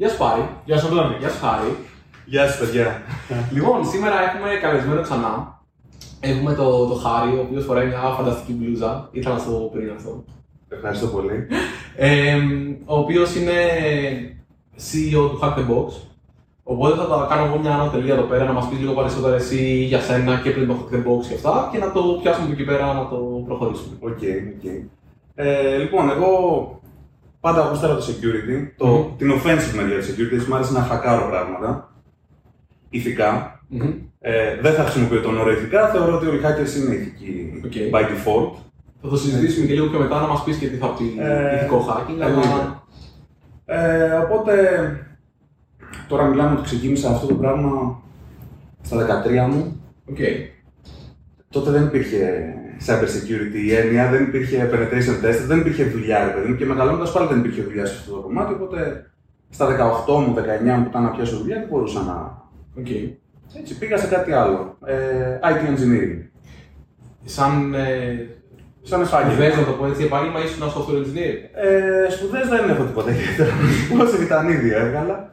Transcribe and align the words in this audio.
Γεια 0.00 0.08
σου 0.08 0.18
Πάρη. 0.18 0.48
Γεια 0.64 0.78
σου, 0.78 0.86
Αντώνη. 0.86 1.16
Γεια 1.18 1.28
σου 1.28 1.40
Χάρη. 1.44 1.76
Γεια 2.24 2.46
σας, 2.48 2.58
παιδιά. 2.58 3.02
Λοιπόν, 3.52 3.86
σήμερα 3.86 4.16
έχουμε 4.22 4.48
καλεσμένο 4.62 5.00
ξανά. 5.00 5.62
Έχουμε 6.20 6.54
το, 6.54 6.86
το 6.86 6.94
Χάρη, 6.94 7.30
ο 7.36 7.40
οποίος 7.40 7.64
φοράει 7.64 7.86
μια 7.86 7.98
φανταστική 7.98 8.52
μπλούζα. 8.52 9.08
Ήθελα 9.12 9.34
να 9.34 9.40
σου 9.40 9.50
το 9.50 9.56
πω 9.56 9.70
πριν 9.72 9.90
αυτό. 9.96 10.24
Ευχαριστώ 10.68 11.06
πολύ. 11.06 11.46
Ε, 11.96 12.36
ο 12.84 12.98
οποίος 12.98 13.34
είναι 13.36 13.56
CEO 14.86 15.30
του 15.30 15.38
Hack 15.42 15.54
the 15.58 15.64
Box. 15.70 15.88
Οπότε 16.62 16.96
θα 16.96 17.06
τα 17.06 17.26
κάνω 17.30 17.44
εγώ 17.44 17.58
μια 17.58 17.74
άνω 17.74 17.87
τελεία 17.87 18.14
εδώ 18.14 18.22
πέρα 18.22 18.44
να 18.44 18.52
μας 18.52 18.68
πεις 18.68 18.78
λίγο 18.78 18.92
περισσότερα 18.92 19.34
εσύ 19.34 19.84
για 19.84 20.00
σένα 20.00 20.40
και 20.42 20.50
πριν 20.50 20.66
το 20.66 20.74
Hack 20.78 20.94
the 20.94 20.98
Box 20.98 21.26
και 21.28 21.34
αυτά 21.34 21.68
και 21.72 21.78
να 21.78 21.92
το 21.92 22.00
πιάσουμε 22.22 22.44
από 22.44 22.52
εκεί 22.52 22.64
πέρα 22.64 22.92
να 22.92 23.08
το 23.08 23.16
προχωρήσουμε. 23.46 23.96
Ok, 24.00 24.20
ok. 24.56 24.64
Ε, 25.34 25.76
λοιπόν, 25.76 26.10
εγώ 26.10 26.30
πάντα 27.40 27.68
γούσταρα 27.68 27.94
το 27.96 28.04
security, 28.08 28.68
το, 28.76 28.86
Μμμ. 28.86 29.16
την 29.16 29.32
offensive 29.32 29.74
μεριά 29.76 29.98
του 29.98 30.04
security, 30.04 30.44
μου 30.48 30.54
άρεσε 30.54 30.72
να 30.72 30.80
χακάρω 30.80 31.28
πράγματα. 31.28 31.92
Ηθικά. 32.90 33.60
Μμμ. 33.68 33.90
Ε, 34.20 34.60
δεν 34.60 34.74
θα 34.74 34.82
χρησιμοποιώ 34.82 35.20
τον 35.20 35.38
όρο 35.38 35.50
ηθικά, 35.52 35.88
θεωρώ 35.88 36.16
ότι 36.16 36.26
όλοι 36.26 36.36
οι 36.38 36.40
hackers 36.44 36.76
είναι 36.76 36.94
ηθικοί 36.94 37.62
Ok. 37.64 37.72
by 37.72 38.02
default. 38.04 38.56
Θα 39.02 39.08
το 39.08 39.16
συζητήσουμε 39.16 39.66
και 39.66 39.72
λίγο 39.72 39.86
πιο 39.86 39.98
μετά 39.98 40.20
να 40.20 40.26
μας 40.26 40.44
πεις 40.44 40.56
και 40.56 40.66
τι 40.68 40.76
θα 40.76 40.86
πει 40.94 41.16
Ε, 41.20 41.54
ηθικό 41.56 41.86
hacking. 41.88 42.14
Αλλά... 42.14 42.26
εννοείται. 42.26 42.74
Ε, 43.64 44.14
οπότε, 44.16 44.54
τώρα 46.08 46.24
μιλάμε 46.24 46.52
ότι 46.54 46.62
ξεκίνησα 46.62 47.10
αυτό 47.10 47.26
το 47.26 47.34
πράγμα 47.34 48.02
στα 48.82 49.22
13 49.24 49.50
μου. 49.54 49.82
Οκ. 50.10 50.16
Τότε 51.50 51.70
δεν 51.70 51.82
υπήρχε 51.84 52.54
cyber 52.86 53.08
security 53.16 53.60
η 53.66 53.74
έννοια, 53.74 54.10
δεν 54.10 54.22
υπήρχε 54.22 54.70
penetration 54.72 55.26
test, 55.26 55.40
δεν 55.46 55.58
υπήρχε 55.58 55.84
δουλειά, 55.84 56.24
ρε 56.24 56.30
παιδί 56.30 56.48
μου. 56.48 56.56
Και 56.56 56.66
μεγαλώνοντας 56.66 57.12
πάλι 57.12 57.28
δεν 57.28 57.38
υπήρχε 57.38 57.62
δουλειά 57.62 57.86
σε 57.86 57.94
αυτό 57.98 58.14
το 58.14 58.20
κομμάτι. 58.20 58.52
Οπότε 58.52 59.10
στα 59.50 59.66
18 60.06 60.20
μου, 60.20 60.34
19 60.34 60.76
μου 60.76 60.82
που 60.82 60.88
ήταν 60.88 61.02
να 61.02 61.10
πιάσω 61.10 61.36
δουλειά, 61.36 61.56
δεν 61.56 61.66
μπορούσα 61.70 62.02
να. 62.02 62.42
Οκ. 62.78 62.88
Έτσι 63.58 63.78
πήγα 63.78 63.96
σε 63.96 64.06
κάτι 64.06 64.32
άλλο. 64.32 64.78
Ε, 64.86 65.38
IT 65.42 65.60
engineering. 65.70 66.28
Σαν 67.24 67.74
ε, 67.74 68.26
Σαν 68.82 69.06
σπουδές, 69.06 69.28
επάγγελμα. 69.28 69.60
να 69.60 69.66
το 69.66 69.72
πω 69.72 69.86
έτσι, 69.86 70.04
επάγγελμα 70.04 70.40
ήσουν 70.44 70.62
ένα 70.62 70.72
software 70.74 70.98
engineer. 71.02 71.36
Ε, 71.64 72.10
Σπουδές 72.10 72.48
δεν 72.48 72.70
έχω 72.70 72.84
τίποτα 72.84 73.10
ιδιαίτερο. 73.10 73.50
Σιβιτανίδειο 74.02 74.76
έβγαλα. 74.76 75.30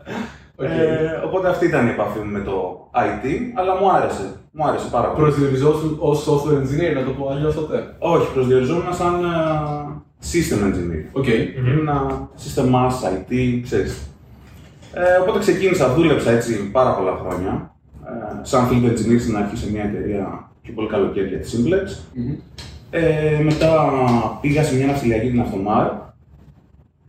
Οκ. 0.56 0.66
Ε, 0.66 1.22
οπότε 1.25 1.50
αυτή 1.50 1.66
ήταν 1.66 1.88
η 1.88 1.90
επαφή 1.90 2.20
μου 2.20 2.31
με 2.31 2.40
το 2.40 2.56
IT, 2.94 3.25
αλλά 3.56 3.75
μου 3.80 3.92
άρεσε. 3.92 4.25
Μου 4.59 4.67
άρεσε 4.67 4.88
πάρα 4.91 5.08
πολύ. 5.08 5.23
Προσδιοριζόσουν 5.23 5.97
ως 6.00 6.27
software 6.27 6.58
engineer, 6.61 6.94
να 6.95 7.03
το 7.03 7.11
πω 7.11 7.30
αλλιώς 7.30 7.55
τότε. 7.55 7.95
Όχι, 8.00 8.33
προσδιοριζόμουν 8.33 8.94
σαν 8.94 9.23
ε, 9.23 9.27
system 10.31 10.59
engineer. 10.67 11.03
Ok. 11.12 11.28
Ήμουνα 11.72 12.30
συστημάς, 12.36 13.02
IT, 13.03 13.59
ξέρεις. 13.63 14.09
Ε, 14.94 15.22
οπότε 15.22 15.39
ξεκίνησα, 15.39 15.94
δούλεψα 15.94 16.31
έτσι 16.31 16.72
πάρα 16.72 16.95
πολλά 16.95 17.17
χρόνια. 17.22 17.75
Ε, 18.05 18.44
σαν 18.44 18.67
field 18.69 18.89
engineer 18.91 19.19
στην 19.19 19.38
αρχή 19.38 19.58
σε 19.58 19.72
μια 19.72 19.83
εταιρεία 19.83 20.52
και 20.61 20.72
πολύ 20.72 20.88
καλοκαίρια 20.88 21.39
τη 21.39 21.50
Simplex. 21.53 21.97
Μμμ. 22.13 22.33
Ε, 22.89 23.39
μετά 23.44 23.91
πήγα 24.41 24.63
σε 24.63 24.75
μια 24.75 24.85
ναυτιλιακή 24.85 25.30
την 25.30 25.39
Αυτομάρ, 25.41 25.91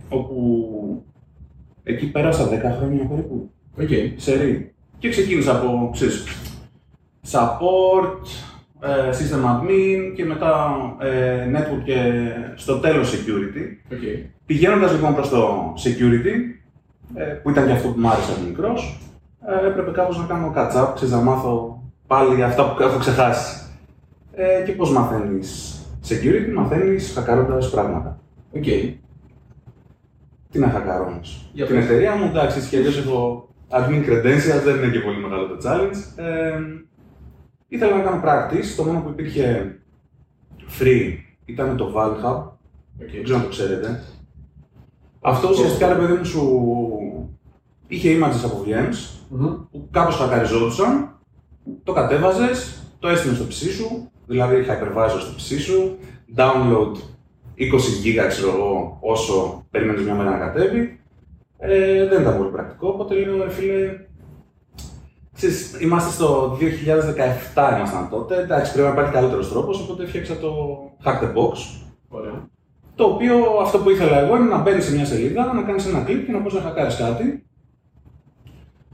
όπου 0.08 0.58
εκεί 1.82 2.10
πέρασα 2.10 2.48
10 2.48 2.50
χρόνια 2.78 3.04
περίπου, 3.04 3.50
Οκ. 3.80 3.88
σε 4.16 4.34
ρί. 4.34 4.72
Και 4.98 5.08
ξεκίνησα 5.08 5.56
από, 5.56 5.90
ξέρεις, 5.92 6.24
support, 7.32 8.26
ε, 8.80 9.10
system 9.10 9.44
admin 9.50 10.12
και 10.16 10.24
μετά 10.24 10.76
ε, 11.00 11.46
network 11.54 11.82
και 11.84 12.12
στο 12.54 12.78
τέλος 12.78 13.12
security. 13.12 13.92
Οκ. 13.92 13.98
Πηγαίνοντας 14.46 14.92
λοιπόν 14.92 15.14
προς 15.14 15.28
το 15.28 15.72
security, 15.84 16.34
ε, 17.14 17.22
που 17.24 17.50
ήταν 17.50 17.66
και 17.66 17.72
αυτό 17.72 17.88
που 17.88 18.00
μου 18.00 18.08
άρεσε 18.08 18.32
από 18.32 18.40
μικρός, 18.48 18.98
ε, 19.46 19.66
έπρεπε 19.66 19.90
κάπως 19.90 20.18
να 20.18 20.24
κάνω 20.24 20.52
catch-up, 20.56 20.92
ξέρεις, 20.94 21.14
να 21.14 21.20
μάθω 21.20 21.82
πάλι 22.06 22.42
αυτά 22.42 22.70
που 22.74 22.82
έχω 22.82 22.98
ξεχάσει. 22.98 23.62
Ε, 24.32 24.62
και 24.66 24.72
πώς 24.72 24.90
μαθαίνεις 24.92 25.78
security, 26.08 26.52
μαθαίνεις 26.54 27.12
χακάροντας 27.14 27.70
πράγματα. 27.70 28.20
Οκ. 28.56 28.64
Τι 30.50 30.58
να 30.58 30.68
χακάρω 30.68 31.04
όμως. 31.04 31.20
Για 31.52 31.66
Την 31.66 31.74
πες. 31.74 31.84
εταιρεία 31.84 32.14
μου, 32.16 32.24
εντάξει, 32.24 32.56
έτσι 32.58 32.68
κι 32.70 32.76
αλλιώς 32.76 32.98
έχω 32.98 33.48
admin 33.70 34.02
credentials, 34.08 34.62
δεν 34.64 34.76
είναι 34.76 34.92
και 34.92 35.00
πολύ 35.00 35.16
μεγάλο 35.18 35.46
το 35.46 35.56
challenge. 35.64 36.22
Ε, 36.24 36.58
ήθελα 37.68 37.96
να 37.96 38.02
κάνω 38.02 38.22
practice, 38.24 38.74
το 38.76 38.84
μόνο 38.84 39.00
που 39.00 39.08
υπήρχε 39.08 39.78
free 40.80 41.12
ήταν 41.44 41.76
το 41.76 41.92
VulnHub, 41.96 42.42
Οκ. 43.02 43.10
δεν 43.10 43.22
ξέρω 43.22 43.38
αν 43.38 43.44
το 43.44 43.50
ξέρετε. 43.50 44.02
Αυτό 45.20 45.48
ουσιαστικά 45.48 45.88
ρε 45.88 45.94
παιδί 45.94 46.12
μου 46.12 46.24
σου 46.24 46.60
είχε 47.86 48.18
images 48.18 48.44
από 48.44 48.64
VMs 48.66 49.20
Μμμ. 49.28 49.54
που 49.70 49.88
κάπως 49.90 50.16
χακαριζόντουσαν, 50.16 51.18
το 51.84 51.92
κατέβαζες, 51.92 52.82
το 52.98 53.08
έστηνες 53.08 53.36
στο 53.36 53.46
PC 53.46 53.70
σου, 53.70 54.10
δηλαδή 54.26 54.64
hypervisor 54.68 55.20
στο 55.20 55.32
PC 55.38 55.60
σου, 55.60 55.98
download 56.36 56.92
20 57.58 57.64
GB 58.04 58.28
ξέρω 58.28 58.50
εγώ 58.50 58.98
όσο 59.00 59.66
περίμενες 59.70 60.02
μια 60.02 60.14
μέρα 60.14 60.30
να 60.30 60.38
κατέβει. 60.38 61.00
Ε, 61.58 62.06
δεν 62.06 62.20
ήταν 62.20 62.36
πολύ 62.36 62.50
πρακτικό, 62.50 62.88
οπότε 62.88 63.14
λέω 63.14 63.42
ρε 63.44 63.50
φίλε, 63.50 64.06
ξέρεις, 65.38 65.76
είμαστε 65.80 66.10
στο 66.10 66.56
2017 67.54 67.76
ήμασταν 67.76 68.08
τότε, 68.10 68.36
εντάξει 68.40 68.72
πρέπει 68.72 68.86
να 68.88 68.92
υπάρχει 68.94 69.12
καλύτερος 69.12 69.50
τρόπος, 69.50 69.80
οπότε 69.80 70.06
φτιάξα 70.06 70.36
το 70.38 70.50
Hack 71.04 71.22
the 71.24 71.26
Box, 71.34 71.56
Ωραία. 72.08 72.48
το 72.94 73.04
οποίο 73.04 73.34
αυτό 73.62 73.78
που 73.78 73.90
ήθελα 73.90 74.18
εγώ 74.18 74.36
είναι 74.36 74.44
να 74.48 74.58
μπαίνεις 74.58 74.84
σε 74.84 74.94
μια 74.94 75.04
σελίδα, 75.04 75.52
να 75.52 75.62
κάνεις 75.62 75.86
ένα 75.86 76.00
κλικ 76.00 76.26
και 76.26 76.32
να 76.32 76.38
μπορεί 76.38 76.54
να 76.54 76.60
χακάρεις 76.60 76.96
κάτι. 76.96 77.42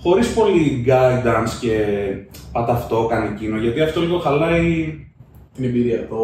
Χωρίς 0.01 0.35
πολύ 0.35 0.85
guidance 0.89 1.51
και 1.61 1.77
πάτα 2.53 2.73
αυτό, 2.73 3.07
κάνει 3.11 3.29
εκείνο, 3.35 3.57
γιατί 3.57 3.81
αυτό 3.81 4.01
λίγο 4.01 4.19
χαλάει. 4.19 4.99
Την 5.55 5.65
εμπειρία. 5.65 6.07
Το... 6.09 6.17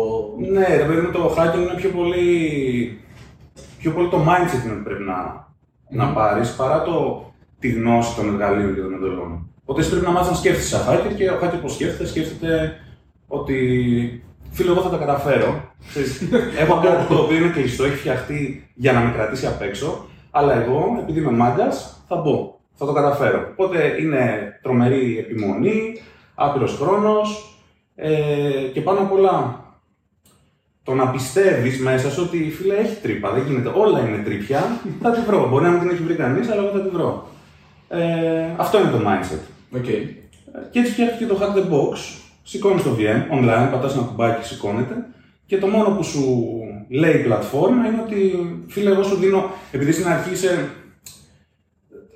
Ναι, 0.50 0.66
ρε 0.76 0.84
παιδί 0.84 1.00
μου, 1.00 1.10
το 1.12 1.34
hacking 1.38 1.58
είναι 1.62 1.74
πιο 1.76 1.90
πολύ. 1.90 2.24
πιο 3.78 3.90
πολύ 3.90 4.08
το 4.08 4.18
mindset 4.18 4.64
είναι 4.64 4.74
που 4.74 4.82
πρέπει 4.84 5.02
να, 5.02 5.48
να 5.90 6.04
Μμμ. 6.04 6.14
πάρεις 6.14 6.54
παρά 6.56 6.82
το, 6.82 7.24
τη 7.58 7.68
γνώση 7.70 8.16
των 8.16 8.28
εργαλείων 8.32 8.74
και 8.74 8.80
των 8.80 8.94
εντολών. 8.94 9.49
Οπότε 9.70 9.84
εσύ 9.84 9.90
πρέπει 9.90 10.06
να 10.06 10.12
μάθεις 10.12 10.30
να 10.30 10.36
σκέφτεσαι 10.36 10.68
σαν 10.68 10.82
hacker 10.88 11.14
και 11.16 11.30
ο 11.30 11.38
hacker 11.42 11.58
πώς 11.62 11.72
σκέφτεται, 11.72 12.08
σκέφτεται 12.08 12.76
ότι 13.28 13.56
φίλε, 14.50 14.70
εγώ 14.70 14.80
θα 14.80 14.88
τα 14.88 14.96
καταφέρω. 14.96 15.72
Ξέρεις, 15.88 16.22
Έχω 16.62 16.80
κάτι 16.82 17.06
το 17.06 17.14
οποίο 17.14 17.36
είναι 17.36 17.48
κλειστό, 17.48 17.84
έχει 17.84 17.96
φτιαχτεί 17.96 18.70
για 18.74 18.92
να 18.92 19.00
με 19.00 19.12
κρατήσει 19.12 19.46
απ' 19.46 19.62
έξω, 19.62 20.06
αλλά 20.30 20.62
εγώ, 20.62 20.98
επειδή 21.02 21.20
είμαι 21.20 21.30
μάγκας, 21.30 22.04
θα 22.08 22.16
μπω. 22.16 22.58
Θα 22.74 22.86
το 22.86 22.92
καταφέρω. 22.92 23.48
Οπότε 23.50 23.96
είναι 24.00 24.52
τρομερή 24.62 25.18
επιμονή, 25.18 26.02
άπειρος 26.34 26.76
χρόνος 26.76 27.58
ε, 27.94 28.10
και 28.72 28.80
πάνω 28.80 28.98
απ' 28.98 29.12
όλα 29.12 29.64
το 30.82 30.94
να 30.94 31.08
πιστεύεις 31.08 31.80
μέσα 31.80 32.10
σου 32.10 32.22
ότι 32.26 32.50
φίλε 32.50 32.74
έχει 32.74 33.00
τρύπα. 33.02 33.30
Δεν 33.30 33.44
γίνεται. 33.46 33.70
Όλα 33.74 34.00
είναι 34.00 34.22
τρύπια. 34.24 34.80
θα 35.02 35.10
τη 35.10 35.20
βρω. 35.20 35.48
Μπορεί 35.48 35.64
να 35.64 35.70
μην 35.70 35.80
την 35.80 35.90
έχει 35.90 36.02
βρει 36.02 36.14
κανείς, 36.14 36.48
αλλά 36.48 36.62
εγώ 36.62 36.70
θα 36.70 36.82
τη 36.82 36.88
βρω. 36.88 37.28
Ε, 37.88 38.54
αυτό 38.56 38.80
είναι 38.80 38.90
το 38.90 39.00
mindset. 39.06 39.58
Οκ. 39.76 39.84
Και 40.70 40.78
έτσι 40.78 40.92
φτιάχτηκε 40.92 41.26
το 41.26 41.38
Hack 41.40 41.58
the 41.58 41.72
Box. 41.72 41.96
Σηκώνεις 42.42 42.82
το 42.82 42.96
VM 42.98 43.38
online, 43.38 43.68
πατάς 43.70 43.94
ένα 43.94 44.02
κουμπάκι, 44.02 44.46
σηκώνεται. 44.46 44.94
Και 45.46 45.58
το 45.58 45.66
μόνο 45.66 45.88
που 45.90 46.02
σου 46.02 46.22
λέει 46.88 47.14
η 47.14 47.22
πλατφόρμα 47.22 47.86
είναι 47.86 48.02
ότι 48.04 48.38
φίλε, 48.68 48.90
εγώ 48.90 49.02
σου 49.02 49.16
δίνω. 49.16 49.50
Επειδή 49.72 49.92
στην 49.92 50.08
αρχή 50.08 50.32
είσαι. 50.32 50.68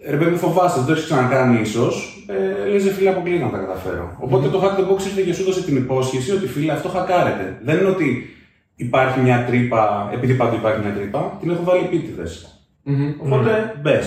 Ρε 0.09 0.17
παιδί 0.17 0.31
μου, 0.31 0.37
φοβάσαι, 0.37 0.77
δεν 0.77 0.87
το 0.87 0.93
έχεις 0.93 1.05
ξανακάνει 1.05 1.61
ίσως. 1.61 2.25
Ε, 2.29 2.69
Λε, 2.69 2.79
φίλε, 2.79 3.09
αποκλείω 3.09 3.39
να 3.39 3.51
τα 3.51 3.59
καταφέρω. 3.59 4.17
Οπότε 4.21 4.49
το 4.49 4.61
Hack 4.63 4.81
the 4.81 4.83
Box 4.83 5.01
ήρθε 5.03 5.23
και 5.23 5.33
σου 5.33 5.43
έδωσε 5.43 5.63
την 5.63 5.77
υπόσχεση 5.77 6.33
ότι 6.33 6.47
φίλε, 6.47 6.73
αυτό 6.73 6.89
χακάρεται. 6.89 7.59
Δεν 7.63 7.79
είναι 7.79 7.89
ότι 7.89 8.27
υπάρχει 8.77 9.21
μια 9.21 9.45
τρύπα, 9.45 10.11
επειδή 10.13 10.35
παντού 10.35 10.57
υπάρχει 10.57 10.81
μια 10.81 10.95
τρύπα, 10.95 11.37
την 11.41 11.51
έχω 11.51 11.63
βάλει 11.63 11.85
επίτηδες. 11.85 12.59
Μμμ. 12.83 13.13
Οπότε 13.19 13.75
μπε. 13.83 14.01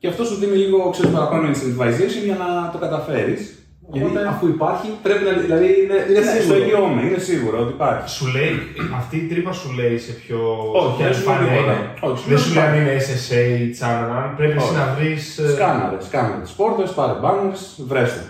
Και 0.00 0.08
αυτό 0.08 0.22
σου 0.24 0.34
δίνει 0.40 0.56
λίγο 0.56 0.90
ξέρεις, 0.90 1.10
παραπάνω 1.12 1.44
incentivization 1.52 2.22
για 2.24 2.36
να 2.42 2.48
το 2.72 2.78
καταφέρεις. 2.78 3.54
Γιατί 3.92 4.16
αφού 4.32 4.46
υπάρχει, 4.48 4.88
πρέπει 5.02 5.24
να. 5.24 5.32
Δηλαδή 5.44 5.64
είναι, 5.82 5.96
είναι 6.08 6.20
ναι, 6.20 6.26
στο 6.26 6.40
σίγουρο. 6.40 6.56
εγγυώμαι, 6.62 7.00
είναι 7.06 7.18
σίγουρο 7.18 7.56
ότι 7.64 7.72
υπάρχει. 7.78 8.08
Σου 8.16 8.26
λέει, 8.34 8.52
αυτή 9.00 9.16
η 9.16 9.26
τρύπα 9.30 9.52
σου 9.52 9.68
λέει 9.78 9.98
σε 9.98 10.12
ποιο. 10.12 10.38
Όχι, 10.80 10.86
σε 10.88 10.96
ποια 10.96 11.06
δεν 11.06 11.14
σου 11.14 11.24
λέει 11.26 11.36
επιφάνεια 11.36 11.52
τίποτα. 11.52 11.72
είναι. 11.72 11.94
Όχι, 12.08 12.18
σου 12.20 12.28
δεν 12.28 12.36
λέει 12.36 12.44
σου 12.44 12.52
λέει 12.54 12.64
αν 12.64 12.74
υπάρχει. 12.74 12.80
είναι 12.80 12.94
SSH, 13.06 13.80
channel, 13.80 14.34
πρέπει 14.36 14.56
εσύ 14.56 14.66
Όχι. 14.66 14.76
να 14.80 14.84
βρεις. 14.96 15.24
Σκάναρε, 15.54 16.04
σκάναρε 16.08 16.48
τις 16.48 16.54
πόρτες, 16.60 16.90
πάρε 16.98 17.14
banners, 17.24 17.60
βρες 17.90 18.08
το. 18.08 18.22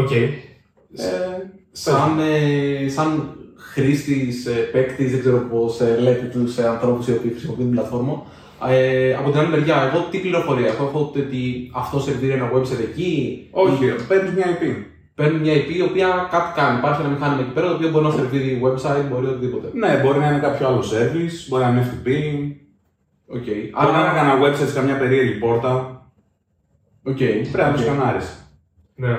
Οκ. 0.00 0.10
Ε, 0.10 0.28
Σαν, 1.72 2.10
ε, 2.18 2.88
σαν 2.96 3.08
χρήστης, 3.72 4.46
ε, 4.46 4.50
παίκτης, 4.50 5.10
δεν 5.10 5.20
ξέρω 5.20 5.38
πώς 5.52 5.80
ε, 5.80 5.96
λέτε 6.00 6.26
τους 6.34 6.58
ε, 6.58 6.68
ανθρώπους 6.68 7.06
οι 7.08 7.12
οποίοι 7.12 7.30
χρησιμοποιούν 7.30 7.66
την 7.66 7.74
πλατφόρμα. 7.76 8.16
Ε, 8.68 9.14
από 9.14 9.30
την 9.30 9.38
άλλη 9.40 9.48
μεριά, 9.48 9.90
εγώ 9.92 10.06
τι 10.10 10.18
πληροφορία 10.18 10.66
έχω, 10.66 10.84
έχω 10.84 11.12
ότι 11.16 11.70
αυτό 11.74 12.00
σερβίρει 12.00 12.32
ένα 12.32 12.50
website 12.54 12.80
εκεί. 12.90 13.12
όχι, 13.50 13.84
ή 13.86 13.90
παίρνεις 14.08 14.32
μια 14.32 14.46
IP. 14.46 14.62
Παίρνεις 15.14 15.40
μια 15.40 15.54
IP 15.54 15.70
η 15.76 15.82
οποία 15.82 16.28
κάτι 16.30 16.60
κάνει. 16.60 16.78
Υπάρχει 16.78 17.00
ένα 17.00 17.10
μηχάνημα 17.10 17.40
εκεί 17.40 17.50
πέρα 17.50 17.66
το 17.68 17.74
οποίο 17.74 17.90
μπορεί 17.90 18.04
να 18.04 18.10
σερβίρει 18.10 18.60
website, 18.64 19.04
μπορεί 19.10 19.26
οτιδήποτε. 19.26 19.68
Ναι, 19.72 20.00
μπορεί 20.02 20.18
να 20.18 20.26
είναι 20.30 20.38
κάποιο 20.38 20.66
άλλο 20.66 20.82
service, 20.92 21.36
μπορεί 21.48 21.62
να 21.62 21.68
είναι 21.70 21.86
FTP, 21.90 22.08
Οκ. 23.26 23.44
μπορεί 23.44 23.92
να 23.92 23.98
είναι 23.98 24.08
Άρα, 24.08 24.12
κανένα 24.14 24.38
website 24.44 24.66
σε 24.68 24.74
καμιά 24.74 24.96
περίεργη 24.98 25.38
πόρτα. 25.38 26.02
Οκ. 27.02 27.16
Πρέπει 27.16 27.56
να 27.56 27.72
το 27.72 27.78
οκ. 27.78 27.78
σκανάρεις. 27.78 28.28
Ναι. 28.94 29.16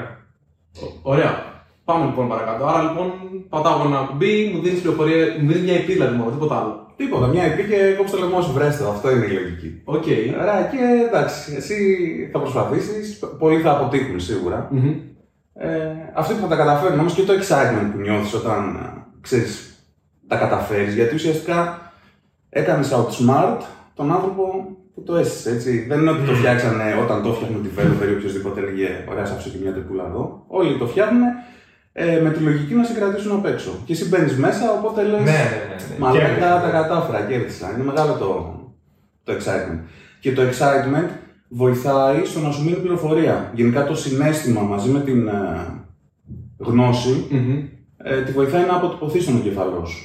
Ωραία. 1.01 1.47
Πάμε 1.85 2.05
λοιπόν 2.05 2.27
παρακάτω. 2.27 2.65
Άρα 2.65 2.81
λοιπόν 2.81 3.11
πατάω 3.49 3.85
ένα 3.85 3.97
κουμπί, 4.09 4.51
μου 4.53 4.61
δίνεις 4.61 4.81
πληροφορία, 4.81 5.25
μου 5.39 5.47
δίνεις 5.51 5.61
μια 5.71 5.79
IP 5.81 5.85
δηλαδή 5.87 6.15
μόνο, 6.15 6.31
τίποτα 6.31 6.55
άλλο. 6.59 6.88
Τίποτα, 6.99 7.27
μια 7.27 7.43
IP 7.47 7.57
και 7.69 7.93
κόψε 7.97 8.15
το 8.15 8.21
λαιμό 8.21 8.41
σου, 8.41 8.51
βρες 8.51 8.83
το. 8.83 8.89
Αυτό 8.89 9.11
είναι 9.11 9.25
η 9.25 9.29
λογική. 9.29 9.81
Οκ. 9.83 10.03
Ωραία, 10.41 10.69
και 10.71 11.05
εντάξει, 11.07 11.53
εσύ 11.57 11.75
θα 12.31 12.39
προσπαθήσεις, 12.39 13.19
πολλοί 13.39 13.61
θα 13.61 13.71
αποτύχουν 13.71 14.19
σίγουρα. 14.19 14.67
Μμμ. 14.71 14.93
Ε, 15.53 15.67
αυτοί 16.13 16.33
που 16.33 16.39
θα 16.39 16.47
τα 16.47 16.55
καταφέρουν 16.55 16.99
όμως 16.99 17.13
και 17.13 17.21
το 17.21 17.33
excitement 17.33 17.89
που 17.91 17.99
νιώθεις 17.99 18.33
όταν 18.33 18.75
ε, 18.75 19.05
ξέρεις, 19.21 19.83
τα 20.27 20.35
καταφέρεις. 20.37 20.93
Γιατί 20.93 21.15
ουσιαστικά 21.15 21.91
έκανες 22.49 22.93
outsmart 22.93 23.61
τον 23.93 24.11
άνθρωπο 24.11 24.43
που 24.93 25.03
το 25.03 25.15
έστησε. 25.15 25.49
Έτσι. 25.51 25.85
Δεν 25.87 25.99
είναι 25.99 26.11
ότι 26.11 26.25
το 26.25 26.33
φτιάξανε 26.33 26.83
όταν 27.03 27.23
το 27.23 27.33
φτιάχνουν 27.33 27.63
τη 27.63 27.69
developer 27.75 28.09
ή 28.09 28.13
οποιοδήποτε 28.13 28.59
έλεγε 28.59 29.05
Ωραία, 29.09 29.25
σ' 29.25 29.31
άφησε 29.31 29.49
και 29.49 29.57
μια 29.61 29.71
τρυπούλα 29.73 30.05
εδώ. 30.05 30.45
Όλοι 30.47 30.77
το 30.77 30.87
φτιάχνουν 30.87 31.21
ε, 31.93 32.19
με 32.23 32.29
τη 32.31 32.39
λογική 32.39 32.73
να 32.73 32.83
σε 32.83 32.93
κρατήσουν 32.93 33.31
απ' 33.31 33.45
έξω. 33.45 33.71
Και 33.85 33.93
εσύ 33.93 34.07
μπαίνεις 34.07 34.35
μέσα, 34.37 34.71
οπότε 34.71 35.03
λες. 35.03 35.11
Ναι, 35.19 35.25
ναι, 35.25 35.29
ναι. 35.29 35.75
ναι. 35.89 35.97
Μαλάκα 35.99 36.25
Κέρδισε. 36.25 36.39
τα 36.63 36.69
κατάφερα, 36.71 37.21
κέρδισα. 37.21 37.71
Είναι 37.75 37.83
μεγάλο 37.83 38.13
το, 38.13 38.59
το 39.23 39.33
excitement. 39.33 39.79
Και 40.19 40.33
το 40.33 40.41
excitement 40.41 41.09
βοηθάει 41.47 42.25
στο 42.25 42.39
να 42.39 42.51
σου 42.51 42.63
μείνει 42.63 42.75
πληροφορία. 42.77 43.51
Γενικά 43.53 43.85
το 43.85 43.95
συνέστημα 43.95 44.61
μαζί 44.61 44.89
με 44.89 44.99
την 44.99 45.27
ε, 45.27 45.33
γνώση 46.57 47.27
Μμμ. 47.29 47.57
ε, 47.97 48.21
τη 48.21 48.31
βοηθάει 48.31 48.65
να 48.65 48.75
αποτυπωθεί 48.75 49.23
στον 49.23 49.35
εγκεφαλό 49.37 49.85
σου. 49.85 50.03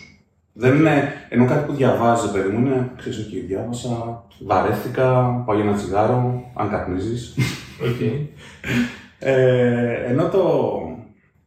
Δεν 0.57 0.75
είναι, 0.77 1.13
ενώ 1.29 1.47
κάτι 1.47 1.67
που 1.67 1.73
διαβάζεις, 1.73 2.33
παιδί 2.33 2.49
μου, 2.49 2.67
είναι, 2.67 2.91
ξέρεις, 2.97 3.19
εκεί 3.19 3.39
διάβασα, 3.41 4.25
βαρέθηκα, 4.47 5.05
πάω 5.47 5.57
για 5.57 5.65
ένα 5.65 5.75
τσιγάρο, 5.77 6.51
αν 6.55 6.71
καπνίζεις. 6.71 7.35
Οκ. 7.83 8.01
ε, 9.19 9.95
ενώ 10.09 10.29
το, 10.29 10.71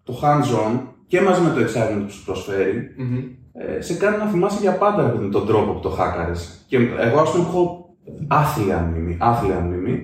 το 0.08 0.20
hands-on 0.24 0.80
και 1.08 1.22
μαζί 1.22 1.42
με 1.42 1.50
το 1.50 1.60
excitement 1.66 2.04
που 2.06 2.12
σου 2.12 2.26
προσφέρει, 2.26 2.94
Μμμ. 2.98 3.18
ε, 3.54 3.82
σε 3.82 3.94
κάνει 3.94 4.18
να 4.18 4.26
θυμάσαι 4.26 4.58
για 4.62 4.72
πάντα 4.72 5.02
ρε 5.02 5.10
παιδί 5.10 5.24
μου, 5.24 5.32
τον 5.32 5.46
τρόπο 5.48 5.72
που 5.72 5.80
το 5.80 5.90
χάκαρες. 5.90 6.66
Και 6.68 6.78
εγώ 7.00 7.20
ας 7.20 7.32
πούμε 7.32 7.44
έχω 7.48 7.90
άθλια 8.28 8.80
μνήμη, 8.92 9.18
άθλια 9.20 9.60
μνήμη. 9.60 10.02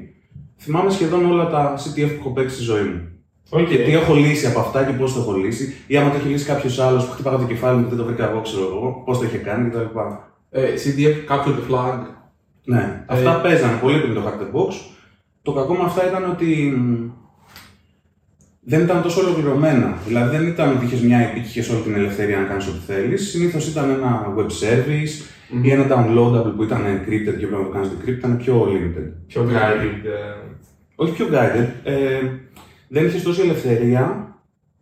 Θυμάμαι 0.58 0.90
σχεδόν 0.90 1.32
όλα 1.32 1.50
τα 1.50 1.74
CTF 1.78 2.08
που 2.08 2.20
έχω 2.20 2.30
παίξει 2.30 2.56
στη 2.56 2.64
ζωή 2.64 2.84
μου. 2.84 3.02
Οκ. 3.50 3.68
Και 3.68 3.78
τι 3.78 3.92
έχω 3.94 4.14
λύσει 4.14 4.48
από 4.48 4.60
αυτά 4.60 4.84
και 4.84 4.92
πώς 4.94 5.14
το 5.14 5.20
έχω 5.20 5.34
λύσει. 5.34 5.74
Ή 5.88 5.98
άμα 5.98 6.10
το 6.10 6.16
έχει 6.16 6.28
λύσει 6.28 6.46
κάποιος 6.46 6.80
άλλος 6.80 7.06
που 7.06 7.12
χτυπάγα 7.12 7.38
το 7.38 7.44
κεφάλι 7.44 7.78
μου 7.78 7.84
και 7.84 7.90
δεν 7.90 7.98
το 7.98 8.06
βρήκα 8.06 8.30
εγώ, 8.30 8.42
ξέρω 8.42 8.66
εγώ, 8.66 9.02
πώς 9.06 9.18
το 9.20 9.26
είχε 9.26 9.38
κάνει 9.38 9.70
κτλ. 9.70 9.80
Ε, 10.50 10.74
CTF 10.74 11.31
capture 11.32 11.54
the 11.60 11.72
flag. 11.74 12.00
Ναι, 12.66 13.04
αυτά 13.08 13.42
παίζανε 13.42 13.78
πολύ 13.82 14.00
πριν 14.02 14.14
το 14.14 14.22
Hack 14.26 14.42
the 14.42 14.56
Box. 14.58 14.74
Το 15.42 15.54
κακό 15.54 15.74
με 15.74 15.84
αυτά 15.84 16.08
ήταν 16.08 16.30
ότι 16.32 16.74
μ, 16.78 17.10
δεν 18.65 18.81
ήταν 18.81 19.01
τόσο 19.01 19.21
ολοκληρωμένα. 19.21 19.98
Δηλαδή 20.07 20.38
δεν 20.38 20.48
ήταν 20.48 20.69
ότι 20.75 20.86
είχες 20.86 21.01
μια 21.01 21.30
IP 21.30 21.33
και 21.33 21.39
είχες 21.39 21.69
όλη 21.69 21.81
την 21.81 21.95
ελευθερία 21.95 22.38
να 22.39 22.44
κάνεις 22.45 22.68
ό,τι 22.68 22.80
θέλεις. 22.88 23.30
Συνήθως 23.30 23.68
ήταν 23.68 23.89
ένα 23.89 24.33
web 24.38 24.45
service 24.45 25.25
ή 25.63 25.71
ένα 25.71 25.86
downloadable 25.89 26.54
που 26.56 26.63
ήταν 26.63 26.81
encrypted 26.81 27.38
και 27.39 27.48
πρέπει 27.48 27.51
να 27.51 27.63
το 27.63 27.69
κάνεις 27.69 27.89
decrypted, 27.89 28.07
ήταν 28.18 28.38
πιο 28.38 28.68
limited. 28.71 29.12
Πιο 29.27 29.42
guided. 29.44 30.06
ε, 30.06 30.54
Όχι 30.95 31.13
πιο 31.13 31.27
guided. 31.31 31.68
Ε, 31.83 32.19
δεν 32.88 33.06
είχες 33.06 33.24
τόση 33.24 33.42
ελευθερία 33.42 34.36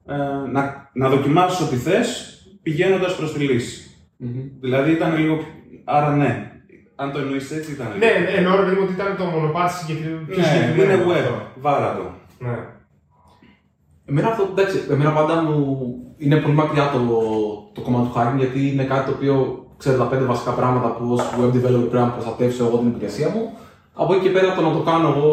ε, 0.08 0.14
να, 0.52 0.90
να 0.94 1.10
δοκιμάσεις 1.10 1.60
ό,τι 1.66 1.76
θες 1.76 2.36
πηγαίνοντας 2.64 3.16
προς 3.16 3.34
τη 3.34 3.40
λύση. 3.44 3.96
Μμμ. 4.18 4.30
Δηλαδή 4.62 4.92
ήταν 4.92 5.18
λίγο. 5.18 5.40
Άρα 5.84 6.16
ναι. 6.16 6.52
Αν 6.96 7.12
το 7.12 7.20
εννοείς 7.20 7.52
έτσι, 7.52 7.72
ήταν. 7.72 7.88
Ναι, 8.00 8.06
ναι, 8.06 8.38
εννοώ 8.38 8.56
ρε 8.56 8.64
παιδί 8.64 8.76
μου 8.76 8.82
ότι 8.84 8.94
ήταν 8.94 9.16
το 9.18 9.24
μονοπάτι 9.26 9.74
συγκεκριμένο. 9.74 10.22
πιο 10.28 10.38
ναι, 10.38 10.44
συγκεκριμένο 10.44 10.94
είναι 10.94 11.04
web. 11.12 11.18
αυτό. 11.18 11.48
Βάρα 11.60 11.96
το. 11.96 12.12
Ναι. 12.46 12.58
Εμένα 14.12 14.28
αυτό, 14.28 14.48
εντάξει, 14.52 14.78
εμένα 14.90 15.12
πάντα 15.12 15.42
μου 15.42 15.56
είναι 16.18 16.36
πολύ 16.36 16.56
μακριά 16.56 16.86
το, 16.94 17.02
το 17.74 17.82
κομμάτι 17.82 18.08
του 18.08 18.14
hacking 18.18 18.38
γιατί 18.38 18.72
είναι 18.72 18.84
κάτι 18.84 19.06
το 19.10 19.16
οποίο 19.18 19.66
ξέρω 19.78 19.98
τα 19.98 20.04
πέντε 20.04 20.24
βασικά 20.24 20.52
πράγματα 20.52 20.90
που 20.96 21.04
ως 21.12 21.22
web 21.40 21.52
developer 21.56 21.90
πρέπει 21.92 22.06
να 22.08 22.16
προστατεύσω 22.16 22.66
εγώ 22.66 22.78
την 22.78 22.88
υπηρεσία 22.88 23.30
μου. 23.30 23.42
Από 23.94 24.14
εκεί 24.14 24.24
και 24.24 24.30
πέρα 24.30 24.56
το 24.56 24.62
να 24.62 24.72
το 24.72 24.80
κάνω 24.90 25.08
εγώ 25.16 25.30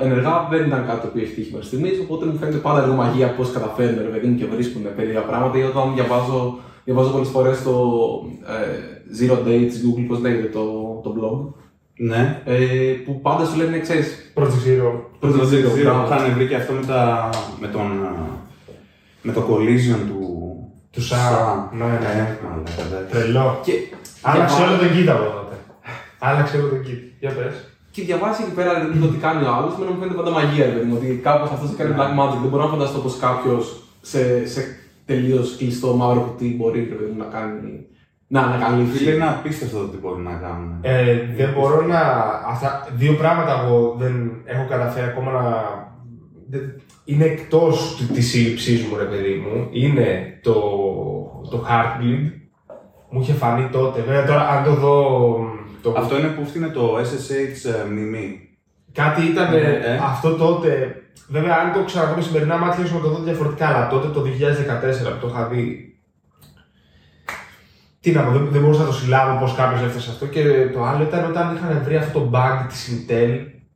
ενεργά 0.00 0.34
δεν 0.50 0.66
ήταν 0.66 0.86
κάτι 0.86 1.00
το 1.00 1.06
οποίο 1.06 1.22
έχει 1.22 1.34
τύχει 1.34 1.50
μέχρι 1.52 1.66
στιγμής. 1.66 2.00
Οπότε 2.04 2.26
μου 2.26 2.36
φαίνεται 2.40 2.56
πάντα 2.66 2.80
λίγο 2.84 2.94
μαγεία 2.94 3.28
πώς 3.36 3.50
καταφέρνουν 3.52 4.02
ρε 4.06 4.10
παιδί 4.12 4.26
μου 4.26 4.36
και 4.38 4.46
βρίσκουν 4.46 4.82
περίεργα 4.96 5.24
πράγματα. 5.30 5.58
Ή 5.58 5.62
όταν 5.62 5.94
διαβάζω, 5.94 6.58
διαβάζω 6.84 7.10
πολλές 7.10 7.28
φορές 7.28 7.62
το 7.62 7.74
ε, 8.54 8.66
Zero 9.18 9.36
Day 9.46 9.60
τη 9.70 9.76
Google, 9.84 10.04
πώς 10.08 10.18
λέγεται 10.20 10.48
το, 10.56 10.64
το 11.04 11.10
blog. 11.16 11.63
Ναι. 11.96 12.42
Ε, 12.44 12.56
που 13.04 13.20
πάντα 13.20 13.44
σου 13.44 13.56
λένε, 13.56 13.78
ξέρεις, 13.78 14.32
Project 14.34 14.44
Zero. 14.66 14.90
Project 15.20 15.48
Zero, 15.52 15.80
μπράβο. 15.82 16.14
Είχαν 16.14 16.34
βρει 16.34 16.46
και 16.48 16.56
αυτό 16.56 16.72
με, 16.72 16.86
τα, 16.86 17.28
με, 17.60 17.66
τον, 17.66 17.80
ε, 17.90 18.20
με 19.22 19.32
το 19.32 19.40
collision 19.50 19.98
του. 20.08 20.28
Του 20.90 21.00
Sam. 21.00 21.76
Ναι, 21.78 21.84
ναι. 21.84 22.38
μαλάκα, 22.44 22.82
εντάξει. 22.86 23.10
Τρελό. 23.10 23.60
Και, 23.64 23.72
Άλλαξε 24.22 24.56
διαβάζω- 24.56 24.80
όλο 24.80 24.88
τον 24.88 24.96
κοίτα 24.96 25.12
από 25.12 25.24
τότε. 25.24 25.56
Άλλαξε 26.18 26.56
όλο 26.56 26.68
τον 26.68 26.82
κοίτα. 26.82 27.06
Για 27.20 27.30
πες. 27.30 27.54
Και 27.90 28.02
διαβάσει 28.02 28.42
εκεί 28.42 28.54
πέρα 28.54 28.72
ρε, 28.78 28.98
το 29.00 29.06
τι 29.06 29.16
κάνει 29.16 29.44
ο 29.44 29.50
άλλος, 29.56 29.72
μου 29.76 29.96
φαίνεται 30.00 30.14
πάντα 30.20 30.30
μαγεία. 30.30 30.64
Ρε, 30.66 30.72
παιδί 30.72 30.86
μου, 30.86 30.96
ότι 30.98 31.20
κάπως 31.22 31.50
αυτός 31.50 31.76
κάνει 31.76 31.94
black 31.98 32.12
magic. 32.20 32.38
Δεν 32.40 32.50
μπορώ 32.50 32.62
να 32.64 32.70
φανταστώ 32.70 32.98
πως 32.98 33.16
κάποιος 33.16 33.82
σε, 34.00 34.46
σε 34.46 34.60
τελείως 35.06 35.56
κλειστό 35.56 35.94
μαύρο 35.96 36.20
κουτί 36.20 36.54
μπορεί 36.58 36.78
ρε, 36.88 36.94
παιδί 36.94 37.10
μου, 37.10 37.18
να 37.18 37.24
κάνει. 37.24 37.86
Να 38.26 38.40
ανακαλύψει. 38.40 38.96
Φίλε, 38.98 39.10
είναι 39.10 39.28
απίστευτο 39.28 39.78
το 39.78 39.86
τι 39.86 39.96
μπορούν 39.96 40.22
να 40.22 40.32
κάνουν. 40.32 40.78
Ε, 40.80 41.18
δεν 41.36 41.48
μπορώ 41.52 41.82
να. 41.86 41.98
Αυτά, 42.48 42.88
δύο 42.94 43.12
πράγματα 43.14 43.62
εγώ 43.64 43.94
δεν 43.98 44.30
έχω 44.44 44.66
καταφέρει 44.68 45.06
ακόμα 45.06 45.30
να. 45.32 45.42
δεν- 46.50 46.80
είναι 47.04 47.24
εκτός 47.24 47.96
της 48.14 48.28
σύλληψής 48.30 48.82
μου, 48.86 48.96
ρε 48.96 49.04
παιδί 49.04 49.34
μου. 49.34 49.68
Είναι 49.72 50.38
το, 50.42 50.52
το 51.50 51.66
Heartbleed. 51.68 52.30
Μου 53.10 53.20
είχε 53.20 53.32
φανεί 53.32 53.68
τότε. 53.72 54.00
Βέβαια 54.00 54.24
τώρα, 54.26 54.48
αν 54.48 54.64
το 54.64 54.72
δω. 54.74 55.08
Το, 55.82 55.94
Αυτό 55.96 56.18
είναι 56.18 56.28
που 56.28 56.46
φτύνε 56.46 56.68
το 56.68 56.96
SSH 56.98 57.68
ε, 57.70 57.90
μνημή. 57.90 58.40
Κάτι 58.92 59.22
ήταν 59.22 59.50
Ναι, 59.50 59.56
ε, 59.56 59.70
ε. 59.92 60.00
αυτό 60.02 60.34
τότε. 60.34 60.96
Βέβαια, 61.28 61.54
αν 61.56 61.72
το 61.72 61.84
ξαναδώ 61.84 62.14
με 62.14 62.22
σημερινά 62.22 62.56
μάτια, 62.58 62.84
ίσως 62.84 62.94
να 62.96 63.00
το 63.00 63.08
δω 63.08 63.22
διαφορετικά. 63.22 63.66
Αλλά 63.66 63.88
τότε 63.88 64.08
το 64.08 64.20
2014 64.20 65.12
που 65.12 65.26
το 65.26 65.28
είχα 65.32 65.46
δει. 65.46 65.93
Τι 68.04 68.10
να 68.12 68.20
πω, 68.24 68.30
δεν, 68.36 68.42
δεν 68.54 68.60
μπορούσα 68.62 68.80
να 68.80 68.86
το 68.92 68.96
συλλάβω 69.00 69.32
πώ 69.44 69.48
κάποιος 69.60 69.80
έφτασε 69.86 70.04
σε 70.06 70.10
αυτό. 70.14 70.24
Και 70.34 70.42
το 70.74 70.80
άλλο 70.90 71.02
ήταν 71.08 71.22
όταν 71.30 71.44
είχαν 71.54 71.70
βρει 71.84 71.96
αυτό 72.02 72.12
το 72.18 72.24
bug 72.34 72.56
της 72.70 72.80
Intel 72.92 73.30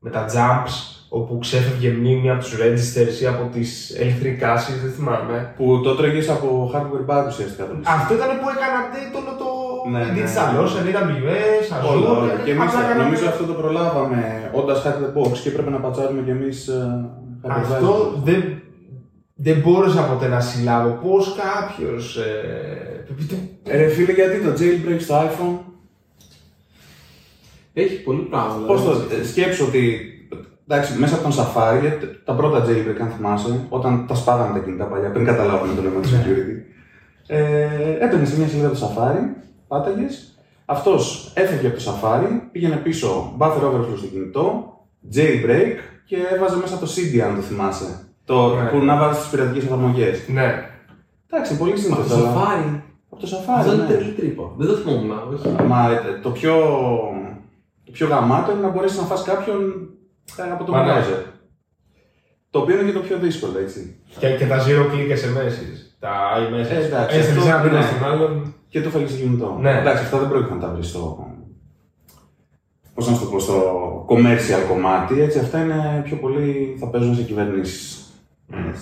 με 0.04 0.10
τα 0.16 0.22
jumps, 0.34 0.74
όπου 1.18 1.32
ξέφευγε 1.44 1.88
μνήμη 1.98 2.30
από 2.30 2.40
τους 2.44 2.54
registers 2.62 3.16
ή 3.22 3.26
από 3.32 3.42
τις 3.54 3.70
L3 4.08 4.24
caches, 4.44 4.76
δεν 4.84 4.92
θυμάμαι. 4.96 5.36
Που 5.56 5.64
το 5.84 5.90
τρέχει 5.98 6.30
από 6.36 6.48
hardware 6.74 7.04
bug 7.10 7.24
ουσιαστικά. 7.32 7.62
το 7.68 7.72
λες. 7.78 7.86
Αυτό 7.98 8.10
ήταν 8.18 8.28
που 8.40 8.46
έκανα 8.54 8.76
update 8.82 9.14
όλο 9.20 9.32
το 9.42 9.48
Ναι, 9.92 9.98
ναι, 10.04 10.10
DigitalOcean, 10.14 10.84
AWS, 10.90 11.66
Όλο, 11.92 12.08
Azure. 12.08 12.16
όλο. 12.16 12.26
Και 12.44 12.50
εμείς, 12.54 12.68
απλά 12.72 12.80
έκανα- 12.84 13.02
νομίζω 13.04 13.24
αυτό 13.32 13.44
το 13.50 13.54
προλάβαμε 13.60 14.20
όντας 14.58 14.78
hack 14.84 14.96
the 15.04 15.10
box 15.16 15.32
και 15.42 15.48
έπρεπε 15.52 15.70
να 15.76 15.80
πατσάρουμε 15.84 16.22
κι 16.26 16.30
εμείς. 16.38 16.56
Αυτό 17.48 17.90
δεν, 18.24 18.40
δεν 19.40 19.60
μπόρεσα 19.60 20.02
ποτέ 20.02 20.28
να 20.28 20.40
συλλάβω 20.40 20.90
πώς 20.90 21.36
κάποιος... 21.36 22.16
Ε, 22.16 23.04
Ρε 23.76 23.88
φίλε, 23.88 24.12
γιατί 24.12 24.38
το 24.40 24.50
jailbreak 24.58 25.00
στο 25.00 25.14
iPhone; 25.20 25.58
Έχει 27.72 28.02
πολύ 28.02 28.20
πράγμα. 28.20 28.66
Πώς 28.66 28.80
δηλαδή. 28.82 29.04
το. 29.08 29.14
ε, 29.14 29.24
Σκέψω 29.24 29.64
ότι. 29.64 29.98
Εντάξει, 30.68 30.98
μέσα 30.98 31.14
από 31.14 31.22
τον 31.22 31.32
Safari, 31.32 31.80
γιατί 31.80 32.06
τα 32.24 32.34
πρώτα 32.34 32.64
jailbreak, 32.66 33.00
αν 33.00 33.08
θυμάσαι, 33.16 33.66
όταν 33.68 34.06
τα 34.06 34.14
σπάγανε 34.14 34.52
τα 34.58 34.64
κινητά 34.64 34.84
παλιά, 34.84 35.10
πριν 35.10 35.24
καταλάβουμε 35.24 35.74
το 35.74 35.82
λέμε 35.82 36.00
του 36.00 36.08
security. 36.08 36.62
Ε, 37.26 38.04
έπαιρνε 38.04 38.24
σε 38.24 38.38
μια 38.38 38.48
σελίδα 38.48 38.68
του 38.70 38.78
Safari, 38.78 39.42
πάταγες. 39.68 40.38
Αυτός 40.64 41.32
έφευγε 41.34 41.66
από 41.66 41.76
το 41.76 41.82
Safari, 41.90 42.40
πήγαινε 42.52 42.76
πίσω 42.76 43.36
buffer 43.38 43.62
overflow 43.62 43.96
στο 43.96 44.06
κινητό, 44.06 44.72
jailbreak 45.14 45.76
και 46.06 46.16
έβαζε 46.34 46.56
μέσα 46.56 46.78
το 46.78 46.86
CD, 46.86 47.18
αν 47.18 47.34
το 47.34 47.40
θυμάσαι. 47.40 48.07
Το, 48.28 48.54
Ναι. 48.54 48.68
που 48.70 48.78
να 48.84 48.96
βάζεις 49.00 49.20
τις 49.22 49.30
πειρατικές 49.30 49.64
εφαρμογές. 49.64 50.28
ναι. 50.28 50.48
Εντάξει, 51.30 51.56
πολύ 51.58 51.72
Από 51.72 51.80
σύνθετο. 51.80 52.08
το 52.08 52.14
αλλά- 52.14 52.24
σαφάρι. 52.32 52.82
Από 53.10 53.20
το 53.20 53.26
Αυτό 53.36 53.52
Safari. 53.52 53.74
είναι 53.74 53.82
ναι. 53.82 53.88
τρελή 53.88 54.12
τρύπα. 54.12 54.44
Δεν 54.58 54.66
το 54.66 54.74
θυμόμουν. 54.74 55.10
όχι. 55.34 55.48
Μα 55.66 55.90
ε, 55.90 56.20
το 56.22 56.30
πιο, 56.30 56.54
το 57.84 57.90
πιο 57.92 58.06
γαμάτο 58.08 58.52
είναι 58.52 58.60
να 58.60 58.68
μπορέσεις 58.68 58.98
να 58.98 59.04
φας 59.04 59.22
κάποιον 59.22 59.58
ε, 60.36 60.42
από 60.52 60.64
το 60.64 60.72
Μα 60.72 60.84
ναι. 60.84 60.92
browser. 60.92 61.22
Το 62.50 62.58
οποίο 62.58 62.74
είναι 62.80 62.86
και 62.90 62.96
το 62.98 63.04
πιο 63.08 63.16
δύσκολο, 63.18 63.58
έτσι. 63.58 63.80
Και, 64.18 64.28
και 64.36 64.46
τα 64.46 64.56
zero 64.66 64.82
click 64.92 65.10
SMS. 65.22 65.54
Τα 65.98 66.12
iMessage. 66.38 66.70
Ε, 66.82 66.84
εντάξει, 66.84 67.16
Έστελνες 67.16 67.44
αυτό, 67.44 67.48
ένα 67.54 67.62
μήνυμα 67.62 67.80
ναι. 67.80 67.86
στον 67.86 68.04
άλλον. 68.10 68.54
Και 68.68 68.80
το 68.80 68.90
φέλει 68.90 69.04
κινητό. 69.06 69.58
Ναι. 69.60 69.78
Εντάξει, 69.78 70.02
αυτά 70.02 70.18
δεν 70.18 70.28
πρόκειται 70.28 70.54
να 70.54 70.60
τα 70.60 70.68
βρεις 70.68 70.88
στο. 70.88 71.26
Πώς 72.94 73.08
να 73.08 73.14
σου 73.14 73.20
το 73.24 73.30
πω, 73.30 73.38
στο 73.38 73.56
commercial 74.08 74.62
κομμάτι. 74.68 75.20
Έτσι, 75.20 75.38
αυτά 75.38 75.62
είναι 75.62 76.00
πιο 76.04 76.16
πολύ 76.16 76.76
θα 76.80 76.86
παίζουν 76.86 77.14
σε 77.14 77.22
κυβερνήσεις. 77.22 77.97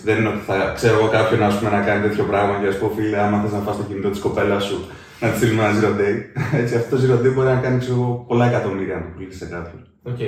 Δεν 0.04 0.16
είναι 0.18 0.28
ότι 0.28 0.42
θα 0.48 0.72
ξέρω 0.74 0.94
εγώ 0.98 1.08
κάποιον 1.08 1.42
ας 1.42 1.58
πούμε, 1.58 1.70
να 1.70 1.80
κάνει 1.80 2.00
τέτοιο 2.08 2.24
πράγμα 2.24 2.54
και 2.60 2.66
ας 2.66 2.78
πω 2.78 2.92
φίλε, 2.96 3.18
άμα 3.18 3.40
θες 3.42 3.52
να 3.52 3.58
φας 3.58 3.76
το 3.76 3.82
κινητό 3.88 4.08
της 4.10 4.20
κοπέλας 4.20 4.64
σου, 4.64 4.78
να 5.20 5.28
της 5.28 5.36
στείλουμε 5.38 5.62
ένα 5.64 5.72
zero 5.78 5.92
day. 6.00 6.14
Έτσι, 6.60 6.74
αυτό 6.76 6.96
το 6.96 7.02
zero 7.02 7.16
day 7.22 7.32
μπορεί 7.34 7.48
να 7.48 7.60
κάνει 7.64 7.78
ξέρω, 7.78 7.96
εγώ, 8.00 8.24
πολλά 8.28 8.44
εκατομμύρια 8.50 8.94
αν 8.96 9.02
το 9.02 9.08
πουλήσει 9.14 9.38
σε 9.38 9.46
κάποιον. 9.54 9.80
Οκ. 10.10 10.20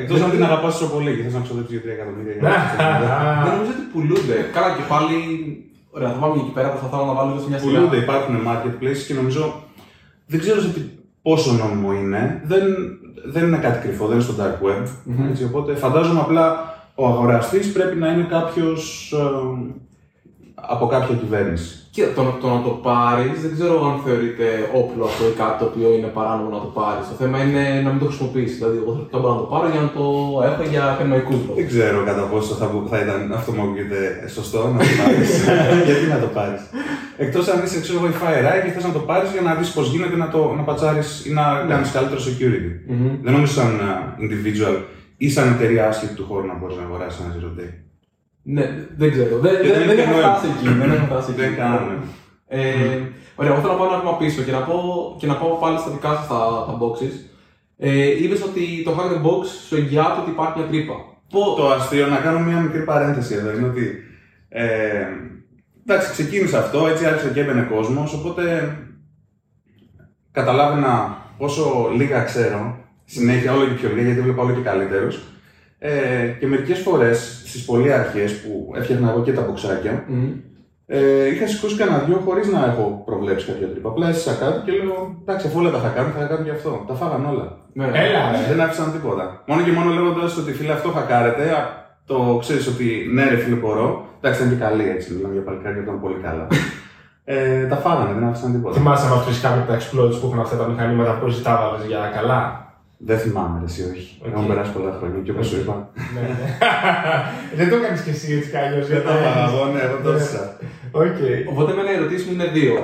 Εκτός 0.00 0.20
αν 0.22 0.30
την 0.30 0.42
αγαπάς 0.48 0.72
τόσο 0.78 0.92
πολύ 0.94 1.10
και 1.16 1.22
θες 1.22 1.34
να 1.38 1.40
ξοδέψεις 1.46 1.72
για 1.76 1.82
3 1.90 1.94
εκατομμύρια. 1.96 2.34
για 2.36 2.42
να 2.42 3.42
Δεν 3.44 3.52
νομίζω 3.54 3.72
ότι 3.76 3.84
πουλούνται. 3.92 4.36
Καλά 4.56 4.68
και 4.76 4.84
πάλι. 4.92 5.16
Ωραία, 5.96 6.10
θα 6.14 6.18
πάμε 6.22 6.34
εκεί 6.42 6.52
πέρα, 6.56 6.68
προσπαθώ 6.74 6.96
να 7.10 7.14
βάλω 7.18 7.28
λίγο 7.30 7.42
σε 7.44 7.48
μια 7.50 7.58
σειρά. 7.58 7.72
Πουλούνται, 7.72 7.98
υπάρχουν 8.04 8.34
marketplace 8.48 9.00
και 9.06 9.14
νομίζω. 9.20 9.42
Δεν 10.32 10.38
ξέρω 10.44 10.60
σε 10.64 10.68
τι, 10.74 10.80
πόσο 11.22 11.50
νόμιμο 11.60 11.90
είναι. 12.00 12.22
Δεν, 12.50 12.62
δεν 13.34 13.42
είναι 13.46 13.60
κάτι 13.66 13.78
κρυφό, 13.84 14.04
δεν 14.06 14.14
είναι 14.16 14.26
στο 14.28 14.36
dark 14.40 14.56
web. 14.66 14.84
Έτσι, 15.30 15.42
οπότε 15.44 15.70
φαντάζομαι 15.74 16.20
απλά 16.20 16.44
ο 16.94 17.06
αγοραστής 17.06 17.72
πρέπει 17.72 17.96
να 17.96 18.08
είναι 18.08 18.26
κάποιος 18.30 19.14
από 20.54 20.86
κάποια 20.86 21.14
κυβέρνηση. 21.14 21.74
Και 21.90 22.04
το, 22.16 22.22
το 22.42 22.48
να 22.54 22.60
το 22.66 22.72
πάρεις, 22.88 23.36
δεν 23.44 23.52
ξέρω 23.56 23.74
αν 23.90 23.96
θεωρείται 24.04 24.48
όπλο 24.80 25.02
αυτό 25.10 25.22
ή 25.32 25.34
κάτι 25.42 25.56
το 25.60 25.64
οποίο 25.70 25.88
είναι 25.96 26.10
παράνομο 26.18 26.50
να 26.56 26.60
το 26.66 26.70
πάρεις. 26.80 27.04
Το 27.10 27.16
θέμα 27.20 27.36
είναι 27.44 27.62
να 27.84 27.90
μην 27.90 28.00
το 28.02 28.06
χρησιμοποιήσεις. 28.10 28.56
Δηλαδή, 28.58 28.76
εγώ 28.82 28.92
θα 29.12 29.18
μπορώ 29.18 29.32
να 29.34 29.40
το 29.42 29.48
πάρω 29.52 29.66
για 29.74 29.82
να 29.86 29.90
το 29.96 30.04
έχω 30.48 30.62
για 30.72 30.82
ακαδημαϊκού 30.92 31.32
λόγου. 31.46 31.58
Δεν 31.60 31.68
ξέρω 31.72 31.98
κατά 32.10 32.24
πόσο 32.32 32.52
θα, 32.60 32.66
θα 32.92 32.98
ήταν 33.04 33.18
αυτό 33.38 33.50
μου 33.54 33.62
ακούγεται 33.66 33.98
σωστό 34.36 34.60
να 34.74 34.78
το 34.86 34.92
πάρεις. 35.00 35.30
Γιατί 35.88 36.06
να 36.14 36.18
το 36.24 36.28
πάρεις; 36.38 36.62
Εκτός 37.24 37.44
αν 37.52 37.58
είσαι 37.64 37.80
ξέρω 37.84 37.98
εγώ 38.00 38.08
η 38.12 38.16
FireEye 38.20 38.60
και 38.64 38.72
θες 38.74 38.84
να 38.90 38.94
το 38.98 39.02
πάρεις 39.10 39.30
για 39.34 39.44
να 39.48 39.52
δεις 39.58 39.70
πώς 39.76 39.86
γίνεται 39.92 40.16
να 40.24 40.28
το 40.34 40.40
να 40.58 40.62
πατσάρεις 40.68 41.08
ή 41.28 41.30
να 41.38 41.44
κάνεις 41.70 41.90
καλύτερο 41.96 42.20
security. 42.28 42.72
Δεν 43.24 43.32
νομίζω 43.34 43.52
σαν 43.58 43.70
uh, 43.88 44.22
individual 44.24 44.76
ή 45.24 45.28
σαν 45.30 45.52
εταιρεία 45.54 45.88
άσχετη 45.88 46.14
του 46.14 46.24
χώρου 46.28 46.46
να 46.46 46.54
μπορείς 46.58 46.76
να 46.76 46.82
αγοράσεις 46.82 47.20
ένα 47.20 47.34
zero 47.36 47.50
day; 47.60 47.70
Ναι, 48.42 48.64
δεν 48.96 49.10
ξέρω. 49.10 49.38
Δεν, 49.38 49.54
Και 49.60 49.68
δεν, 49.68 49.78
δεν 49.78 49.86
δεν 49.86 49.98
έχει 49.98 50.00
έχω 50.00 50.10
νόημα. 50.12 50.34
φτάσει 50.34 50.52
εκεί. 50.56 50.68
Δεν 50.80 50.90
έχω 50.92 51.06
φτάσει 51.06 51.30
εκεί. 51.30 51.40
Δεν 51.40 51.56
κάνουμε. 51.56 51.94
Ε, 52.46 52.62
Ωραία, 53.38 53.52
εγώ 53.52 53.60
θέλω 53.60 53.72
να 53.72 53.78
πάω 53.78 53.88
ένα 53.88 53.98
βήμα 53.98 54.16
πίσω 54.16 54.42
και 54.42 54.52
να, 54.52 54.62
πω, 54.68 54.76
και 55.18 55.26
να 55.26 55.34
πάω 55.40 55.54
πάλι 55.62 55.78
στα 55.78 55.90
δικά 55.90 56.10
σας 56.16 56.26
τα, 56.28 56.38
τα 56.68 56.74
boxes. 56.82 57.14
Ε, 57.76 58.22
Είπε 58.22 58.34
ότι 58.48 58.82
το 58.84 58.90
Hack 58.96 59.08
the 59.12 59.20
Box 59.26 59.42
σου 59.68 59.76
εγγυάται 59.76 60.20
ότι 60.20 60.30
υπάρχει 60.30 60.58
μια 60.58 60.68
τρύπα. 60.68 60.94
Πώ. 61.32 61.54
Το 61.54 61.68
αστείο, 61.68 62.06
να 62.06 62.16
κάνω 62.16 62.38
μια 62.38 62.60
μικρή 62.60 62.82
παρένθεση 62.84 63.34
εδώ, 63.34 63.50
είναι 63.56 63.66
ότι. 63.66 63.84
Ε, 64.48 65.04
εντάξει, 65.86 66.10
ξεκίνησε 66.12 66.58
αυτό, 66.58 66.86
έτσι 66.86 67.04
άρχισε 67.06 67.30
και 67.34 67.40
έμπαινε 67.40 67.62
κόσμος, 67.70 68.14
οπότε 68.14 68.42
καταλάβαινα 70.32 71.16
πόσο 71.38 71.90
λίγα 71.96 72.22
ξέρω, 72.22 72.76
συνέχεια 73.14 73.52
όλο 73.54 73.64
και 73.64 73.74
πιο 73.80 73.88
λίγα, 73.94 74.06
γιατί 74.06 74.20
βλέπω 74.20 74.42
όλο 74.42 74.52
και 74.54 74.60
καλύτερου. 74.70 75.08
Ε, 75.78 76.26
και 76.38 76.46
μερικές 76.46 76.78
φορές 76.78 77.42
στις 77.46 77.64
πολύ 77.64 77.92
αρχέ 77.92 78.24
που 78.42 78.72
έφτιαχνα 78.76 79.10
εγώ 79.10 79.22
και 79.22 79.32
τα 79.32 79.42
μποξάκια, 79.42 80.04
Μμμ. 80.08 80.30
ε, 80.86 81.26
είχα 81.32 81.46
σηκώσει 81.46 81.76
κανένα 81.76 81.98
δυο 81.98 82.22
χωρίς 82.26 82.46
να 82.48 82.64
έχω 82.70 83.02
προβλέψει 83.04 83.46
κάποια 83.46 83.68
τρύπα. 83.70 83.88
Απλά 83.88 84.08
έσυσα 84.08 84.34
κάτι 84.42 84.58
και 84.64 84.72
λέω: 84.72 85.16
Εντάξει, 85.22 85.46
αφού 85.46 85.58
όλα 85.58 85.70
τα 85.70 85.78
θα 85.78 85.88
κάνω, 85.88 86.08
θα 86.18 86.24
κάνω 86.24 86.44
και 86.44 86.50
αυτό. 86.50 86.84
Τα 86.88 86.94
φάγαν 86.94 87.26
όλα. 87.32 87.46
Ναι. 87.72 87.84
Έλα, 87.84 88.22
ρε. 88.32 88.38
Δεν 88.48 88.60
άφησαν 88.60 88.92
τίποτα. 88.92 89.42
Μόνο 89.46 89.62
και 89.62 89.72
μόνο 89.72 89.90
λέγοντας 89.90 90.36
ότι 90.36 90.52
φίλε 90.52 90.72
αυτό 90.72 90.88
χακάρεται, 90.88 91.44
α, 91.58 91.60
το 92.06 92.36
ξέρεις 92.40 92.66
ότι 92.66 92.86
ναι, 93.14 93.24
ρε 93.28 93.36
φίλε 93.36 93.56
μπορώ. 93.56 94.04
Εντάξει, 94.20 94.42
ήταν 94.42 94.52
και 94.52 94.64
καλή 94.64 94.88
έτσι, 94.88 95.12
μιλάμε 95.14 95.32
για 95.34 95.42
παλικάρια, 95.42 95.82
ήταν 95.82 96.00
πολύ 96.00 96.18
καλά. 96.26 96.46
ε, 97.24 97.66
τα 97.66 97.76
φάγανε, 97.76 98.12
δεν 98.18 98.24
άφησαν 98.28 98.52
τίποτα. 98.52 98.76
Θυμάσαι 98.76 99.08
να 99.08 99.14
βρει 99.14 99.34
κάποιο 99.42 99.60
από 99.62 99.70
τα 99.72 99.78
exploits 99.78 100.16
που 100.20 100.26
έχουν 100.26 100.40
αυτά 100.40 100.56
τα 100.56 100.66
μηχανήματα 100.68 101.12
που 101.18 101.26
εσύ 101.26 101.42
τα 101.42 101.50
έβαλες 101.50 101.86
για 101.86 102.12
καλά; 102.18 102.69
Δεν 103.02 103.18
θυμάμαι, 103.18 103.58
ρε, 103.58 103.64
εσύ 103.64 103.82
όχι. 103.92 104.20
Οκ. 104.24 104.32
Έχουν 104.32 104.46
περάσει 104.46 104.72
πολλά 104.72 104.92
χρόνια 104.98 105.20
και 105.24 105.30
όπως 105.30 105.46
σου 105.46 105.56
είπα. 105.60 105.90
Ναι, 106.14 106.20
ναι. 106.20 106.46
Δεν 107.58 107.68
το 107.70 107.76
έκανε 107.76 108.00
κι 108.04 108.10
εσύ 108.10 108.28
έτσι 108.36 108.50
κι 108.50 108.56
αλλιώς. 108.56 108.86
Δεν 108.86 109.02
τα 109.04 109.10
φάγα 109.22 109.44
εγώ, 109.48 109.64
ναι, 109.72 109.80
εγώ 109.86 109.96
το 110.04 110.10
έζησα. 110.10 110.42
Οκ. 110.90 111.20
Οπότε, 111.50 111.72
εμένα 111.72 111.90
οι 111.92 111.94
ερωτήσεις 111.94 112.26
μου 112.26 112.32
είναι 112.32 112.48
δύο. 112.58 112.74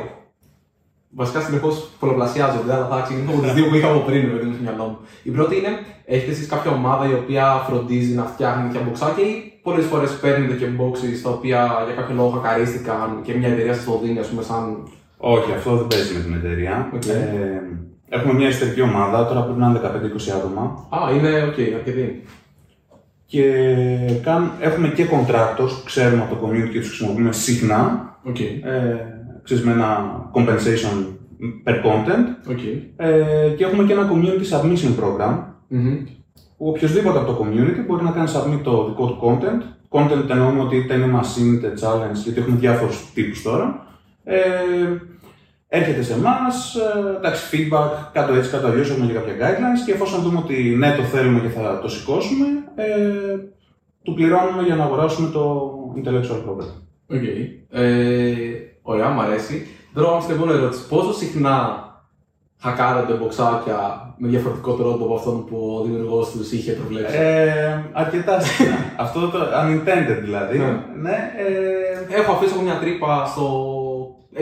Βασικά 1.21 1.41
συνεχώς 1.41 1.91
πολλαπλασιάζονται, 2.01 2.73
αλλά 2.75 2.87
θα 2.89 3.01
ξεκινήσω 3.05 3.33
από 3.33 3.43
τις 3.43 3.53
δύο 3.53 3.67
που 3.69 3.75
είχα 3.75 3.89
από 3.89 4.01
πριν, 4.09 4.23
παιδί 4.31 4.47
μου, 4.47 4.55
στο 4.55 4.63
μυαλό 4.63 4.85
μου. 4.91 4.99
Η 5.23 5.31
πρώτη 5.31 5.57
είναι, 5.57 5.73
έχετε 6.05 6.31
εσείς 6.31 6.47
κάποια 6.47 6.71
ομάδα 6.71 7.05
η 7.13 7.15
οποία 7.23 7.45
φροντίζει 7.67 8.15
να 8.15 8.25
φτιάχνει 8.25 8.63
τέτοια 8.67 8.83
μποξάκια 8.85 9.25
ή 9.31 9.33
πολλές 9.63 9.85
φορές 9.85 10.11
παίρνετε 10.23 10.55
και 10.61 10.69
boxes 10.81 11.17
τα 11.23 11.31
οποία 11.31 11.61
για 11.87 11.95
κάποιο 11.99 12.15
λόγο 12.15 12.31
χακαρίστηκαν 12.31 13.21
και 13.23 13.35
μια 13.35 13.49
εταιρεία 13.49 13.75
σας 13.75 13.85
το 13.85 14.01
δίνει, 14.03 14.19
ας 14.19 14.29
πούμε, 14.29 14.43
σαν. 14.43 14.89
Όχι, 15.17 15.53
αυτό 15.53 15.77
δεν 15.77 15.87
παίζει 15.87 16.13
με 16.15 16.21
την 16.25 16.35
εταιρεία. 16.35 16.91
Οκ. 16.95 17.07
Ε, 17.07 17.63
έχουμε 18.09 18.33
μια 18.33 18.47
εσωτερική 18.47 18.81
ομάδα, 18.81 19.27
τώρα 19.27 19.43
πρέπει 19.43 19.59
να 19.59 19.67
είναι 19.67 19.81
15-20 19.83 20.37
άτομα. 20.37 20.87
Α, 20.89 21.13
είναι 21.15 21.43
οκ, 21.43 21.75
αρκετή. 21.75 22.23
Και 23.27 23.43
καν, 24.23 24.53
έχουμε 24.61 24.89
και 24.89 25.07
contractors 25.11 25.69
που 25.69 25.85
ξέρουμε 25.85 26.23
από 26.23 26.35
το 26.35 26.47
community 26.47 26.71
και 26.71 26.79
τους 26.79 26.89
χρησιμοποιούμε 26.89 27.33
συχνά. 27.33 28.15
Οκ. 28.23 28.41
Ε, 28.41 28.61
ξέρεις, 29.43 29.65
με 29.65 29.73
ένα 29.73 30.11
compensation 30.35 31.05
per 31.65 31.75
content. 31.75 32.51
Οκ. 32.51 32.59
Ε, 32.97 33.49
και 33.57 33.65
έχουμε 33.65 33.85
και 33.85 33.93
ένα 33.93 34.11
community 34.13 34.57
submission 34.57 35.03
program 35.03 35.39
Μμμ. 35.69 35.97
που 36.57 36.69
οποιοδήποτε 36.69 37.19
από 37.19 37.33
το 37.33 37.45
community 37.45 37.87
μπορεί 37.87 38.05
να 38.05 38.11
κάνει 38.11 38.29
submit 38.35 38.61
το 38.63 38.87
δικό 38.89 39.07
του 39.07 39.19
content. 39.23 39.63
Content 39.89 40.31
εννοούμε 40.31 40.61
ότι 40.61 40.77
είτε 40.77 40.95
είναι 40.95 41.21
machine, 41.21 41.55
είτε 41.55 41.73
challenge, 41.81 42.23
γιατί 42.25 42.41
έχουμε 42.41 42.57
διάφορους 42.57 43.13
τύπους 43.15 43.43
τώρα. 43.43 43.87
Ε, 44.25 44.39
έρχεται 45.69 46.03
σε 46.03 46.13
εμάς, 46.13 46.75
ε, 46.75 47.17
εντάξει, 47.17 47.43
feedback, 47.53 47.91
κάν' 48.12 48.27
το 48.27 48.35
έτσι, 48.35 48.51
κάν' 48.50 48.61
το 48.61 48.67
αλλιώς, 48.67 48.91
έχουμε 48.91 49.07
και 49.07 49.13
κάποια 49.13 49.35
guidelines 49.35 49.83
και 49.87 49.93
εφόσον 49.93 50.23
δούμε 50.23 50.39
ότι 50.39 50.75
ναι, 50.79 50.95
το 50.97 51.03
θέλουμε 51.03 51.41
και 51.41 51.49
θα 51.49 51.79
το 51.83 51.89
σηκώσουμε, 51.89 52.47
ε, 52.75 52.87
του 54.03 54.15
πληρώνουμε 54.15 54.63
για 54.63 54.75
να 54.75 54.85
αγοράσουμε 54.85 55.29
το 55.31 55.73
intellectual 55.97 56.49
property. 56.49 56.75
Οκ. 57.07 57.23
Ε, 57.71 58.35
ωραία, 58.83 59.09
μου 59.09 59.21
αρέσει. 59.21 59.67
Τώρα 59.95 60.11
όμως 60.11 60.27
την 60.27 60.35
επόμενη 60.35 60.59
ερώτηση. 60.59 60.89
Πόσο 60.89 61.13
συχνά 61.13 61.85
χακάρετε 62.59 63.13
μποξάκια 63.13 64.07
με 64.19 64.29
διαφορετικό 64.29 64.73
τρόπο 64.73 65.05
από 65.05 65.15
αυτόν 65.15 65.45
που 65.45 65.77
ο 65.81 65.85
δημιουργός 65.85 66.31
τους 66.31 66.53
είχε 66.53 66.73
προβλέψει; 66.73 67.17
Ε, 67.17 67.85
αρκετά 67.93 68.41
συχνά. 68.41 68.77
Αυτό 69.05 69.29
το 69.29 69.39
unintended 69.39 70.19
δηλαδή. 70.23 70.59
Ναι. 70.59 70.65
ναι 71.03 71.33
ε, 71.37 72.19
Έχω 72.19 72.33
αφήσει 72.33 72.59
μια 72.63 72.79
τρύπα 72.79 73.27
στο. 73.27 73.75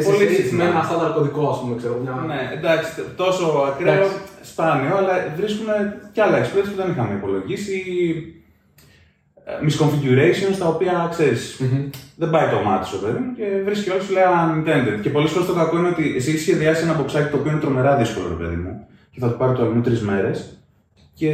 Πολύ 0.02 0.26
SSH 0.30 0.34
συχνά. 0.34 0.64
με 0.64 0.70
ένα 0.70 0.82
στάνταρ 0.82 1.12
κωδικό, 1.12 1.48
ας 1.48 1.58
πούμε, 1.60 1.74
ξέρω. 1.76 1.94
Μια... 2.02 2.14
Ναι, 2.26 2.40
εντάξει, 2.58 2.88
τόσο 3.16 3.44
ακραίο, 3.68 3.92
Εντάξει. 3.94 4.16
σπάνιο, 4.42 4.96
αλλά 4.96 5.14
βρίσκουμε 5.36 5.74
και 6.12 6.22
άλλα 6.22 6.36
exploits 6.42 6.68
που 6.70 6.76
δεν 6.82 6.90
είχαμε 6.90 7.14
υπολογίσει. 7.14 7.76
ε, 9.44 9.52
Misconfigurations 9.66 10.56
τα 10.58 10.66
οποία 10.66 11.08
ξέρεις, 11.10 11.56
Μμμ. 11.60 11.88
δεν 12.16 12.30
πάει 12.30 12.48
το 12.48 12.58
μάτι 12.68 12.86
σου, 12.86 13.00
παιδί 13.00 13.18
μου, 13.18 13.34
και 13.38 13.44
βρίσκει 13.64 13.90
όλο 13.90 14.00
σου 14.00 14.12
λέει 14.12 14.22
unintended. 14.44 15.00
Και 15.02 15.10
πολλές 15.10 15.30
φορές 15.30 15.46
το 15.48 15.54
κακό 15.54 15.78
είναι 15.78 15.88
ότι 15.88 16.14
εσύ 16.16 16.30
έχεις 16.30 16.42
σχεδιάσει 16.42 16.82
ένα 16.84 16.94
μποξάκι 16.94 17.30
το 17.30 17.36
οποίο 17.36 17.50
είναι 17.50 17.60
τρομερά 17.60 17.96
δύσκολο, 17.96 18.28
ρε 18.28 18.34
παιδί 18.44 18.56
μου, 18.56 18.86
και 19.10 19.20
θα 19.20 19.28
του 19.30 19.36
πάρει 19.36 19.52
το 19.56 19.62
αλλού 19.62 19.80
τρεις 19.80 20.00
μέρες. 20.00 20.58
Και 21.14 21.30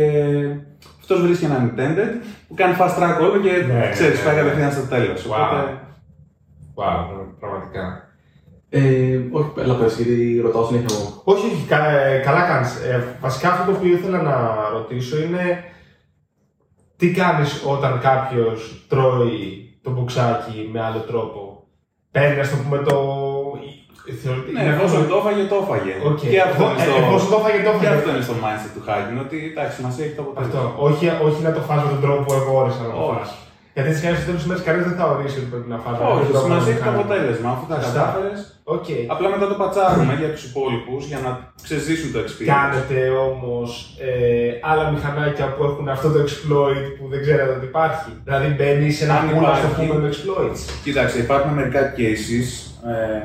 αυτός 1.00 1.21
βρίσκει 1.23 1.45
ένα 1.45 1.59
unintended 1.75 2.11
που 2.49 2.55
κάνει 2.55 2.76
fast 2.81 2.97
track 2.99 3.17
όλο 3.21 3.40
και 3.40 3.50
Ναι, 3.73 3.88
ξέρεις, 3.93 4.19
ναι, 4.19 4.25
πάει 4.25 4.35
ναι. 4.35 4.40
κατευθείαν 4.40 4.73
στο 4.73 4.83
τέλος. 4.83 5.26
Wow. 5.31 5.64
Wow, 6.75 7.26
πραγματικά. 7.40 8.10
Ε, 8.73 8.81
όχι, 9.31 9.50
έλα 9.59 9.75
πες, 9.75 9.97
γιατί 9.97 10.41
ρωτάω 10.43 10.65
συνέχεια 10.65 10.89
εγώ. 10.91 11.21
Όχι, 11.25 11.47
όχι, 11.47 11.65
κα- 11.69 11.91
ε, 11.91 12.19
καλά 12.19 12.43
κάνεις. 12.47 12.75
Ε, 12.75 13.17
βασικά 13.21 13.53
αυτό 13.53 13.71
το 13.73 13.77
οποίο 13.79 13.93
ήθελα 13.93 14.23
να 14.23 14.69
ρωτήσω 14.73 15.17
είναι 15.23 15.65
τι 16.97 17.11
κάνεις 17.12 17.62
όταν 17.67 18.00
κάποιος 18.00 18.85
τρώει 18.89 19.41
το 19.83 19.91
μποξάκι 19.91 20.69
με 20.73 20.81
άλλο 20.83 20.99
τρόπο. 20.99 21.65
Παίρνει, 22.11 22.41
ας 22.41 22.50
το 22.50 22.57
πούμε, 22.62 22.79
το... 22.79 22.97
θεωρητικά- 24.23 24.62
Ναι, 24.62 24.69
εφόσον 24.75 25.09
το 25.09 25.17
έφαγε, 25.17 25.43
το 25.53 25.57
έφαγε. 25.62 25.93
Οκ. 26.11 26.19
Και 26.33 26.41
αυτό 26.49 26.62
είναι 26.71 26.83
Ε, 26.83 26.85
στο, 26.87 26.95
εφόσον 27.05 27.29
το 27.33 27.37
έφαγε, 27.41 27.57
το 27.62 27.71
και 27.71 27.77
έφαγε. 27.87 27.95
αυτό 27.99 28.09
είναι 28.12 28.25
στο 28.29 28.35
mindset 28.45 28.71
του 28.75 28.83
hacking, 28.89 29.19
ότι 29.27 29.37
εντάξει, 29.53 29.77
μας 29.85 29.95
έχει 30.03 30.15
το 30.19 30.23
αποτέλεσμα. 30.25 30.61
Αυτό. 30.61 30.85
Όχι, 30.89 31.05
όχι 31.27 31.41
να 31.47 31.53
το 31.57 31.61
φας 31.69 31.81
με 31.85 31.89
τον 31.95 32.00
τρόπο 32.05 32.21
που 32.27 32.33
εγώ 32.41 32.53
όρισα 32.62 32.83
να 32.87 32.93
το 32.95 33.00
Όχι. 33.09 33.17
φας. 33.19 33.31
Γιατί 33.81 33.89
έτσι 33.93 34.03
κάνει 34.05 34.17
στο 34.19 34.27
τέλος 34.29 34.39
της 34.43 34.47
μέρας 34.50 34.61
κανείς 34.69 34.81
δεν 34.89 34.97
θα 35.01 35.07
ορίσει 35.13 35.37
ότι 35.41 35.49
πρέπει 35.53 35.69
να 35.75 35.79
φας. 35.85 35.95
με 35.99 36.05
Όχι, 36.05 36.19
τον 36.21 36.27
τρόπο 36.33 36.47
σημασία 36.47 36.65
που 36.65 36.71
έχει 36.75 36.83
το 36.83 36.89
κάνει. 36.89 36.99
αποτέλεσμα. 37.01 37.49
Αφού 37.55 37.65
τα 37.73 37.77
Σωστά. 37.81 37.93
κατάφερες, 38.01 38.39
Οκ. 38.77 38.89
απλά 39.15 39.27
μετά 39.35 39.47
το 39.53 39.57
πατσάρουμε 39.63 40.13
για 40.23 40.31
τους 40.35 40.43
υπόλοιπους 40.49 41.01
για 41.11 41.21
να 41.27 41.31
ξαναζήσουν 41.67 42.09
το 42.15 42.19
experience. 42.25 42.51
Κάνετε 42.57 42.97
όμως 43.31 43.71
ε, 44.09 44.11
άλλα 44.71 44.85
μηχανάκια 44.95 45.47
που 45.55 45.61
έχουν 45.69 45.87
αυτό 45.97 46.07
το 46.15 46.19
exploit 46.27 46.85
που 46.97 47.05
δεν 47.13 47.21
ξέρετε 47.25 47.53
ότι 47.59 47.67
υπάρχει. 47.73 48.11
Δηλαδή 48.27 48.49
μπαίνει 48.57 48.89
σε 48.97 49.03
ένα 49.07 49.15
Αν 49.21 49.25
pool 49.33 49.45
ας 49.55 49.61
το 49.61 49.67
υπάρχει. 49.67 49.77
πούμε 49.89 49.95
με 50.03 50.09
exploits. 50.15 50.61
Κοίταξε, 50.85 51.17
υπάρχουν 51.27 51.51
μερικά 51.59 51.83
cases. 51.99 52.49
Ε, 52.93 53.21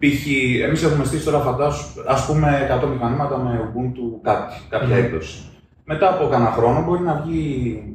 π.χ. 0.00 0.22
εμείς 0.66 0.82
έχουμε 0.88 1.04
στήσει 1.08 1.24
τώρα 1.28 1.38
φαντάσου, 1.48 1.84
ας 2.06 2.26
πούμε, 2.26 2.48
100 2.84 2.86
μηχανήματα 2.94 3.36
με 3.44 3.50
Ubuntu 3.66 4.04
κάτι, 4.22 4.54
κάποια 4.68 4.88
Μμμ. 4.96 5.04
έκδοση. 5.04 5.38
Μετά 5.84 6.08
από 6.14 6.28
κανένα 6.28 6.50
χρόνο 6.50 6.82
μπορεί 6.84 7.02
να 7.02 7.22
βγει 7.24 7.42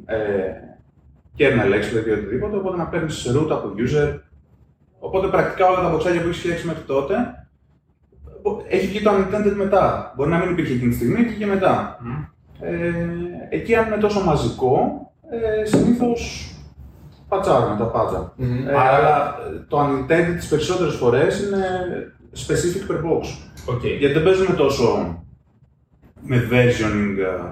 ε, 0.05 0.15
kernel 1.37 1.73
exploit 1.73 2.07
ή 2.07 2.11
οτιδήποτε, 2.11 2.55
οπότε 2.57 2.77
να 2.77 2.85
παίρνεις 2.87 3.31
root 3.35 3.49
από 3.51 3.73
user. 3.77 4.19
Οπότε 4.99 5.27
πρακτικά 5.27 5.67
όλα 5.69 5.81
τα 5.81 5.89
μποξάκια 5.89 6.21
που 6.21 6.27
έχεις 6.27 6.39
φτιάξει 6.39 6.65
μέχρι 6.67 6.81
τότε 6.83 7.15
μπο- 8.41 8.61
έχει 8.67 8.87
βγει 8.87 9.01
το 9.01 9.11
unintended 9.11 9.53
μετά. 9.55 10.13
Μπορεί 10.15 10.29
να 10.29 10.37
μην 10.37 10.49
υπήρχε 10.49 10.73
εκείνη 10.73 10.89
τη 10.89 10.95
στιγμή, 10.95 11.23
βγήκε 11.23 11.45
μετά. 11.45 11.99
Ε, 12.61 12.93
εκεί 13.49 13.75
αν 13.75 13.85
είναι 13.87 13.97
τόσο 13.97 14.23
μαζικό, 14.23 15.01
ε, 15.61 15.65
συνήθως 15.65 16.51
πατσάρουμε 17.27 17.77
τα 17.77 17.85
πάντσα. 17.85 18.33
Μμμ. 18.35 18.67
Ε, 18.67 18.73
αλλά 18.77 19.35
ε, 19.53 19.59
το 19.67 19.79
unintended 19.81 20.35
τις 20.35 20.47
περισσότερες 20.47 20.93
φορές 20.95 21.39
είναι 21.41 21.57
specific 22.35 22.91
per 22.91 22.95
box. 22.95 23.23
Οκ. 23.65 23.85
Γιατί 23.85 24.13
δεν 24.13 24.23
παίζουμε 24.23 24.55
τόσο 24.55 25.17
με 26.21 26.47
versioning 26.51 27.17
ε, 27.19 27.51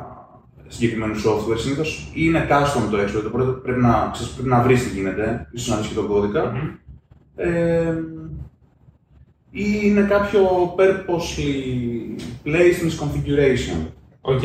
συγκεκριμένου 0.67 1.15
software. 1.15 1.57
Συνήθως 1.57 2.11
είναι 2.13 2.47
custom 2.49 2.89
το 2.91 2.97
exploit, 2.97 3.23
οπότε 3.27 3.51
πρέπει 3.51 3.81
να, 3.81 4.09
ξέρεις, 4.13 4.33
πρέπει 4.33 4.49
να 4.49 4.61
βρεις 4.61 4.83
τι 4.83 4.95
γίνεται, 4.95 5.47
ίσως 5.51 5.69
να 5.69 5.77
βρεις 5.77 5.87
και 5.87 5.93
τον 5.93 6.07
κώδικα 6.07 6.53
Ε, 7.35 7.93
ή 9.51 9.65
είναι 9.83 10.01
κάποιο 10.01 10.41
purposely 10.77 11.51
placed 12.45 12.79
misconfiguration. 12.85 13.87
Οκ. 14.21 14.43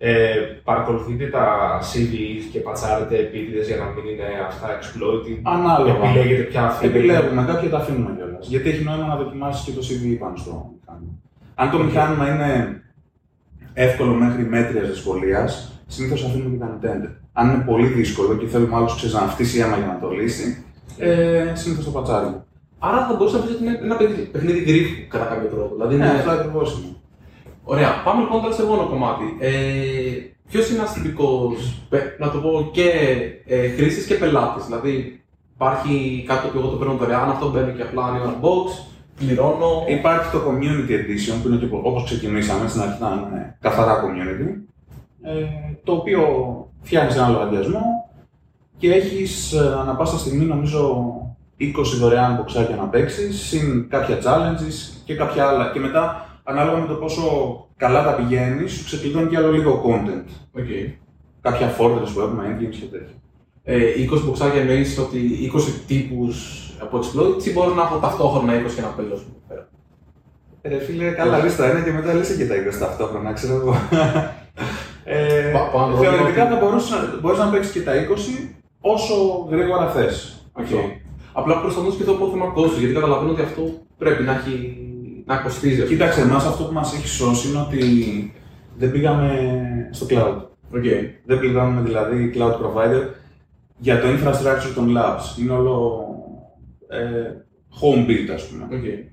Ε, 0.00 0.34
παρακολουθείτε 0.64 1.26
τα 1.26 1.78
CVEs 1.80 2.42
και 2.52 2.60
πατσάρετε 2.60 3.16
επίτηδες 3.16 3.66
για 3.66 3.76
να 3.76 3.84
μην 3.84 4.04
είναι 4.12 4.24
αυτά 4.48 4.78
exploited; 4.78 5.40
Ανάλογα. 5.42 6.08
Επιλέγετε 6.08 6.42
ποια 6.42 6.64
αφήνετε. 6.66 6.98
Επιλέγουμε, 6.98 7.44
κάποια 7.44 7.70
τα 7.70 7.78
αφήνουμε 7.78 8.14
κιόλας. 8.16 8.48
Γιατί 8.48 8.68
έχει 8.68 8.84
νόημα 8.84 9.06
να 9.06 9.16
δοκιμάσεις 9.16 9.64
και 9.64 9.72
το 9.72 9.80
CVE 9.86 10.16
πάνω 10.18 10.36
στο 10.36 10.72
μηχάνημα. 10.74 11.12
Αν 11.54 11.70
το 11.70 11.78
μηχάνημα 11.78 12.34
είναι 12.34 12.82
εύκολο 13.74 14.12
μέχρι 14.12 14.42
μέτρια 14.44 14.82
δυσκολίας, 14.82 15.72
συνήθως 15.86 16.24
αφήνουμε 16.24 16.50
και 16.56 16.64
τα 16.64 16.78
unintended. 16.80 17.10
Αν 17.32 17.48
είναι 17.54 17.64
πολύ 17.66 17.86
δύσκολο 17.86 18.36
και 18.36 18.46
θέλουμε 18.46 18.74
άλλο 18.76 18.88
να 19.12 19.20
φτύσει 19.20 19.58
αίμα 19.58 19.76
για 19.76 19.86
να 19.86 19.98
το 20.00 20.08
λύσει, 20.10 20.64
ε, 20.98 21.52
συνήθως 21.54 21.84
το 21.84 21.90
πατσάρι. 21.90 22.42
Άρα 22.78 23.06
θα 23.06 23.14
μπορούσα 23.14 23.36
να 23.38 23.44
πει 23.44 23.52
ότι 23.52 23.64
είναι 23.64 23.78
ένα 23.82 23.96
παιχνίδι- 23.96 24.30
παιχνίδι 24.30 24.58
γρήφου 24.58 24.94
κατά 25.08 25.24
κάποιο 25.24 25.48
τρόπο. 25.48 25.74
Δηλαδή 25.74 25.96
Ναι, 25.96 26.04
είναι... 26.04 26.14
αυτό 26.14 26.30
ακριβώς 26.30 26.72
είναι. 26.72 26.92
Ωραία, 27.64 28.02
πάμε 28.04 28.20
λοιπόν 28.20 28.40
τώρα 28.40 28.52
στο 28.52 28.62
επόμενο 28.62 28.88
κομμάτι. 28.88 29.24
Ε, 29.38 29.50
Ποιος 30.50 30.68
είναι 30.68 30.78
ένας 30.78 30.92
τυπικός, 30.92 31.82
να 32.18 32.30
το 32.30 32.38
πω 32.38 32.68
και 32.72 32.88
ε, 33.46 33.68
χρήστη 33.68 34.06
και 34.06 34.14
πελάτης; 34.14 34.64
Δηλαδή, 34.66 35.20
υπάρχει 35.54 36.24
κάτι 36.28 36.40
το 36.42 36.48
οποίο 36.48 36.60
εγώ 36.60 36.68
το 36.70 36.76
παίρνω 36.76 36.94
δωρεάν, 36.94 37.28
αυτό 37.30 37.50
μπαίνει 37.50 37.72
και 37.72 37.82
απλά 37.82 38.02
ανοίγω 38.04 38.24
ένα 38.24 38.38
box, 38.44 38.66
πληρώνω. 39.18 39.84
Υπάρχει 39.88 40.30
το 40.30 40.38
Community 40.46 40.90
Edition 40.90 41.42
που 41.42 41.48
είναι 41.48 41.56
και 41.56 41.68
όπως 41.70 42.04
ξεκινήσαμε 42.04 42.68
στην 42.68 42.80
αρχή 42.80 42.96
ήταν 42.96 43.32
ε, 43.34 43.56
καθαρά 43.60 44.02
community. 44.04 44.48
Ε, 45.22 45.44
το 45.84 45.92
οποίο 45.92 46.22
φτιάχνεις 46.82 47.16
ένα 47.16 47.28
λογαριασμό 47.28 48.10
και 48.76 48.92
έχεις 48.92 49.54
ανά 49.54 49.94
πάσα 49.94 50.18
στιγμή 50.18 50.44
νομίζω 50.44 51.12
20 51.60 51.66
δωρεάν 52.00 52.34
μποξάκια 52.34 52.76
να 52.76 52.88
παίξεις, 52.88 53.40
συν 53.40 53.88
κάποια 53.88 54.18
challenges 54.18 55.00
και 55.04 55.14
κάποια 55.14 55.46
άλλα. 55.46 55.70
Και 55.72 55.80
μετά, 55.80 56.28
ανάλογα 56.44 56.78
με 56.78 56.86
το 56.86 56.94
πόσο 56.94 57.22
καλά 57.76 58.04
τα 58.04 58.12
πηγαίνεις, 58.12 58.72
σου 58.72 58.84
ξεκλειδώνει 58.84 59.28
και 59.28 59.36
άλλο 59.36 59.50
λίγο 59.52 59.82
content. 59.86 60.58
Okay. 60.58 60.92
Κάποια 61.40 61.76
fortress 61.78 62.08
που 62.14 62.20
έχουμε, 62.20 62.58
engines 62.58 62.76
και 62.80 62.86
τέτοια. 62.86 63.14
Ε, 63.62 63.78
20 64.14 64.24
μποξάκια 64.24 64.60
εννοείς 64.60 64.98
ότι 64.98 65.50
20 65.54 65.82
τύπους 65.86 66.67
από 66.80 66.98
exploits 66.98 67.44
ή 67.46 67.52
μπορώ 67.52 67.74
να 67.74 67.82
έχω 67.82 67.96
ταυτόχρονα 67.98 68.52
20 68.52 68.72
και 68.74 68.80
να 68.80 68.88
πελώσω 68.88 69.24
εδώ 69.28 69.40
πέρα. 69.48 69.68
Ρε 70.62 70.78
φίλε, 70.84 71.10
καλά 71.10 71.38
λίστα 71.38 71.70
είναι 71.70 71.80
και 71.84 71.92
μετά 71.92 72.12
λύσε 72.12 72.36
και 72.36 72.46
τα 72.46 72.54
20 72.54 72.78
ταυτόχρονα, 72.78 73.32
ξέρω 73.32 73.54
εγώ. 73.54 73.74
ε, 75.04 75.50
Πα- 75.52 75.70
πάνω, 75.72 75.96
θεωρητικά 75.96 76.42
ότι- 76.44 76.52
θα 76.54 76.58
μπορείς, 76.60 76.90
να- 76.90 77.18
μπορείς 77.20 77.38
να 77.38 77.46
παίξεις 77.48 77.72
και 77.72 77.80
τα 77.82 77.94
20 77.94 78.54
όσο 78.80 79.14
γρήγορα 79.50 79.88
θες. 79.90 80.42
Okay. 80.60 80.84
Απλά 81.32 81.60
προσπαθώ 81.60 81.86
να 81.86 81.92
σκεφτώ 81.92 82.12
από 82.12 82.28
θέμα 82.30 82.46
κόστου, 82.46 82.78
γιατί 82.78 82.94
καταλαβαίνω 82.94 83.30
ότι 83.30 83.42
αυτό 83.42 83.62
πρέπει 83.98 84.22
να, 84.22 84.32
έχει, 84.32 84.76
να 85.26 85.36
κοστίζει. 85.36 85.82
Κοίταξε, 85.82 86.20
εμάς 86.20 86.46
αυτό 86.46 86.64
που 86.64 86.72
μας 86.72 86.94
έχει 86.94 87.06
σώσει 87.08 87.48
είναι 87.48 87.58
ότι 87.60 87.82
δεν 88.76 88.90
πήγαμε 88.90 89.28
στο 89.90 90.06
cloud. 90.10 90.36
Okay. 90.76 91.00
Δεν 91.24 91.38
πληρώνουμε 91.38 91.80
δηλαδή 91.80 92.32
cloud 92.36 92.52
provider 92.52 93.02
για 93.78 94.00
το 94.00 94.06
infrastructure 94.08 94.72
των 94.74 94.94
labs. 94.96 95.40
Είναι 95.40 95.52
όλο 95.52 96.02
ε, 96.88 96.98
home 97.80 98.06
build, 98.08 98.30
ας 98.34 98.46
πούμε. 98.46 98.68
Okay. 98.70 99.10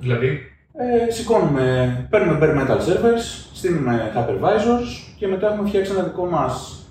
Δηλαδή, 0.00 0.38
Ε, 0.80 1.10
σηκώνουμε, 1.10 2.06
παίρνουμε 2.10 2.38
bare 2.42 2.56
metal 2.58 2.76
servers, 2.78 3.48
στείλουμε 3.52 4.12
hypervisors 4.14 5.12
και 5.16 5.26
μετά 5.26 5.52
έχουμε 5.52 5.68
φτιάξει 5.68 5.92
ένα 5.92 6.02
δικό 6.02 6.24
μας 6.24 6.82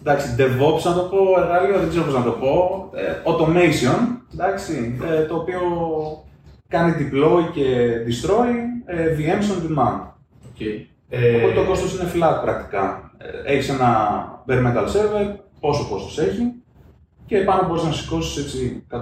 εντάξει, 0.00 0.34
DevOps 0.38 0.82
να 0.84 0.94
το 0.94 1.00
πω, 1.02 1.40
εργαλείο, 1.40 1.78
δεν 1.78 1.88
ξέρω 1.88 2.04
πώς 2.04 2.14
να 2.14 2.22
το 2.22 2.30
πω, 2.30 2.90
ε, 2.94 3.14
automation, 3.24 3.98
εντάξει, 4.32 4.98
ε, 5.04 5.24
το 5.24 5.34
οποίο 5.36 5.60
κάνει 6.68 6.92
deploy 6.98 7.52
και 7.52 7.90
destroy 8.06 8.48
ε, 8.86 9.16
VMs 9.16 9.48
on 9.52 9.78
demand. 9.78 10.00
Okay. 10.48 10.86
ε, 11.08 11.36
Οπότε 11.36 11.54
το 11.54 11.64
κόστος 11.64 11.94
είναι 11.94 12.10
flat 12.14 12.40
πρακτικά. 12.42 13.10
Ε, 13.18 13.52
έχεις 13.52 13.68
ένα 13.68 13.88
bare 14.48 14.62
metal 14.66 14.84
server, 14.86 15.34
πόσο 15.60 15.86
κόστος 15.90 16.18
έχει 16.18 16.52
και 17.26 17.36
πάνω 17.48 17.66
μπορείς 17.66 17.82
να 17.82 17.92
σηκώσεις 17.92 18.36
έτσι 18.44 18.86
100-200 18.90 18.96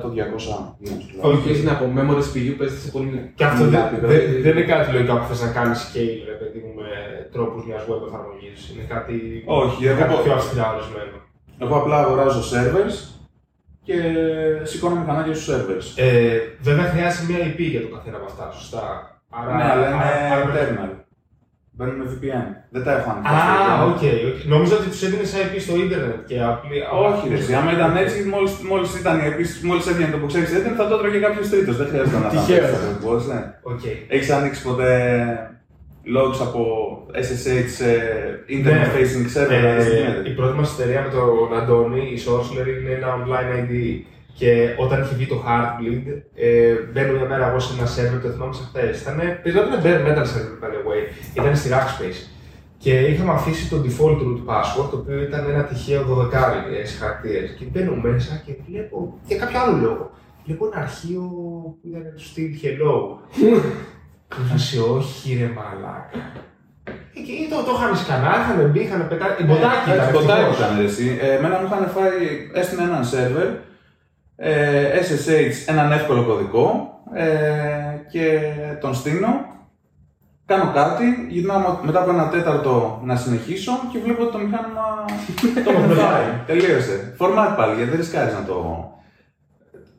VMs. 0.83 1.07
Όχι. 1.21 1.41
Και 1.45 1.59
είναι 1.59 1.71
από 1.71 1.85
memory 1.97 2.23
CPU 2.31 2.53
παίζεται 2.59 2.81
σε 2.85 2.91
πολύ 2.91 3.33
και 3.35 3.45
αυτό 3.45 3.65
μικρά 3.65 3.81
δεν, 3.81 3.87
επίπεδα. 3.93 4.13
δεν, 4.13 4.43
δεν 4.43 4.53
είναι 4.57 4.67
κάτι 4.73 4.93
λογικό 4.93 5.15
που 5.17 5.25
θες 5.31 5.41
να 5.43 5.51
κάνεις 5.59 5.79
scale, 5.87 6.21
ρε 6.31 6.37
παιδί 6.41 6.59
μου, 6.65 6.73
με 6.81 6.89
τρόπους 7.33 7.67
μιας 7.67 7.83
web 7.89 8.03
εφαρμογής. 8.09 8.59
Είναι 8.73 8.85
κάτι, 8.95 9.15
Όχι, 9.47 9.77
είναι 9.83 9.91
εγώ 9.93 10.01
κάτι 10.01 10.13
πω- 10.15 10.23
πιο 10.25 10.33
αυστηρά 10.39 10.67
ορισμένο. 10.75 11.17
Εγώ 11.65 11.75
απλά 11.81 11.97
αγοράζω 12.05 12.43
servers 12.53 12.97
και 13.87 13.97
σηκώνω 14.63 14.95
μηχανάκια 15.01 15.35
στους 15.35 15.49
servers. 15.55 15.87
Ε, 15.97 16.39
βέβαια 16.61 16.85
χρειάζεται 16.93 17.33
μια 17.33 17.41
IP 17.49 17.59
για 17.75 17.81
το 17.81 17.89
καθένα 17.95 18.17
από 18.17 18.27
αυτά, 18.27 18.45
σωστά. 18.59 18.85
Άρα, 19.31 19.57
ναι, 19.57 19.63
αλλά 19.73 19.87
είναι 19.87 19.97
άρα- 19.97 20.33
άρα- 20.33 20.45
internal. 20.47 20.93
Μπαίνουν 21.77 21.97
με 22.01 22.05
VPN. 22.13 22.47
Δεν 22.75 22.83
τα 22.85 22.93
έχω 22.99 23.11
Α, 23.11 23.15
ανοιχτά. 23.17 23.85
οκ. 23.91 24.03
οκ. 24.31 24.45
Νομίζω 24.55 24.73
ότι 24.79 24.89
τους 24.93 25.03
έδινες 25.03 25.35
IP 25.41 25.55
στο 25.67 25.75
ίντερνετ 25.85 26.21
και 26.31 26.37
απλή. 26.53 26.79
Όχι, 27.09 27.29
ρε, 27.29 27.35
εσύ, 27.41 27.53
άμα 27.55 27.71
ήταν 27.73 27.97
έτσι, 27.97 28.19
μόλις, 28.33 28.53
μόλις 28.71 28.91
ήταν 29.01 29.17
επίσης, 29.33 29.63
μόλις 29.69 29.87
έβγαινε 29.91 30.11
το 30.13 30.19
που 30.21 30.27
ξέρεις 30.27 30.51
internet, 30.57 30.77
θα 30.81 30.89
το 30.89 30.95
έτρωγε 30.95 31.19
κάποιος 31.27 31.49
τρίτος. 31.51 31.77
Δεν 31.77 31.87
χρειάζεται 31.91 32.19
να 32.19 32.29
Τυχαίο. 32.29 32.67
θα 32.67 33.35
ναι. 33.35 33.41
Οκ. 33.63 33.81
Έχεις 34.09 34.31
ανοίξει 34.31 34.63
ποτέ 34.69 34.93
logs 36.17 36.39
από 36.47 36.63
SSH 37.27 37.69
σε 37.79 37.89
internet 38.57 38.81
Ναι. 38.83 38.91
facing 38.95 39.27
server. 39.35 39.63
να 39.67 39.75
δεις 39.75 39.85
τι 39.89 39.97
Ε, 39.97 40.01
γίνεται. 40.01 40.29
η 40.31 40.33
πρώτη 40.39 40.55
μας 40.59 40.69
εταιρεία 40.79 41.01
με 41.07 41.11
τον 41.17 41.59
Αντώνη, 41.59 42.01
η 42.15 42.19
Sorcerer, 42.27 42.69
είναι 42.81 42.93
ένα 43.01 43.09
online 43.23 43.53
ID. 43.61 43.73
Και 44.39 44.75
όταν 44.79 45.03
είχε 45.03 45.15
βγει 45.15 45.27
το 45.27 45.43
Heartbleed, 45.47 46.07
ε, 46.35 46.75
μπαίνω 46.93 47.13
μια 47.13 47.29
μέρα 47.29 47.49
εγώ 47.49 47.59
σε 47.59 47.75
ένα 47.79 47.87
server, 47.95 48.21
το 48.23 48.29
θυμάμαι 48.29 48.53
σε 48.55 48.63
χθε. 48.69 48.87
Ήταν, 49.03 49.19
ήταν 49.45 49.63
ένα 49.73 49.83
bare 49.85 50.01
metal 50.07 50.27
server, 50.33 50.57
by 50.65 50.69
the 50.75 50.81
way. 50.89 51.03
Ήταν 51.41 51.57
στη 51.57 51.69
Rackspace. 51.73 52.21
Και 52.79 52.93
είχαμε 53.01 53.33
αφήσει 53.33 53.69
το 53.71 53.77
default 53.87 54.19
root 54.27 54.41
password, 54.51 54.89
το 54.91 54.97
οποίο 54.97 55.19
ήταν 55.23 55.51
ένα 55.51 55.63
τυχαίο 55.65 56.29
12 56.33 56.35
ε, 56.81 56.87
σε 56.87 56.97
χαρακτήρε. 56.99 57.39
Και 57.59 57.65
μπαίνω 57.73 57.95
μέσα 58.03 58.43
και 58.47 58.53
βλέπω, 58.69 59.19
για 59.27 59.37
κάποιο 59.37 59.61
άλλο 59.61 59.77
λόγο, 59.77 60.11
βλέπω 60.45 60.67
ένα 60.73 60.83
αρχείο 60.83 61.21
που 61.81 61.89
ήταν 61.91 62.03
του 62.17 62.25
στυλ 62.25 62.51
hello. 62.63 62.95
Και 64.29 64.35
μου 64.41 64.47
φάση, 64.51 64.79
όχι 64.79 65.37
ρε 65.41 65.51
μαλάκα. 65.57 66.09
Ε, 67.17 67.21
Και 67.27 67.33
το, 67.51 67.57
το 67.67 67.73
είχαν 67.77 67.97
σκανά, 67.97 68.33
είχαν 68.41 68.71
μπει, 68.71 68.81
είχαν 68.81 69.09
πετάξει. 69.09 69.45
Μποτάκι 69.45 69.91
ήταν. 69.91 69.95
Εντάξει, 69.95 70.13
Μποτάκι 70.13 70.41
ευτυχώς. 70.41 70.59
ήταν 70.59 70.79
ρε, 70.79 70.85
εσύ. 70.85 71.19
Ε, 71.21 71.29
Εμένα 71.37 71.57
μου 71.61 71.67
είχαν 71.69 71.83
φάει, 71.95 72.19
έστειλε 72.61 72.83
έναν 72.83 73.05
σερβερ, 73.05 73.49
ε, 74.37 74.85
SSH, 75.01 75.53
έναν 75.67 75.93
εύκολο 75.93 76.23
κωδικό 76.23 76.89
ε, 77.15 77.27
και 78.11 78.39
τον 78.81 78.95
στείνω. 78.95 79.53
Κάνω 80.47 80.71
κάτι, 80.75 81.05
γυρνάω 81.31 81.59
με- 81.59 81.79
μετά 81.83 82.01
από 82.01 82.11
ένα 82.11 82.29
τέταρτο 82.29 83.01
να 83.05 83.17
συνεχίσω 83.17 83.73
και 83.93 83.99
βλέπω 84.05 84.23
ότι 84.23 84.33
το 84.33 84.39
μηχάνημα 84.39 84.83
το 85.65 85.71
έχουν 85.71 85.91
φάει. 85.97 86.25
Τελείωσε. 86.47 87.15
Format 87.19 87.55
πάλι, 87.57 87.75
γιατί 87.75 87.91
δεν 87.91 87.99
ρισκάρεις 88.01 88.35
να 88.35 88.45
το, 88.45 88.89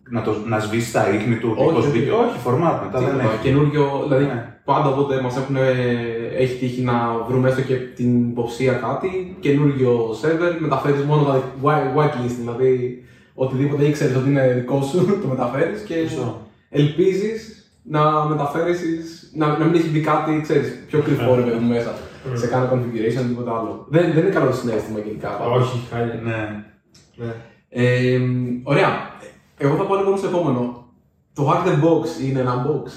να, 0.10 0.22
το, 0.22 0.36
να 0.46 0.60
σβήσεις 0.60 0.92
τα 0.92 1.10
ίχνη 1.10 1.36
του, 1.36 1.54
Όχι, 1.58 1.68
τύπος 1.68 1.86
όχι. 1.86 2.00
βίντεο. 2.00 2.18
Όχι, 2.20 2.38
format 2.46 2.80
μετά 2.86 3.00
δεν 3.00 3.08
Τίποτα, 3.10 3.24
έχει. 3.24 3.42
καινούριο, 3.42 4.00
δηλαδή 4.04 4.24
Ναι. 4.26 4.46
πάντα 4.66 4.90
όποτε 4.90 5.22
μας 5.22 5.38
έχουν 5.38 5.56
έχει 6.38 6.56
τύχει 6.60 6.82
να 6.82 6.94
βρούμε 7.28 7.50
έστω 7.50 7.62
και 7.62 7.76
την 7.76 8.30
υποψία 8.30 8.74
κάτι, 8.74 9.38
καινούριο 9.40 10.10
server, 10.22 10.56
μεταφέρεις 10.60 11.04
μόνο 11.04 11.24
τα 11.24 11.42
white- 11.64 11.98
whitelist, 12.00 12.36
δηλαδή 12.40 13.04
οτιδήποτε 13.36 13.86
ήξερε 13.86 14.18
ότι 14.18 14.30
είναι 14.30 14.54
δικό 14.54 14.82
σου, 14.82 15.06
το 15.22 15.28
μεταφέρεις 15.28 15.82
και 15.82 15.96
Σωστό. 16.08 16.42
ελπίζεις 16.70 17.54
να 17.84 18.26
μεταφέρεις, 18.26 19.32
να, 19.36 19.58
να 19.58 19.66
μην 19.66 19.76
έχει 19.76 19.90
μπει 19.90 20.00
κάτι, 20.00 20.40
ξέρεις, 20.42 20.84
πιο 20.88 21.00
κρυφό 21.00 21.36
ρε 21.36 21.42
παιδί 21.42 21.58
μου, 21.58 21.68
μέσα 21.68 21.94
σε 22.34 22.48
κάνα 22.48 22.72
configuration 22.72 23.24
ή 23.24 23.28
τίποτα 23.28 23.52
άλλο. 23.58 23.86
Δεν, 23.90 24.14
δεν 24.14 24.24
είναι 24.26 24.34
καλό 24.34 24.52
συνέστημα 24.52 25.00
γενικά. 25.00 25.30
πάντως. 25.30 25.62
Όχι, 25.74 25.88
χάλια. 25.92 26.20
Ναι. 26.24 26.64
Ναι. 27.16 27.34
Ε, 27.70 28.20
ωραία. 28.64 28.90
Εγώ 29.58 29.76
θα 29.76 29.84
πάω 29.84 29.98
λοιπόν 29.98 30.18
στο 30.18 30.28
επόμενο. 30.28 30.86
Το 31.34 31.50
hack 31.52 31.68
the 31.68 31.74
box 31.86 32.24
είναι 32.26 32.40
ένα 32.40 32.66
box; 32.68 32.90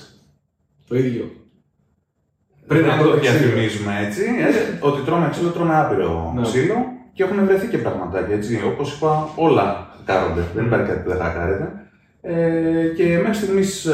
Το 0.88 0.96
ίδιο. 0.96 1.30
Πριν 2.66 2.86
να 2.86 2.96
το 2.96 3.02
ξύλο. 3.02 3.16
διαφημίζουμε 3.20 3.92
έτσι, 4.06 4.22
ε, 4.22 4.86
ότι 4.86 5.00
τρώμε 5.02 5.28
ξύλο, 5.30 5.50
τρώμε 5.50 5.78
άπειρο 5.80 6.32
Ναι. 6.36 6.42
ξύλο 6.42 6.74
και 7.12 7.22
έχουν 7.22 7.44
βρεθεί 7.44 7.66
και 7.66 7.78
πραγματάκια 7.78 8.34
έτσι. 8.34 8.60
Όπως 8.66 8.96
είπα, 8.96 9.28
όλα 9.36 9.87
χακάρονται. 10.12 10.40
Δεν 10.54 10.64
υπάρχει 10.64 10.86
κάτι 10.86 11.00
που 11.02 11.08
δεν 11.08 11.18
χακάρεται. 11.18 11.72
Ε, 12.20 12.86
και 12.96 13.18
μέχρι 13.18 13.34
στιγμής 13.34 13.86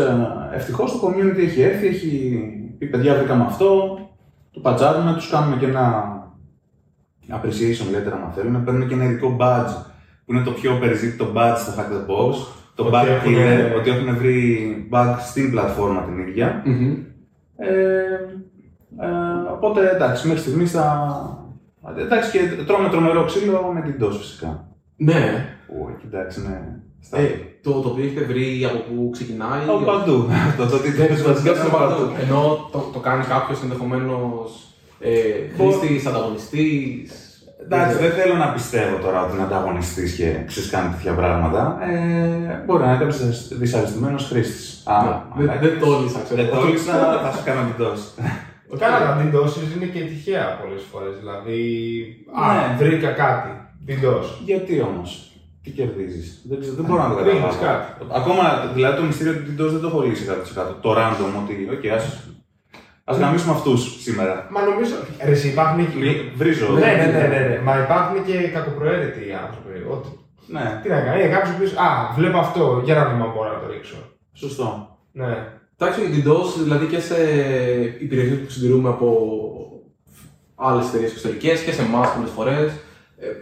ευτυχώς 0.54 0.92
το 0.92 0.98
community 1.08 1.38
έχει 1.38 1.62
έρθει, 1.62 1.86
έχει 1.86 2.40
πει 2.78 2.86
παιδιά 2.86 3.14
βρήκαμε 3.14 3.44
αυτό, 3.44 3.98
το 4.50 4.60
πατζάρουμε, 4.60 5.12
τους 5.14 5.30
κάνουμε 5.30 5.56
και 5.56 5.66
ένα 5.66 6.12
appreciation 7.30 7.94
letter 7.96 8.12
άμα 8.12 8.32
θέλουν, 8.34 8.64
παίρνουν 8.64 8.88
και 8.88 8.94
ένα 8.94 9.04
ειδικό 9.04 9.36
badge 9.40 9.74
που 10.24 10.32
είναι 10.32 10.42
το 10.42 10.50
πιο 10.50 10.78
περιζήτητο 10.80 11.32
badge 11.36 11.54
στο 11.58 11.72
Hack 11.76 11.92
the 11.92 12.10
Box. 12.10 12.34
Το 12.74 12.84
Ότι 12.84 12.96
bug 12.96 13.06
έχουν- 13.06 13.34
killer, 13.34 13.76
ότι 13.78 13.90
έχουν 13.90 14.16
βρει 14.16 14.88
bug 14.92 15.14
στην 15.18 15.50
πλατφόρμα 15.50 16.02
την 16.02 16.18
ίδια. 16.18 16.62
Μμμ. 16.64 16.94
Ε, 17.56 17.68
ε, 19.00 19.52
οπότε 19.52 19.90
εντάξει, 19.90 20.26
μέχρι 20.26 20.42
στιγμής 20.42 20.70
θα, 20.70 21.08
Εντάξει, 21.98 22.30
και 22.30 22.62
τρώμε 22.66 22.88
τρομερό 22.88 23.24
ξύλο 23.24 23.70
με 23.74 23.80
την 23.80 23.94
DOS 24.06 24.12
φυσικά. 24.18 24.68
Ναι. 24.96 25.48
Ω, 25.68 25.88
εκεί, 25.90 26.06
εντάξει, 26.12 26.40
ναι. 26.48 26.60
Στα... 27.00 27.18
Ε, 27.18 27.30
το, 27.62 27.70
το 27.80 27.88
οποίο 27.88 28.04
έχετε 28.04 28.24
βρει 28.24 28.64
από 28.70 28.78
πού 28.78 29.10
ξεκινάει. 29.12 29.60
Από 29.68 29.80
ή- 29.82 29.84
παντού. 29.84 30.26
Αυτό 30.48 30.66
το 30.66 30.76
τι 30.78 30.90
Δεν 30.90 31.06
θες 31.06 31.22
το 31.22 31.28
να 31.28 31.34
σκέφτεσαι 31.36 31.66
από 31.66 31.76
παντού. 31.76 32.10
Ενώ 32.22 32.68
το, 32.72 32.78
το 32.92 32.98
κάνει 32.98 33.24
κάποιος 33.24 33.62
ενδεχομένως 33.62 34.68
ε, 35.00 35.10
χρήστης, 35.56 36.06
ανταγωνιστής. 36.06 37.12
Εντάξει, 37.64 37.96
δεν 37.98 38.10
θέλω 38.10 38.34
να 38.34 38.48
πιστεύω 38.52 38.96
τώρα 38.96 39.24
ότι 39.24 39.34
είναι 39.34 39.42
ανταγωνιστής 39.42 40.14
και 40.14 40.28
ξέρεις 40.46 40.70
κάνει 40.70 40.90
τέτοια 40.94 41.12
πράγματα. 41.12 41.78
Ε, 41.82 42.62
μπορεί 42.66 42.82
να 42.82 42.88
είναι 42.88 42.98
κάποιο 43.04 43.16
δυσαρεστημένος 43.58 44.26
χρήστης. 44.26 44.82
Ναι, 45.36 45.44
δεν- 45.44 45.58
δεν 45.60 45.80
τόλμησα, 45.80 46.20
ξέρω. 46.24 46.42
Δεν 46.42 46.50
τόλμησα, 46.50 46.92
θα 47.24 47.32
σου 47.36 47.42
κάνω 47.44 47.60
την 47.68 47.84
δόση. 47.84 48.08
Καλά, 48.78 48.98
τα 48.98 49.16
DDoS 49.20 49.76
είναι 49.76 49.84
και 49.94 50.00
τυχαία 50.00 50.58
πολλές 50.62 50.82
φορές. 50.92 51.14
Δηλαδή, 51.18 51.58
α, 52.42 52.44
Ναι. 52.54 52.76
βρήκα 52.78 53.10
κάτι. 53.10 53.50
DDoS. 53.88 54.26
Γιατί 54.44 54.80
όμως, 54.80 55.30
τι 55.62 55.70
κερδίζεις; 55.70 56.42
Δεν, 56.48 56.60
ξέρω, 56.60 56.74
δεν 56.76 56.84
μπορώ 56.84 57.02
να 57.08 57.14
το 57.14 57.22
Ρίχνεις 57.22 57.42
καταλάβω. 57.42 57.64
κάτι. 57.66 58.04
Ακόμα 58.20 58.44
δηλαδή 58.74 58.96
το 58.96 59.02
μυστήριο 59.02 59.32
του 59.34 59.50
DDoS 59.52 59.70
δεν 59.74 59.80
το 59.80 59.86
έχω 59.86 60.00
λύσει 60.02 60.24
100%. 60.28 60.74
Το 60.80 60.90
random 60.98 61.30
ότι, 61.42 61.54
οκ, 61.74 61.84
ας, 61.96 62.04
ας 63.04 63.18
γαμίσουμε 63.18 63.52
αυτούς 63.52 64.02
σήμερα. 64.02 64.48
Μα 64.50 64.60
νομίζω. 64.62 64.94
Ρε, 65.24 65.30
εσύ 65.30 65.48
υπάρχουν 65.48 65.92
και. 65.92 65.98
Βρι- 65.98 66.30
Βρίζω. 66.36 66.68
Ναι, 66.72 66.80
ναι, 66.80 67.06
ναι, 67.12 67.26
ναι, 67.32 67.40
ναι. 67.48 67.60
Μα 67.64 67.78
υπάρχουν 67.84 68.24
και 68.26 68.36
κακοπροαίρετοι 68.56 69.22
άνθρωποι. 69.44 69.86
Ότι... 69.90 70.08
Ναι, 70.46 70.80
Τι 70.82 70.88
να 70.88 71.00
κάνει, 71.00 71.20
είναι 71.22 71.32
κάποιος 71.36 71.54
που 71.56 71.80
Α, 71.86 71.88
βλέπω 72.16 72.38
αυτό, 72.38 72.80
για 72.84 72.94
να 72.94 73.02
δούμε 73.10 73.22
αν 73.24 73.32
μπορώ 73.34 73.52
να 73.52 73.58
το 73.60 73.66
ρίξω. 73.72 73.96
σωστό. 74.32 74.98
Ναι. 75.12 75.32
Εντάξει, 75.78 76.00
η 76.00 76.10
DDoS 76.16 76.62
δηλαδή 76.62 76.86
και 76.86 77.00
σε 77.00 77.16
υπηρεσίες 78.00 78.38
που 78.38 78.50
συντηρούμε 78.50 78.88
από 78.88 79.08
άλλες 80.54 80.86
εταιρείες 80.88 81.10
εξωτερικές 81.10 81.60
και 81.60 81.72
σε 81.72 81.82
εμάς 81.82 82.08
πολλές 82.14 82.30
φορές. 82.30 82.72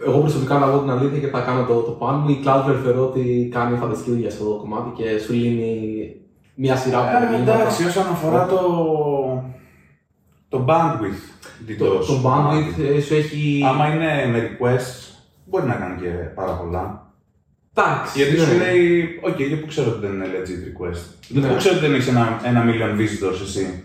Εγώ 0.07 0.19
προσωπικά 0.19 0.57
να 0.57 0.67
πω 0.67 0.79
την 0.79 0.89
αλήθεια 0.89 1.19
και 1.19 1.27
θα 1.27 1.39
κάνω 1.39 1.65
το, 1.65 1.73
το 1.81 1.91
πάνω 1.91 2.17
μου. 2.17 2.29
Η 2.29 2.43
Cloudflare 2.45 2.79
θεωρώ 2.83 3.03
ότι 3.07 3.49
κάνει 3.53 3.77
φανταστική 3.77 4.09
δουλειά 4.11 4.29
σε 4.29 4.37
αυτό 4.37 4.49
το 4.49 4.55
κομμάτι 4.59 4.89
και 5.01 5.17
σου 5.19 5.33
λύνει 5.33 6.15
μια 6.55 6.75
σειρά 6.75 6.97
από 6.99 7.07
Ε, 7.07 7.19
προβλήματα. 7.19 7.53
εντάξει, 7.59 7.85
όσον 7.85 8.03
αφορά 8.11 8.45
το, 8.45 8.59
το 10.49 10.65
bandwidth 10.67 11.23
Το, 11.77 11.85
DDoS. 11.85 12.05
το 12.05 12.21
bandwidth 12.25 12.95
ε, 12.97 13.01
σου 13.01 13.13
έχει. 13.13 13.61
Άμα 13.69 13.87
είναι 13.87 14.27
με 14.31 14.39
requests, 14.49 15.13
μπορεί 15.45 15.65
να 15.67 15.73
κάνει 15.73 16.01
και 16.01 16.07
πάρα 16.07 16.51
πολλά. 16.51 17.11
Εντάξει. 17.75 18.17
Γιατί 18.19 18.37
ναι. 18.37 18.45
σου 18.45 18.57
λέει, 18.57 19.19
οκ, 19.23 19.35
και 19.35 19.55
πού 19.55 19.67
ξέρω 19.67 19.89
ότι 19.91 19.99
δεν 20.05 20.13
είναι 20.15 20.25
legit 20.33 20.61
request. 20.67 21.01
Ναι. 21.27 21.47
Πού 21.47 21.55
ξέρω 21.55 21.75
ότι 21.75 21.85
δεν 21.85 21.93
έχεις 21.95 22.07
ένα, 22.07 22.41
ένα 22.45 22.63
million 22.65 22.99
visitors 22.99 23.41
εσύ. 23.41 23.83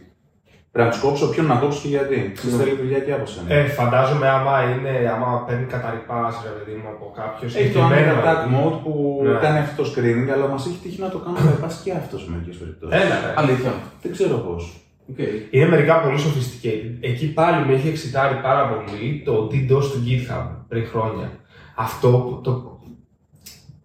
Πρέπει 0.79 0.95
να 0.95 1.01
τους 1.01 1.07
κόψω, 1.09 1.27
ποιον 1.33 1.47
να 1.53 1.57
κόψω 1.63 1.81
και 1.83 1.89
γιατί. 1.97 2.17
Ναι. 2.17 2.51
Ναι. 2.51 2.57
θέλει 2.59 2.75
δουλειά 2.83 3.01
και 3.07 3.13
από 3.19 3.27
σένα. 3.33 3.47
Ε, 3.55 3.63
φαντάζομαι 3.79 4.29
άμα, 4.37 4.55
είναι, 4.71 4.93
άμα 5.15 5.29
παίρνει 5.47 5.67
καταρρυπάς, 5.75 6.33
ρε 6.47 6.53
παιδί 6.57 6.75
μου, 6.81 6.89
από 6.95 7.05
κάποιο 7.21 7.47
έχει 7.47 7.73
το 7.77 7.81
συγκεκριμένο. 7.83 8.11
Under 8.13 8.21
Attack 8.21 8.41
Mode 8.55 8.77
που 8.85 8.93
Ναι. 9.25 9.39
κάνει 9.45 9.59
αυτό 9.65 9.75
το 9.83 9.89
screening, 9.91 10.29
αλλά 10.35 10.47
μας 10.53 10.67
έχει 10.67 10.79
τύχει 10.85 11.01
να 11.01 11.11
το 11.15 11.19
κάνω 11.25 11.39
bypass 11.47 11.75
και 11.85 11.93
αυτός 12.03 12.21
σε 12.23 12.29
μερικές 12.33 12.57
περιπτώσεις. 12.61 12.95
Έλα, 13.03 13.17
ρε. 13.25 13.31
Αλήθεια. 13.43 13.73
Δεν 14.03 14.11
ξέρω 14.17 14.37
πώς. 14.47 14.63
Okay. 15.11 15.33
Είναι 15.51 15.69
μερικά 15.75 15.95
πολύ 16.05 16.19
sophisticated. 16.25 16.93
Εκεί 17.11 17.27
πάλι 17.39 17.59
με 17.67 17.73
έχει 17.77 17.89
εξητάρει 17.89 18.37
πάρα 18.49 18.65
πολύ 18.73 19.23
το 19.27 19.35
DDoS 19.51 19.87
του 19.93 20.01
GitHub 20.07 20.47
πριν 20.69 20.85
χρόνια. 20.93 21.29
Αυτό 21.87 22.09
που, 22.25 22.41
το, 22.45 22.53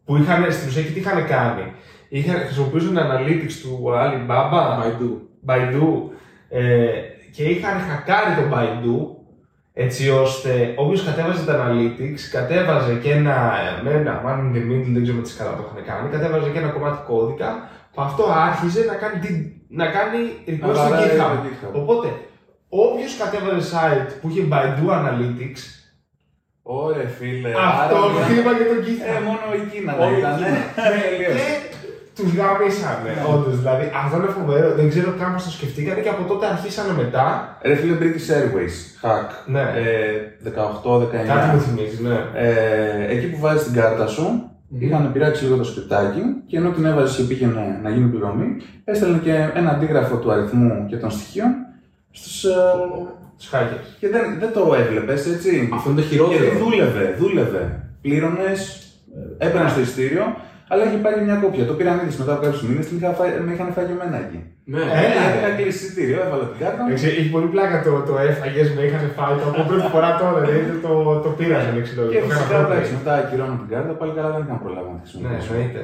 που 0.05 0.11
είχαν, 0.17 0.51
στην 0.51 0.67
ουσία 0.69 0.83
και 0.85 0.93
τι 0.95 0.99
είχαν 0.99 1.25
κάνει. 1.35 1.65
Είχαν, 2.09 2.35
χρησιμοποιούσαν 2.45 2.97
analytics 3.05 3.55
του 3.61 3.73
Alibaba, 4.03 4.61
Baidu. 4.79 5.11
Baidu 5.49 5.87
ε, 6.53 6.87
και 7.35 7.43
είχαν 7.43 7.77
χακάρει 7.89 8.31
το 8.35 8.45
Baidu 8.53 8.97
έτσι 9.73 10.09
ώστε 10.09 10.73
όποιος 10.75 11.03
κατέβαζε 11.03 11.45
τα 11.45 11.55
analytics 11.67 12.21
κατέβαζε 12.31 12.93
και 13.03 13.11
ένα, 13.11 13.53
με 13.83 13.89
ένα 13.91 14.21
man 14.25 14.37
in 14.39 14.55
the 14.57 14.61
middle, 14.69 14.91
δεν 14.93 15.03
ξέρω 15.03 15.17
τι 15.21 15.33
καλά 15.37 15.51
το 15.55 15.63
είχαν 15.71 15.83
κάνει, 15.89 16.09
κατέβαζε 16.09 16.49
και 16.49 16.57
ένα 16.59 16.67
κομμάτι 16.67 16.97
κώδικα 17.07 17.69
που 17.93 18.01
αυτό 18.01 18.23
άρχιζε 18.47 18.81
να 18.91 18.93
κάνει, 19.01 19.17
di- 19.23 19.51
να 19.79 19.85
κάνει 19.95 20.19
request 20.47 20.75
στο 20.75 20.81
Αλλά, 20.85 20.97
ε, 21.03 21.05
GitHub. 21.05 21.31
το 21.35 21.39
GitHub. 21.45 21.73
Οπότε, 21.81 22.07
όποιος 22.69 23.11
κατέβαζε 23.21 23.63
site 23.73 24.11
που 24.21 24.29
είχε 24.29 24.43
Baidu 24.51 24.85
Analytics, 24.99 25.61
Ωραία, 26.63 27.07
φίλε. 27.17 27.49
αυτό 27.81 27.95
άρα- 27.95 28.23
χτύπα 28.25 28.51
και 28.57 28.65
το 28.71 28.75
Ε, 28.79 28.83
GitHub. 28.85 29.23
μόνο 29.27 29.45
η 29.61 29.63
Κίνα 29.71 29.91
Όλη 29.97 30.09
δεν 30.09 30.15
η 30.15 30.19
ήταν. 30.21 30.35
Κίνα. 30.37 30.61
Και 31.19 31.72
τους 32.15 32.31
γάμισανε, 32.37 33.11
όντως. 33.33 33.55
Δηλαδή, 33.59 33.91
αυτό 34.03 34.15
είναι 34.17 34.31
φοβερό. 34.39 34.67
Δεν 34.79 34.89
ξέρω 34.89 35.09
καν 35.19 35.33
πώς 35.33 35.43
το 35.43 35.51
σκεφτήκανε 35.51 35.99
και 36.01 36.09
από 36.09 36.23
τότε 36.31 36.45
αρχίσανε 36.53 36.93
μετά. 37.03 37.57
Ρε 37.61 37.75
φίλε, 37.75 37.95
British 38.01 38.27
Airways, 38.35 38.75
hack. 39.03 39.27
Ναι. 39.45 39.61
Ε, 39.61 40.49
18-19. 40.49 41.27
Κάτι 41.33 41.55
μου 41.55 41.61
θυμίζεις, 41.61 41.99
ναι. 41.99 42.17
Ε, 42.33 43.13
εκεί 43.13 43.27
που 43.31 43.39
βάζεις 43.39 43.63
την 43.63 43.73
κάρτα 43.73 44.07
σου, 44.07 44.25
είχαν 44.79 45.11
πειράξει 45.11 45.43
λίγο 45.43 45.57
το 45.57 45.63
σκρυπτάκι 45.63 46.21
και 46.47 46.57
ενώ 46.57 46.69
την 46.69 46.85
έβαζες 46.85 47.15
και 47.15 47.23
πήγαινε 47.23 47.79
να 47.83 47.89
γίνει 47.89 48.09
πληρωμή, 48.09 48.47
έστελνε 48.83 49.17
και 49.17 49.49
ένα 49.53 49.69
αντίγραφο 49.71 50.15
του 50.17 50.31
αριθμού 50.31 50.85
και 50.89 50.97
των 50.97 51.11
στοιχείων 51.11 51.51
στους, 52.11 52.43
ε, 52.43 52.49
Του 53.37 53.49
hackers. 53.51 53.85
και 53.99 54.09
δεν, 54.09 54.21
δεν 54.39 54.51
το 54.53 54.73
έβλεπες, 54.75 55.27
έτσι. 55.27 55.69
Αυτό 55.73 55.89
είναι 55.89 56.01
το 56.01 56.07
χειρότερο. 56.07 56.43
Γιατί 56.43 56.57
δούλευε, 56.57 57.15
δούλευε. 57.19 57.83
Πλήρωνες, 58.01 58.87
έπαιρνε 59.37 59.71
το 59.75 59.79
ειστήριο, 59.81 60.35
αλλά 60.71 60.81
είχε 60.87 60.97
πάρει 61.05 61.17
μια 61.27 61.35
κόπια. 61.43 61.63
Το 61.69 61.73
πήραν 61.77 61.95
ήδη 62.03 62.13
μετά 62.21 62.31
από 62.35 62.41
κάποιους 62.45 62.63
μήνες, 62.67 62.85
με 63.45 63.51
είχαν 63.55 63.69
φάει 63.75 63.85
και 63.89 63.95
εμένα 63.97 64.17
εκεί. 64.25 64.39
Ναι. 64.73 64.81
Ε, 64.95 65.01
Ε, 65.03 65.07
γιατί 65.21 65.37
είχα 65.39 65.51
κλείσει 65.59 65.81
ειστήριο, 65.87 66.17
έβαλα 66.25 66.45
την 66.51 66.57
κάρτα. 66.63 66.79
μου. 66.83 66.87
Εντάξει, 66.89 67.05
Έχει 67.19 67.29
πολύ 67.35 67.47
πλάκα 67.53 67.75
το, 67.85 67.91
το 68.09 68.13
έφαγες, 68.29 68.67
με 68.75 68.81
είχαν 68.87 69.03
φάει 69.17 69.35
το 69.41 69.45
από 69.51 69.61
πρώτη 69.69 69.87
φορά 69.93 70.09
τώρα. 70.21 70.39
Δηλαδή 70.45 70.61
το, 70.85 70.91
το 71.25 71.29
πήρανε, 71.39 71.69
δεν 71.75 71.83
ξέρω. 71.87 72.01
Και 72.13 72.19
το 72.19 72.25
έκανα 72.25 72.33
φυσικά 72.33 72.55
πρώτα. 72.59 72.73
εντάξει, 72.73 72.91
μετά 72.99 73.13
ακυρώνω 73.21 73.55
την 73.61 73.69
κάρτα, 73.73 73.91
πάλι 73.99 74.11
καλά 74.17 74.29
δεν 74.35 74.41
είχαν 74.45 74.57
προλάβει 74.63 74.89
να 74.95 74.99
τη 75.03 75.05
Ναι, 75.05 75.09
χρησιμοποιήσω. 75.09 75.51
εννοείται. 75.53 75.81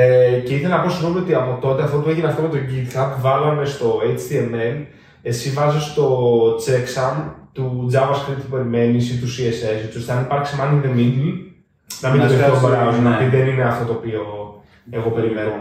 Ε, 0.00 0.38
και 0.46 0.52
ήθελα 0.56 0.74
να 0.76 0.82
πω 0.82 0.88
συγγνώμη 0.94 1.18
ότι 1.24 1.32
από 1.42 1.52
τότε, 1.64 1.80
αφού 1.86 1.94
το 2.04 2.08
έγινε 2.12 2.28
αυτό 2.30 2.40
με 2.46 2.50
το 2.54 2.58
GitHub, 2.70 3.10
βάλαμε 3.24 3.64
στο 3.74 3.88
HTML, 4.16 4.76
εσύ 5.30 5.46
βάζεις 5.56 5.84
το 5.98 6.06
checksum 6.64 7.16
του 7.52 7.90
JavaScript 7.94 8.40
που 8.44 8.50
περιμένεις 8.54 9.04
ή 9.12 9.14
του 9.20 9.26
CSS, 9.34 9.84
έτσι 9.86 9.98
ώστε 9.98 10.12
αν 10.12 10.20
υπάρξει 10.26 10.52
man 10.60 10.70
in 10.74 10.80
the 10.86 10.92
middle, 10.98 11.30
να 12.02 12.08
μην 12.10 12.18
Να 12.20 12.26
το 12.26 12.32
δει 12.32 12.38
το 12.38 12.44
σκάσει, 12.44 12.64
browser, 12.66 13.00
να 13.06 13.10
ναι. 13.10 13.16
πει 13.18 13.26
δεν 13.36 13.46
είναι 13.50 13.64
αυτό 13.72 13.84
το 13.88 13.94
οποίο 13.98 14.22
εγώ 14.98 15.08
περιμένω. 15.16 15.56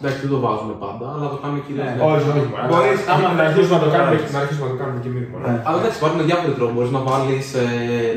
Εντάξει, 0.00 0.18
δεν 0.24 0.30
το 0.34 0.40
βάζουμε 0.46 0.74
πάντα, 0.84 1.06
αλλά 1.14 1.26
το 1.32 1.38
κάνουμε 1.42 1.60
κυρίω. 1.66 1.82
Ναι. 1.84 1.92
Όχι, 2.10 2.26
όχι. 2.32 2.46
Μπορείς, 2.70 3.00
άμα 3.12 3.28
να 3.38 3.42
αρχίσουμε 3.48 3.74
να 3.78 3.82
το 3.84 3.88
θέλεις, 3.90 3.96
κάνουμε, 3.96 4.16
μπορείς. 4.16 4.34
να 4.36 4.40
αρχίσουμε 4.42 4.64
να 4.66 4.72
το 4.74 4.78
κάνουμε 4.80 4.98
και 5.02 5.10
εμείς. 5.12 5.24
Ναι. 5.44 5.54
Αλλά 5.66 5.76
εντάξει, 5.80 5.98
υπάρχουν 6.00 6.20
διάφοροι 6.28 6.52
τρόποι. 6.58 6.72
Μπορείς 6.76 6.92
να 6.98 7.02
βάλεις 7.08 7.46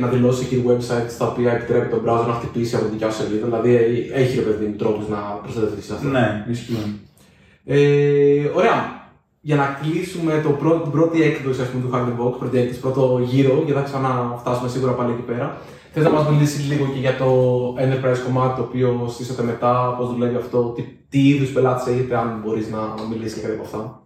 να 0.02 0.08
δηλώσεις 0.14 0.42
εκεί 0.46 0.58
websites 0.70 1.14
τα 1.20 1.26
οποία 1.32 1.50
επιτρέπει 1.58 1.88
τον 1.94 2.02
browser 2.06 2.28
να 2.32 2.36
χτυπήσει 2.40 2.74
από 2.76 2.84
τη 2.86 2.92
δικιά 2.94 3.08
σου 3.12 3.18
σελίδα. 3.20 3.46
Δηλαδή 3.48 3.72
έχει 4.22 4.34
ρε 4.40 4.46
παιδί 4.48 4.66
μου 4.70 4.78
τρόπους 4.82 5.06
να 5.14 5.20
προστατευτείς 5.44 5.88
αυτό. 5.94 6.08
Ναι, 6.16 6.26
ισχύει. 6.54 6.82
Ε, 7.66 7.80
ωραία. 8.60 8.78
Για 9.50 9.56
να 9.56 9.66
κλείσουμε 9.82 10.34
το 10.46 10.50
πρώτο, 10.50 10.80
την 10.86 10.92
πρώτη 10.92 11.18
έκδοση 11.30 11.62
ας 11.62 11.68
πούμε, 11.68 11.82
του 11.84 11.92
Hack 11.94 12.04
the 12.10 12.16
Box, 12.20 12.32
πρώτη 12.40 12.58
έκδοση, 12.62 12.80
πρώτο 12.86 13.04
γύρο, 13.30 13.56
γιατί 13.66 13.80
θα 13.80 13.88
ξαναφτάσουμε 13.90 14.70
σίγουρα 14.70 14.92
πάλι 14.92 15.12
εκεί 15.12 15.26
πέρα. 15.32 15.48
Θες 15.94 16.04
να 16.04 16.10
μας 16.10 16.30
μιλήσεις 16.30 16.68
λίγο 16.68 16.86
και 16.86 17.00
για 17.00 17.18
το 17.18 17.28
enterprise 17.80 18.20
κομμάτι 18.26 18.56
το 18.56 18.62
οποίο 18.62 19.08
στήσατε 19.10 19.44
μετά, 19.44 19.96
πώς 19.98 20.10
δουλεύει 20.10 20.36
αυτό, 20.36 20.64
τι, 20.64 20.82
τι 21.10 21.28
είδους 21.28 21.50
πελάτες 21.50 21.94
έχετε, 21.94 22.18
αν 22.18 22.42
μπορείς 22.44 22.70
να 22.70 22.80
μιλήσεις 23.10 23.34
και 23.34 23.42
κάτι 23.42 23.54
από 23.54 23.64
αυτά. 23.64 24.02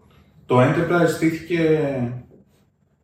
Το 0.45 0.61
Enterprise 0.61 1.09
στήθηκε. 1.15 1.59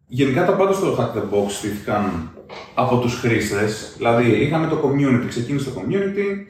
Γενικά 0.08 0.46
τα 0.46 0.52
πάντα 0.52 0.74
στο 0.74 0.96
Hack 1.00 1.18
the 1.18 1.22
Box 1.22 1.50
στήθηκαν 1.50 2.32
από 2.74 2.98
τους 2.98 3.20
χρήστες. 3.20 3.94
Δηλαδή 3.98 4.30
είχαμε 4.30 4.68
το 4.68 4.78
community, 4.84 5.26
ξεκίνησε 5.28 5.70
το 5.70 5.82
community, 5.82 6.46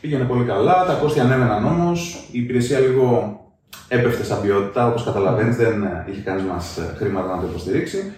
πήγαινε 0.00 0.24
πολύ 0.24 0.44
καλά, 0.44 0.84
τα 0.86 0.94
κόστη 0.94 1.20
ανέβαιναν 1.20 1.64
όμως, 1.64 2.28
η 2.32 2.38
υπηρεσία 2.38 2.78
λίγο 2.78 3.40
έπεφτε 3.88 4.24
σαν 4.24 4.40
ποιότητα, 4.40 4.88
όπως 4.88 5.04
καταλαβαίνεις, 5.04 5.56
δεν 5.56 5.82
ε, 5.82 6.06
είχε 6.10 6.20
κανείς 6.20 6.44
μας 6.44 6.76
ε, 6.76 6.94
χρήματα 6.96 7.34
να 7.34 7.40
το 7.40 7.46
υποστηρίξει. 7.50 8.12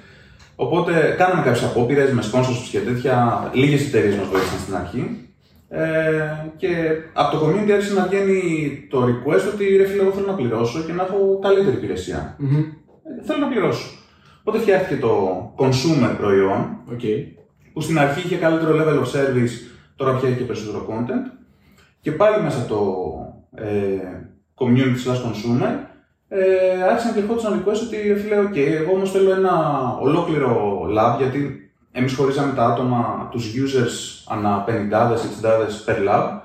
Οπότε 0.60 1.14
κάναμε 1.18 1.42
κάποιες 1.42 1.64
απόπειρες 1.64 2.12
με 2.12 2.22
sponsorships 2.32 2.68
και 2.70 2.80
τέτοια, 2.80 3.50
λίγες 3.54 3.86
εταιρείες 3.86 4.16
μας 4.16 4.26
βοήθησαν 4.26 4.58
στην 4.58 4.74
αρχή. 4.74 5.28
Ε, 5.68 5.82
και 6.56 6.68
από 7.12 7.36
το 7.36 7.46
community 7.46 7.70
άρχισε 7.70 7.94
να 7.94 8.06
βγαίνει 8.06 8.40
το 8.90 9.04
request 9.04 9.52
ότι 9.54 9.76
ρε 9.76 9.86
φίλε, 9.86 10.02
εγώ 10.02 10.10
θέλω 10.10 10.26
να 10.26 10.34
πληρώσω 10.34 10.82
και 10.82 10.92
να 10.92 11.02
έχω 11.02 11.38
καλύτερη 11.42 11.76
υπηρεσία. 11.76 12.36
Ε, 13.20 13.24
θέλω 13.24 13.38
να 13.38 13.46
πληρώσω. 13.46 13.88
Οπότε 14.40 14.58
φτιάχτηκε 14.58 15.00
το 15.00 15.12
consumer 15.56 16.14
προϊόν, 16.18 16.80
Οκ. 16.92 17.00
που 17.72 17.80
στην 17.80 17.98
αρχή 17.98 18.26
είχε 18.26 18.36
καλύτερο 18.36 18.76
level 18.78 18.98
of 18.98 19.06
service, 19.16 19.54
τώρα 19.96 20.16
πια 20.16 20.28
έχει 20.28 20.38
και 20.38 20.44
περισσότερο 20.44 20.86
content. 20.90 21.26
Και 22.00 22.12
πάλι 22.12 22.42
μέσα 22.42 22.58
από 22.58 22.68
το 22.68 22.82
ε, 23.64 23.68
community 24.54 24.98
slash 25.04 25.20
consumer, 25.26 25.72
ε, 26.28 26.82
άρχισαν 26.90 27.12
και 27.14 27.20
ερχόντουσαν 27.20 27.52
request 27.64 27.80
ότι 27.86 28.10
ε, 28.10 28.14
φίλε, 28.14 28.36
ok, 28.42 28.56
εγώ 28.56 28.92
όμως 28.92 29.10
θέλω 29.10 29.30
ένα 29.30 29.54
ολόκληρο 30.00 30.82
lab, 30.96 31.16
γιατί 31.18 31.70
εμείς 31.92 32.14
χωρίζαμε 32.14 32.52
τα 32.52 32.64
άτομα, 32.64 33.28
τους 33.30 33.52
users 33.64 34.24
ανά 34.28 34.64
50-60 34.68 34.70
per 35.86 36.08
lab. 36.08 36.38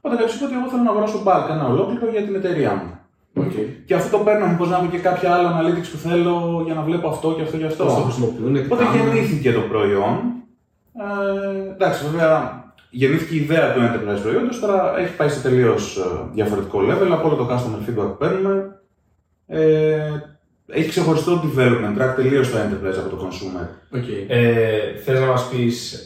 Οπότε 0.00 0.16
κάποιος 0.16 0.34
είπε 0.34 0.44
ότι 0.44 0.54
εγώ 0.54 0.68
θέλω 0.70 0.82
να 0.82 0.90
αγοράσω 0.90 1.22
bulk 1.26 1.46
ένα 1.50 1.66
ολόκληρο 1.68 2.10
για 2.10 2.22
την 2.22 2.34
εταιρεία 2.34 2.74
μου. 2.74 2.94
Okay. 3.36 3.66
Και 3.84 3.94
αυτό 3.94 4.16
το 4.16 4.24
παίρνω, 4.24 4.46
μήπως 4.46 4.68
να 4.68 4.76
έχω 4.76 4.86
και 4.86 4.98
κάποια 4.98 5.34
άλλα 5.34 5.60
analytics 5.60 5.88
που 5.92 5.96
θέλω 6.08 6.62
για 6.64 6.74
να 6.74 6.82
βλέπω 6.82 7.08
αυτό 7.08 7.32
και 7.32 7.42
αυτό 7.42 7.56
και 7.56 7.64
αυτό. 7.64 7.84
Πώς 7.84 7.94
το 7.94 8.00
χρησιμοποιούν, 8.00 8.52
τι 8.54 8.60
Οπότε 8.60 8.84
κάνουν. 8.84 8.96
γεννήθηκε 8.96 9.52
το 9.52 9.60
προϊόν. 9.60 10.18
Ε, 10.94 11.72
εντάξει, 11.72 12.04
βέβαια 12.10 12.64
γεννήθηκε 12.90 13.34
η 13.34 13.36
ιδέα 13.38 13.72
του 13.72 13.80
enterprise 13.80 14.22
προϊόντος, 14.22 14.60
τώρα 14.60 14.98
έχει 14.98 15.16
πάει 15.16 15.28
σε 15.28 15.40
τελείως 15.40 15.98
διαφορετικό 16.32 16.78
level 16.78 17.10
από 17.12 17.28
όλο 17.28 17.36
το 17.36 17.48
customer 17.50 17.88
feedback 17.88 18.06
που 18.06 18.16
παίρνουμε. 18.18 18.79
Ε, 19.50 20.10
έχει 20.66 20.88
ξεχωριστό 20.88 21.42
development 21.44 22.02
track 22.02 22.14
τελείως 22.16 22.50
το 22.50 22.58
enterprise 22.58 22.98
από 22.98 23.16
το 23.16 23.28
consumer. 23.28 23.96
Okay. 23.96 24.24
Ε, 24.28 24.94
θες 25.04 25.20
να 25.20 25.26
μας 25.26 25.48
πεις 25.48 26.04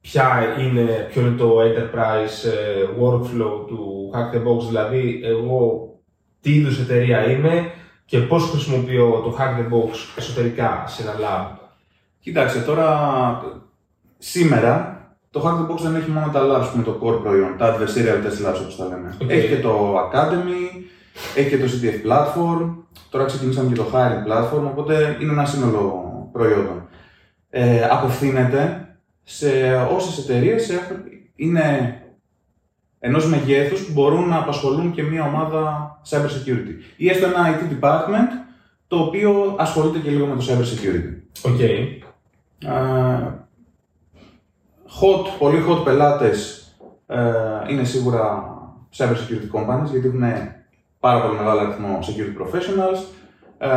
ποια 0.00 0.56
είναι, 0.60 1.06
ποιο 1.10 1.20
είναι 1.20 1.36
το 1.36 1.60
enterprise 1.60 2.48
ε, 2.48 3.02
workflow 3.02 3.66
του 3.66 4.10
Hack 4.14 4.36
the 4.36 4.38
Box, 4.38 4.66
δηλαδή 4.66 5.20
εγώ 5.24 5.88
τι 6.40 6.54
είδους 6.54 6.78
εταιρεία 6.80 7.30
είμαι 7.30 7.70
και 8.04 8.18
πώς 8.18 8.50
χρησιμοποιώ 8.50 9.08
το 9.24 9.36
Hack 9.38 9.58
the 9.60 9.74
Box 9.74 9.90
εσωτερικά 10.16 10.84
σε 10.86 11.02
ένα 11.02 11.14
lab. 11.14 11.58
Κοιτάξτε, 12.20 12.60
τώρα 12.60 12.88
σήμερα 14.18 14.96
το 15.30 15.42
Hack 15.44 15.60
the 15.60 15.72
Box 15.72 15.78
δεν 15.78 15.94
έχει 15.94 16.10
μόνο 16.10 16.30
τα 16.32 16.40
labs 16.40 16.68
που 16.70 16.76
είναι 16.76 16.84
το 16.84 17.00
core 17.02 17.22
προϊόν, 17.22 17.56
τα 17.58 17.76
adversarial 17.76 18.26
test 18.26 18.48
labs 18.48 18.60
όπως 18.60 18.76
τα 18.76 18.84
λέμε. 18.84 19.16
Οκ. 19.22 19.30
Έχει 19.30 19.48
και 19.48 19.60
το 19.60 19.98
Academy, 19.98 20.82
έχει 21.36 21.48
και 21.48 21.58
το 21.58 21.64
CTF 21.64 22.10
platform, 22.10 22.74
τώρα 23.10 23.24
ξεκινήσαμε 23.24 23.68
και 23.68 23.74
το 23.74 23.86
hiring 23.92 24.32
platform, 24.32 24.64
οπότε 24.64 25.16
είναι 25.20 25.32
ένα 25.32 25.44
σύνολο 25.44 26.10
προϊόντων. 26.32 26.88
Ε, 27.50 27.84
απευθύνεται 27.90 28.86
σε 29.22 29.74
όσες 29.90 30.18
εταιρείες 30.18 30.70
είναι 31.36 31.96
ενός 32.98 33.26
μεγέθους 33.26 33.86
που 33.86 33.92
μπορούν 33.92 34.28
να 34.28 34.38
απασχολούν 34.38 34.92
και 34.92 35.02
μια 35.02 35.24
ομάδα 35.24 36.00
cyber 36.10 36.26
security. 36.26 36.74
Ή 36.96 37.08
έστω 37.08 37.26
ένα 37.26 37.58
IT 37.58 37.84
department 37.84 38.46
το 38.86 38.98
οποίο 38.98 39.54
ασχολείται 39.58 39.98
και 39.98 40.10
λίγο 40.10 40.26
με 40.26 40.36
το 40.36 40.44
cyber 40.48 40.62
security. 40.62 41.22
Οκ. 41.52 41.60
Ε, 41.60 41.88
hot, 45.00 45.38
πολύ 45.38 45.64
hot 45.68 45.84
πελάτες 45.84 46.66
ε, 47.06 47.20
είναι 47.68 47.84
σίγουρα 47.84 48.44
cyber 48.96 49.14
security 49.14 49.60
companies 49.60 49.90
γιατί 49.90 50.06
έχουν 50.06 50.22
πάρα 51.02 51.20
πολύ 51.22 51.38
μεγάλο 51.38 51.60
αριθμό 51.60 51.98
security 52.02 52.42
professionals. 52.42 53.00
Ε, 53.58 53.68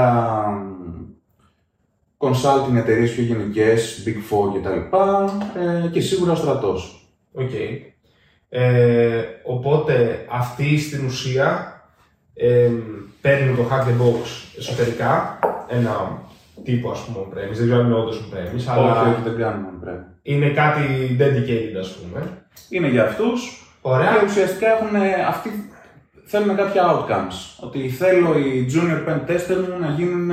consulting 2.18 2.76
εταιρείες 2.78 3.12
πιο 3.12 3.24
γενικές, 3.24 4.04
big 4.06 4.18
four 4.34 4.60
κτλ. 4.60 4.98
Ε, 5.60 5.88
και 5.92 6.02
σίγουρα 6.02 6.32
ο 6.32 6.36
στρατός. 6.36 7.10
Οκ. 7.34 7.52
Ε, 8.50 9.24
οπότε 9.44 10.26
αυτή 10.32 10.78
στην 10.80 11.06
ουσία 11.06 11.80
ε, 12.34 12.70
παίρνει 13.22 13.56
το 13.56 13.64
Hack 13.72 13.82
the 13.82 14.02
Box 14.02 14.26
εσωτερικά, 14.58 15.40
ένα 15.68 16.22
τύπο 16.64 16.92
ας 16.92 17.00
πούμε 17.00 17.26
on-premise, 17.26 17.54
δεν 17.56 17.66
ξέρω 17.66 17.80
αν 17.80 17.86
είναι 17.86 17.96
όντως 17.96 18.22
on-premise, 18.22 18.56
Όχι, 18.58 18.70
αλλά 18.70 19.02
όχι, 19.02 19.22
δεν 19.24 19.38
κάνουμε 19.38 19.68
πρέπει. 19.82 20.04
είναι 20.22 20.50
κάτι 20.50 20.82
dedicated 21.20 21.80
ας 21.80 21.96
πούμε. 21.96 22.28
Είναι 22.70 22.88
για 22.88 23.04
αυτούς 23.04 23.64
Ωραία. 23.82 24.18
και 24.18 24.26
ουσιαστικά 24.26 24.68
έχουν 24.68 24.96
αυτοί 25.28 25.70
θέλουν 26.26 26.56
κάποια 26.56 26.84
outcomes. 26.92 27.36
Ότι 27.66 27.90
θέλω 27.90 28.38
οι 28.38 28.68
junior 28.74 29.10
pen 29.10 29.20
testers 29.30 29.58
μου 29.70 29.80
να 29.80 29.88
γίνουν 29.98 30.32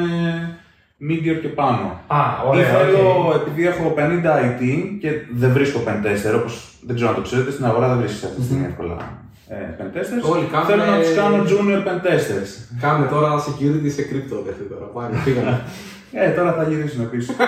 medium 1.10 1.38
και 1.42 1.48
πάνω. 1.48 2.00
Α, 2.06 2.16
Ή 2.44 2.48
ωραία, 2.48 2.64
θέλω, 2.66 3.26
οκ. 3.28 3.34
επειδή 3.34 3.66
έχω 3.66 3.94
50 3.96 4.00
IT 4.44 4.62
και 5.00 5.08
δεν 5.32 5.50
βρίσκω 5.52 5.82
pen 5.86 6.06
tester, 6.06 6.34
όπως 6.40 6.74
δεν 6.86 6.94
ξέρω 6.94 7.10
αν 7.10 7.16
το 7.16 7.22
ξέρετε, 7.22 7.50
στην 7.50 7.64
αγορά 7.64 7.88
δεν 7.88 7.98
βρίσκεις 7.98 8.24
αυτή 8.24 8.36
τη 8.40 8.44
στιγμή 8.46 8.64
εύκολα 8.66 8.96
ε, 9.48 9.54
pen 9.78 9.96
testers. 9.96 10.30
Όλοι 10.32 10.44
κάνουν- 10.52 10.66
Θέλω 10.66 10.84
να 10.84 10.98
τους 10.98 11.14
κάνω 11.14 11.36
junior 11.50 11.80
pen 11.86 11.98
testers. 12.06 12.50
Κάνουμε 12.80 13.06
τώρα 13.06 13.28
security 13.46 13.90
σε 13.96 14.02
crypto, 14.10 14.36
δεχτεί 14.46 14.62
τώρα. 14.62 14.84
Πάμε, 14.84 15.16
φύγαμε. 15.24 15.60
Ε, 16.14 16.30
τώρα 16.30 16.52
θα 16.52 16.62
γυρίσουν 16.68 17.10
πίσω. 17.10 17.32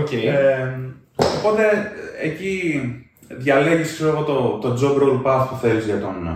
Οκ. 0.00 0.12
Ε, 0.12 0.78
οπότε 1.38 1.62
εκεί 2.22 2.84
διαλέγεις 3.38 3.92
ξέρω, 3.92 4.08
εγώ, 4.08 4.22
το, 4.22 4.58
το 4.58 4.78
job 4.80 5.02
role 5.02 5.22
path 5.26 5.46
που 5.48 5.56
θέλεις 5.56 5.84
για 5.84 6.00
τον 6.00 6.26
ε, 6.26 6.32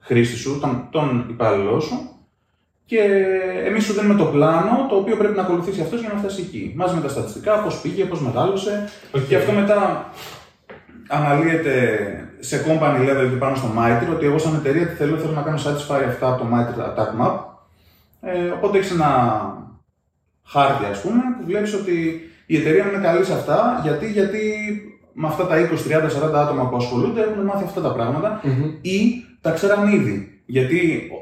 χρήστη 0.00 0.36
σου, 0.36 0.58
τον, 0.60 0.88
τον 0.90 1.26
υπάλληλό 1.30 1.80
σου 1.80 2.18
και 2.88 3.00
εμείς 3.66 3.84
σου 3.84 3.92
δίνουμε 3.92 4.14
το 4.14 4.24
πλάνο 4.24 4.86
το 4.88 4.96
οποίο 4.96 5.16
πρέπει 5.16 5.36
να 5.36 5.42
ακολουθήσει 5.42 5.80
αυτός 5.80 6.00
για 6.00 6.10
να 6.12 6.18
φτάσει 6.18 6.40
εκεί. 6.40 6.72
Μαζί 6.76 6.94
με 6.94 7.00
τα 7.00 7.08
στατιστικά, 7.08 7.58
πώς 7.58 7.80
πήγε, 7.80 8.04
πώς 8.04 8.20
μεγάλωσε 8.20 8.88
Οκ. 9.12 9.22
και 9.28 9.36
αυτό 9.36 9.52
μετά 9.52 10.10
αναλύεται 11.08 11.74
σε 12.38 12.64
company 12.66 13.00
level 13.08 13.28
και 13.30 13.36
πάνω 13.38 13.56
στο 13.56 13.68
MITRE 13.78 14.14
ότι 14.14 14.26
εγώ 14.26 14.38
σαν 14.38 14.54
εταιρεία 14.54 14.86
τι 14.86 14.94
θέλω, 14.94 15.16
θέλω 15.16 15.32
να 15.32 15.42
κάνω 15.42 15.56
satisfy 15.56 16.02
αυτά 16.08 16.28
από 16.28 16.38
το 16.38 16.46
MITRE 16.52 16.80
Attack 16.80 17.26
Map. 17.26 17.38
Ε, 18.20 18.48
οπότε 18.48 18.78
έχεις 18.78 18.90
ένα 18.90 19.42
χάρτη 20.44 20.84
ας 20.84 21.00
πούμε 21.00 21.22
που 21.38 21.44
βλέπεις 21.46 21.74
ότι 21.74 22.20
η 22.46 22.56
εταιρεία 22.56 22.84
μου 22.84 22.90
είναι 22.92 23.02
καλή 23.02 23.24
σε 23.24 23.32
αυτά 23.32 23.80
γιατί, 23.82 24.10
γιατί 24.12 24.40
με 25.20 25.26
αυτά 25.26 25.46
τα 25.46 25.56
20, 25.56 25.60
30, 25.70 26.30
40 26.30 26.34
άτομα 26.34 26.68
που 26.68 26.76
ασχολούνται 26.76 27.20
έχουν 27.20 27.44
μάθει 27.44 27.64
αυτά 27.64 27.80
τα 27.80 27.92
πράγματα 27.92 28.40
Μμμ. 28.44 28.64
ή 28.80 29.24
τα 29.40 29.50
ξέραν 29.50 29.92
ήδη. 29.92 30.42
Γιατί 30.46 30.78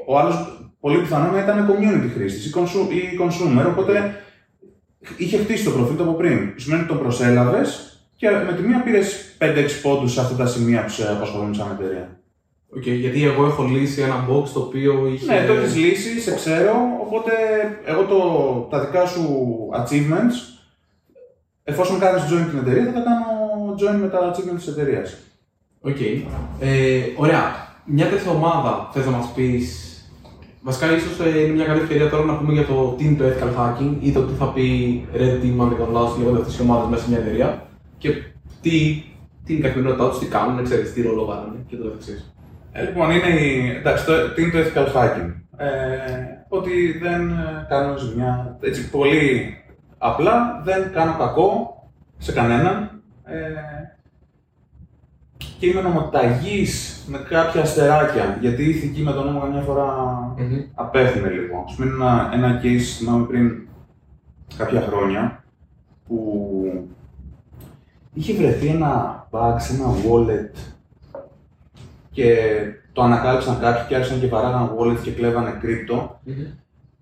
ο, 0.07 0.13
ο 0.13 0.17
άλλος 0.19 0.35
πολύ 0.79 0.99
πιθανό 0.99 1.31
να 1.31 1.39
ήταν 1.41 1.67
community 1.69 2.09
χρήστης 2.15 2.45
ή, 2.45 2.51
consu- 2.55 2.91
ή 2.91 3.01
consumer, 3.21 3.65
οπότε 3.67 4.15
είχε 5.17 5.37
χτίσει 5.37 5.63
το 5.63 5.71
προφίλ 5.71 5.95
του 5.95 6.03
από 6.03 6.11
πριν. 6.13 6.53
Σημαίνει 6.55 6.81
ότι 6.81 6.91
τον 6.91 6.99
προσέλαβες 6.99 7.91
και 8.15 8.29
με 8.29 8.53
τη 8.53 8.61
μία 8.67 8.81
πήρες 8.83 9.35
5-6 9.39 9.45
πόντους 9.81 10.11
σε 10.13 10.19
αυτά 10.21 10.35
τα 10.35 10.45
σημεία 10.45 10.83
που 10.83 10.89
σε 10.89 11.11
απασχολούν 11.11 11.53
σαν 11.53 11.77
εταιρεία. 11.79 12.19
Οκ, 12.75 12.85
γιατί 12.87 13.23
εγώ 13.23 13.45
έχω 13.45 13.63
λύσει 13.63 14.01
ένα 14.01 14.25
box 14.29 14.43
το 14.53 14.59
οποίο 14.59 15.07
είχε. 15.13 15.25
Ναι, 15.33 15.45
το 15.47 15.53
έχεις 15.53 15.75
λύσει, 15.75 16.19
σε 16.21 16.35
ξέρω, 16.35 16.73
οπότε 17.01 17.31
εγώ 17.85 18.03
το, 18.03 18.17
τα 18.69 18.79
δικά 18.79 19.05
σου 19.05 19.23
achievements, 19.79 20.37
εφόσον 21.63 21.99
κάνεις 21.99 22.21
join 22.23 22.45
την 22.49 22.59
εταιρεία, 22.59 22.83
θα 22.85 22.91
τα 22.91 22.99
κάνω 22.99 23.36
join 23.79 23.99
με 24.01 24.07
τα 24.07 24.31
achievements 24.31 24.55
της 24.55 24.67
εταιρείας. 24.67 25.17
Οκ. 25.81 25.99
Ε, 26.59 27.01
ωραία. 27.17 27.65
Μια 27.85 28.07
τέτοια 28.07 28.31
ομάδα 28.31 28.89
θες 28.93 29.05
να 29.05 29.11
μας 29.11 29.31
πεις; 29.35 29.87
Βασικά, 30.61 30.95
ίσως 30.95 31.19
είναι 31.19 31.53
μια 31.53 31.65
καλή 31.65 31.81
ευκαιρία 31.81 32.09
τώρα 32.09 32.25
να 32.25 32.37
πούμε 32.37 32.53
για 32.53 32.65
το 32.65 32.95
τι 32.97 33.05
είναι 33.05 33.17
το 33.17 33.25
ethical 33.25 33.59
hacking 33.59 33.95
ή 33.99 34.11
το 34.11 34.21
τι 34.21 34.33
θα 34.33 34.45
πει 34.45 34.67
Red 35.13 35.43
Team, 35.43 35.55
αν 35.61 35.69
δεν 35.69 35.77
κάνω 35.77 35.91
λάθος, 35.91 36.17
λέγοντα 36.17 36.39
αυτέ 36.39 36.51
οι 36.57 36.65
ομάδες 36.65 36.89
μέσα 36.89 37.03
σε 37.03 37.09
μια 37.09 37.19
εταιρεία 37.19 37.67
και 37.97 38.09
τι, 38.61 39.03
τι 39.43 39.53
είναι 39.53 39.59
η 39.59 39.61
καθημερινότητά 39.61 40.09
τους, 40.09 40.19
τι 40.19 40.25
κάνουν, 40.25 40.63
ξέρεις, 40.63 40.93
τι 40.93 41.01
ρόλο 41.01 41.25
βάλανε 41.25 41.65
και 41.67 41.75
το 41.75 41.83
καθεξής. 41.83 42.33
Ε, 42.71 42.81
λοιπόν, 42.81 43.11
είναι 43.11 43.39
η... 43.39 43.75
Εντάξει, 43.79 44.05
το, 44.05 44.13
τι 44.33 44.41
είναι 44.41 44.51
το 44.51 44.57
ethical 44.59 44.87
hacking. 44.95 45.33
Ε, 45.57 45.67
ότι 46.49 46.97
δεν 47.01 47.29
ε, 47.29 47.65
κάνω 47.69 47.97
ζημιά. 47.97 48.57
Έτσι, 48.61 48.89
πολύ 48.89 49.53
απλά, 49.97 50.61
δεν 50.63 50.91
κάνω 50.93 51.15
κακό 51.17 51.51
σε 52.17 52.31
κανέναν. 52.31 52.96
Ε, 53.27 53.95
και 55.59 55.67
είμαι 55.67 55.81
νομοταγής 55.81 57.03
με 57.07 57.17
κάποια 57.17 57.61
αστεράκια, 57.61 58.37
γιατί 58.41 58.63
η 58.63 58.69
ηθική 58.69 59.01
με 59.01 59.11
τον 59.11 59.25
νόμο 59.25 59.39
καμιά 59.39 59.61
φορά 59.61 59.93
απέχουν 60.73 61.31
λίγο. 61.31 61.63
Ας 61.67 61.75
πούμε 61.75 61.91
ένα, 61.91 62.29
ένα 62.33 62.61
case, 62.63 62.81
θυμάμαι 62.97 63.25
πριν 63.25 63.67
κάποια 64.57 64.81
χρόνια, 64.81 65.43
που 66.07 66.87
είχε 68.13 68.33
βρεθεί 68.33 68.67
ένα 68.67 69.27
bug 69.31 69.55
σε 69.57 69.73
ένα 69.73 69.85
wallet 69.85 70.57
και 72.11 72.35
το 72.93 73.01
ανακάλυψαν 73.01 73.59
κάποιοι 73.59 73.87
και 73.87 73.95
άρχισαν 73.95 74.19
και 74.19 74.27
βαράγαν 74.27 74.75
wallet 74.77 74.97
και 75.03 75.11
κλέβανε 75.11 75.57
κρύπτο 75.61 76.19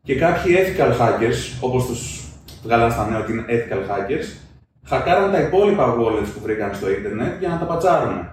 και 0.04 0.16
κάποιοι 0.16 0.56
ethical 0.58 0.92
hackers, 1.00 1.58
όπως 1.62 1.86
τους 1.86 2.30
βγάλαν 2.64 2.92
στα 2.92 3.10
νέα 3.10 3.20
ότι 3.20 3.32
είναι 3.32 3.46
ethical 3.48 3.80
hackers, 3.90 4.45
χακάραν 4.86 5.32
τα 5.32 5.40
υπόλοιπα 5.42 5.96
wallets 6.00 6.30
που 6.34 6.40
βρήκαν 6.44 6.76
στο 6.76 6.90
ίντερνετ 6.92 7.40
για 7.40 7.50
να 7.50 7.58
τα 7.58 7.66
πατσάρουν. 7.66 8.28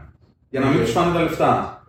Για 0.50 0.60
να 0.60 0.66
μην 0.66 0.78
Οκ. 0.78 0.82
τους 0.84 0.92
φάνε 0.92 1.14
τα 1.14 1.22
λεφτά. 1.22 1.82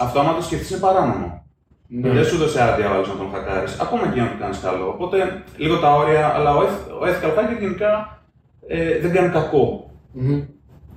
Αυτό 0.00 0.20
άμα 0.20 0.34
το 0.34 0.42
σκεφτείς 0.42 0.70
είναι 0.70 0.80
παράνομο. 0.80 1.44
Ναι. 1.86 2.08
Δεν 2.10 2.24
σου 2.24 2.36
'δωσε 2.36 2.62
άδεια 2.62 2.90
ο 2.90 2.94
άλλος 2.94 3.08
να 3.08 3.14
τον 3.14 3.30
χακάρεις, 3.32 3.80
ακόμα 3.80 4.06
και 4.12 4.20
αν 4.20 4.28
το 4.28 4.34
κάνεις 4.40 4.58
καλό. 4.60 4.88
Οπότε 4.88 5.42
λίγο 5.56 5.78
τα 5.78 5.94
όρια, 5.94 6.26
αλλά 6.34 6.56
ο, 6.56 6.60
eth- 6.62 6.90
ο 7.00 7.04
ethical 7.06 7.38
hacker 7.38 7.60
γενικά 7.60 8.22
ε, 8.68 8.98
δεν 8.98 9.12
κάνει 9.12 9.28
κακό. 9.28 9.90
Μμμ. 10.12 10.42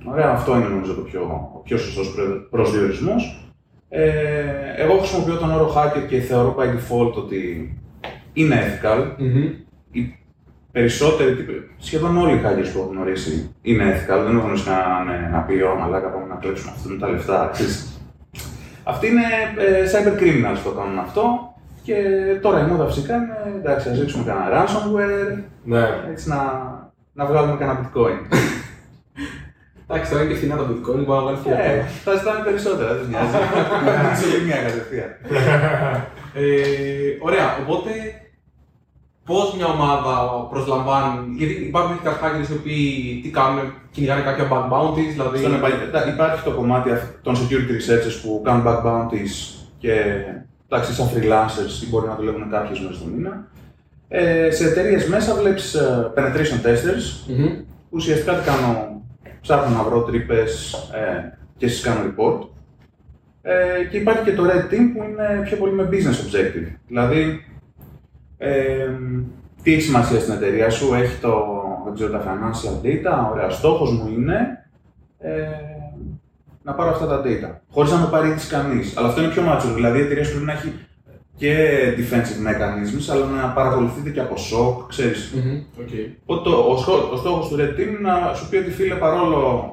Ωραία, 0.04 0.30
αυτό 0.30 0.56
είναι 0.56 0.64
νομίζω 0.68 0.94
το 0.94 1.00
πιο, 1.00 1.50
ο 1.54 1.58
πιο 1.58 1.78
σωστός 1.78 2.14
προ- 2.14 2.48
προσδιορισμός. 2.50 3.50
Ε, 3.88 4.42
εγώ 4.76 4.98
χρησιμοποιώ 4.98 5.36
τον 5.36 5.50
όρο 5.54 5.72
hacker 5.76 6.06
και 6.08 6.20
θεωρώ 6.20 6.56
by 6.58 6.62
default 6.64 7.12
ότι 7.12 7.70
είναι 8.32 8.56
ethical. 8.82 9.04
Μμμ. 9.18 9.44
Οι 10.76 10.78
περισσότεροι, 10.78 11.34
τύποι- 11.34 11.70
σχεδόν 11.78 12.16
όλοι 12.18 12.32
οι 12.34 12.40
hackers 12.44 12.70
που 12.72 12.78
έχω 12.78 12.88
γνωρίσει 12.92 13.54
είναι 13.62 13.84
ethical. 13.92 14.20
Δεν 14.24 14.36
έχω 14.36 14.44
γνωρίσει 14.44 14.64
κανέναν 14.64 15.30
να 15.30 15.38
πει: 15.38 15.54
Ω 15.62 15.74
μαλάκα, 15.80 16.08
πάμε 16.08 16.26
να 16.26 16.34
κλέψουμε 16.34 16.72
αυτούν 16.76 16.98
τα 16.98 17.08
λεφτά. 17.08 17.50
ξέρεις. 17.52 18.00
Αυτοί 18.84 19.06
είναι 19.06 19.22
ε, 19.58 19.84
cyber 19.92 20.14
criminals 20.22 20.58
που 20.62 20.68
το 20.68 20.74
κάνουν 20.78 20.98
αυτό. 20.98 21.22
Και 21.82 21.94
τώρα 22.42 22.60
η 22.60 22.70
μόδα 22.70 22.86
φυσικά 22.86 23.14
είναι 23.16 23.36
εντάξει, 23.58 23.88
ας 23.88 23.98
ρίξουμε 23.98 24.24
κανένα 24.24 24.46
ransomware, 24.64 25.38
Ναι. 25.64 25.84
έτσι 26.10 26.28
να, 26.28 26.40
να 27.12 27.24
βγάλουμε 27.26 27.56
κανένα 27.58 27.78
bitcoin. 27.82 28.18
Εντάξει, 29.88 30.10
τώρα 30.10 30.22
είναι 30.22 30.32
και 30.32 30.38
φθηνά 30.38 30.56
το 30.56 30.62
bitcoin, 30.70 31.00
μπορεί 31.06 31.08
να 31.08 31.22
βγάλει 31.22 31.38
και 31.44 31.50
Ε, 31.50 31.80
αυτό. 31.80 32.10
θα 32.10 32.16
ζητάνε 32.18 32.40
περισσότερα, 32.44 32.94
δεν 32.94 33.06
νοιάζει. 33.08 33.36
Κάνει 33.86 34.08
ισοτιμία 34.18 34.56
κατευθείαν. 34.66 35.10
Ε, 36.34 36.44
ωραία, 37.20 37.46
οπότε 37.62 37.90
πώς 39.26 39.54
μια 39.56 39.66
ομάδα 39.66 40.12
προσλαμβάνει. 40.50 41.18
Γιατί 41.36 41.52
υπάρχουν 41.52 41.96
και 41.96 42.04
κάποιοι 42.08 42.20
hackers 42.22 42.50
οι 42.50 42.52
οποίοι 42.60 43.20
τι 43.22 43.28
κάνουν, 43.30 43.72
κυνηγάνε 43.90 44.22
κάποια 44.22 44.48
bug 44.52 44.64
bounties, 44.72 45.10
δηλαδή. 45.12 45.38
Στον 45.38 45.54
επα- 45.54 45.82
εντά- 45.88 46.06
Υπάρχει 46.14 46.44
το 46.44 46.50
κομμάτι 46.50 46.90
αυ- 46.90 47.22
των 47.22 47.34
security 47.36 47.72
researchers 47.78 48.16
που 48.22 48.40
κάνουν 48.44 48.64
back 48.66 48.80
bounties 48.86 49.34
και 49.78 49.92
εντάξει, 50.68 50.94
σαν 50.94 51.06
freelancers 51.14 51.82
ή 51.84 51.88
μπορεί 51.90 52.06
να 52.06 52.14
δουλεύουν 52.14 52.50
κάποιες 52.50 52.80
μέρες 52.80 52.98
το 52.98 53.04
μήνα. 53.14 53.46
Ε, 54.08 54.50
σε 54.50 54.64
εταιρείες 54.68 55.08
μέσα 55.08 55.34
βλέπεις 55.34 55.76
penetration 56.16 56.66
testers 56.66 57.04
Μμμ. 57.28 57.46
που 57.56 57.64
ουσιαστικά 57.90 58.32
τι 58.32 58.44
κάνω, 58.50 59.02
ψάχνω 59.40 59.76
να 59.76 59.82
βρω 59.82 60.02
τρύπες 60.02 60.72
ε, 60.72 61.36
και 61.56 61.66
εσείς 61.66 61.80
κάνω 61.80 62.00
report. 62.00 62.46
Ε, 63.42 63.84
και 63.90 63.96
υπάρχει 63.96 64.22
και 64.22 64.32
το 64.34 64.42
Red 64.44 64.72
Team 64.72 64.84
που 64.94 65.02
είναι 65.02 65.40
πιο 65.44 65.56
πολύ 65.56 65.72
με 65.72 65.88
business 65.90 66.18
objective. 66.26 66.76
Δηλαδή, 66.86 67.44
ε, 68.38 68.88
τι 69.62 69.72
έχει 69.72 69.82
σημασία 69.82 70.20
στην 70.20 70.32
εταιρεία 70.32 70.70
σου, 70.70 70.94
έχει 70.94 71.20
το, 71.20 71.44
δεν 71.84 71.94
ξέρω, 71.94 72.10
τα 72.12 72.22
financial 72.24 72.86
data, 72.86 73.30
ωραία, 73.32 73.50
στόχος 73.50 73.90
μου 73.92 74.08
είναι 74.12 74.66
ε, 75.18 75.32
να 76.62 76.72
πάρω 76.72 76.90
αυτά 76.90 77.06
τα 77.06 77.22
data, 77.24 77.58
χωρίς 77.70 77.90
να 77.92 77.98
με 77.98 78.06
πάρει 78.10 78.30
έτσι 78.30 78.48
κανείς. 78.48 78.96
Αλλά 78.96 79.08
αυτό 79.08 79.22
είναι 79.22 79.30
πιο 79.32 79.42
mature, 79.48 79.74
δηλαδή 79.74 79.98
η 79.98 80.02
εταιρεία 80.02 80.24
σου 80.24 80.30
πρέπει 80.30 80.46
να 80.46 80.52
έχει 80.52 80.72
και 81.36 81.54
defensive 81.98 82.48
mechanisms, 82.48 83.12
αλλά 83.12 83.26
να 83.26 83.48
παρακολουθείτε 83.48 84.10
και 84.10 84.20
από 84.20 84.34
SOC, 84.34 84.84
ξέρεις. 84.88 85.32
Μμμ. 85.34 85.56
Οκ. 85.80 85.88
Οπότε 86.26 86.50
το- 86.50 86.70
ο, 86.72 86.76
στό- 86.76 87.12
ο 87.12 87.16
στόχος 87.16 87.48
του 87.48 87.56
Red 87.56 87.80
Team 87.80 87.88
είναι 87.88 87.98
να 88.10 88.34
σου 88.34 88.48
πει 88.48 88.56
ότι 88.56 88.70
φίλε, 88.70 88.94
παρόλο, 88.94 89.70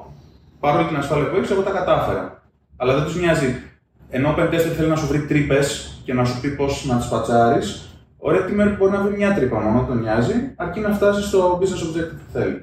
παρόλο 0.60 0.86
την 0.88 0.96
ασφάλεια 0.96 1.30
που 1.30 1.36
έχεις, 1.36 1.50
εγώ 1.50 1.62
τα 1.62 1.70
κατάφερα. 1.70 2.42
Αλλά 2.76 2.94
δεν 2.94 3.04
τους 3.04 3.16
νοιάζει. 3.20 3.54
Ενώ 4.10 4.28
ο 4.28 4.34
Pentester 4.38 4.72
θέλει 4.76 4.88
να 4.88 4.96
σου 4.96 5.06
βρει 5.06 5.20
τρύπες 5.26 5.98
και 6.04 6.14
να 6.14 6.24
σου 6.24 6.40
πει 6.40 6.48
πώς 6.48 6.84
να 6.88 6.96
τις 6.96 7.08
πατσάρει, 7.08 7.60
ο 8.26 8.28
Red 8.32 8.44
Teamer 8.48 8.70
μπορεί 8.78 8.92
να 8.92 9.00
βρει 9.04 9.16
μια 9.16 9.34
τρύπα 9.34 9.58
μόνο, 9.60 9.78
δεν 9.78 9.86
τον 9.88 9.98
νοιάζει, 10.02 10.34
αρκεί 10.56 10.80
να 10.80 10.90
φτάσει 10.98 11.22
στο 11.28 11.58
business 11.60 11.82
objective 11.86 12.16
που 12.22 12.30
θέλει. 12.38 12.58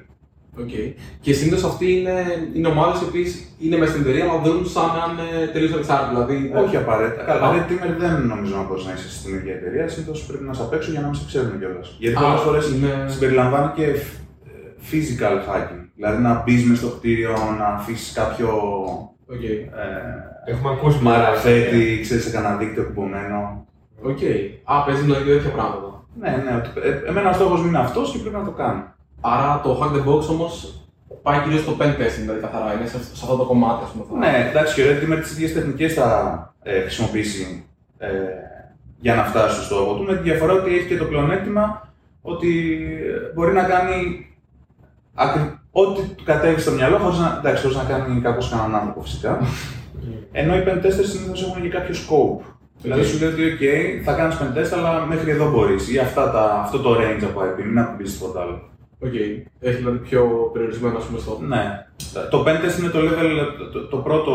Οκ. 0.62 0.72
Και 1.20 1.32
συνήθως 1.32 1.64
αυτοί 1.64 1.86
είναι, 1.98 2.14
είναι 2.54 2.68
ομάδες 2.68 3.00
οι 3.00 3.04
οποίες 3.04 3.30
είναι 3.64 3.76
μέσα 3.76 3.90
στην 3.92 4.02
εταιρεία, 4.04 4.24
αλλά 4.24 4.40
δίνουν 4.44 4.66
σαν 4.74 4.88
να 4.96 5.02
είναι 5.10 5.28
τελείως 5.52 5.72
ανεξάρτητοι. 5.72 6.10
Δηλαδή, 6.14 6.36
Όχι 6.64 6.76
απαραίτητα. 6.76 7.22
Καλά, 7.24 7.46
Α. 7.46 7.52
Red 7.54 7.64
Teamer 7.70 7.92
δεν 8.02 8.12
νομίζω 8.32 8.56
να 8.56 8.62
μπορεί 8.66 8.82
να 8.88 8.92
είσαι 8.92 9.10
στην 9.18 9.34
ίδια 9.34 9.54
εταιρεία. 9.58 9.88
Συνήθως 9.88 10.18
πρέπει 10.28 10.44
να 10.44 10.52
'σαι 10.52 10.62
απ' 10.62 10.72
έξω 10.76 10.90
για 10.90 11.00
να 11.00 11.06
μην 11.06 11.16
σε 11.18 11.24
ξέρουν 11.30 11.58
κιόλας. 11.58 11.96
Γιατί 11.98 12.16
Α, 12.16 12.20
πολλές 12.20 12.40
φορές 12.46 12.64
είναι- 12.72 13.04
συμπεριλαμβάνει 13.12 13.70
και 13.76 13.84
ε, 13.84 13.94
physical 14.90 15.34
hacking. 15.48 15.82
Δηλαδή 15.96 16.22
να 16.22 16.42
μπεις 16.44 16.64
μες 16.68 16.78
στο 16.78 16.88
κτίριο, 16.96 17.32
να 17.58 17.66
αφήσεις 17.66 18.12
κάποιο 18.20 18.48
Οκ. 19.34 19.42
ε, 19.42 19.66
Έχουμε 20.52 20.70
ακούσει 20.76 20.98
μαραφέτη, 21.02 21.98
ξέρεις, 22.02 22.24
σε 22.24 22.30
κανένα 22.30 22.56
δίκτυο 22.56 22.82
κουμπωμένο. 22.84 23.66
Οκ. 24.02 24.18
Α, 24.64 24.84
παίζεις 24.84 25.04
δηλαδή 25.04 25.24
τέτοια 25.24 25.50
πράγματα. 25.50 26.04
Ναι, 26.20 26.28
ναι, 26.44 26.56
ότι, 26.56 26.70
ε, 26.88 27.08
εμένα 27.08 27.30
ο 27.30 27.32
στόχος 27.32 27.60
μου 27.60 27.66
είναι 27.66 27.78
αυτός 27.78 28.10
και 28.12 28.18
πρέπει 28.18 28.36
να 28.36 28.44
το 28.44 28.50
κάνω. 28.50 28.82
Άρα 29.20 29.60
το 29.64 29.80
Hack 29.82 29.96
The 29.96 30.08
Box 30.08 30.28
όμως 30.28 30.76
πάει 31.22 31.40
κυρίως 31.40 31.60
στο 31.60 31.76
pen 31.78 31.90
testing, 32.00 32.20
δηλαδή 32.20 32.40
καθαρά. 32.40 32.72
Είναι 32.74 32.86
σε, 32.86 33.04
σε 33.04 33.10
αυτό 33.22 33.36
το 33.36 33.44
κομμάτι, 33.44 33.84
ας 33.84 33.90
πούμε. 33.90 34.04
θα- 34.10 34.18
Ναι, 34.30 34.48
εντάξει, 34.50 34.74
και 34.74 34.82
ο 34.82 34.84
Red 34.90 35.02
Teamer 35.02 35.20
τις 35.22 35.32
ίδιες 35.32 35.52
τεχνικές 35.52 35.94
θα 35.94 36.06
ε, 36.62 36.80
χρησιμοποιήσει 36.80 37.64
ε, 37.98 38.08
για 39.00 39.14
να 39.14 39.24
φτάσει 39.24 39.54
στο 39.54 39.64
στόχο 39.64 39.94
του. 39.94 40.02
Με 40.02 40.16
τη 40.16 40.22
διαφορά 40.22 40.52
ότι 40.52 40.74
έχει 40.76 40.86
και 40.88 40.96
το 40.96 41.04
πλεονέκτημα 41.04 41.88
ότι 42.22 42.48
ε, 43.30 43.32
μπορεί 43.34 43.52
να 43.52 43.62
κάνει 43.62 44.26
ακρι- 45.14 45.58
ό,τι 45.70 46.02
του 46.02 46.24
κατέβει 46.24 46.60
στο 46.60 46.70
μυαλό 46.70 46.98
χωρίς 46.98 47.18
να, 47.18 47.36
εντάξει, 47.38 47.62
χωρίς 47.62 47.76
να 47.76 47.84
κάνει 47.84 48.20
κακό 48.20 48.44
σε 48.44 48.54
κανέναν 48.56 48.74
άνθρωπο 48.80 49.00
φυσικά. 49.02 49.38
Ενώ 50.40 50.56
οι 50.56 50.62
pen 50.66 50.76
testers 50.86 51.04
συνήθως 51.12 51.42
έχουν 51.48 51.62
και 51.62 51.68
κάποιο 51.68 51.94
scope. 51.94 52.44
Δηλαδή 52.82 53.04
σου 53.04 53.18
λέει 53.18 53.32
ότι, 53.32 53.42
OK, 53.42 53.64
θα 54.04 54.12
κάνεις 54.12 54.36
pen 54.40 54.58
test, 54.58 54.78
αλλά 54.78 55.06
μέχρι 55.06 55.30
εδώ 55.30 55.50
μπορείς. 55.50 55.92
Ή 55.92 55.98
αυτά 55.98 56.30
τα, 56.30 56.60
αυτό 56.64 56.78
το 56.78 56.94
range 56.94 57.24
από 57.24 57.40
IP, 57.40 57.64
μην 57.64 57.78
ακουμπήσεις 57.78 58.18
τίποτα 58.18 58.40
άλλο. 58.40 58.70
Οκ. 58.98 59.14
Έχει 59.60 59.76
δηλαδή 59.76 59.98
πιο 59.98 60.50
περιορισμένο 60.52 60.96
ας 60.96 61.04
πούμε, 61.04 61.18
στο. 61.18 61.38
Ναι. 61.48 61.86
Το 62.30 62.44
pen 62.46 62.64
test 62.64 62.78
είναι 62.78 62.88
το, 62.88 62.98
level, 62.98 63.70
το, 63.72 63.86
το 63.86 63.96
πρώτο 63.96 64.32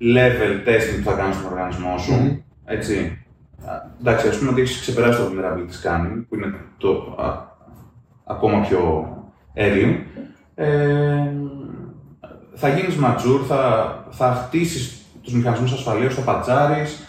level 0.00 0.68
testing 0.68 1.02
που 1.02 1.10
θα 1.10 1.16
κάνεις 1.16 1.36
στον 1.36 1.52
οργανισμό 1.52 1.98
σου. 1.98 2.12
Μμμ. 2.12 2.36
Έτσι. 2.64 3.18
Α, 3.66 3.72
Εντάξει, 4.00 4.28
ας 4.28 4.38
πούμε 4.38 4.50
ότι 4.50 4.60
έχεις 4.60 4.80
ξεπεράσει 4.80 5.18
το 5.18 5.24
vulnerability 5.24 5.86
scanning, 5.86 6.24
που 6.28 6.34
είναι 6.34 6.54
το 6.78 7.16
α, 7.18 7.54
ακόμα 8.24 8.60
πιο 8.60 9.08
early. 9.54 9.96
Ε, 10.54 11.32
θα 12.54 12.68
γίνεις 12.68 12.96
mature, 13.02 13.44
θα, 13.48 14.04
θα 14.10 14.32
χτίσεις 14.34 15.04
τους 15.22 15.34
μηχανισμούς 15.34 15.72
ασφαλείας, 15.72 16.14
θα 16.14 16.20
πατσάρεις, 16.20 17.05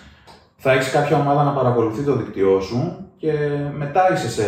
θα 0.57 0.71
έχεις 0.71 0.91
κάποια 0.91 1.17
ομάδα 1.19 1.43
να 1.43 1.51
παρακολουθεί 1.51 2.01
το 2.01 2.15
δίκτυό 2.15 2.59
σου 2.59 3.05
και 3.17 3.33
μετά 3.77 4.13
είσαι 4.13 4.29
σε 4.29 4.43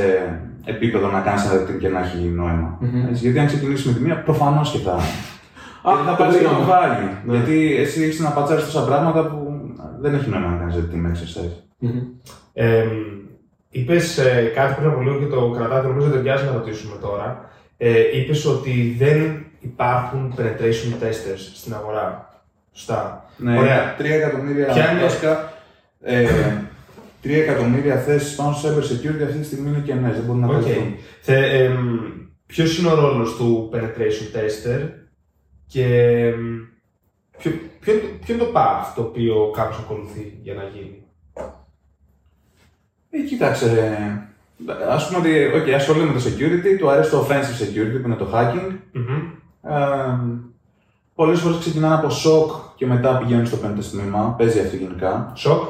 επίπεδο 0.65 1.07
να 1.07 1.19
κάνεις 1.19 1.45
ένα 1.45 1.61
detect 1.61 1.79
και 1.79 1.89
να 1.89 1.99
έχει 1.99 2.17
νόημα. 2.17 2.77
Μμμ. 2.79 3.07
Έτσι, 3.09 3.23
γιατί 3.23 3.39
αν 3.39 3.45
ξεκινήσεις 3.45 3.85
με 3.85 3.93
τη 3.93 3.99
μία, 4.01 4.21
προφανώς 4.23 4.71
και 4.71 4.77
θα. 4.77 4.91
Α, 4.91 5.91
γιατί 5.93 6.03
θα 6.05 6.15
το 6.15 6.23
πάρει 6.23 6.35
και 6.35 6.41
λέγαμε. 6.41 6.59
το 6.59 6.65
βάλει. 6.65 7.05
Ναι. 7.25 7.33
Γιατί 7.35 7.75
εσύ 7.75 8.03
έχεις 8.03 8.19
να 8.19 8.29
πατσάρεις 8.29 8.63
τόσα 8.65 8.83
πράγματα 8.85 9.25
που 9.27 9.37
δεν 10.01 10.13
έχει 10.13 10.29
νόημα 10.29 10.47
να 10.49 10.57
κάνεις 10.57 10.75
detect 10.75 10.93
με 10.95 11.11
exercise. 11.15 11.55
Μμμ. 11.77 11.99
Ε, 12.53 12.83
Είπες 13.71 14.19
κάτι 14.55 14.73
πριν 14.73 14.89
από 14.89 15.01
λίγο 15.01 15.17
και 15.19 15.25
το 15.25 15.53
κρατάτε, 15.57 15.87
νομίζω 15.87 16.07
ότι 16.07 16.15
ταιριάζει 16.15 16.45
να 16.45 16.51
ρωτήσουμε 16.51 16.95
τώρα. 17.01 17.49
Ε, 17.77 18.17
Είπες 18.17 18.45
ότι 18.45 18.95
δεν 18.99 19.45
υπάρχουν 19.59 20.33
penetration 20.37 21.03
testers 21.03 21.41
στην 21.53 21.73
αγορά. 21.73 22.29
Σωστά. 22.71 23.25
Ναι, 23.37 23.57
Ωραία. 23.59 23.95
3 23.99 24.03
εκατομμύρια. 24.05 24.65
Ποια 24.65 24.91
είναι- 24.91 25.01
βασικά, 25.01 25.51
ε, 26.01 26.27
3 27.23 27.29
εκατομμύρια 27.29 27.97
θέσεις 27.97 28.35
πάνω 28.35 28.53
στο 28.53 28.69
cyber 28.69 28.81
security 28.81 29.23
αυτή 29.23 29.37
τη 29.39 29.45
στιγμή 29.45 29.69
είναι 29.69 29.79
κενές. 29.85 30.15
Δεν 30.15 30.23
μπορούν 30.23 30.41
να 30.41 30.47
Οκ. 30.47 30.53
καλυφθούν. 30.53 30.95
Θε, 31.21 31.63
εμ, 31.63 31.99
ποιος 32.45 32.77
είναι 32.77 32.91
ο 32.91 32.95
ρόλος 32.95 33.35
του 33.35 33.69
penetration 33.73 34.37
tester 34.37 34.89
και 35.67 35.85
εμ, 36.27 36.59
ποιο, 37.37 37.51
ποιο, 37.79 37.93
ποιο 38.25 38.33
είναι 38.33 38.43
το 38.43 38.51
path 38.55 38.93
το 38.95 39.01
οποίο 39.01 39.51
κάποιος 39.55 39.79
ακολουθεί 39.79 40.39
για 40.41 40.53
να 40.53 40.63
γίνει; 40.63 41.03
Ε, 43.09 43.19
κοίταξε. 43.19 43.93
Α 44.89 45.07
πούμε 45.07 45.17
ότι 45.19 45.51
okay, 45.55 45.71
ασχολούμαι 45.71 46.05
με 46.05 46.13
το 46.13 46.25
security, 46.25 46.77
του 46.79 46.89
αρέσει 46.89 47.11
το 47.11 47.27
offensive 47.29 47.63
security 47.63 48.01
που 48.01 48.07
είναι 48.07 48.15
το 48.15 48.27
hacking. 48.33 48.71
Μμμ. 48.91 49.31
Ε, 49.63 50.19
Πολλές 51.19 51.39
φορές 51.39 51.57
ξεκινάνε 51.57 51.95
από 51.95 52.07
shock 52.07 52.59
και 52.75 52.85
μετά 52.85 53.17
πηγαίνουν 53.17 53.45
στο 53.45 53.57
pentest 53.63 53.83
τμήμα. 53.91 54.35
Παίζει 54.37 54.59
αυτό 54.59 54.75
γενικά. 54.75 55.31
Σοκ. 55.35 55.63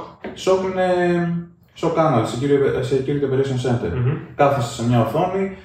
Shock 0.45 0.63
είναι 0.71 0.85
shock 1.79 1.93
analysis, 1.95 2.29
security- 2.35 2.83
security 2.91 3.23
operation 3.29 3.69
center. 3.69 3.91
Μμμ. 3.95 4.17
Κάθεσαι 4.35 4.73
σε 4.73 4.87
μια 4.87 5.01
οθόνη 5.01 5.57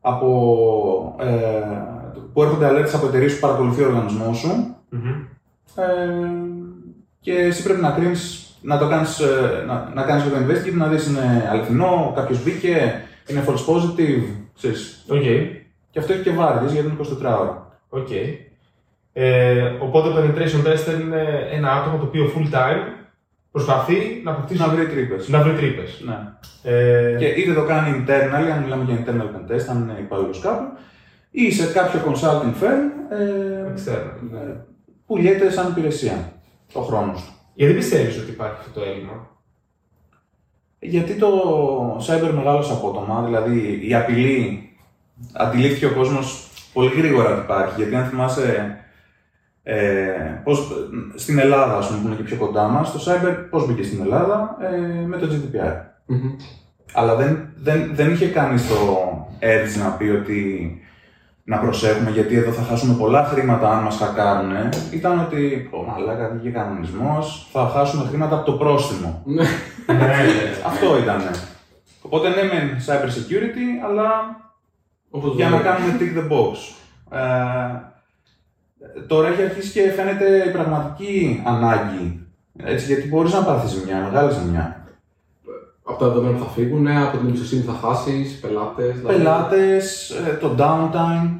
από, 0.00 1.16
ε, 1.20 1.26
που 2.32 2.42
έρχονται 2.42 2.68
alerts 2.70 2.90
από 2.94 3.06
εταιρείες 3.06 3.34
που 3.34 3.40
παρακολουθεί 3.40 3.82
ο 3.82 3.86
οργανισμός 3.86 4.38
σου 4.38 4.74
Μμμ. 4.88 5.08
ε, 5.76 5.84
και 7.20 7.32
εσύ 7.32 7.62
πρέπει 7.62 7.80
να 7.80 7.90
κρίνεις, 7.90 8.54
να 8.62 8.78
το 8.78 8.88
κάνεις, 8.88 9.18
ε, 9.20 9.64
να, 9.66 9.90
να 9.94 10.02
κάνεις 10.02 10.22
και 10.24 10.30
το 10.30 10.36
investigate, 10.36 10.76
να 10.76 10.86
δεις 10.86 11.06
είναι 11.06 11.48
αληθινό, 11.50 12.12
κάποιος 12.16 12.42
μπήκε, 12.44 13.02
είναι 13.28 13.44
false 13.46 13.72
positive, 13.74 14.22
ξέρεις. 14.56 15.04
Οκ. 15.08 15.22
Και 15.90 15.98
αυτό 15.98 16.12
έχει 16.12 16.22
και 16.22 16.30
βάρδιες 16.30 16.72
γιατί 16.72 16.86
είναι 16.88 16.96
24ωρα. 16.96 17.78
Οκ. 17.88 18.08
Ε, 19.18 19.72
οπότε 19.78 20.08
το 20.08 20.16
penetration 20.16 20.66
tester 20.66 21.00
είναι 21.00 21.48
ένα 21.52 21.72
άτομο 21.72 21.96
το 21.96 22.04
οποίο 22.04 22.32
full 22.36 22.54
time 22.54 22.82
προσπαθεί 23.50 24.20
να 24.24 24.30
αποκτήσει 24.30 24.60
Να 24.60 24.68
βρει 24.68 24.86
τρύπες. 24.86 25.28
να 25.28 25.42
βρει 25.42 25.52
τρύπες. 25.52 26.02
Ναι. 26.04 26.18
Ε, 26.72 27.16
Και 27.18 27.26
είτε 27.26 27.52
το 27.52 27.64
κάνει 27.64 28.04
internal, 28.06 28.50
αν 28.54 28.62
μιλάμε 28.62 28.84
για 28.84 29.04
internal 29.04 29.36
pen 29.36 29.52
test, 29.52 29.64
αν 29.70 29.82
είναι 29.82 29.98
υπάλληλος 30.00 30.38
κάπου, 30.40 30.78
ή 31.30 31.50
σε 31.52 31.72
κάποιο 31.72 32.00
consulting 32.06 32.62
firm 32.62 33.12
ε, 33.18 33.72
external. 33.74 34.36
ε, 34.48 34.54
που 35.06 35.16
λιέται 35.16 35.50
σαν 35.50 35.68
υπηρεσία 35.70 36.32
το 36.72 36.80
χρόνο 36.80 37.12
του. 37.12 37.22
Γιατί 37.54 37.74
πιστεύεις 37.74 38.18
ότι 38.18 38.30
υπάρχει 38.30 38.56
αυτό 38.58 38.80
το 38.80 38.86
έλλειμμα; 38.86 39.30
Γιατί 40.78 41.14
το 41.14 41.30
cyber 42.08 42.30
μεγάλωσε 42.34 42.72
απότομα, 42.72 43.22
δηλαδή 43.24 43.80
η 43.88 43.94
απειλή 43.94 44.60
αντιλήφθηκε 45.32 45.86
ο 45.86 45.92
κόσμος 45.94 46.48
πολύ 46.72 46.90
γρήγορα 46.96 47.30
ότι 47.32 47.40
υπάρχει. 47.40 47.74
Γιατί 47.76 47.94
αν 47.96 48.04
θυμάσαι 48.04 48.76
ε, 49.68 50.40
πώς, 50.44 50.68
στην 51.14 51.38
Ελλάδα, 51.38 51.76
ας 51.76 51.86
πούμε, 51.86 52.00
που 52.00 52.06
είναι 52.06 52.16
και 52.16 52.22
πιο 52.22 52.36
κοντά 52.36 52.68
μας, 52.68 52.92
το 52.92 52.98
cyber 53.06 53.34
πώς 53.50 53.66
μπήκε 53.66 53.82
στην 53.82 54.00
Ελλάδα 54.00 54.56
ε, 54.60 55.06
με 55.06 55.16
το 55.16 55.26
GDPR. 55.30 55.72
Μμμ. 56.06 56.36
Αλλά 56.92 57.14
δεν, 57.14 57.48
δεν, 57.56 57.90
δεν 57.94 58.12
είχε 58.12 58.26
κάνει 58.26 58.60
το 58.60 58.76
edge 59.40 59.78
να 59.84 59.90
πει 59.90 60.04
ότι 60.04 60.80
να 61.44 61.58
προσέχουμε 61.58 62.10
γιατί 62.10 62.36
εδώ 62.36 62.50
θα 62.50 62.62
χάσουμε 62.62 62.94
πολλά 62.94 63.24
χρήματα 63.24 63.70
αν 63.70 63.82
μας 63.82 63.96
χακάρουν. 63.96 64.52
Ήταν 64.92 65.20
ότι, 65.20 65.68
πω 65.70 65.82
μαλάκα, 65.82 66.28
βγήκε 66.28 66.48
κανονισμός, 66.48 67.48
θα 67.52 67.70
χάσουμε 67.74 68.04
χρήματα 68.08 68.36
από 68.36 68.44
το 68.44 68.52
πρόστιμο. 68.52 69.22
Ναι. 69.24 69.42
ναι, 69.92 70.24
Αυτό 70.66 70.98
ήταν. 70.98 71.20
Οπότε 72.02 72.28
ναι, 72.28 72.42
μεν 72.42 72.76
cyber 72.86 73.08
security, 73.08 73.86
αλλά 73.86 74.10
Όπως 75.10 75.34
για 75.34 75.48
να 75.48 75.56
λέμε. 75.56 75.68
κάνουμε 75.68 75.96
tick 76.00 76.18
the 76.18 76.32
box. 76.32 76.56
Ε, 77.18 77.94
τώρα 79.06 79.28
έχει 79.28 79.42
αρχίσει 79.42 79.72
και 79.72 79.90
φαίνεται 79.90 80.44
η 80.48 80.50
πραγματική 80.50 81.42
ανάγκη. 81.46 82.26
Έτσι, 82.56 82.86
γιατί 82.86 83.08
μπορείς 83.08 83.32
να 83.32 83.42
πάθεις 83.42 83.70
ζημιά, 83.70 84.08
μεγάλη 84.10 84.32
ζημιά. 84.32 84.86
Από 85.84 85.98
τα 85.98 86.08
δεδομένα 86.08 86.36
που 86.36 86.44
θα 86.44 86.50
φύγουν, 86.50 86.88
από 86.88 87.16
την 87.16 87.28
εμπιστοσύνη 87.28 87.62
που 87.62 87.72
θα 87.72 87.88
χάσεις, 87.88 88.40
πελάτες. 88.40 88.96
Πελάτες, 89.06 90.12
το 90.40 90.54
downtime. 90.58 91.30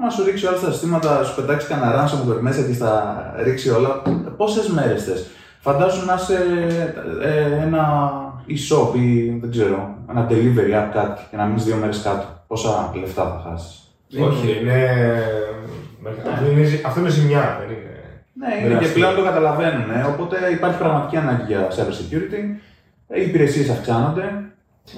Άμα 0.00 0.10
σου 0.10 0.24
ρίξει 0.24 0.46
όλα 0.46 0.58
τα 0.58 0.70
συστήματα, 0.72 1.24
σου 1.24 1.34
πετάξει 1.34 1.66
κανένα 1.66 2.04
ransomware 2.04 2.40
μέσα 2.40 2.62
και 2.62 2.72
στα 2.72 3.32
ρίξει 3.42 3.70
όλα, 3.70 4.02
πόσες 4.36 4.68
μέρες 4.68 5.04
θες. 5.04 5.26
Φαντάζομαι 5.60 6.04
να 6.04 6.14
είσαι 6.14 6.38
ε, 7.22 7.62
ένα 7.62 8.10
e-shop 8.48 8.98
ή 8.98 9.30
δεν 9.30 9.50
ξέρω, 9.50 9.94
ένα 10.10 10.26
delivery 10.30 10.72
app 10.82 10.90
κάτι 10.92 11.22
και 11.30 11.36
να 11.36 11.44
μείνεις 11.44 11.64
δύο 11.64 11.76
μέρες 11.76 12.02
κάτω. 12.02 12.24
Πόσα 12.46 12.92
λεφτά 13.00 13.22
θα 13.22 13.50
χάσεις. 13.50 13.82
Όχι, 14.20 14.60
είναι. 14.60 14.88
Αυτό 16.06 16.50
είναι- 16.50 16.80
Αυτό 16.86 17.00
είναι 17.00 17.08
ζημιά, 17.08 17.56
δεν 17.60 17.68
είναι. 17.76 17.92
Ναι, 18.40 18.48
Δεν 18.60 18.70
είναι 18.70 18.78
και 18.78 18.84
αστείο. 18.84 18.94
πλέον 18.94 19.14
το 19.16 19.22
καταλαβαίνουν. 19.22 19.90
ε, 19.90 20.02
Οπότε 20.12 20.36
υπάρχει 20.52 20.78
πραγματική 20.78 21.16
ανάγκη 21.16 21.42
για 21.46 21.68
cyber 21.70 21.94
security. 22.00 22.40
Ε, 23.08 23.20
Οι 23.20 23.24
υπηρεσίες 23.26 23.70
αυξάνονται. 23.70 24.22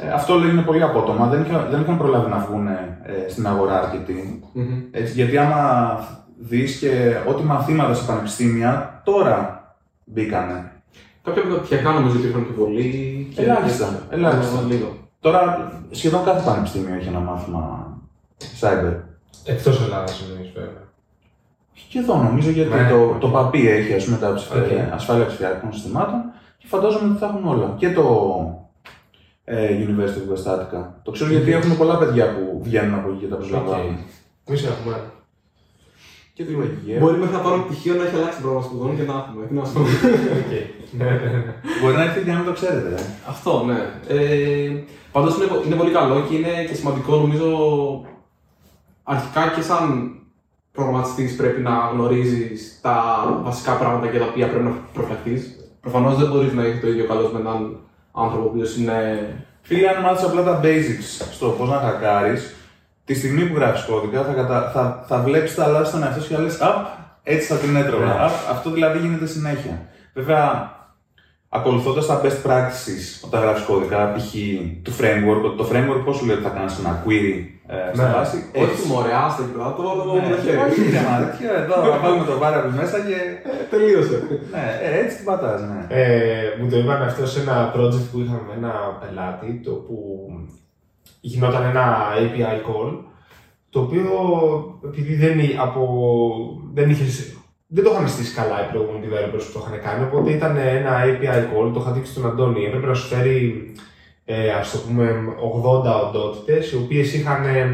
Ε, 0.03 0.11
Αυτό 0.13 0.35
λέει 0.35 0.51
είναι 0.51 0.63
πολύ 0.63 0.83
απότομα. 0.83 1.27
Δεν 1.27 1.43
είχαν, 1.43 1.67
δεν 1.71 1.81
είχαν 1.81 1.99
προλάβει 1.99 2.31
να 2.31 2.39
βγουν 2.39 2.67
ε, 2.67 2.99
στην 3.29 3.47
αγορά 3.47 3.79
αρκετοί. 3.83 4.43
Μμμ. 4.53 4.81
Έτσι, 4.91 5.13
γιατί 5.13 5.37
άμα 5.39 5.61
δεις 6.39 6.77
και 6.79 7.15
ό,τι 7.29 7.43
μαθήματα 7.43 7.95
σε 7.95 8.05
πανεπιστήμια 8.07 9.01
τώρα 9.05 9.65
μπήκανε. 10.05 10.73
Κάποια 11.25 11.43
πρωτοτυπιακά 11.43 11.91
νομίζω 11.91 12.19
ότι 12.19 12.27
είχαν 12.27 12.41
επιβολή. 12.41 13.29
και- 13.35 13.43
Ελάχιστα, 13.43 13.89
ελάχιστα. 14.11 14.61
Λίγο. 14.69 14.97
Τώρα 15.21 15.73
σχεδόν 15.91 16.25
κάθε 16.25 16.43
πανεπιστήμιο 16.51 16.95
έχει 16.95 17.09
ένα 17.09 17.19
μάθημα 17.19 17.87
cyber. 18.61 18.95
Εκτός 19.45 19.83
Ελλάδας 19.85 20.23
εννοείς 20.31 20.51
βέβαια. 20.55 20.80
Και 21.89 21.99
εδώ 21.99 22.17
νομίζω 22.17 22.51
γιατί 22.51 22.71
Ναι, 22.75 22.89
το, 22.89 23.03
οκ. 23.03 23.19
το 23.19 23.29
ΠΑΠΕΙ 23.29 23.69
έχει 23.69 23.95
ας 23.95 24.05
πούμε, 24.05 24.17
τα 24.17 24.35
ψηφια- 24.35 24.87
Οκ. 24.87 24.93
ασφάλεια 24.95 25.27
ψηφιακών 25.27 25.73
συστημάτων 25.73 26.21
και 26.59 26.67
φαντάζομαι 26.67 27.09
ότι 27.11 27.19
θα 27.19 27.27
έχουν 27.27 27.49
όλα. 27.49 27.75
Και 27.79 27.91
το 27.93 28.05
ε, 29.45 29.69
University 29.87 30.23
of 30.25 30.33
West 30.35 30.53
Attica. 30.55 30.85
Το 31.03 31.11
ξέρω 31.11 31.31
γιατί 31.31 31.53
έχουν 31.53 31.77
πολλά 31.77 31.99
παιδιά 31.99 32.25
που 32.35 32.61
βγαίνουν 32.63 32.95
από 32.95 33.09
εκεί 33.11 33.19
και 33.19 33.27
τα 33.27 33.37
προσλαμβάνουν. 33.37 33.97
Εμείς 34.45 34.59
έχουμε. 34.59 35.01
Και 36.35 36.45
τη 36.45 36.53
λογική. 36.53 36.99
Μπορεί 37.01 37.19
μέχρι 37.19 37.35
να 37.35 37.41
πάρουν 37.41 37.65
πτυχίο 37.67 37.95
να 37.95 38.03
έχει 38.05 38.15
αλλάξει 38.15 38.33
την 38.35 38.43
πρόγραμμα 38.43 38.67
σπουδών 38.67 38.97
και 38.97 39.03
να 39.03 39.13
έχουμε. 39.13 39.47
Τι 39.47 39.55
να 39.55 39.65
σου 39.65 39.73
πω. 39.73 39.81
Οκ. 39.81 40.53
Ναι, 40.99 41.05
ναι, 41.05 41.31
ναι. 41.45 41.55
Μπορεί 41.83 41.95
να 41.97 42.03
έρθει 42.03 42.21
και 42.25 42.31
να 42.33 42.37
μην 42.37 42.47
το 42.47 42.53
ξέρετε. 42.53 42.89
Ε. 42.95 43.03
Αυτό, 43.29 43.65
ναι. 43.65 43.79
Ε, 44.09 44.71
Πάντως 45.13 45.37
είναι, 45.37 45.47
είναι 45.67 45.75
πολύ 45.75 45.91
καλό 45.91 46.21
και 46.29 46.35
είναι 46.37 46.65
και 46.69 46.75
σημαντικό 46.75 47.17
νομίζω 47.17 47.47
αρχικά 49.03 49.49
και 49.55 49.63
σαν 49.63 50.15
προγραμματιστής 50.73 51.37
πρέπει 51.37 51.61
να 51.61 51.71
γνωρίζεις 51.93 52.79
τα 52.83 53.25
βασικά 53.43 53.73
πράγματα 53.73 54.11
για 54.11 54.21
τα 54.21 54.27
οποία 54.27 54.49
πρέπει 54.49 54.65
να 54.65 54.75
προφυλαχθεί. 54.93 55.43
Προφανώς 55.81 56.17
δεν 56.17 56.29
μπορείς 56.29 56.53
να 56.53 56.65
έχεις 56.65 56.81
το 56.81 56.89
ίδιο 56.89 57.07
καλός 57.07 57.33
με 57.33 57.39
έναν 57.39 57.77
άνθρωπο 58.13 58.47
ο 58.47 58.49
οποίος 58.49 58.77
είναι. 58.77 58.97
Φίλοι, 59.63 59.89
αν 59.89 60.03
μάθεις 60.03 60.25
απλά 60.25 60.43
τα 60.43 60.61
basics 60.63 61.27
στο 61.33 61.49
πώς 61.49 61.69
να 61.69 61.77
χακάρεις, 61.77 62.55
τη 63.05 63.15
στιγμή 63.15 63.45
που 63.47 63.55
γράφεις 63.55 63.85
κώδικα 63.85 64.23
θα, 64.23 64.33
κατα... 64.33 64.71
θα, 64.75 65.05
θα 65.09 65.19
βλέπεις 65.19 65.55
τα 65.55 65.67
λάθη 65.67 65.87
στον 65.89 66.03
εαυτό 66.03 66.21
σου 66.21 66.29
και 66.29 66.35
θα 66.35 66.41
λες 66.41 66.61
«Απ, 66.61 66.87
έτσι 67.23 67.47
θα 67.47 67.57
την 67.57 67.77
έτρωγα». 67.77 68.05
Ναι. 68.05 68.13
Απ, 68.13 68.33
αυτό 68.51 68.71
δηλαδή 68.71 68.99
γίνεται 68.99 69.27
συνέχεια. 69.27 69.89
Βέβαια, 70.15 70.73
ακολουθώντας 71.53 72.07
τα 72.07 72.21
best 72.25 72.41
practices 72.49 73.05
όταν 73.27 73.41
γράφεις 73.43 73.65
κώδικα, 73.65 74.13
π.χ. 74.13 74.33
του 74.83 74.93
framework, 75.01 75.43
ότι 75.45 75.57
το 75.57 75.67
framework 75.73 76.03
πώς 76.05 76.17
σου 76.17 76.27
λέει 76.27 76.35
ότι 76.37 76.45
θα 76.45 76.51
κάνεις 76.51 76.79
ένα 76.79 77.03
query 77.07 77.35
ε, 77.67 77.95
στη 77.95 78.01
Ναι. 78.05 78.13
βάση. 78.15 78.39
Όχι 78.63 78.87
μωρέ, 78.89 79.13
άστα 79.27 79.43
και 79.43 79.57
μετά 79.57 79.75
το 79.77 79.83
όλο 79.83 80.03
Ναι, 80.15 80.29
με 80.29 80.35
το 80.37 80.43
χέρι. 80.43 80.57
όχι, 80.57 80.81
ρε 80.97 81.01
μαλάκα, 81.09 81.53
εδώ 81.63 81.77
να 81.91 81.99
βάλουμε 82.03 82.25
το 82.25 82.39
βάρο 82.39 82.59
από 82.61 82.71
μέσα 82.81 82.97
και. 83.07 83.17
Ε, 83.51 83.63
Τελείωσε. 83.71 84.17
Ναι, 84.53 84.65
ε, 84.85 84.99
έτσι 85.01 85.17
την 85.17 85.25
πατάς, 85.25 85.61
ναι. 85.69 85.81
Ε, 85.89 86.43
μου 86.61 86.71
το 86.71 86.77
είπαν 86.79 87.03
αυτό 87.03 87.27
σε 87.27 87.41
ένα 87.41 87.57
project 87.77 88.05
που 88.11 88.19
είχαμε 88.21 88.41
με 88.49 88.55
ένα 88.61 88.73
πελάτη, 89.01 89.61
το 89.65 89.71
που 89.71 89.97
γινόταν 91.21 91.63
ένα 91.73 91.87
API 92.21 92.59
call, 92.69 92.91
το 93.71 93.81
οποίο 93.81 94.05
επειδή 94.85 95.15
δεν, 95.15 95.39
εί- 95.39 95.57
από, 95.61 95.83
δεν, 96.75 96.91
είχε, 96.91 97.05
δεν 97.73 97.85
το 97.85 97.91
είχαν 97.91 98.09
στήσει 98.09 98.35
καλά 98.35 98.57
οι 98.63 98.71
προηγούμενοι 98.73 99.07
developers 99.07 99.45
που 99.47 99.53
το 99.53 99.61
είχαν 99.67 99.81
κάνει, 99.87 100.03
οπότε 100.05 100.31
ήταν 100.31 100.57
ένα 100.57 100.93
API 101.09 101.41
call, 101.51 101.71
το 101.75 101.81
είχα 101.81 101.93
δείξει 101.93 102.13
στον 102.13 102.27
Αντώνη, 102.27 102.65
έπρεπε 102.65 102.87
να 102.87 102.95
σου 102.95 103.07
φέρει 103.15 103.73
ε, 104.25 104.51
ας 104.51 104.71
το 104.71 104.79
πούμε 104.79 105.05
80 105.85 106.07
οντότητες, 106.07 106.73
οι 106.73 106.77
οποίες 106.77 107.15
είχαν 107.15 107.45
ε, 107.45 107.69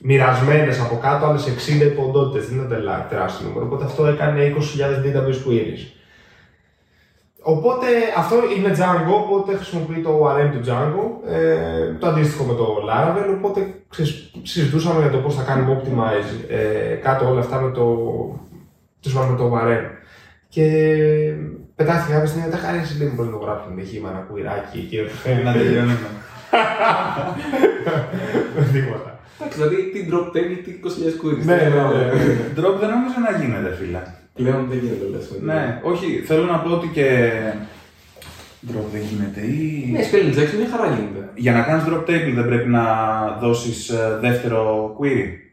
μοιρασμένες 0.00 0.80
από 0.80 0.98
κάτω 1.02 1.26
άλλες 1.26 1.48
60 1.80 1.82
υποδότητες, 1.82 2.48
δεν 2.48 2.56
ήταν 2.56 2.68
τελά- 2.68 3.06
τεράστιο 3.08 3.46
νούμερο, 3.48 3.66
οπότε 3.66 3.84
αυτό 3.84 4.06
έκανε 4.06 4.54
20.000 4.56 5.04
database 5.04 5.40
queries. 5.46 5.82
Οπότε 7.42 7.86
αυτό 8.16 8.36
είναι 8.56 8.74
Django, 8.76 9.14
οπότε 9.24 9.56
χρησιμοποιεί 9.56 10.02
το 10.02 10.10
ORM 10.24 10.50
του 10.52 10.60
Django, 10.66 11.30
ε, 11.32 11.94
το 11.98 12.06
αντίστοιχο 12.06 12.44
με 12.44 12.54
το 12.54 12.66
Laravel, 12.88 13.34
οπότε 13.38 13.74
ξέρεις, 13.88 14.30
συζητούσαμε 14.42 15.00
για 15.00 15.10
το 15.10 15.18
πώς 15.18 15.34
θα 15.34 15.42
κάνουμε 15.42 15.80
optimize 15.82 16.50
ε, 16.50 16.94
κάτω 16.94 17.30
όλα 17.30 17.40
αυτά 17.40 17.60
με 17.60 17.70
το, 17.70 17.84
τους 19.08 19.28
με 19.30 19.36
το 19.36 19.46
ORM. 19.56 19.86
Και 20.48 20.64
πετάχτηκε 21.76 22.12
κάποια 22.12 22.28
στιγμή, 22.28 22.50
τα 22.50 22.56
κάνει 22.64 22.78
εσύ 22.84 22.94
λίγο 22.98 23.12
μπορείς 23.14 23.30
να 23.32 23.38
το 23.38 23.44
γράψουμε 23.44 23.80
εκεί 23.82 24.00
με 24.02 24.08
ένα 24.12 24.18
κουιράκι 24.28 24.80
και 24.90 24.98
Να 25.44 25.52
τελειώνουμε. 25.58 26.08
Τίποτα. 28.72 29.10
Εντάξει, 29.40 29.56
δηλαδή 29.58 29.76
τι 29.92 30.00
drop 30.10 30.26
table, 30.34 30.58
τι 30.64 30.70
20.000 30.84 31.20
queries. 31.20 31.44
Ναι, 31.44 31.54
ναι, 31.54 31.68
ναι. 31.68 32.04
Drop 32.58 32.74
δεν 32.80 32.88
νομίζω 32.94 33.18
να 33.26 33.32
γίνεται, 33.40 33.74
φίλε. 33.78 34.02
Πλέον 34.34 34.66
δεν 34.68 34.78
γίνεται 34.78 35.06
λες. 35.12 35.26
Ναι, 35.40 35.80
όχι, 35.82 36.22
θέλω 36.26 36.44
να 36.44 36.58
πω 36.58 36.70
ότι 36.70 36.86
και. 36.86 37.28
Drop 38.68 38.86
δεν 38.92 39.00
γίνεται 39.10 39.40
ή. 39.40 39.88
Ναι, 39.92 40.00
spell 40.08 40.24
injection 40.28 40.58
μια 40.58 40.68
χαρά 40.76 40.86
γίνεται. 40.94 41.30
Για 41.34 41.52
να 41.52 41.62
κάνεις 41.62 41.84
drop 41.88 42.02
table 42.10 42.32
δεν 42.34 42.46
πρέπει 42.46 42.68
να 42.68 42.84
δώσεις 43.40 43.88
ε, 43.88 44.18
δεύτερο 44.20 44.90
query. 45.00 45.47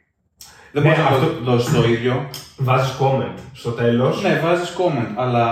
Δεν 0.76 0.84
Ναι, 0.84 0.90
μπορείς 0.90 1.04
να 1.04 1.10
αυτό- 1.16 1.28
το 1.46 1.52
δώσεις 1.52 1.74
το 1.74 1.84
ίδιο. 1.96 2.14
Βάζεις 2.58 2.92
comment 3.02 3.38
στο 3.54 3.70
τέλος. 3.72 4.24
Ναι, 4.24 4.40
βάζεις 4.44 4.76
comment, 4.80 5.12
αλλά 5.24 5.46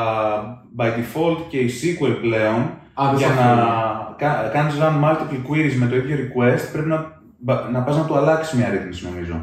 by 0.78 0.86
default 0.98 1.38
και 1.50 1.58
η 1.58 1.70
SQL 1.80 2.16
πλέον 2.22 2.62
Α, 2.94 3.04
δεν 3.10 3.18
για 3.18 3.28
σε 3.28 3.34
να 3.34 3.42
αφήνει. 3.52 4.16
κα- 4.18 4.50
κάνεις 4.54 4.76
run 4.82 4.96
multiple 5.04 5.42
queries 5.48 5.76
με 5.82 5.86
το 5.88 5.96
ίδιο 5.96 6.16
request 6.24 6.64
πρέπει 6.74 6.88
να, 6.90 6.98
μπα- 7.38 7.70
να 7.72 7.80
πας 7.80 7.98
να 7.98 8.04
του 8.06 8.18
αλλάξεις 8.18 8.58
μια 8.60 8.70
ρύθμιση 8.70 9.08
νομίζω. 9.10 9.36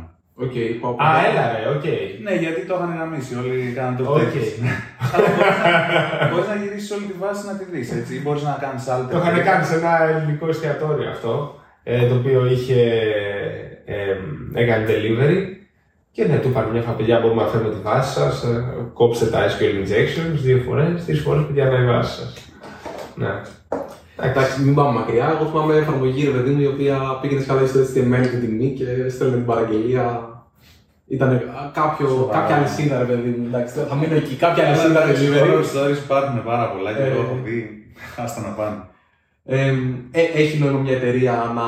Οκ, 0.45 0.55
πάω. 0.81 0.93
Α, 1.07 1.09
έλα 1.29 1.45
ρε, 1.53 1.63
οκ. 1.77 1.85
Ναι, 2.25 2.35
γιατί 2.45 2.61
το 2.69 2.75
είχαν 2.77 2.91
γραμμίσει, 2.97 3.33
όλοι 3.41 3.73
κάναν 3.77 3.97
το 3.97 4.05
Οκ. 4.13 4.19
τέτοιο. 4.19 4.41
Αλλά 5.15 5.27
μπορείς 5.37 5.59
να- 5.65 6.29
μπορείς 6.31 6.49
να 6.53 6.55
γυρίσεις 6.63 6.91
όλη 6.95 7.05
τη 7.11 7.17
βάση 7.23 7.43
να 7.51 7.55
τη 7.59 7.65
δεις, 7.73 7.89
έτσι, 7.99 8.13
ή 8.17 8.21
μπορείς 8.25 8.43
να 8.43 8.55
κάνεις 8.65 8.89
άλλο. 8.93 9.05
Το 9.13 9.17
είχαν 9.19 9.43
κάνει 9.51 9.65
σε 9.65 9.75
ένα 9.81 9.93
ελληνικό 10.11 10.45
εστιατόριο 10.49 11.09
αυτό, 11.15 11.33
ε, 11.83 12.09
το 12.09 12.15
οποίο 12.15 12.41
είχε 12.55 12.81
ε, 13.85 14.03
έκανε 14.63 14.85
delivery 14.91 15.39
και 16.13 16.25
ναι, 16.25 16.37
του 16.39 16.49
είπαν 16.49 16.69
μια 16.73 16.83
παιδιά 16.83 17.21
μπορούμε 17.21 17.43
να 17.43 17.49
φέρουμε 17.49 17.71
τη 17.71 17.81
βάση 17.83 18.13
σας, 18.13 18.43
ε, 18.45 18.65
κόψτε 18.93 19.27
τα 19.27 19.39
SQL 19.49 19.75
injections 19.85 20.39
δύο 20.43 20.59
φορές, 20.67 21.05
τρεις 21.05 21.21
φορές 21.21 21.45
παιδιά 21.47 21.65
να 21.65 21.79
η 21.83 21.87
βάση 21.87 22.21
σας. 22.21 22.35
Ναι. 23.15 23.41
Εντάξει, 24.23 24.63
μην 24.63 24.75
πάμε 24.75 24.99
μακριά. 24.99 25.37
Εγώ 25.41 25.51
θυμάμαι 25.51 25.75
εφαρμογή 25.75 26.25
ρε 26.25 26.31
παιδί 26.31 26.51
μου 26.51 26.61
η 26.61 26.67
οποία 26.67 27.19
πήγαινε 27.21 27.43
καλά 27.43 27.67
στο 27.67 27.81
HTML 27.81 28.27
την 28.31 28.41
τιμή 28.41 28.69
και 28.79 28.85
έστελνε 29.07 29.37
την 29.37 29.45
παραγγελία. 29.47 30.29
Ήταν 31.07 31.43
κάποιο, 31.73 32.09
Σοβαρά. 32.09 32.39
κάποια 32.41 32.57
αλυσίδα 32.57 32.99
ρε 32.99 33.05
παιδί 33.05 33.29
μου. 33.39 33.47
Εντάξει, 33.47 33.75
θα 33.89 33.95
μείνω 33.95 34.15
εκεί. 34.15 34.35
Κάποια 34.35 34.63
Αλλά 34.67 34.73
αλυσίδα 34.73 35.03
εντάξει, 35.05 35.23
delivery. 35.27 35.45
horror 35.45 35.65
stories 35.73 35.99
υπάρχουν 36.05 36.45
πάρα 36.45 36.71
πολλά 36.73 36.93
και 36.93 37.03
Ε. 37.03 37.11
το 37.15 37.21
έχω 37.21 37.39
δει. 37.45 37.59
Άστα 38.17 38.41
να 38.41 38.49
πάνε. 38.49 38.77
Ε, 39.53 39.75
ε, 40.11 40.23
έχει 40.35 40.59
νόημα 40.59 40.79
μια 40.79 40.93
εταιρεία 40.97 41.53
να 41.55 41.63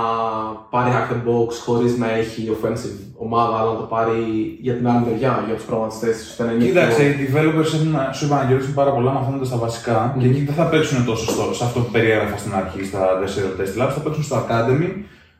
πάρει 0.71 0.91
hack 0.95 1.13
the 1.13 1.17
box 1.29 1.51
χωρίς 1.65 1.97
να 1.99 2.11
έχει 2.11 2.57
offensive 2.57 2.99
ομάδα, 3.17 3.57
αλλά 3.59 3.73
να 3.73 3.77
το 3.79 3.83
πάρει 3.83 4.21
για 4.61 4.75
την 4.75 4.89
άλλη 4.89 5.05
μεριά, 5.07 5.43
για 5.47 5.55
τους 5.55 5.65
προγραμματιστές 5.65 6.17
τη. 6.17 6.23
ώστε 6.23 6.45
να 6.45 6.53
είναι 6.53 6.65
Κοίταξε, 6.65 7.03
πιο- 7.03 7.23
οι 7.23 7.29
developers 7.33 7.71
έχουν, 7.75 7.97
σου 8.13 8.25
είπα 8.25 8.37
να 8.43 8.45
γυρίσουν 8.51 8.75
πάρα 8.75 8.91
πολλά 8.93 9.13
μαθαίνοντα 9.13 9.49
τα 9.49 9.57
βασικά 9.57 10.17
και 10.19 10.27
εκεί 10.27 10.41
δεν 10.45 10.55
θα 10.55 10.65
παίξουν 10.65 11.05
τόσο 11.05 11.31
στο, 11.31 11.55
σε 11.55 11.65
αυτό 11.65 11.81
που 11.81 11.91
περιέγραφα 11.91 12.37
στην 12.37 12.55
αρχή 12.55 12.85
στα 12.85 13.01
4 13.21 13.61
test 13.61 13.83
labs, 13.83 13.93
θα 13.95 14.01
παίξουν 14.01 14.23
στο 14.23 14.37
Academy 14.49 14.89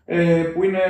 ε, 0.05 0.25
που 0.55 0.65
είναι 0.65 0.81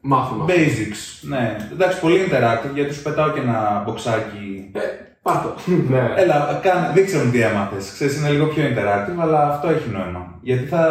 μάθημα. 0.00 0.44
basics. 0.48 1.00
Ναι, 1.20 1.56
εντάξει, 1.72 2.00
πολύ 2.00 2.18
interactive 2.28 2.74
γιατί 2.74 2.94
σου 2.94 3.02
πετάω 3.02 3.30
και 3.30 3.40
ένα 3.40 3.82
μποξάκι. 3.86 4.70
Ε, 4.72 4.80
πάρ' 5.24 5.42
το. 5.42 5.54
ναι. 5.90 6.12
Έλα, 6.16 6.60
κάνε, 6.62 6.90
δείξε 6.94 7.24
μου 7.24 7.30
τι 7.30 7.40
έμαθες. 7.40 7.90
Ξέρεις, 7.92 8.16
είναι 8.18 8.28
λίγο 8.30 8.46
πιο 8.46 8.62
interactive, 8.64 9.20
αλλά 9.20 9.48
αυτό 9.48 9.68
έχει 9.68 9.88
νόημα. 9.88 10.38
Γιατί 10.40 10.64
θα, 10.64 10.82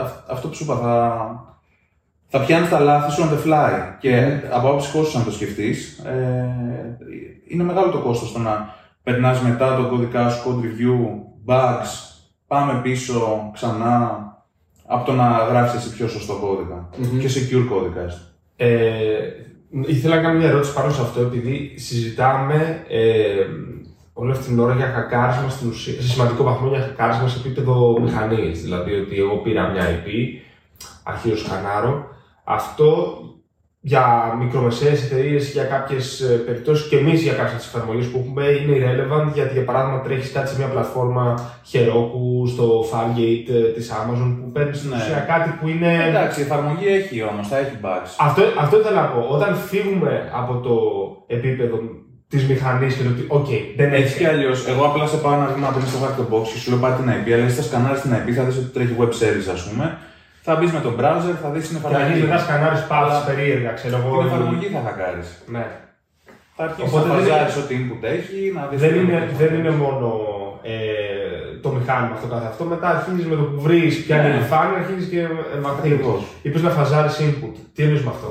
αυ- 0.00 0.30
αυτό 0.30 0.48
που 0.48 0.54
σου 0.54 0.64
είπα, 0.64 0.76
θα, 0.76 0.96
θα 2.28 2.38
πιάνεις 2.44 2.68
τα 2.68 2.80
λάθη 2.80 3.10
σου 3.12 3.22
on 3.22 3.32
the 3.32 3.48
fly. 3.52 3.72
Και 3.98 4.38
από 4.50 4.68
άποψη 4.68 4.92
κόστο, 4.92 5.18
αν 5.18 5.24
το 5.24 5.32
σκεφτείς, 5.32 5.98
ε, 5.98 6.48
είναι 7.48 7.62
μεγάλο 7.62 7.90
το 7.90 7.98
κόστος 7.98 8.32
το 8.32 8.38
να 8.38 8.74
περνάς 9.02 9.40
μετά 9.40 9.76
τον 9.76 9.88
κώδικά 9.88 10.28
σου, 10.28 10.42
code 10.48 10.64
review, 10.64 11.00
bugs, 11.46 12.16
πάμε 12.46 12.80
πίσω 12.82 13.50
ξανά, 13.52 14.26
από 14.86 15.04
το 15.06 15.12
να 15.12 15.28
γράφει 15.50 15.76
εσύ 15.76 15.92
πιο 15.92 16.08
σωστό 16.08 16.34
κώδικα. 16.34 16.88
Μμμ. 16.96 17.18
Και 17.18 17.28
secure 17.28 17.66
κώδικα. 17.68 18.00
έστω. 18.00 18.20
Ε, 18.56 18.68
Ήθελα 19.86 20.16
να 20.16 20.22
κάνω 20.22 20.38
μια 20.38 20.48
ερώτηση 20.48 20.74
πάνω 20.74 20.92
σε 20.92 21.00
αυτό, 21.00 21.20
επειδή 21.20 21.74
συζητάμε 21.76 22.84
ε, 22.88 23.46
όλη 24.12 24.30
αυτή 24.30 24.44
την 24.44 24.58
ώρα 24.58 24.74
για 24.74 24.86
χακάρισμα 24.86 25.48
στην 25.48 25.68
ουσία, 25.68 25.94
σε 25.94 26.08
σημαντικό 26.08 26.42
βαθμό 26.42 26.68
για 26.68 26.80
χακάρισμα 26.80 27.28
σε 27.28 27.38
επίπεδο 27.38 28.00
μηχανής. 28.00 28.62
Δηλαδή 28.62 28.92
ότι 28.92 29.18
εγώ 29.18 29.36
πήρα 29.36 29.68
μια 29.68 29.82
IP, 29.88 30.08
αρχίζω 31.02 31.36
σκανάρω. 31.36 32.08
Αυτό 32.44 33.18
για 33.84 34.34
μικρομεσαίες 34.38 35.04
εταιρείες, 35.04 35.50
για 35.50 35.64
κάποιες 35.64 36.22
περιπτώσεις 36.46 36.88
και 36.88 36.96
εμείς 36.96 37.22
για 37.22 37.32
κάποιες 37.32 37.66
εφαρμογές 37.66 38.06
που 38.06 38.18
έχουμε 38.22 38.44
είναι 38.46 38.74
irrelevant 38.80 39.28
γιατί 39.34 39.52
για 39.52 39.64
παράδειγμα 39.64 40.00
τρέχεις 40.00 40.32
κάτι 40.32 40.48
σε 40.50 40.56
μια 40.58 40.66
πλατφόρμα 40.66 41.24
Heroku, 41.72 42.48
στο 42.52 42.84
Fargate 42.92 43.48
ε, 43.54 43.72
της 43.76 43.92
Amazon 43.98 44.30
που 44.40 44.50
παίρνεις 44.52 44.78
στην 44.78 44.90
Ναι. 44.90 44.96
ουσία 44.96 45.18
κάτι 45.32 45.50
που 45.60 45.68
είναι. 45.68 45.90
Εντάξει, 46.08 46.40
η 46.40 46.42
εφαρμογή 46.42 46.86
έχει 46.98 47.22
όμως, 47.30 47.48
θα 47.48 47.58
έχει 47.58 47.76
bugs. 47.84 48.10
Αυτό, 48.18 48.42
αυτό 48.64 48.78
ήθελα 48.80 49.00
να 49.00 49.06
πω. 49.08 49.20
Όταν 49.36 49.54
φύγουμε 49.70 50.30
από 50.40 50.52
το 50.66 50.74
επίπεδο 51.36 51.76
της 52.28 52.42
μηχανής 52.48 52.94
και 52.94 53.02
το 53.02 53.10
ότι, 53.10 53.22
OK, 53.38 53.50
δεν 53.76 53.92
Έτσι 53.92 54.02
έχει. 54.04 54.18
κι 54.18 54.26
αλλιώς, 54.26 54.68
εγώ 54.68 54.82
απλά 54.84 55.06
σε 55.06 55.16
πάω 55.16 55.32
ένα 55.32 55.46
βήμα 55.54 55.68
πριν 55.68 55.86
στο 55.86 55.98
Hack 56.02 56.14
the 56.20 56.26
Box 56.34 56.42
και 56.52 56.58
σου 56.58 56.70
λέω 56.70 56.78
πάρει 56.84 56.94
την 57.00 57.08
IP, 57.16 57.26
αλλά 57.34 57.44
εσύ 57.44 57.56
θα 57.56 57.62
σκανάρεις 57.62 58.00
την 58.00 58.12
IP, 58.18 58.30
θα 58.38 58.42
δεις 58.46 58.56
ότι 58.56 58.70
τρέχει 58.76 58.94
web 59.02 59.12
service, 59.22 59.48
ας 59.56 59.62
πούμε. 59.68 59.98
Θα 60.46 60.52
μπεις 60.56 60.72
με 60.72 60.80
τον 60.86 60.94
browser, 61.00 61.34
θα 61.42 61.48
δεις 61.54 61.68
την 61.68 61.76
Και 61.80 61.86
αρχίζει 61.86 62.02
εφαρμογή. 62.02 62.22
μετά 62.22 62.38
σκανάρει 62.44 62.78
πάλι 62.92 63.10
περίεργα, 63.28 63.70
ξέρω 63.78 63.96
εγώ. 64.02 64.12
Την 64.18 64.26
εφαρμογή 64.26 64.66
θα 64.74 64.80
χακάρει. 64.86 65.22
Ναι. 65.54 65.64
Θα 66.56 66.62
αρχίσεις 66.66 66.88
Οπότε 66.92 67.08
να 67.08 67.14
δεν 67.14 67.22
φαζάρεις 67.24 67.54
είναι- 67.54 67.64
ό,τι 67.64 67.74
input 67.80 68.02
έχει, 68.16 68.38
να 68.56 68.62
δεις. 68.68 68.80
Δεν 68.84 68.94
είναι, 69.00 69.18
δεν 69.40 69.52
είναι 69.58 69.70
μόνο 69.82 70.08
ε, 70.72 70.74
το 71.64 71.68
μηχάνημα 71.76 72.14
αυτό 72.16 72.26
καθ' 72.34 72.46
αυτό. 72.52 72.64
Μετά 72.72 72.86
αρχίζεις 72.96 73.26
με 73.30 73.36
το 73.40 73.42
που 73.50 73.60
βρεις 73.66 73.92
ποια 74.04 74.16
είναι 74.16 74.28
η 74.28 74.30
Ναι. 74.30 74.36
επιφάνεια, 74.38 74.76
αρχίζεις 74.82 75.06
και 75.12 75.20
εμβαθύνει. 75.56 75.94
Ακριβώς. 75.94 76.20
Είπες 76.42 76.62
να 76.66 76.70
φαζάρεις 76.78 77.14
input. 77.26 77.54
Τι 77.74 77.80
εννοείς 77.82 78.02
με 78.06 78.10
αυτό; 78.16 78.30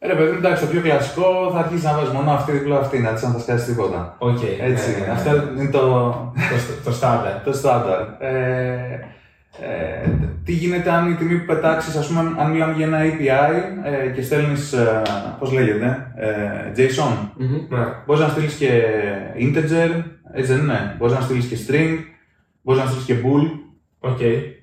Ε, 0.00 0.06
Ρε 0.06 0.14
παιδί, 0.14 0.30
μου, 0.30 0.36
εντάξει, 0.42 0.60
το 0.64 0.68
πιο 0.72 0.80
κλασικό 0.86 1.26
θα 1.52 1.58
αρχίσεις 1.58 1.84
να 1.84 1.92
βάζεις 1.96 2.12
μονό 2.16 2.30
αυτί 2.30 2.52
διπλό 2.52 2.78
αυτί, 2.78 2.98
να 2.98 3.12
δεις 3.12 3.22
αν 3.22 3.32
θα 3.32 3.38
σκάσει 3.38 3.64
τίποτα. 3.70 4.14
Οκ. 4.18 4.38
Έτσι, 4.70 4.90
ναι, 4.90 4.96
ναι, 4.98 5.06
ναι. 5.06 5.12
αυτό 5.12 5.30
είναι 5.58 5.70
το, 5.70 5.80
Το, 6.50 6.56
το 6.84 6.92
στάνταρ. 6.92 7.34
το 7.46 7.52
στάνταρ. 7.52 8.00
Ε, 8.18 9.06
ε, 9.62 10.10
τι 10.44 10.52
γίνεται 10.52 10.90
αν 10.90 11.10
η 11.10 11.14
τιμή 11.14 11.38
που 11.38 11.46
πετάξεις, 11.46 11.96
ας 11.96 12.06
πούμε, 12.06 12.20
αν 12.38 12.50
μιλάμε 12.50 12.72
για 12.72 12.86
ένα 12.86 12.98
API 13.02 13.52
ε, 13.84 14.08
και 14.08 14.22
στέλνεις, 14.22 14.72
ε, 14.72 15.02
πώς 15.38 15.52
λέγεται, 15.52 16.12
ε, 16.16 16.72
JSON. 16.76 17.28
Μμμ. 17.36 17.50
Ναι. 17.68 17.84
Μπορείς 18.06 18.22
να 18.22 18.28
στείλεις 18.28 18.54
και 18.54 18.82
integer, 19.38 20.02
έτσι 20.32 20.52
δεν 20.52 20.62
είναι. 20.62 20.94
Μπορείς 20.98 21.14
να 21.14 21.20
στείλεις 21.20 21.46
και 21.46 21.56
string, 21.66 21.98
μπορείς 22.62 22.82
να 22.82 22.86
στείλεις 22.86 23.04
και 23.04 23.14
bool. 23.24 23.58
Οκ. 23.98 24.18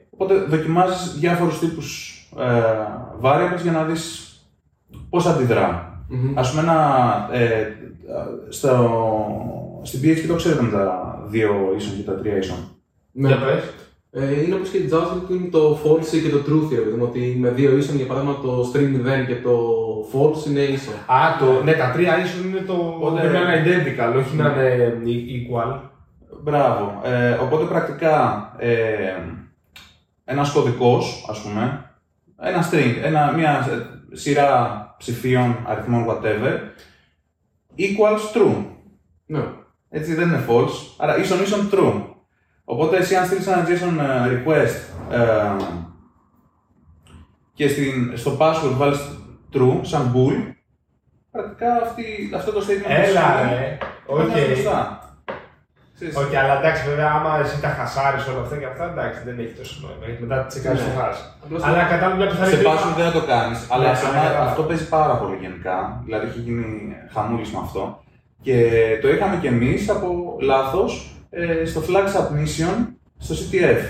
Οπότε 0.10 0.36
δοκιμάζεις 0.36 1.20
διάφορους 1.20 1.60
τύπους 1.60 2.20
ε, 2.40 2.44
variables 3.22 3.62
για 3.62 3.72
να 3.72 3.84
δεις 3.84 4.30
πώς 5.10 5.26
αντιδρά. 5.26 6.00
Μμμ. 6.08 6.40
Α 6.40 6.50
πούμε, 6.50 6.62
ένα, 6.62 7.30
ε, 7.32 7.68
στο, 8.50 9.00
στην 9.84 10.00
PHP 10.04 10.26
το 10.28 10.36
ξέρετε 10.36 10.62
με 10.62 10.70
τα 10.70 11.20
δύο 11.28 11.74
ίσον 11.78 11.96
και 11.96 12.04
τα 12.04 12.16
τρία 12.16 12.38
ίσον. 12.38 12.58
Ναι. 13.12 13.28
Για 13.28 13.38
πες. 13.38 13.74
Ε, 14.18 14.44
είναι 14.44 14.56
όπως 14.56 14.70
και 14.70 14.78
η 14.78 14.90
JavaScript 14.92 15.28
που 15.28 15.34
είναι 15.34 15.50
το 15.50 15.80
false 15.84 16.22
και 16.24 16.30
το 16.30 16.38
true 16.38 16.70
ρε 16.76 16.82
παιδί 16.82 16.98
μου, 16.98 17.06
ότι 17.10 17.36
με 17.40 17.50
δύο 17.50 17.78
ίσον, 17.78 17.96
για 17.96 18.06
παράδειγμα 18.06 18.40
το 18.42 18.72
string 18.74 19.24
0 19.24 19.26
και 19.28 19.36
το 19.36 19.60
false 20.14 20.50
είναι 20.50 20.60
ίσον. 20.60 20.94
Α, 20.94 21.38
το, 21.40 21.64
ναι, 21.64 21.74
τα 21.74 21.92
τρία 21.92 22.24
ίσως 22.24 22.44
είναι 22.46 22.60
το. 22.60 22.74
Οπότε- 22.74 23.20
Πρέπει 23.20 23.34
να 23.34 23.54
είναι 23.56 23.66
identical, 23.66 24.18
όχι 24.18 24.36
να 24.36 24.46
είναι 24.46 25.24
equal. 25.36 25.80
Μπράβο. 26.44 27.02
Ε, 27.06 27.32
οπότε 27.32 27.66
πρακτικά 27.66 28.52
ε, 28.58 28.78
ένας 30.26 30.52
κωδικός, 30.52 31.26
ας 31.30 31.42
πούμε, 31.42 31.90
ένα 32.40 32.70
string, 32.72 32.96
ένα, 33.04 33.34
μια 33.36 33.68
ε, 34.12 34.16
σειρά 34.16 34.96
ψηφίων, 34.98 35.58
αριθμών, 35.66 36.06
whatever, 36.10 36.60
equals 37.78 38.38
true. 38.38 38.56
Ναι. 39.26 39.44
Έτσι 39.90 40.14
δεν 40.14 40.28
είναι 40.28 40.46
false, 40.50 40.94
άρα 40.98 41.18
ίσον 41.20 41.42
ίσον 41.42 41.70
true. 41.72 42.02
Οπότε 42.66 42.98
εσύ 42.98 43.16
αν 43.16 43.26
στείλεις 43.26 43.48
ένα 43.48 43.66
JSON 43.68 43.98
ε, 44.00 44.44
request 44.44 44.76
ε, 45.14 45.56
και 47.54 47.68
στην, 47.68 48.18
στο 48.18 48.38
password 48.40 48.74
βάλεις 48.78 49.00
true 49.54 49.80
σαν 49.82 50.14
bool, 50.16 50.54
πρακτικά 51.32 51.82
αυτή, 51.84 52.04
αυτό 52.36 52.52
το 52.52 52.60
statement 52.60 52.90
Έλα, 52.90 53.22
που 53.22 53.48
σου 53.48 53.50
ρε. 53.50 53.78
είναι 54.38 54.50
Οκ. 54.52 54.56
σωστά. 54.56 55.00
Ξέρεις, 55.96 56.16
Όχι, 56.16 56.36
αλλά 56.36 56.58
εντάξει, 56.60 56.88
βέβαια, 56.90 57.12
άμα 57.12 57.40
εσύ 57.40 57.62
τα 57.62 57.68
χασάρεις 57.68 58.28
όλα 58.28 58.42
αυτά 58.42 58.56
και 58.58 58.66
αυτά, 58.66 58.84
εντάξει, 58.92 59.20
δεν 59.26 59.40
έχει 59.40 59.54
τόσο 59.60 59.76
νόημα. 59.84 60.06
Γιατί 60.06 60.22
μετά 60.24 60.44
τις 60.46 60.62
κάνει 60.62 60.80
Ναι. 60.80 60.86
το 60.86 61.00
hash. 61.00 61.22
Απλώς 61.44 61.64
Αλλά 61.64 61.84
κατάλαβα 61.84 62.16
μια 62.16 62.28
πιθανή. 62.28 62.50
Σε 62.52 62.62
password 62.68 62.96
δεν 62.98 63.06
θα 63.06 63.12
το 63.20 63.24
κάνεις, 63.34 63.60
αλλά 63.72 63.90
Ναι, 63.90 63.96
σε 63.96 64.06
ναι, 64.06 64.12
μένα 64.12 64.24
κατάλαβα. 64.24 64.50
αυτό 64.50 64.62
παίζει 64.64 64.88
πάρα 64.90 65.14
πολύ 65.22 65.36
γενικά. 65.42 66.02
Δηλαδή 66.06 66.28
έχει 66.28 66.40
γίνει 66.40 66.66
χαμούλης 67.14 67.52
με 67.52 67.60
αυτό. 67.64 68.04
Και 68.42 68.56
το 69.02 69.08
είχαμε 69.10 69.36
κι 69.42 69.48
εμείς 69.48 69.90
από 69.90 70.38
λάθος 70.42 71.15
στο 71.66 71.82
flag 71.88 72.08
submission 72.16 72.88
στο 73.18 73.36
CTF. 73.36 73.82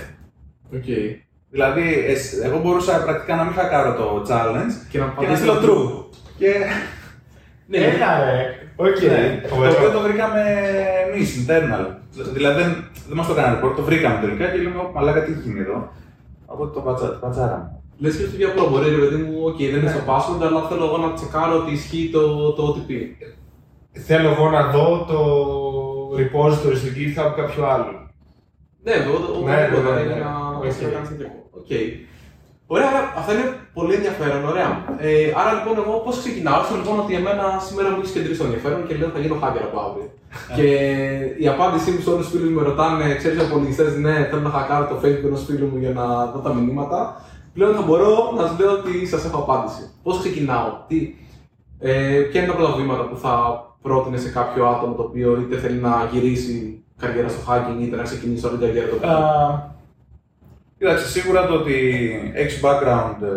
Οκ. 0.74 0.84
Δηλαδή, 1.50 2.06
εσ- 2.08 2.44
εγώ 2.44 2.60
μπορούσα 2.60 3.04
πρακτικά 3.04 3.36
να 3.36 3.44
μην 3.44 3.54
χακάρω 3.54 3.94
το 3.96 4.26
challenge 4.30 4.74
Και 4.92 5.00
να 5.00 5.06
και 5.06 5.26
να 5.26 5.32
πατήσω 5.32 5.56
στείλω 5.56 5.62
true. 5.64 6.16
Και 6.38 6.52
Ναι, 7.68 7.78
Έλα, 7.78 8.24
ρε. 8.26 8.50
Οκ. 8.76 9.00
ναι, 9.02 9.40
το 9.42 9.48
Φοβερό. 9.48 9.72
οποίο 9.78 9.92
το 9.92 10.00
βρήκαμε 10.00 10.42
εμείς, 11.12 11.46
internal. 11.48 11.86
Δηλαδή 12.34 12.62
δεν, 12.62 12.72
δεν 13.08 13.18
μας 13.18 13.28
το 13.28 13.34
έκανε 13.34 13.60
report, 13.60 13.74
το 13.76 13.82
βρήκαμε 13.84 14.20
τελικά 14.22 14.46
και 14.52 14.58
λέμε: 14.58 14.78
«Ω, 14.80 14.92
Μαλάκα, 14.94 15.24
τι 15.24 15.32
έχει 15.32 15.42
γίνει 15.42 15.60
εδώ. 15.60 15.92
Οπότε 16.46 16.74
το 16.74 16.80
πατσα, 16.86 17.08
το 17.10 17.18
πατσάραμε. 17.22 17.72
Λες 17.98 18.16
και 18.18 18.26
στο 18.26 18.38
πιο 18.38 18.50
απλό 18.50 18.70
μπορεί, 18.70 18.90
ρε 18.90 18.96
παιδί 18.96 19.16
μου, 19.24 19.34
οκ, 19.44 19.58
δεν 19.58 19.68
είναι 19.68 19.78
Ναι. 19.80 19.90
στο 19.90 20.00
password, 20.08 20.42
αλλά 20.48 20.62
θέλω 20.70 20.86
εγώ 20.86 20.98
να 20.98 21.14
τσεκάρω 21.14 21.56
ότι 21.58 21.72
ισχύει 21.72 22.10
το, 22.14 22.52
το 22.54 22.64
OTP. 22.70 22.92
Θέλω 24.08 24.30
εγώ 24.30 24.50
να 24.50 24.62
δω 24.72 25.06
το 25.12 25.20
repository 26.20 26.78
στην 26.82 26.93
GitHub 26.97 27.32
κάποιου 27.36 27.66
άλλου. 27.74 27.93
Ναι, 28.84 28.91
εδώ 28.91 29.13
το 29.20 29.43
Ναι, 29.45 29.55
ναι, 29.55 29.68
τίποτα, 29.68 29.93
ναι, 29.95 30.01
είναι 30.01 30.13
ναι. 30.13 30.20
να 30.20 30.32
Οκ. 30.57 30.82
να 30.86 30.89
κάνεις 30.95 31.09
τέτοιο. 31.09 31.30
Οκ. 31.59 31.72
Ωραία, 32.68 32.88
άρα 32.91 33.01
αυτά 33.20 33.32
είναι 33.34 33.47
πολύ 33.78 33.93
ενδιαφέρον, 33.99 34.41
ωραία. 34.51 34.70
Ε, 34.97 35.32
άρα 35.39 35.51
λοιπόν, 35.57 35.76
εγώ 35.84 35.93
πώς 36.05 36.16
ξεκινάω, 36.24 36.61
ξέρω 36.63 36.80
λοιπόν 36.82 36.97
ότι 37.03 37.13
εμένα 37.20 37.45
σήμερα 37.68 37.88
μου 37.89 37.99
έχεις 37.99 38.11
κεντρήσει 38.16 38.39
το 38.41 38.45
ενδιαφέρον 38.49 38.88
και 38.88 38.95
λέω 38.99 39.09
θα 39.16 39.20
γίνω 39.24 39.38
hacker 39.43 39.63
από 39.70 39.78
αύριο. 39.86 40.07
και 40.57 40.68
η 41.43 41.47
απάντησή 41.53 41.89
μου 41.91 42.01
σε 42.03 42.09
όλους 42.13 42.26
τους 42.26 42.34
φίλους 42.34 42.49
μου 42.49 42.59
με 42.59 42.66
ρωτάνε, 42.70 43.16
ξέρεις 43.22 43.39
από 43.43 43.57
λογιστέ, 43.57 43.86
ναι, 44.05 44.16
θέλω 44.30 44.41
να 44.41 44.53
χακάρω 44.57 44.86
το 44.91 44.95
Facebook 45.01 45.26
ενός 45.32 45.43
φίλου 45.47 45.68
μου 45.72 45.78
για 45.84 45.93
να 45.99 46.05
δω 46.32 46.39
τα 46.45 46.53
μηνύματα. 46.53 46.99
Πλέον 47.53 47.76
θα 47.76 47.82
μπορώ 47.82 48.11
να 48.38 48.47
σα 48.47 48.53
λέω 48.59 48.72
ότι 48.80 49.07
σας 49.07 49.26
έχω 49.26 49.38
απάντηση. 49.45 49.84
Πώς 50.03 50.20
ξεκινάω, 50.20 50.68
τι, 50.88 50.97
ε, 51.80 52.20
ποια 52.30 52.41
είναι 52.41 52.51
τα 52.51 52.57
πρώτα 52.57 52.76
βήματα 52.76 53.03
που 53.09 53.18
θα 53.18 53.34
πρότεινε 53.86 54.18
σε 54.18 54.30
κάποιο 54.30 54.66
άτομο 54.68 54.94
το 54.94 55.02
οποίο 55.02 55.40
είτε 55.42 55.58
θέλει 55.58 55.80
να 55.80 56.10
γυρίσει 56.12 56.84
καριέρα 56.98 57.30
στο 57.30 57.40
hacking 57.48 57.82
είτε 57.82 57.96
να 57.96 58.04
ξεκινήσει 58.04 58.46
όλη 58.46 58.58
την 58.58 58.68
καριέρα 58.68 58.88
του. 58.88 59.08
Α, 59.08 59.74
Κοίταξε, 60.78 61.08
σίγουρα 61.08 61.48
το 61.48 61.54
ότι 61.54 61.76
έχεις 62.34 62.60
background 62.64 63.16
ε, 63.22 63.36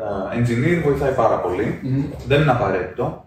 ε, 0.00 0.40
engineer 0.40 0.82
βοηθάει 0.84 1.12
πάρα 1.12 1.40
πολύ. 1.40 1.80
Μμμ. 1.82 2.04
Δεν 2.26 2.40
είναι 2.40 2.50
απαραίτητο. 2.50 3.24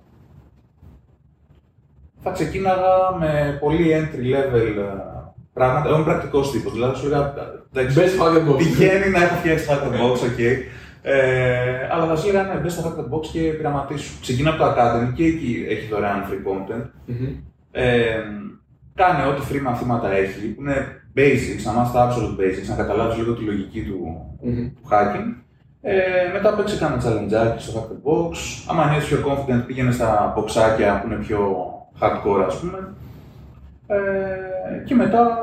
Θα 2.23 2.31
ξεκίναγα 2.31 3.15
με 3.19 3.57
πολύ 3.59 3.85
entry 3.95 4.23
level 4.35 4.77
ε, 4.77 5.01
πράγματα. 5.53 5.87
Εγώ 5.87 5.95
είμαι 5.95 6.05
πρακτικός 6.05 6.51
τύπος. 6.51 6.73
Δηλαδή, 6.73 6.97
σου 6.97 7.05
έλεγα. 7.05 7.33
εντάξει, 7.73 7.97
Best 7.99 8.21
hacker 8.23 8.51
box. 8.51 8.57
Τυχαίνει 8.57 9.09
να 9.09 9.23
έχω 9.23 9.35
φτιάξει 9.35 9.65
hack 9.69 9.83
the 9.83 9.91
box, 10.01 10.15
ok. 10.15 10.41
Ε, 11.09 11.87
αλλά 11.91 12.05
θα 12.05 12.15
σου 12.15 12.29
έλεγα 12.29 12.53
ναι, 12.53 12.59
μπες 12.59 12.73
στο 12.73 12.83
hack 12.83 12.99
the 12.99 13.15
box 13.15 13.25
και 13.31 13.39
πειραματίσου. 13.39 14.19
Ξεκινά 14.21 14.49
από 14.49 14.57
το 14.57 14.65
Academy 14.65 15.13
και 15.15 15.25
εκεί 15.25 15.65
έχει 15.69 15.87
δωρεάν 15.87 16.23
free 16.29 16.49
content. 16.49 16.85
Μμμ. 17.05 17.27
Ε, 17.71 18.23
κάνε 18.95 19.25
ό,τι 19.25 19.41
free 19.51 19.61
μαθήματα 19.61 20.11
έχει, 20.11 20.47
που 20.47 20.61
είναι 20.61 21.01
basics, 21.15 21.63
να 21.65 21.71
μάθεις 21.71 21.91
τα 21.93 22.09
absolute 22.09 22.39
basics, 22.41 22.67
να 22.69 22.75
καταλάβεις 22.75 23.17
λίγο 23.17 23.33
τη 23.33 23.43
λογική 23.43 23.81
του, 23.83 24.29
Μμμ. 24.41 24.55
του 24.55 24.87
hacking. 24.91 25.41
Ε, 25.81 25.93
μετά 26.33 26.53
παίξε 26.53 26.77
κάνα 26.77 26.97
challenge 26.97 27.55
στο 27.57 27.79
hack 27.79 27.91
the 27.91 28.09
box. 28.09 28.35
Άμα 28.69 28.89
νιώθεις 28.89 29.07
πιο 29.07 29.17
confident, 29.27 29.63
πήγαινε 29.65 29.91
στα 29.91 30.33
boxάκια 30.37 30.99
που 31.01 31.07
είναι 31.07 31.23
πιο 31.25 31.39
hardcore, 31.99 32.43
ας 32.45 32.59
πούμε. 32.59 32.93
Ε, 33.87 33.97
και 34.85 34.95
μετά, 34.95 35.37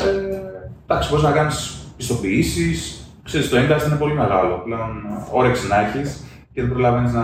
ε, 0.00 0.38
εντάξει, 0.86 1.08
μπορείς 1.10 1.24
να 1.24 1.32
κάνεις 1.32 1.86
πιστοποιήσεις. 1.96 2.97
Ξέρεις, 3.28 3.48
το 3.48 3.56
industry 3.56 3.86
είναι 3.86 3.96
πολύ 3.96 4.14
μεγάλο. 4.14 4.58
Πλέον 4.64 4.90
όρεξη 5.32 5.66
να 5.66 5.80
έχεις 5.80 6.24
και 6.52 6.60
δεν 6.60 6.70
προλαβαίνεις 6.70 7.12
να, 7.12 7.22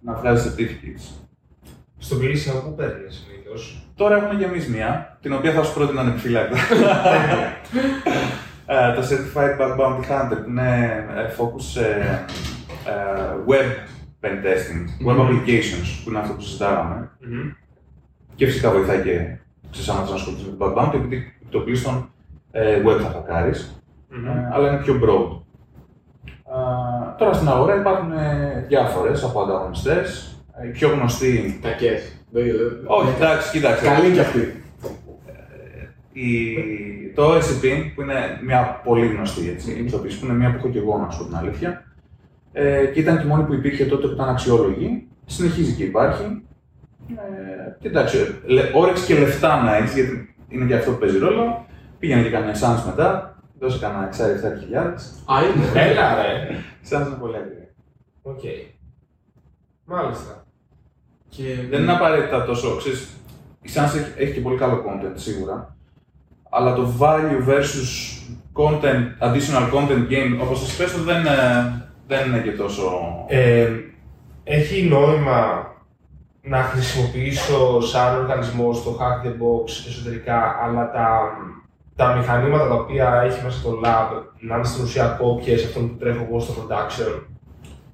να 0.00 0.14
βγάζεις 0.14 0.52
certificates. 0.52 1.24
Στο 1.98 2.16
ποιήσι 2.16 2.50
από 2.50 2.58
πού 2.58 2.74
παίρνεις 2.74 3.26
συνήθως; 3.26 3.88
Τώρα 3.94 4.16
έχουμε 4.16 4.38
και 4.38 4.44
εμείς 4.44 4.68
μία, 4.68 5.18
την 5.20 5.32
οποία 5.32 5.52
θα 5.52 5.62
σου 5.62 5.74
πρότεινα 5.74 6.00
ανεπιφύλακτα. 6.00 6.56
Ε, 8.66 8.94
το 8.94 9.00
Certified 9.00 9.60
Bug 9.60 9.80
Bounty 9.80 10.00
Hunter, 10.00 10.42
που 10.42 10.48
είναι 10.50 11.04
ε, 11.16 11.32
focus 11.38 11.60
σε 11.60 11.86
ε, 12.86 13.34
web 13.48 13.88
pen 14.20 14.44
testing, 14.44 15.08
web 15.08 15.16
Μμμ. 15.16 15.28
applications, 15.28 16.00
που 16.04 16.10
είναι 16.10 16.18
αυτό 16.18 16.32
που 16.32 16.40
συζητάγαμε. 16.40 17.10
Και 18.34 18.46
φυσικά 18.46 18.70
βοηθάει 18.70 19.02
και 19.02 19.36
ξέρεις 19.70 19.88
άμα 19.88 20.00
θες 20.00 20.10
να 20.10 20.14
ασχοληθείς 20.14 20.44
με 20.46 20.56
το 20.56 20.64
bug 20.64 20.78
bounty, 20.78 20.94
επειδή 20.94 21.32
το 21.50 21.58
πλήστον 21.58 22.10
ε, 22.50 22.82
web 22.86 23.00
θα 23.00 23.10
χακάρεις, 23.10 23.83
ε, 24.26 24.48
αλλά 24.52 24.68
είναι 24.68 24.82
πιο 24.82 25.00
broad. 25.02 25.38
Α, 26.56 27.16
τώρα 27.18 27.32
στην 27.32 27.48
αγορά 27.48 27.74
υπάρχουν 27.74 28.12
ε, 28.12 28.64
διάφορες 28.68 29.24
από 29.24 29.40
ανταγωνιστές. 29.40 30.28
Οι 30.66 30.70
πιο 30.70 30.88
γνωστοί. 30.88 31.58
Κακές. 31.62 32.18
Όχι, 32.86 33.08
εντάξει, 33.16 33.50
κοίταξε. 33.50 33.84
Καλή 33.84 34.12
κι 34.12 34.20
αυτή. 34.20 34.62
Η, 36.12 36.56
το 37.14 37.34
SCP, 37.34 37.64
που 37.94 38.02
είναι 38.02 38.40
μια 38.44 38.80
πολύ 38.84 39.06
γνωστή 39.06 39.48
έτσι, 39.48 39.72
Μμμ. 39.72 39.84
ιστοποίηση, 39.86 40.18
που 40.20 40.24
είναι 40.26 40.34
μια 40.34 40.50
που 40.50 40.56
έχω 40.56 40.68
και 40.68 40.78
εγώ 40.78 40.98
να 40.98 41.10
σου 41.10 41.18
πω 41.18 41.24
την 41.24 41.36
αλήθεια, 41.36 41.84
ε, 42.52 42.84
και 42.86 43.00
ήταν 43.00 43.16
και 43.18 43.24
η 43.24 43.28
μόνη 43.28 43.42
που 43.44 43.54
υπήρχε 43.54 43.84
τότε 43.84 44.06
που 44.06 44.12
ήταν 44.12 44.28
αξιόλογη, 44.28 45.08
συνεχίζει 45.26 45.72
και 45.74 45.84
υπάρχει. 45.84 46.42
Ε, 47.08 47.76
και 47.80 47.88
εντάξει, 47.88 48.16
λε- 48.46 48.74
όρεξη 48.74 49.04
και 49.06 49.18
λεφτά 49.18 49.62
να 49.62 49.76
έχεις, 49.76 49.94
γιατί 49.94 50.34
είναι 50.48 50.64
και 50.64 50.74
αυτό 50.74 50.90
που 50.90 50.98
παίζει 50.98 51.18
ρόλο. 51.18 51.66
Πήγαινε 51.98 52.22
και 52.22 52.30
κανένα 52.30 52.52
SANS 52.54 52.82
μετά, 52.86 53.33
δώσε 53.58 53.78
κανένα 53.78 54.08
6-7 54.08 54.60
χιλιάδες. 54.60 55.24
Α, 55.24 55.34
είναι. 55.44 55.80
Έλα 55.90 56.22
ρε. 56.22 56.48
Sans 56.90 57.06
είναι 57.06 57.16
πολύ 57.20 57.36
ακριβή. 57.36 57.68
Οκ. 58.22 58.40
Μάλιστα. 59.84 60.44
Και... 61.28 61.56
Δεν 61.70 61.82
είναι 61.82 61.92
απαραίτητα 61.92 62.44
τόσο, 62.44 62.76
ξέρεις, 62.76 63.08
η 63.62 63.70
SANS 63.74 63.96
έχει, 63.96 64.22
έχει 64.22 64.32
και 64.32 64.40
πολύ 64.40 64.58
καλό 64.58 64.84
content 64.86 65.12
σίγουρα, 65.14 65.76
αλλά 66.50 66.74
το 66.74 66.92
value 67.00 67.48
versus 67.48 67.90
content, 68.52 69.04
additional 69.20 69.72
content 69.74 70.08
gain, 70.10 70.42
όπως 70.42 70.60
σας 70.60 70.76
πες, 70.76 71.02
δεν, 71.02 71.26
ε, 71.26 71.88
δεν 72.06 72.26
είναι 72.26 72.40
και 72.40 72.50
τόσο... 72.50 72.90
Ε, 73.28 73.70
έχει 74.44 74.82
νόημα 74.82 75.72
να 76.42 76.62
χρησιμοποιήσω 76.62 77.80
σαν 77.80 78.18
οργανισμό 78.18 78.72
στο 78.72 78.98
Hack 79.00 79.26
the 79.26 79.30
Box 79.30 79.68
εσωτερικά, 79.88 80.58
αλλά 80.62 80.90
τα, 80.90 81.20
τα 81.96 82.14
μηχανήματα 82.16 82.68
τα 82.68 82.74
οποία 82.74 83.22
έχει 83.26 83.44
μέσα 83.44 83.58
στο 83.58 83.80
lab 83.84 84.08
να 84.40 84.54
είναι 84.56 84.64
στην 84.64 84.84
ουσία 84.84 85.06
κόπιες 85.20 85.64
αυτών 85.64 85.88
που 85.88 85.96
τρέχω 85.96 86.26
εγώ 86.28 86.40
στο 86.40 86.52
production. 86.60 87.22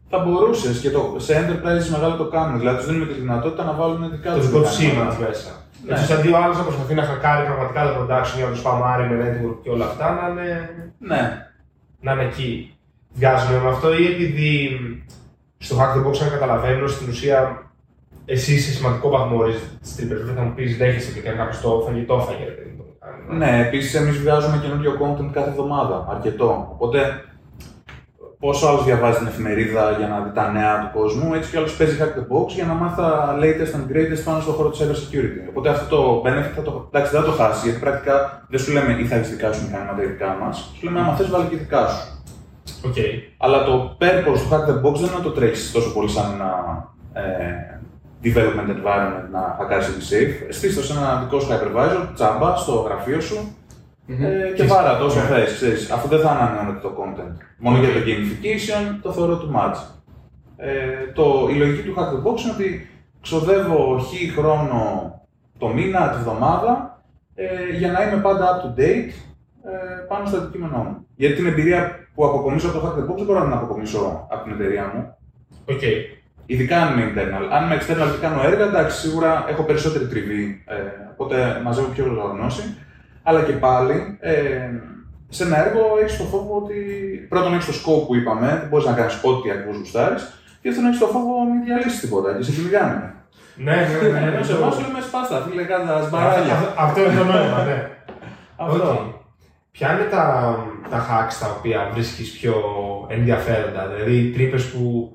Θα 0.09 0.18
μπορούσες 0.18 0.78
και 0.80 0.90
το, 0.90 1.14
σε 1.18 1.32
enterprise 1.40 1.88
μεγάλο 1.90 2.14
το 2.16 2.24
κάνουν. 2.28 2.59
Δηλαδή 2.59 2.76
τους 2.76 2.86
δίνουμε 2.86 3.07
τη 3.07 3.12
δυνατότητα 3.12 3.64
να 3.64 3.72
βάλουν 3.72 4.11
δικά 4.11 4.30
Το 4.32 4.36
τους 4.38 4.46
δικό 4.48 4.61
τους 4.61 4.78
μηχανήματα. 4.78 5.12
σήμα 5.14 5.26
μέσα. 5.28 5.51
Ναι. 5.86 5.94
Έτσι, 5.94 6.12
αντί 6.12 6.28
ο 6.32 6.36
άλλο 6.36 6.55
να 6.55 6.62
προσπαθεί 6.62 6.94
να 6.94 7.03
χακάρει 7.03 7.44
πραγματικά 7.46 7.80
το 7.84 7.90
production 8.01 8.36
για 8.36 8.44
να 8.44 8.51
το 8.51 8.57
σπαμάρει 8.57 9.05
με 9.09 9.16
network 9.24 9.57
και 9.62 9.70
όλα 9.70 9.84
αυτά, 9.84 10.07
να 10.20 10.28
είναι, 10.30 10.70
Ναι. 10.98 11.46
να 12.01 12.12
είναι 12.12 12.22
εκεί. 12.24 12.74
Βγάζουμε 13.12 13.59
με 13.59 13.68
αυτό 13.68 13.94
ή 13.98 14.07
επειδή 14.07 14.78
στο 15.59 15.76
Hack 15.78 15.92
the 15.96 16.07
Box, 16.07 16.18
αν 16.22 16.30
καταλαβαίνω, 16.30 16.86
στην 16.86 17.09
ουσία 17.09 17.62
εσύ 18.24 18.59
σε 18.61 18.70
σημαντικό 18.72 19.09
βαθμό 19.09 19.36
ορίζεις 19.38 19.62
τις 19.80 19.96
τρύπες. 19.96 20.24
Δεν 20.24 20.34
θα 20.34 20.42
μου 20.42 20.53
πεις 20.55 20.76
δέχεσαι 20.76 21.12
και 21.12 21.20
κάνει 21.20 21.36
κάποιος 21.36 21.61
το 21.61 21.82
φαγητό, 21.86 22.18
φαγητό. 22.20 22.80
Ρε 23.11 23.16
παιδί 23.16 23.32
μου, 23.32 23.38
το 23.38 23.44
κάνει. 23.44 23.52
Ναι, 23.52 23.66
επίσης 23.66 23.94
εμείς 23.94 24.16
βγάζουμε 24.22 24.56
καινούριο 24.62 24.92
content 25.02 25.30
κάθε 25.32 25.50
εβδομάδα. 25.50 26.06
Αρκετό. 26.14 26.68
Οπότε 26.74 26.98
πόσο 28.38 28.66
άλλος 28.68 28.84
διαβάζει 28.84 29.18
την 29.18 29.26
εφημερίδα 29.26 29.90
για 29.98 30.08
να 30.08 30.20
δει 30.20 30.30
τα 30.38 30.50
νέα 30.50 30.74
του 30.80 30.98
κόσμου, 30.98 31.34
έτσι 31.34 31.50
κι 31.50 31.56
άλλος 31.56 31.76
παίζει 31.76 31.96
Hack 32.01 32.12
the 32.18 32.24
Box 32.32 32.47
για 32.48 32.64
να 32.64 32.74
μάθει 32.74 32.96
τα 32.96 33.36
latest 33.42 33.72
and 33.76 33.84
greatest 33.92 34.22
πάνω 34.24 34.40
στον 34.40 34.54
χώρο 34.54 34.70
της 34.70 34.80
cyber 34.80 34.98
security. 35.04 35.40
Οπότε 35.48 35.68
αυτό 35.68 35.96
το 35.96 36.22
benefit 36.24 36.52
θα 36.56 36.62
το, 36.62 36.88
εντάξει, 36.88 37.11
δεν 37.12 37.20
θα 37.20 37.26
το 37.26 37.32
χάσει, 37.32 37.61
γιατί 37.64 37.80
πρακτικά 37.80 38.46
δεν 38.48 38.61
σου 38.61 38.72
λέμε 38.72 38.92
ή 39.00 39.04
θα 39.06 39.14
έχεις 39.14 39.30
δικά 39.30 39.52
σου 39.52 39.62
μηχανήματα 39.66 40.02
ή 40.02 40.06
δικά 40.06 40.36
μας. 40.40 40.72
Σου 40.76 40.84
λέμε, 40.84 41.00
άμα 41.00 41.14
θες, 41.14 41.30
βάλει 41.30 41.44
και 41.44 41.56
δικά 41.56 41.86
σου. 41.88 42.02
Οκ. 42.84 42.96
Αλλά 43.38 43.64
το 43.64 43.96
purpose 44.00 44.40
του 44.42 44.48
Hack 44.51 44.64
the 44.70 44.76
Box 44.84 44.95
δεν 44.94 45.08
είναι 45.08 45.16
να 45.16 45.22
το 45.22 45.30
τρέξεις 45.30 45.72
τόσο 45.72 45.92
πολύ 45.92 46.08
σαν 46.08 46.32
ένα 46.34 46.50
ε, 47.12 47.80
development 48.25 48.68
environment 48.77 49.29
να 49.33 49.55
χακάρει 49.59 49.85
τη 49.85 50.07
safe. 50.11 50.47
Στήσου 50.49 50.85
σε 50.85 50.93
ένα 50.93 51.21
δικό 51.23 51.41
σου 51.41 51.49
hypervisor, 51.53 52.09
τσάμπα, 52.14 52.57
στο 52.57 52.73
γραφείο 52.73 53.21
σου 53.21 53.57
Μμμ. 54.07 54.25
ε, 54.25 54.53
και 54.57 54.62
βάρα 54.64 54.99
το 54.99 55.05
όσο 55.05 55.18
θες, 55.21 55.55
ξέρεις, 55.55 55.91
αφού 55.91 56.09
δεν 56.09 56.21
θα 56.21 56.31
ανανεώνεται 56.31 56.79
το 56.81 56.93
content. 56.99 57.37
Μόνο 57.59 57.79
για 57.79 57.89
το 57.89 57.99
gamification 58.07 58.99
το 59.03 59.12
θεωρώ 59.12 59.41
too 59.43 59.57
much. 59.57 59.77
Ε, 60.57 61.12
το, 61.14 61.49
η 61.51 61.55
λογική 61.55 61.89
του 61.89 61.95
hack 61.99 62.09
the 62.09 62.29
box 62.29 62.41
είναι 62.43 62.53
ότι 62.55 62.89
ξοδεύω 63.21 63.99
χ 63.99 64.39
χρόνο 64.39 64.81
το 65.59 65.68
μήνα, 65.68 66.09
τη 66.11 66.18
βδομάδα, 66.18 67.03
ε, 67.35 67.77
για 67.79 67.93
να 67.93 68.03
είμαι 68.03 68.21
πάντα 68.23 68.47
up 68.47 68.64
to 68.64 68.81
date 68.81 69.11
ε, 69.64 70.05
πάνω 70.09 70.27
στο 70.27 70.37
αντικείμενό 70.37 70.79
μου. 70.79 71.07
Γιατί 71.16 71.35
την 71.35 71.47
εμπειρία 71.47 72.09
που 72.14 72.27
αποκομίσω 72.27 72.68
από 72.68 72.79
το 72.79 72.87
hack 72.87 72.99
the 72.99 73.12
box 73.12 73.16
δεν 73.16 73.25
μπορώ 73.27 73.39
να 73.39 73.45
την 73.45 73.55
αποκομίσω 73.55 74.27
από 74.31 74.43
την 74.45 74.53
εταιρεία 74.53 74.93
μου. 74.95 75.16
Οκ. 75.64 75.81
Ειδικά 76.53 76.76
αν 76.82 76.88
είμαι 76.98 77.05
internal. 77.11 77.44
Αν 77.57 77.64
είμαι 77.64 77.76
external 77.80 78.09
και 78.12 78.20
κάνω 78.20 78.40
έργα, 78.51 78.64
εντάξει, 78.64 78.98
σίγουρα 79.01 79.44
έχω 79.48 79.62
περισσότερη 79.62 80.07
τριβή, 80.07 80.64
ε, 80.66 80.74
οπότε 81.12 81.61
μαζεύω 81.64 81.86
πιο 81.94 82.05
γνώση. 82.34 82.64
Αλλά 83.22 83.42
και 83.42 83.53
πάλι, 83.53 84.16
ε, 84.20 84.34
σε 85.28 85.44
ένα 85.44 85.66
έργο 85.66 85.80
έχεις 86.03 86.16
το 86.18 86.24
φόβο 86.24 86.57
ότι 86.62 86.74
πρώτον 87.28 87.53
έχεις 87.55 87.66
το 87.66 87.72
scope 87.80 88.07
που 88.07 88.14
είπαμε, 88.16 88.46
δεν 88.61 88.68
μπορείς 88.68 88.86
να 88.86 88.92
κάνεις 88.92 89.20
ό,τι 89.22 89.51
ακριβώς 89.51 89.76
γουστάρεις, 89.76 90.22
και 90.61 90.66
δεύτερον 90.68 90.88
έχεις 90.88 91.01
το 91.01 91.07
φόβο 91.07 91.32
μην 91.51 91.64
διαλύσεις 91.64 92.01
τίποτα 92.01 92.36
και 92.36 92.42
σε 92.42 92.53
κυνηγάνε. 92.53 93.14
Ναι, 93.66 93.76
ναι, 94.03 94.09
ναι. 94.09 94.26
Ενώ 94.26 94.42
σε 94.44 94.53
εμάς 94.53 94.76
λέμε 94.80 95.01
σπάστα, 95.09 95.36
φίλε, 95.51 95.62
κάν' 95.62 95.89
τα 95.89 96.03
σμπαράλια. 96.07 96.53
Αυτό- 96.55 96.74
Αυτό 96.86 97.01
είναι 97.05 97.16
το 97.20 97.24
νόημα, 97.24 97.64
ναι. 97.68 97.78
Αυτό. 98.57 98.90
Οκ. 98.90 98.98
Ποια 99.70 99.92
είναι 99.92 100.09
τα, 100.11 100.24
τα 100.90 100.98
hacks 101.09 101.34
τα 101.40 101.48
οποία 101.59 101.90
βρίσκεις 101.94 102.30
πιο 102.38 102.55
ενδιαφέροντα, 103.09 103.82
δηλαδή 103.88 104.30
τρύπες 104.34 104.64
που. 104.70 105.14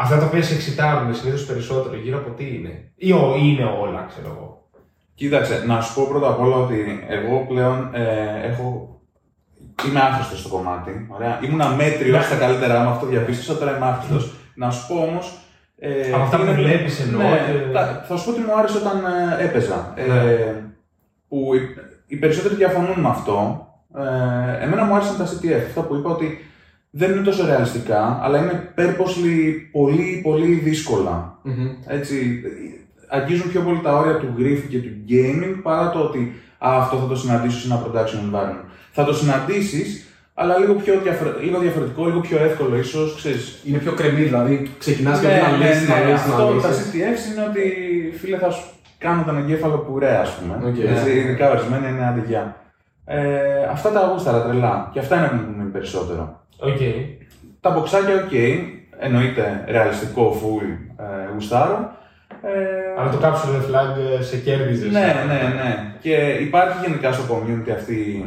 Αυτά 0.00 0.18
τα 0.18 0.24
οποία 0.26 0.42
σε 0.42 0.54
εξητάρουν 0.54 1.14
συνήθως 1.14 1.44
περισσότερο 1.44 1.96
γύρω 1.96 2.18
από 2.18 2.30
τι 2.30 2.44
είναι. 2.54 2.90
Ή 2.96 3.12
ο, 3.12 3.34
ή 3.36 3.40
είναι 3.42 3.64
όλα, 3.82 4.06
ξέρω 4.08 4.34
εγώ. 4.36 4.68
Κοίταξε, 5.14 5.62
να 5.66 5.80
σου 5.80 5.94
πω 5.94 6.06
πρώτα 6.08 6.28
απ' 6.28 6.40
όλα 6.40 6.56
ότι 6.56 7.04
εγώ 7.08 7.44
πλέον 7.48 7.88
ε, 7.94 8.02
έχω. 8.50 8.92
Είμαι 9.88 10.00
άχρηστος 10.00 10.40
στο 10.40 10.48
κομμάτι. 10.48 11.06
Ωραία. 11.10 11.38
Ήμουν 11.44 11.60
αμέτριο 11.60 12.16
Ναι. 12.16 12.22
στα 12.22 12.36
καλύτερά 12.36 12.80
μου, 12.82 12.88
αυτό 12.88 13.06
διαπίστωσα, 13.06 13.58
τώρα 13.58 13.76
είμαι 13.76 13.86
άχρηστος. 13.86 14.32
να 14.54 14.70
σου 14.70 14.86
πω 14.86 14.94
όμως. 14.94 15.38
Ε, 15.78 16.12
Από 16.12 16.22
αυτά 16.22 16.36
που 16.36 16.42
είναι- 16.42 16.52
βλέπεις 16.52 17.00
εννοώ 17.00 17.22
Ναι, 17.22 17.28
και- 17.28 17.72
τα- 17.72 18.04
θα 18.08 18.16
σου 18.16 18.24
πω 18.24 18.30
ότι 18.30 18.40
μου 18.40 18.58
άρεσε 18.58 18.76
όταν 18.78 18.96
ε, 19.40 19.44
έπαιζα. 19.44 19.92
Ε, 19.96 20.06
Ναι. 20.06 20.54
που 21.28 21.50
οι, 21.54 21.60
οι 22.06 22.16
περισσότεροι 22.16 22.54
διαφωνούν 22.54 23.00
με 23.00 23.08
αυτό. 23.08 23.66
Ε, 23.98 24.64
εμένα 24.64 24.84
μου 24.84 24.94
άρεσαν 24.94 25.16
τα 25.16 25.24
CTF. 25.24 25.62
Αυτά 25.66 25.80
που 25.80 25.94
είπα 25.96 26.10
ότι 26.10 26.47
δεν 26.90 27.10
είναι 27.12 27.20
τόσο 27.22 27.46
ρεαλιστικά, 27.46 28.18
αλλά 28.22 28.38
είναι 28.38 28.72
purposely 28.76 29.52
πολύ, 29.72 30.20
πολύ 30.22 30.52
δύσκολα. 30.54 31.38
Μμμ. 31.42 31.68
Έτσι, 31.86 32.42
αγγίζουν 33.08 33.50
πιο 33.50 33.60
πολύ 33.60 33.80
τα 33.82 33.96
όρια 33.96 34.16
του 34.16 34.34
γρίφου 34.38 34.68
και 34.68 34.78
του 34.78 34.90
gaming 35.08 35.60
παρά 35.62 35.90
το 35.90 35.98
ότι 35.98 36.32
α, 36.58 36.76
αυτό 36.80 36.96
θα 36.96 37.06
το 37.06 37.16
συναντήσω 37.16 37.58
σε 37.58 37.66
ένα 37.66 37.82
production 37.84 38.34
environment. 38.34 38.64
Θα 38.92 39.04
το 39.04 39.14
συναντήσεις, 39.14 40.06
αλλά 40.34 40.58
λίγο, 40.58 40.74
πιο 40.74 41.00
διαφορε- 41.02 41.40
λίγο 41.42 41.58
διαφορετικό, 41.58 42.06
λίγο 42.06 42.20
πιο 42.20 42.38
εύκολο 42.38 42.76
ίσως. 42.76 43.14
Ξέρεις. 43.16 43.62
Είναι 43.64 43.78
πιο 43.78 43.92
κρεμή, 43.92 44.22
δηλαδή 44.22 44.70
ξεκινάς 44.78 45.20
και 45.20 45.26
Ναι, 45.26 45.32
να 45.32 45.56
ναι, 45.56 45.68
λύσει, 45.68 45.86
ναι, 45.88 45.94
να 45.94 46.00
λύσει, 46.00 46.12
Αυτό 46.30 46.54
να 46.54 46.60
τα 46.62 46.68
λύσει. 46.68 46.82
CTFs 46.92 47.32
είναι 47.32 47.46
ότι 47.50 47.62
φίλε 48.18 48.38
θα 48.38 48.50
σου 48.50 48.62
κάνω 48.98 49.22
τον 49.26 49.38
εγκέφαλο 49.38 49.78
πουρέ, 49.78 50.16
ας 50.16 50.30
πούμε. 50.34 50.54
Οκ. 50.68 50.78
Έτσι, 50.78 51.10
ειδικά 51.18 51.50
ορισμένα 51.50 51.88
είναι 51.88 52.06
αντιγιά. 52.08 52.56
Ε, 53.04 53.20
αυτά 53.70 53.90
τα 53.90 54.10
γούσταρα 54.12 54.42
τρελά. 54.42 54.90
Και 54.92 54.98
αυτά 54.98 55.16
είναι 55.16 55.28
που 55.28 55.34
μου 55.50 55.60
είναι 55.60 55.70
περισσότερο. 55.70 56.46
Οκ. 56.58 56.78
Τα 57.60 57.70
μποξάκια, 57.70 58.14
οκ, 58.14 58.32
εννοείται 58.98 59.64
ρεαλιστικό, 59.68 60.36
full 60.42 60.66
ε, 61.02 61.32
γουστάρω. 61.32 61.96
Ε, 62.42 63.00
Αλλά 63.00 63.10
το 63.10 63.18
capture 63.22 63.60
flag 63.70 64.18
ε, 64.18 64.22
σε 64.22 64.36
κέρδιζες. 64.36 64.92
ναι, 64.92 65.14
ναι, 65.26 65.54
ναι. 65.62 65.94
Και 66.00 66.14
υπάρχει 66.40 66.86
γενικά 66.86 67.12
στο 67.12 67.24
community 67.34 67.70
αυτή. 67.70 68.24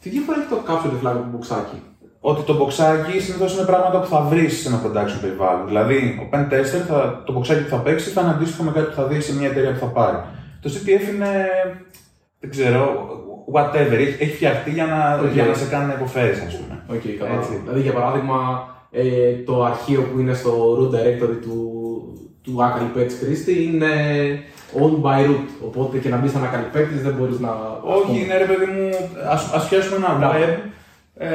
Τι 0.00 0.08
διαφορά 0.08 0.38
έχει 0.38 0.48
το 0.48 0.62
capture 0.68 1.06
flag 1.06 1.10
από 1.10 1.18
το 1.18 1.28
μποξάκι; 1.30 1.82
Ότι 2.20 2.42
το 2.42 2.54
μποξάκι 2.56 3.20
συνήθως 3.20 3.56
είναι 3.56 3.66
πράγματα 3.66 4.00
που 4.00 4.06
θα 4.06 4.20
βρεις 4.20 4.60
σε 4.60 4.68
ένα 4.68 4.82
production 4.84 5.18
περιβάλλον. 5.20 5.66
Δηλαδή, 5.66 6.18
ο 6.22 6.28
pen 6.32 6.52
tester, 6.52 6.82
θα, 6.88 7.22
το 7.26 7.32
μποξάκι 7.32 7.62
που 7.62 7.68
θα 7.68 7.76
παίξει 7.76 8.10
θα 8.10 8.20
είναι 8.20 8.30
αντίστοιχο 8.30 8.62
με 8.62 8.70
κάτι 8.70 8.86
που 8.86 8.94
θα 8.94 9.06
δεις 9.06 9.24
σε 9.24 9.34
μια 9.34 9.48
εταιρεία 9.48 9.72
που 9.72 9.78
θα 9.78 9.86
πάρει. 9.86 10.16
Το 10.60 10.70
CTF 10.74 11.14
είναι. 11.14 11.30
δεν 12.40 12.50
ξέρω, 12.50 13.06
whatever. 13.52 13.92
Έχει, 14.04 14.16
έχει 14.22 14.34
φτιαχτεί 14.34 14.70
για 14.70 14.86
να, 14.86 15.20
Οκ. 15.26 15.32
για 15.32 15.44
να 15.44 15.54
σε 15.54 15.66
κάνει 15.70 15.86
να 15.86 15.92
υποφέρεις, 15.92 16.40
ας 16.46 16.56
πούμε. 16.56 16.82
Οκ, 16.96 17.18
κατάλαβα. 17.18 17.40
Έτσι. 17.40 17.60
Δηλαδή, 17.64 17.80
για 17.80 17.92
παράδειγμα, 17.92 18.68
ε, 18.90 19.32
το 19.46 19.64
αρχείο 19.64 20.02
που 20.02 20.18
είναι 20.20 20.34
στο 20.34 20.52
root 20.78 20.94
directory 20.94 21.36
του, 21.42 21.56
του 22.42 22.56
Akali 22.60 22.98
Pets 22.98 23.14
Christie 23.20 23.56
είναι 23.72 23.92
owned 24.80 25.00
by 25.06 25.26
root. 25.28 25.48
Οπότε 25.66 25.98
και 25.98 26.08
να 26.08 26.16
μπεις 26.16 26.30
σαν 26.30 26.42
Akali 26.42 26.76
Pets 26.76 27.00
δεν 27.02 27.14
μπορείς 27.18 27.38
να. 27.38 27.50
Όχι, 27.82 28.24
είναι 28.24 28.36
ρε 28.36 28.44
παιδί 28.44 28.64
μου, 28.64 28.88
ας, 29.30 29.52
ας 29.54 29.68
πιάσουμε 29.68 29.96
ένα 29.96 30.14
Μπράβο. 30.18 30.34
web, 30.34 30.56
ε, 31.16 31.28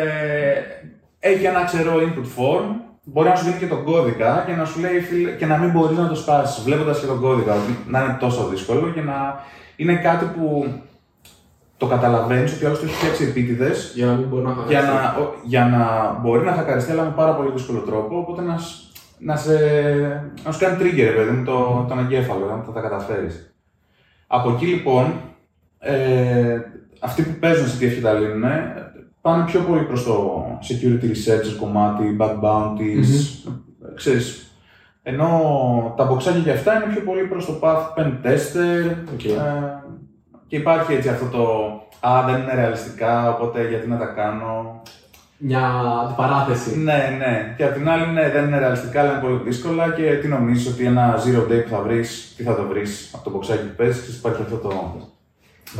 έχει 1.19 1.45
ένα 1.45 1.63
ξερό 1.63 1.93
input 1.95 2.41
form, 2.41 2.65
μπορεί 3.03 3.27
να 3.29 3.35
σου 3.35 3.45
δίνει 3.45 3.57
και 3.57 3.65
τον 3.67 3.83
κώδικα 3.83 4.43
και 4.47 4.53
να 4.55 4.65
σου 4.65 4.79
λέει 4.79 4.99
φίλε, 4.99 5.31
και 5.31 5.45
να 5.45 5.57
μην 5.57 5.71
μπορείς 5.71 5.97
να 5.97 6.07
το 6.07 6.15
σπάσεις, 6.15 6.63
βλέποντας 6.63 6.99
και 6.99 7.05
τον 7.05 7.19
κώδικα, 7.21 7.53
ότι 7.53 7.77
να 7.87 8.03
είναι 8.03 8.17
τόσο 8.19 8.47
δύσκολο 8.47 8.91
και 8.95 9.01
να 9.01 9.43
είναι 9.75 9.95
κάτι 9.95 10.25
που 10.25 10.67
το 11.77 11.85
καταλαβαίνεις 11.87 12.53
ότι 12.55 12.65
άλλο 12.65 12.75
το 12.75 12.81
έχεις 12.83 12.95
φτιάξει 12.97 13.23
επίτηδες 13.23 13.91
Για 13.95 14.05
να 14.05 14.13
μην 14.13 14.27
μπορεί 14.27 14.43
να 14.43 14.55
για, 14.67 14.79
χαλάσει. 14.81 15.03
να, 15.17 15.23
ο- 15.23 15.33
για 15.43 15.65
να 15.65 16.13
μπορεί 16.21 16.43
να 16.45 16.51
χακαριστεί, 16.51 16.91
αλλά 16.91 17.03
με 17.03 17.13
πάρα 17.15 17.35
πολύ 17.35 17.51
δύσκολο 17.51 17.79
τρόπο. 17.79 18.17
Οπότε 18.17 18.41
να, 18.41 18.57
σ- 18.57 18.85
να, 19.19 19.35
σε, 19.35 19.53
να 20.45 20.51
σου 20.51 20.59
κάνει 20.59 20.77
trigger, 20.79 21.13
παιδί 21.15 21.29
μου, 21.31 21.45
το, 21.45 21.85
τον 21.89 21.99
εγκέφαλο, 21.99 22.45
να 22.45 22.63
θα 22.65 22.71
τα 22.71 22.79
καταφέρεις. 22.81 23.53
Από 24.27 24.49
εκεί 24.49 24.65
λοιπόν, 24.65 25.13
ε, 25.79 26.57
αυτοί 26.99 27.21
που 27.23 27.39
παίζουν 27.39 27.67
σε 27.67 27.77
TF 27.85 27.93
και 27.93 28.01
τα 28.01 28.13
λύνουν, 28.13 28.43
πάνε 29.21 29.43
πιο 29.45 29.59
πολύ 29.59 29.81
προς 29.83 30.03
το 30.03 30.45
security 30.69 31.03
research 31.05 31.55
κομμάτι, 31.59 32.17
bug 32.19 32.39
bounties, 32.41 33.49
ξέρεις. 33.95 34.41
Ενώ 35.03 35.29
τα 35.97 36.03
μποξάκια 36.05 36.41
και 36.41 36.51
αυτά 36.51 36.73
είναι 36.75 36.93
πιο 36.93 37.01
πολύ 37.01 37.23
προς 37.23 37.45
το 37.45 37.59
path 37.61 37.99
pen 37.99 38.07
tester 38.23 38.95
Οκ. 39.13 39.23
ε, 39.23 39.33
και 40.47 40.55
υπάρχει 40.55 40.93
έτσι 40.93 41.09
αυτό 41.09 41.25
το 41.25 41.43
«Α, 42.07 42.23
δεν 42.25 42.41
είναι 42.41 42.53
ρεαλιστικά, 42.55 43.29
οπότε 43.33 43.67
γιατί 43.67 43.87
να 43.87 43.97
τα 43.97 44.05
κάνω». 44.05 44.81
Μια 45.39 45.71
αντιπαράθεση. 46.03 46.77
Ναι, 46.79 47.15
ναι. 47.17 47.53
Και 47.57 47.63
απ' 47.63 47.73
την 47.73 47.89
άλλη, 47.89 48.07
ναι, 48.13 48.29
δεν 48.29 48.43
είναι 48.45 48.59
ρεαλιστικά, 48.59 48.99
αλλά 49.01 49.11
είναι 49.11 49.21
πολύ 49.21 49.39
δύσκολα 49.43 49.89
και 49.91 50.03
τι 50.21 50.27
νομίζεις 50.27 50.67
ότι 50.73 50.85
ένα 50.85 51.15
zero 51.23 51.51
day 51.51 51.63
που 51.63 51.69
θα 51.69 51.81
βρεις, 51.81 52.33
τι 52.37 52.43
θα 52.43 52.55
το 52.55 52.63
βρεις 52.63 53.11
από 53.15 53.23
το 53.23 53.29
μποξάκι 53.29 53.65
που 53.67 53.75
παίζεις, 53.75 54.17
υπάρχει 54.17 54.41
αυτό 54.41 54.55
το... 54.55 54.69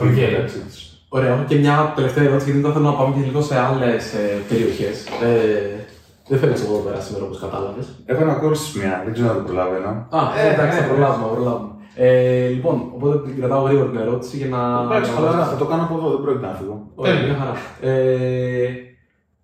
Οκ. 0.01 0.05
μεταξύ 0.05 0.59
τους. 0.59 0.91
Ωραία, 1.09 1.34
έχω 1.34 1.43
και 1.47 1.55
μια 1.55 1.93
τελευταία 1.95 2.24
ερώτηση 2.24 2.45
γιατί 2.45 2.61
μετά 2.61 2.74
θέλω 2.74 2.89
να 2.91 2.97
πάμε 2.97 3.15
και 3.15 3.26
λίγο 3.26 3.41
σε 3.41 3.57
άλλες 3.59 4.13
περιοχές. 4.49 5.05
Ε, 5.24 5.86
δεν 6.28 6.39
φαίνεται 6.39 6.61
εγώ 6.65 6.74
εδώ 6.74 6.84
πέρα 6.88 6.99
σήμερα 7.01 7.26
όπως 7.26 7.39
κατάλαβες. 7.39 7.86
Έχω 8.05 8.22
ένα 8.22 8.34
κόρη 8.34 8.55
στη 8.55 8.80
μια, 8.80 9.01
δεν 9.05 9.13
ξέρω 9.13 9.30
αν 9.30 9.36
το 9.36 9.41
προλαβαίνω. 9.41 9.89
Α, 10.09 10.20
Ε, 10.39 10.53
εντάξει, 10.53 10.76
ναι, 10.78 10.82
θα 10.86 10.88
προλάβουμε, 10.91 11.24
θα 11.28 11.34
προλάβουμε. 11.34 11.70
Ε, 11.99 12.47
λοιπόν, 12.47 12.91
οπότε 12.95 13.17
την 13.29 13.39
κρατάω 13.39 13.61
γρήγορα 13.61 13.89
την 13.89 13.99
ερώτηση 13.99 14.37
για 14.37 14.47
να. 14.47 14.83
Εντάξει, 14.89 15.11
να- 15.11 15.17
χαλαρά, 15.17 15.45
θα 15.45 15.55
το 15.55 15.65
κάνω 15.65 15.83
από 15.83 15.95
εδώ, 15.97 16.09
δεν 16.09 16.21
πρόκειται 16.21 16.45
να 16.45 16.53
φύγω. 16.53 16.87
Ωραία, 16.95 17.13
Τέλεια. 17.13 17.27
μια 17.27 17.37
χαρά. 17.39 17.53
Ε, 17.81 18.67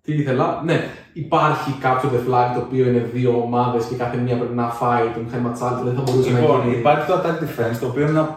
τι 0.02 0.12
ήθελα, 0.12 0.62
ναι, 0.64 0.84
υπάρχει 1.12 1.72
κάποιο 1.80 2.10
The 2.14 2.20
Flag 2.30 2.48
το 2.54 2.60
οποίο 2.60 2.86
είναι 2.88 3.08
δύο 3.12 3.40
ομάδες 3.44 3.84
και 3.84 3.94
κάθε 3.94 4.16
μία 4.16 4.36
πρέπει 4.36 4.54
να 4.54 4.68
φάει 4.68 5.04
το 5.14 5.20
μηχάνημα 5.24 5.50
τη 5.50 5.60
άλλη, 5.62 5.80
δεν 5.84 5.94
θα 5.94 6.02
μπορούσε 6.06 6.30
να 6.30 6.38
Λοιπόν, 6.40 6.60
γίνει. 6.62 6.76
υπάρχει 6.76 7.06
το 7.06 7.14
Attack 7.18 7.38
Defense, 7.44 7.76
το 7.80 7.86
οποίο 7.86 8.02
είναι 8.02 8.10
ένα, 8.10 8.36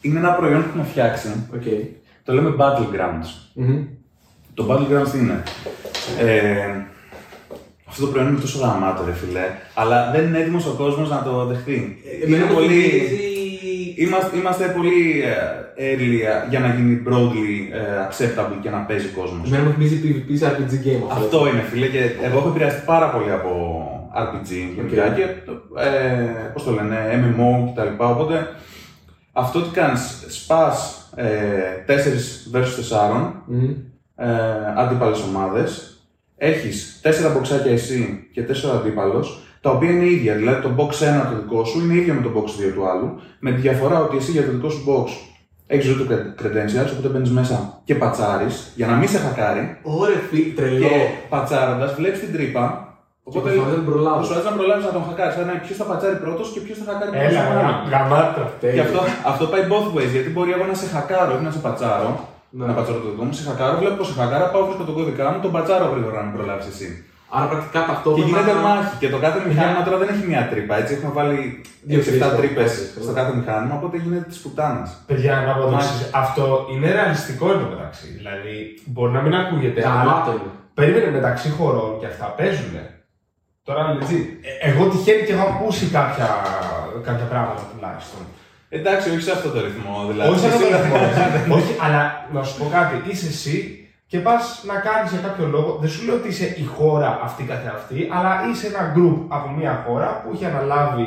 είναι 0.00 0.18
ένα 0.18 0.32
προϊόν 0.32 0.60
που 0.62 0.66
έχουμε 0.68 0.84
φτιάξει. 0.84 1.28
Οκ. 1.54 1.62
Το 2.24 2.32
λέμε 2.34 2.54
Battlegrounds. 2.58 3.28
Μμμ. 3.54 3.84
Το 4.54 4.66
Battlegrounds 4.70 5.08
τι 5.12 5.18
είναι; 5.18 5.42
Ε, 6.20 6.86
αυτό 7.90 8.04
το 8.04 8.10
προϊόν 8.12 8.28
είναι 8.30 8.40
τόσο 8.40 8.58
γαμάτο, 8.58 9.04
ρε 9.04 9.12
φίλε, 9.12 9.46
αλλά 9.74 10.10
δεν 10.14 10.24
είναι 10.26 10.38
έτοιμος 10.38 10.66
ο 10.66 10.74
κόσμος 10.82 11.10
να 11.10 11.22
το 11.22 11.44
δεχτεί. 11.44 11.98
Εμένα 12.24 12.42
είναι 12.42 12.52
μου 12.52 12.58
πολύ. 12.58 12.68
θυμίζει- 12.74 13.28
Είμαστε, 13.96 14.36
είμαστε 14.36 14.64
πολύ 14.76 15.22
ε, 15.22 15.94
early 15.94 16.20
ε, 16.26 16.48
για 16.50 16.58
να 16.60 16.74
γίνει 16.74 17.02
broadly 17.06 17.52
ε, 17.72 17.80
acceptable 18.08 18.58
και 18.62 18.70
να 18.70 18.78
παίζει 18.78 19.06
κόσμος. 19.08 19.46
Εμένα 19.48 19.62
μου 19.64 19.72
θυμίζει 19.72 20.00
PvP 20.04 20.36
σε 20.38 20.46
RPG 20.46 20.72
game 20.86 21.02
αυτό. 21.10 21.24
Αυτό 21.24 21.46
είναι 21.48 21.60
φίλε 21.70 21.86
και 21.86 22.10
εγώ 22.22 22.38
έχω 22.38 22.48
επηρεαστεί 22.48 22.82
πάρα 22.86 23.10
πολύ 23.10 23.30
από 23.32 23.50
RPG 24.24 24.50
γενικά 24.74 25.04
Οκ. 25.06 25.14
και 25.14 25.22
ε, 25.22 26.50
πώς 26.52 26.64
το 26.64 26.70
λένε, 26.70 26.96
MMO 27.22 27.70
κτλ. 27.74 28.02
Οπότε 28.04 28.48
αυτό 29.32 29.60
τι 29.62 29.70
κάνεις, 29.70 30.24
σπάς 30.28 31.08
ε, 31.14 31.26
4 31.86 31.90
vs 32.52 32.58
4 32.60 33.32
Μμμ. 33.46 33.70
ε, 34.16 34.26
αντίπαλες 34.76 35.20
ομάδες, 35.28 35.99
έχεις 36.42 37.00
4 37.04 37.32
μποξάκια 37.32 37.72
εσύ 37.72 38.28
και 38.32 38.42
4 38.42 38.52
αντίπαλος, 38.78 39.40
τα 39.60 39.70
οποία 39.70 39.90
είναι 39.90 40.04
ίδια, 40.04 40.34
δηλαδή 40.34 40.62
το 40.62 40.70
box 40.78 40.90
1 40.90 41.30
το 41.30 41.36
δικό 41.42 41.64
σου 41.64 41.80
είναι 41.80 41.94
ίδιο 41.94 42.14
με 42.14 42.22
το 42.22 42.30
box 42.36 42.46
2 42.68 42.72
του 42.74 42.86
άλλου, 42.90 43.20
με 43.38 43.50
τη 43.52 43.60
διαφορά 43.60 44.00
ότι 44.00 44.16
εσύ 44.16 44.30
για 44.30 44.44
το 44.44 44.50
δικό 44.50 44.68
σου 44.68 44.84
box 44.88 45.08
έχεις 45.66 45.86
root 45.96 46.10
credentials, 46.42 46.90
οπότε 46.92 47.08
μπαίνεις 47.08 47.30
μέσα 47.30 47.80
και 47.84 47.94
πατσάρεις 47.94 48.72
για 48.76 48.86
να 48.86 48.94
μην 48.94 49.08
σε 49.08 49.18
χακάρει 49.18 49.78
Ωραία, 49.82 50.16
φι- 50.30 50.56
τρελό. 50.56 50.86
και 50.86 50.94
πατσάροντας 51.28 51.94
βλέπεις 51.94 52.20
την 52.20 52.32
τρύπα. 52.32 52.84
Οπότε 53.22 53.44
προσπαθείς 53.50 53.72
να 53.76 53.82
την 53.82 53.88
προλάβεις. 53.92 54.18
προσπαθείς 54.26 54.50
να 54.50 54.56
προλάβεις 54.56 54.84
να 54.84 54.92
τον 54.96 55.04
χακάρεις. 55.08 55.36
Άρα 55.36 55.60
ποιος 55.64 55.76
θα 55.80 55.84
πατσάρει 55.90 56.16
πρώτος 56.24 56.46
και 56.52 56.60
ποιος 56.64 56.76
θα 56.80 56.84
χακάρει 56.92 57.10
πρώτο. 57.10 57.26
Έλα, 57.26 57.42
γα- 57.60 57.82
γαμάτα. 57.92 58.44
Και 58.74 58.80
αυτό, 58.86 59.00
αυτό 59.32 59.44
πάει 59.52 59.64
both 59.72 59.88
ways. 59.96 60.10
Γιατί 60.16 60.28
μπορεί 60.34 60.50
εγώ 60.56 60.64
να 60.72 60.74
σε 60.80 60.86
χακάρω, 60.94 61.30
όχι 61.34 61.44
να 61.48 61.52
σε 61.56 61.60
πατσάρω. 61.66 62.10
Ναι. 62.50 62.66
Να 62.66 62.72
πατσάρω 62.72 62.98
το 62.98 63.08
δικό 63.10 63.24
μου, 63.24 63.32
σε 63.32 63.42
χακάρω, 63.48 63.78
βλέπω 63.78 63.94
πως 64.00 64.06
σε 64.06 64.14
χακάρα, 64.20 64.46
πάω 64.52 64.64
βρίσκω 64.66 64.84
τον 64.84 64.94
κώδικά 64.94 65.24
μου, 65.32 65.40
τον 65.40 65.52
πατσάρω 65.52 65.84
γρήγορα 65.92 66.16
να 66.20 66.22
μην 66.26 66.34
προλάβεις 66.36 66.66
εσύ. 66.72 67.04
Άρα 67.36 67.46
πρακτικά 67.52 67.80
Και 67.80 67.86
ταυτόχρονα. 67.90 68.26
γίνεται 68.26 68.52
μάχη. 68.66 68.94
Και 69.02 69.08
το 69.14 69.18
κάθε 69.24 69.38
μηχάνημα 69.48 69.82
τώρα 69.86 69.96
δεν 70.02 70.08
έχει 70.12 70.24
μία 70.30 70.42
τρύπα. 70.50 70.74
Έτσι 70.80 70.92
έχουμε 70.96 71.12
βάλει 71.18 71.38
Δύο 71.82 71.98
6-7 72.00 72.02
τρύπες. 72.02 72.36
τρύπες 72.38 72.70
Okay. 72.98 73.02
στο 73.04 73.12
κάθε 73.18 73.32
μηχάνημα, 73.38 73.74
οπότε 73.78 73.96
γίνεται 74.04 74.26
της 74.32 74.38
πουτάνας. 74.42 74.90
Παιδιά, 75.10 75.34
να 75.46 75.52
πω 75.54 75.60
το 75.60 75.70
Μάλιστα. 75.70 75.92
εξής. 75.94 76.10
Αυτό 76.24 76.44
είναι 76.72 76.86
ρεαλιστικό 76.96 77.46
εδώ 77.54 77.66
μεταξύ. 77.74 78.06
Δηλαδή, 78.18 78.54
μπορεί 78.92 79.12
να 79.12 79.20
μην 79.24 79.34
ακούγεται, 79.42 79.80
αλλά 79.88 80.02
Γαμάτο 80.02 80.30
είναι. 80.32 80.50
περίμενε 80.78 81.10
μεταξύ 81.18 81.48
χωρών 81.56 81.90
και 82.00 82.06
αυτά 82.12 82.26
παίζουν. 82.38 82.74
Τώρα, 83.66 83.80
legit. 83.98 84.24
Ε, 84.48 84.70
εγώ 84.70 84.82
τυχαίνει 84.92 85.22
και 85.26 85.32
έχω 85.36 85.46
ακούσει 85.54 85.84
κάποια, 85.98 86.28
κάποια 87.08 87.26
πράγματα 87.32 87.62
τουλάχιστον. 87.72 88.22
Εντάξει, 88.72 89.10
όχι 89.10 89.20
σε 89.20 89.32
αυτό 89.36 89.48
το 89.54 89.60
ρυθμό. 89.66 89.94
Δηλαδή. 90.10 90.30
Όχι 90.30 90.40
σε 90.40 90.46
αυτό 90.46 90.58
το 90.58 90.74
Εσύ- 90.74 91.32
ρυθμό. 91.36 91.54
Όχι, 91.58 91.72
αλλά 91.84 92.02
να 92.32 92.42
σου 92.42 92.54
πω 92.58 92.64
κάτι. 92.76 92.94
Είσαι 93.10 93.26
εσύ 93.26 93.56
και 94.06 94.18
πας 94.18 94.42
να 94.70 94.74
κάνεις 94.86 95.10
για 95.12 95.20
κάποιο 95.26 95.46
λόγο. 95.46 95.78
Δεν 95.80 95.90
σου 95.90 96.04
λέω 96.06 96.14
ότι 96.14 96.28
είσαι 96.28 96.46
η 96.62 96.64
χώρα 96.76 97.20
αυτή 97.26 97.42
καθεαυτή, 97.42 98.08
αλλά 98.16 98.32
είσαι 98.50 98.66
ένα 98.66 98.82
group 98.96 99.18
από 99.36 99.48
μια 99.58 99.84
χώρα 99.86 100.08
που 100.22 100.28
έχει 100.34 100.44
αναλάβει 100.44 101.06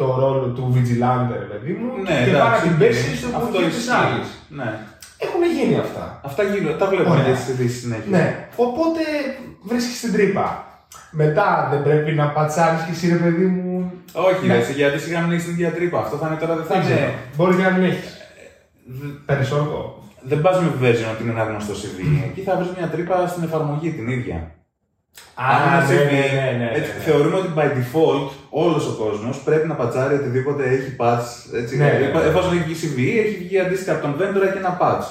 το 0.00 0.04
ρόλο 0.20 0.46
του 0.56 0.64
vigilante, 0.74 1.32
ρε 1.42 1.48
παιδί 1.50 1.72
μου, 1.78 1.88
Ναι, 2.02 2.08
και 2.24 2.30
πάει 2.30 2.30
να 2.32 2.38
εντάξει, 2.38 2.62
την 2.62 2.72
οκ. 2.72 2.78
πέσει 2.78 3.16
στο 3.16 3.26
Αυτό 3.36 3.40
κουτί 3.56 3.64
της 3.64 3.76
ισχύει. 3.76 3.90
άλλης. 4.02 4.28
Ναι. 4.48 4.68
Έχουν 5.24 5.42
γίνει 5.56 5.76
αυτά. 5.86 6.20
Αυτά 6.28 6.42
γίνονται, 6.42 6.76
τα 6.82 6.86
βλέπουμε 6.86 7.16
Ωραία. 7.20 7.26
έτσι 7.32 7.52
στη 7.54 7.68
συνέχεια. 7.68 8.10
Ναι. 8.16 8.48
Οπότε 8.56 9.00
βρίσκεις 9.62 10.00
την 10.00 10.12
τρύπα. 10.12 10.46
Μετά 11.22 11.68
δεν 11.70 11.82
πρέπει 11.82 12.12
να 12.12 12.26
πατσάρεις 12.28 12.82
και 12.84 12.90
εσύ, 12.92 13.08
ρε 13.08 13.14
παιδί 13.24 13.44
μου. 13.46 13.92
Όχι, 14.12 14.46
Ναι. 14.46 14.52
ρε, 14.54 14.60
εσύ, 14.60 14.72
γιατί 14.72 14.98
σιγά 14.98 15.20
μην 15.20 15.32
έχει 15.32 15.44
την 15.44 15.52
ίδια 15.52 15.70
τρύπα. 15.72 15.98
Αυτό 15.98 16.16
θα 16.16 16.26
είναι 16.26 16.36
τώρα, 16.42 16.54
δεν 16.54 16.64
θα 16.64 16.74
Δεν 16.74 16.82
ξέρω. 16.82 16.98
είναι. 16.98 17.12
Μπορείς 17.36 17.56
και 17.56 17.62
να 17.62 17.70
μην 17.70 17.84
έχεις. 17.90 18.08
Περισσότερο. 19.26 20.02
Δεν 20.22 20.40
πας 20.40 20.60
με 20.60 20.68
version 20.82 21.08
ότι 21.14 21.22
είναι 21.22 21.30
ένα 21.36 21.44
γνωστό 21.50 21.72
CV. 21.80 21.96
Εκεί 22.28 22.40
θα 22.40 22.56
βρεις 22.56 22.68
μια 22.78 22.88
τρύπα 22.88 23.26
στην 23.26 23.42
εφαρμογή 23.42 23.90
την 23.90 24.08
ίδια. 24.08 24.36
Α, 25.34 25.44
Αν 25.54 25.58
είναι 25.66 25.80
ναι, 25.80 25.86
CV, 25.88 26.10
ναι, 26.12 26.40
ναι, 26.40 26.64
ναι, 26.64 26.70
έτσι, 26.78 26.90
ναι. 26.96 27.02
Θεωρούμε 27.06 27.36
ότι 27.36 27.50
by 27.58 27.66
default 27.78 28.26
όλος 28.50 28.86
ο 28.86 28.94
κόσμος 29.02 29.36
πρέπει 29.38 29.66
να 29.68 29.74
πατσάρει 29.74 30.14
οτιδήποτε 30.14 30.62
έχει 30.64 30.96
patch. 31.00 31.28
Έτσι, 31.60 31.76
Ναι, 31.76 31.84
ναι, 31.84 32.06
ναι. 32.18 32.20
Εφόσον 32.30 32.52
έχει 32.52 32.62
βγει 32.68 32.76
CV, 32.82 32.98
έχει 33.24 33.36
βγει 33.44 33.58
αντίστοιχα 33.58 33.92
από 33.92 34.02
τον 34.06 34.14
vendor 34.20 34.42
έχει 34.48 34.58
ένα 34.64 34.78
patch. 34.80 35.04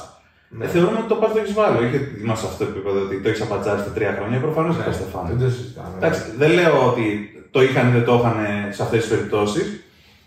Ναι. 0.49 0.65
Ε, 0.65 0.67
θεωρούμε 0.67 0.97
ότι 0.97 1.07
το 1.07 1.17
patch 1.21 1.31
το 1.33 1.39
έχεις 1.39 1.53
βάλει. 1.53 1.77
Όχι 1.85 1.95
ότι 1.95 2.21
είμαστε 2.23 2.45
σε 2.45 2.51
αυτό 2.51 2.63
το 2.65 2.69
επίπεδο 2.71 2.99
ότι 3.05 3.21
το 3.21 3.29
έχεις 3.29 3.41
απατσάρει 3.41 3.79
στα 3.79 3.91
τρία 3.91 4.11
χρόνια. 4.17 4.39
Προφανώς 4.39 4.75
δεν 4.75 4.83
θα 4.85 4.91
το 5.03 5.05
φάνε. 5.13 5.29
Δεν 5.33 5.39
το 5.47 5.53
συζητάμε. 5.53 5.95
Εντάξει, 5.97 6.21
δεν 6.37 6.51
λέω 6.51 6.87
ότι 6.91 7.05
το 7.51 7.61
είχαν 7.63 7.87
ή 7.87 7.91
δεν 7.91 8.05
το 8.05 8.13
είχαν 8.19 8.35
σε 8.75 8.83
αυτές 8.83 8.99
τις 9.01 9.09
περιπτώσεις, 9.09 9.67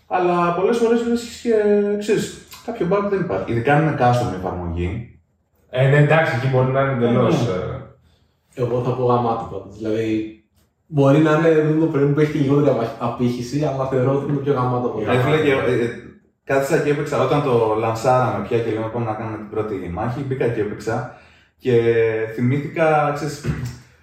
αλλά 0.07 0.53
πολλές 0.53 0.77
φορές 0.77 1.03
βρίσκει 1.03 1.49
και 1.49 1.55
ξέρεις, 1.99 2.37
κάποιο 2.65 2.87
bug 2.91 3.03
δεν 3.09 3.19
υπάρχει. 3.19 3.51
Ειδικά 3.51 3.73
αν 3.75 3.81
είναι 3.81 3.95
custom 3.99 4.33
εφαρμογή. 4.39 5.19
Ε, 5.69 5.87
ναι, 5.87 5.97
εντάξει, 5.97 6.31
εκεί 6.37 6.47
μπορεί 6.47 6.71
να 6.71 6.81
είναι 6.81 6.91
εντελώς. 6.93 7.47
Ναι. 7.47 7.53
Εγώ 8.53 8.83
θα 8.83 8.91
πω 8.91 9.03
γαμάτο 9.05 9.47
πάντως. 9.51 9.77
Δηλαδή, 9.77 10.43
μπορεί 10.85 11.17
να 11.19 11.31
είναι 11.31 11.49
δεν 11.49 11.79
το 11.79 11.85
προϊόν 11.85 12.13
που 12.13 12.19
έχει 12.19 12.31
και 12.31 12.39
λιγότερη 12.39 12.69
απα- 12.75 12.95
απήχηση, 12.99 13.63
αλλά 13.65 13.85
θεωρώ 13.87 14.11
ότι 14.15 14.25
είναι 14.25 14.33
το 14.37 14.41
πιο 14.43 14.53
γαμάτο 14.53 14.87
από 14.87 14.97
όλα. 14.99 15.13
Ε, 15.13 16.08
φίλε, 16.53 16.57
και, 16.57 16.57
ε, 16.57 16.57
ε, 16.57 16.59
κάθισα 16.59 16.77
και 16.77 16.89
έπαιξα 16.89 17.21
όταν 17.21 17.43
το 17.43 17.75
λανσάραμε 17.79 18.45
πια 18.47 18.59
και 18.59 18.71
λέμε 18.71 18.89
πάμε 18.93 19.05
να 19.05 19.13
κάνουμε 19.13 19.37
την 19.37 19.49
πρώτη 19.49 19.89
μάχη. 19.93 20.19
Μπήκα 20.27 20.47
και 20.47 20.61
έπαιξα 20.61 21.15
και 21.57 21.73
θυμήθηκα, 22.35 23.11
ξέρεις, 23.15 23.45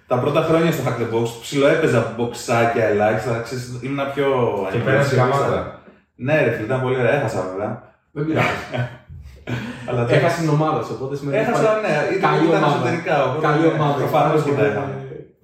τα 0.07 0.19
πρώτα 0.19 0.41
χρόνια 0.41 0.71
στο 0.71 0.83
Hack 0.85 0.97
the 1.01 1.15
Box 1.15 1.27
ψιλοέπαιζα 1.41 2.13
μποξάκια 2.17 2.85
ελάχιστα, 2.85 3.39
ξέρεις, 3.43 3.79
ήμουν 3.81 3.99
πιο. 4.13 4.27
Και 4.71 4.77
πέρασε 4.77 5.15
aggressive, 5.15 5.17
γαμάτα. 5.17 5.45
ήξερα. 5.45 5.81
Ναι, 6.15 6.43
ρε 6.43 6.51
φίλε, 6.51 6.65
ήταν 6.65 6.81
πολύ 6.81 6.95
ωραία. 6.99 7.13
Έχασα 7.13 7.41
βέβαια. 7.49 7.83
Δεν 8.11 8.25
πειράζει. 8.25 8.47
Αλλά 9.89 10.05
τέλος. 10.05 10.21
Έχασε 10.21 10.39
την 10.39 10.49
ομάδα 10.49 10.83
σου, 10.83 10.91
οπότε 10.95 11.15
σημαίνει. 11.15 11.37
ότι 11.37 11.49
Έχασα, 11.49 11.61
υπάρχει 11.61 11.85
ναι, 11.85 12.15
ήταν, 12.17 12.29
Καλή 12.31 12.45
ήταν 12.47 12.63
ομάδα. 12.63 12.75
εσωτερικά. 12.75 13.15
Οπότε, 13.25 13.45
Καλή 13.47 13.61
ναι, 13.61 13.73
ομάδα. 13.75 13.93
Προφανώς 14.03 14.41
και 14.45 14.51
τα 14.51 14.63
Οπότε, 14.63 14.67
είχαμε. 14.71 14.93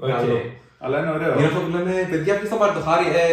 Οκ. 0.04 0.10
καλό. 0.16 0.38
Αλλά 0.84 0.96
είναι 1.00 1.12
ωραίο. 1.18 1.34
Είναι 1.38 1.50
αυτό 1.52 1.60
που 1.66 1.72
λένε, 1.76 1.94
παιδιά, 2.12 2.34
ποιος 2.38 2.50
θα 2.54 2.58
πάρει 2.62 2.74
τον 2.78 2.84
Χάρη, 2.88 3.08
ε, 3.22 3.26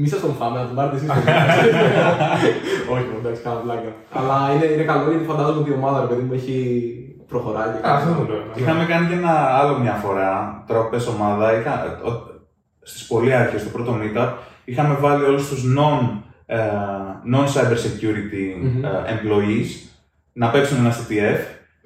μη 0.00 0.06
σας 0.08 0.20
τον 0.20 0.34
φάμε, 0.38 0.58
να 0.60 0.66
τον 0.66 0.74
πάρετε 0.76 0.96
εσείς. 0.96 1.08
Όχι, 2.92 3.04
εντάξει, 3.18 3.42
κάνω 3.42 3.60
πλάκα. 3.64 3.90
Αλλά 4.18 4.36
είναι, 4.54 4.64
είναι 4.72 4.82
καλό 4.82 5.10
γιατί 5.10 5.24
φαντάζομαι 5.24 5.58
ότι 5.60 5.70
η 5.70 5.74
ομάδα, 5.80 6.00
ρε 6.00 6.06
παιδί 6.06 6.22
μου, 6.22 6.32
έχει 6.32 6.56
προχωράει 7.28 7.68
και 7.72 7.88
Α, 7.88 7.94
Αυτό 7.94 8.12
το 8.18 8.24
λέω. 8.32 8.42
Είχαμε 8.54 8.84
κάνει 8.84 9.06
και 9.08 9.14
ένα 9.14 9.32
άλλο 9.58 9.78
μια 9.78 9.92
φορά, 10.04 10.64
τώρα 10.66 10.82
που 10.82 10.90
πες 10.90 11.06
ομάδα, 11.06 11.58
είχα, 11.58 12.00
ο- 12.04 12.34
στις 12.82 13.06
πολύ 13.06 13.34
αρχές, 13.34 13.60
στο 13.60 13.70
πρώτο 13.70 13.98
meetup, 14.00 14.30
είχαμε 14.64 14.94
βάλει 15.00 15.24
όλους 15.24 15.48
τους 15.48 15.62
non, 15.78 15.98
ε, 16.46 16.56
non-cyber 17.34 17.76
security 17.86 18.44
Μμμ. 18.62 18.84
ε, 18.84 18.88
employees 19.14 19.68
να 20.32 20.48
παίξουν 20.50 20.78
ένα 20.78 20.92
CTF, 20.92 21.40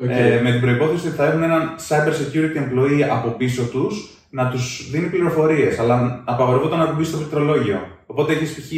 OK. 0.05 0.11
ε, 0.11 0.41
με 0.43 0.51
την 0.51 0.61
προϋπόθεση 0.61 1.07
ότι 1.07 1.17
θα 1.17 1.25
έχουν 1.27 1.43
έναν 1.43 1.75
cyber 1.89 2.13
security 2.23 2.57
employee 2.65 3.03
από 3.13 3.29
πίσω 3.31 3.63
τους 3.63 4.15
να 4.31 4.49
τους 4.51 4.91
δίνει 4.91 5.07
πληροφορίες, 5.09 5.79
αλλά 5.79 6.23
απαγορευόταν 6.25 6.79
να 6.79 6.87
του 6.89 6.95
μπει 6.97 7.05
στο 7.05 7.17
πληκτρολόγιο. 7.17 7.79
Οπότε 8.11 8.33
έχεις 8.33 8.55
π.χ. 8.55 8.71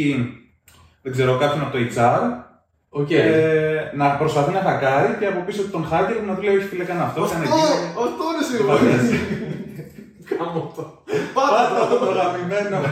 δεν 1.01 1.11
ξέρω, 1.11 1.37
κάποιον 1.37 1.61
από 1.61 1.71
το 1.77 1.79
HR 1.95 2.21
OK. 2.89 3.11
ε, 3.11 3.91
να 3.95 4.09
προσπαθεί 4.09 4.51
να 4.51 4.59
χακάρει 4.59 5.15
και 5.19 5.25
από 5.25 5.39
πίσω 5.45 5.61
του 5.63 5.69
τον 5.69 5.87
hacker 5.91 6.17
να 6.27 6.35
του 6.35 6.41
λέει: 6.41 6.55
Όχι, 6.55 6.65
φίλε, 6.65 6.83
κάνε 6.83 7.01
αυτό. 7.03 7.21
κάνε 7.21 7.43
Αυτό, 7.43 7.55
εκείνο». 7.55 8.01
αυτό 8.05 8.23
είναι 8.31 8.43
Είπατε, 8.59 9.05
σίγουρο. 9.05 9.33
Κάμω 10.29 10.59
αυτό. 10.67 11.03
Πάτα 11.33 11.87
το 11.89 11.95
προγραμμένο. 11.95 12.77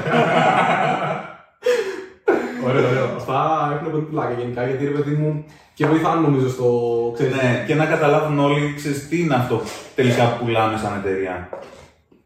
Ωραίο, 2.67 2.87
ωραίο. 2.89 3.05
Ας 3.05 3.11
αυτά 3.15 3.39
έχουν 3.75 3.91
πολύ 3.91 4.03
πλάκα 4.03 4.33
γενικά 4.39 4.65
γιατί 4.67 4.85
ρε 4.85 4.91
παιδί 4.91 5.15
μου 5.15 5.45
και 5.73 5.85
βοηθάνε 5.85 6.21
νομίζω 6.21 6.49
στο. 6.49 6.67
Ξέρεις, 7.13 7.35
Ναι, 7.35 7.63
και 7.67 7.75
να 7.75 7.85
καταλάβουν 7.85 8.39
όλοι 8.39 8.73
ξέρεις, 8.75 9.07
τι 9.07 9.19
είναι 9.21 9.35
αυτό 9.35 9.61
τελικά 9.95 10.23
που 10.23 10.45
πουλάμε 10.45 10.77
σαν 10.77 10.93
εταιρεία. 11.03 11.49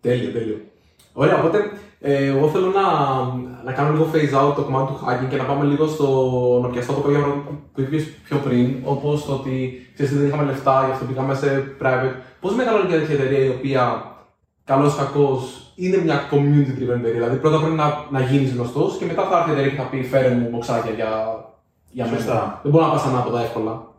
Τέλειο, 0.02 0.32
τέλειο. 0.32 0.58
Ωραία, 1.14 1.38
οπότε 1.38 1.72
ε, 2.08 2.26
εγώ 2.26 2.48
θέλω 2.50 2.68
να, 2.68 2.86
να 3.64 3.72
κάνω 3.72 3.92
λίγο 3.92 4.10
phase 4.14 4.50
out 4.50 4.56
το 4.56 4.62
κομμάτι 4.62 4.94
του 4.94 5.00
hacking 5.06 5.30
και 5.30 5.38
να 5.38 5.44
πάμε 5.44 5.66
λίγο 5.66 5.88
στο 5.88 6.08
να 6.62 6.70
πιαστώ 6.70 6.94
το 6.94 7.00
κάποιο 7.00 7.20
πράγμα 7.20 7.44
που 7.74 7.82
είπε 7.82 7.98
πιο 8.24 8.38
πριν, 8.38 8.76
όπως 8.84 9.26
το 9.26 9.34
ότι 9.34 9.88
ξέρεις, 9.94 10.18
δεν 10.18 10.28
είχαμε 10.28 10.44
λεφτά, 10.44 10.86
γι' 10.86 10.92
αυτό 10.92 11.06
πήγαμε 11.06 11.36
σε 11.36 11.76
private. 11.82 12.16
Πώς 12.40 12.56
μεγαλώνει 12.56 12.88
μια 12.88 13.00
τέτοια 13.00 13.16
εταιρεία 13.16 13.46
η 13.46 13.50
οποία 13.50 14.12
καλό 14.64 14.88
ή 14.88 14.92
κακό 14.98 15.42
είναι 15.76 15.98
μια 15.98 16.30
community 16.32 16.74
driven 16.80 16.98
εταιρεία; 17.00 17.14
Δηλαδή 17.14 17.38
πρώτα 17.38 17.60
πρέπει 17.60 17.76
να, 17.76 18.06
να 18.10 18.20
γίνεις 18.20 18.54
γνωστός 18.54 18.98
και 18.98 19.06
μετά 19.06 19.28
θα 19.30 19.38
έρθει 19.38 19.50
η 19.50 19.54
εταιρεία 19.54 19.72
και 19.72 19.78
θα 19.78 19.88
πει 19.90 20.04
φέρε 20.04 20.30
μου 20.30 20.50
μποξάκια 20.50 20.92
για, 20.92 21.12
για 21.92 22.06
μένα. 22.06 22.18
Σωστά. 22.18 22.60
Δεν 22.64 22.72
μπορεί 22.72 22.86
να 22.86 22.92
πα 22.92 23.04
ανάποδα 23.08 23.42
εύκολα. 23.42 23.94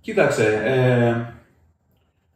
Κοίταξε, 0.00 0.60
ε, 0.64 1.34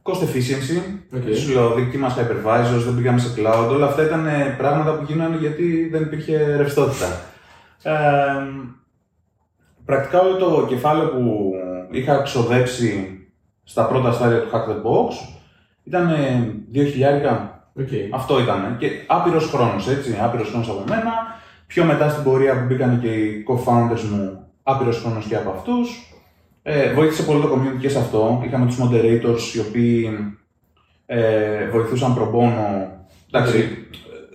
cost 0.03 0.22
efficiency, 0.26 1.01
OK. 1.14 1.37
σου 1.37 1.53
λέω 1.53 1.75
δικοί 1.74 1.99
μας 1.99 2.15
hypervisors, 2.15 2.83
δεν 2.85 2.95
πήγαμε 2.95 3.19
σε 3.19 3.35
cloud, 3.37 3.69
όλα 3.71 3.87
αυτά 3.87 4.03
ήταν 4.03 4.27
ε, 4.27 4.55
πράγματα 4.59 4.93
που 4.93 5.05
γίνανε 5.09 5.37
γιατί 5.37 5.89
δεν 5.89 6.03
υπήρχε 6.03 6.57
ρευστότητα. 6.57 7.07
Ε, 7.83 7.93
πρακτικά 9.85 10.21
όλο 10.21 10.37
το 10.37 10.67
κεφάλαιο 10.69 11.09
που 11.09 11.53
είχα 11.91 12.23
ξοδέψει 12.23 13.21
στα 13.65 13.87
πρώτα 13.87 14.13
στάδια 14.13 14.41
του 14.41 14.51
Hack 14.53 14.71
the 14.71 14.75
Box 14.75 15.37
ήταν 15.85 16.11
2.000 16.75 17.53
Okay. 17.79 18.09
Αυτό 18.13 18.41
ήταν. 18.41 18.77
Και 18.79 18.91
άπειρος 19.07 19.51
χρόνος, 19.51 19.89
έτσι. 19.89 20.19
Άπειρος 20.23 20.49
χρόνος 20.49 20.69
από 20.69 20.85
μένα. 20.89 21.13
Πιο 21.67 21.85
μετά 21.85 22.09
στην 22.09 22.23
πορεία 22.25 22.59
που 22.59 22.65
μπήκαν 22.65 23.01
και 23.01 23.09
οι 23.09 23.45
co-founders 23.49 24.01
μου, 24.11 24.47
άπειρος 24.63 25.01
χρόνος 25.01 25.25
και 25.25 25.37
από 25.37 25.51
αυτούς. 25.51 26.15
Ε, 26.63 26.93
βοήθησε 26.93 27.23
πολύ 27.23 27.41
το 27.41 27.49
community 27.49 27.81
και 27.81 27.89
σε 27.89 27.99
αυτό. 27.99 28.43
Είχαμε 28.45 28.67
τους 28.67 28.79
moderators 28.81 29.55
οι 29.55 29.59
οποίοι 29.59 30.11
ε, 31.17 31.69
βοηθούσαν 31.71 32.15
προμπόνο. 32.15 32.91
Εντάξει, 33.31 33.87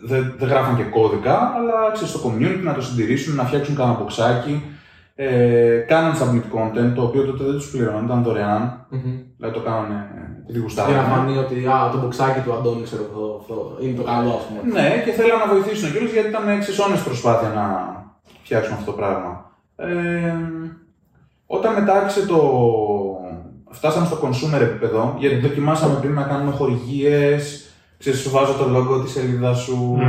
δεν 0.03 0.33
δεν 0.37 0.47
γράφαν 0.49 0.75
και 0.75 0.83
κώδικα, 0.83 1.53
αλλά 1.55 1.91
ξέρεις, 1.93 2.13
στο 2.13 2.29
community 2.29 2.63
να 2.63 2.73
το 2.73 2.81
συντηρήσουν, 2.81 3.35
να 3.35 3.43
φτιάξουν 3.43 3.75
κανένα 3.75 3.97
μποξάκι. 3.97 4.63
Ε, 5.15 5.77
κάναν 5.87 6.13
submit 6.13 6.57
content, 6.57 6.91
το 6.95 7.01
οποίο 7.01 7.23
τότε 7.23 7.43
δεν 7.43 7.53
τους 7.53 7.69
πληρώναν, 7.69 8.05
ήταν 8.05 8.23
δωρεάν. 8.23 8.85
Δηλαδή 9.37 9.55
το 9.55 9.63
κάνανε 9.63 10.07
επειδή 10.49 10.59
Για 10.59 10.61
γουστάρανε. 10.61 10.97
να 10.97 11.03
φανεί 11.03 11.37
ότι 11.37 11.67
α, 11.67 11.89
το 11.91 11.97
μποξάκι 11.97 12.39
του 12.39 12.53
Αντώνη 12.53 12.83
ξέρω 12.83 13.03
αυτό, 13.09 13.37
αυτό 13.41 13.77
είναι 13.79 13.97
το 13.97 14.03
καλό, 14.03 14.29
ας 14.29 14.43
πούμε. 14.45 14.59
Ναι, 14.73 15.01
και 15.05 15.11
θέλαν 15.11 15.39
να 15.39 15.53
βοηθήσουν 15.53 15.91
κιόλας 15.91 16.11
γιατί 16.11 16.27
ήταν 16.27 16.49
εξισώνες 16.49 17.01
προσπάθεια 17.03 17.49
να 17.49 17.65
φτιάξουν 18.43 18.73
αυτό 18.73 18.91
το 18.91 18.97
πράγμα. 18.97 19.51
Ε, 19.75 20.33
όταν 21.45 21.73
μετά 21.73 21.93
άρχισε 21.93 22.25
το... 22.25 22.39
Φτάσαμε 23.69 24.05
στο 24.05 24.19
consumer 24.23 24.61
επίπεδο, 24.61 25.15
γιατί 25.19 25.35
δοκιμάσαμε 25.35 25.99
πριν 25.99 26.13
να 26.13 26.23
κάνουμε 26.23 26.51
χορηγίες, 26.51 27.65
ξέρεις, 27.97 28.19
σου 28.19 28.29
βάζω 28.29 28.53
το 28.53 28.65
logo 28.77 29.03
στη 29.03 29.11
σελίδα 29.11 29.53
σου 29.53 29.75
Μμμ. 29.75 30.03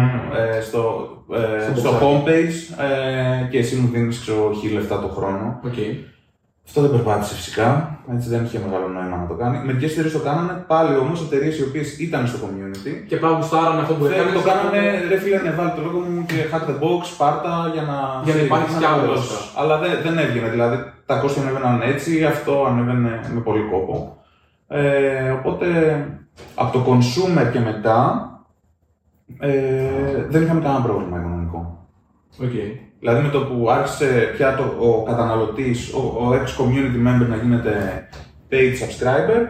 ε, 0.57 0.61
στο, 0.61 1.09
ε, 1.33 1.73
Στο 1.73 1.81
στο 1.81 1.91
μποξάκι. 1.91 2.23
homepage 2.25 2.83
ε, 3.45 3.49
και 3.51 3.59
εσύ 3.59 3.77
μου 3.77 3.89
δίνεις 3.93 4.21
ξέρω, 4.21 4.53
χίλια 4.61 4.79
λεφτά 4.79 5.01
το 5.01 5.09
χρόνο. 5.09 5.61
Οκ. 5.65 5.75
Αυτό 6.69 6.81
δεν 6.81 6.91
περπάτησε 6.91 7.35
φυσικά, 7.35 7.99
έτσι 8.15 8.29
δεν 8.29 8.45
είχε 8.45 8.59
μεγάλο 8.67 8.89
νόημα 8.89 9.17
να 9.17 9.27
το 9.27 9.35
κάνει. 9.35 9.57
Μερικές 9.65 9.93
εταιρείες 9.93 10.13
το 10.13 10.19
κάνανε, 10.19 10.65
πάλι 10.67 10.97
όμως 10.97 11.23
εταιρείες 11.23 11.59
οι 11.59 11.63
οποίες 11.63 11.99
ήταν 11.99 12.27
στο 12.27 12.39
community 12.45 12.93
Και 13.09 13.17
πράγμα 13.17 13.39
που 13.39 13.45
γουστάρανε 13.45 13.81
αυτό 13.81 13.95
που 13.95 14.05
δεν 14.05 14.13
έκανε. 14.13 14.33
το 14.33 14.41
κάνανε, 14.51 14.81
ρε 15.09 15.19
φίλε, 15.19 15.39
ναι, 15.43 15.51
βάλε 15.51 15.73
το 15.77 15.83
logo 15.83 15.99
μου 15.99 16.25
και 16.27 16.35
Hack 16.53 16.65
The 16.71 16.77
Box, 16.85 17.03
πάρτα 17.19 17.71
για 17.75 17.83
να. 17.83 17.97
Για 18.25 18.35
να 18.35 18.41
υπάρχει 18.41 18.77
κι 18.79 18.85
άλλος, 18.85 19.03
Απλώς. 19.03 19.19
βασικά. 19.19 19.61
Αλλά 19.61 19.79
δεν, 19.79 19.91
δεν 20.03 20.19
έβγαινε, 20.19 20.49
δηλαδή 20.49 20.77
τα 21.07 21.15
κόστη 21.19 21.41
ανέβαιναν 21.41 21.81
έτσι, 21.83 22.25
αυτό 22.25 22.65
ανέβαινε 22.69 23.21
με 23.35 23.41
πολύ 23.41 23.63
κόπο. 23.71 24.17
Ε, 24.69 25.31
οπότε 25.31 25.67
από 26.55 26.73
το 26.73 26.81
consumer 26.89 27.47
και 27.53 27.61
μετά 27.61 27.99
ε, 29.39 30.27
δεν 30.29 30.43
είχαμε 30.43 30.61
κανένα 30.61 30.83
πρόβλημα 30.85 31.19
οικονομικό. 31.19 31.87
Οκ. 32.43 32.53
Δηλαδή 33.01 33.23
με 33.23 33.29
το 33.29 33.41
που 33.41 33.71
άρχισε 33.71 34.31
πια 34.37 34.57
το, 34.57 34.63
ο 34.63 35.03
καταναλωτής, 35.03 35.93
ο, 35.93 35.99
ο 35.99 36.33
ex-community 36.33 37.07
member 37.07 37.29
να 37.29 37.37
γίνεται 37.37 38.09
paid 38.51 38.73
subscriber, 38.73 39.47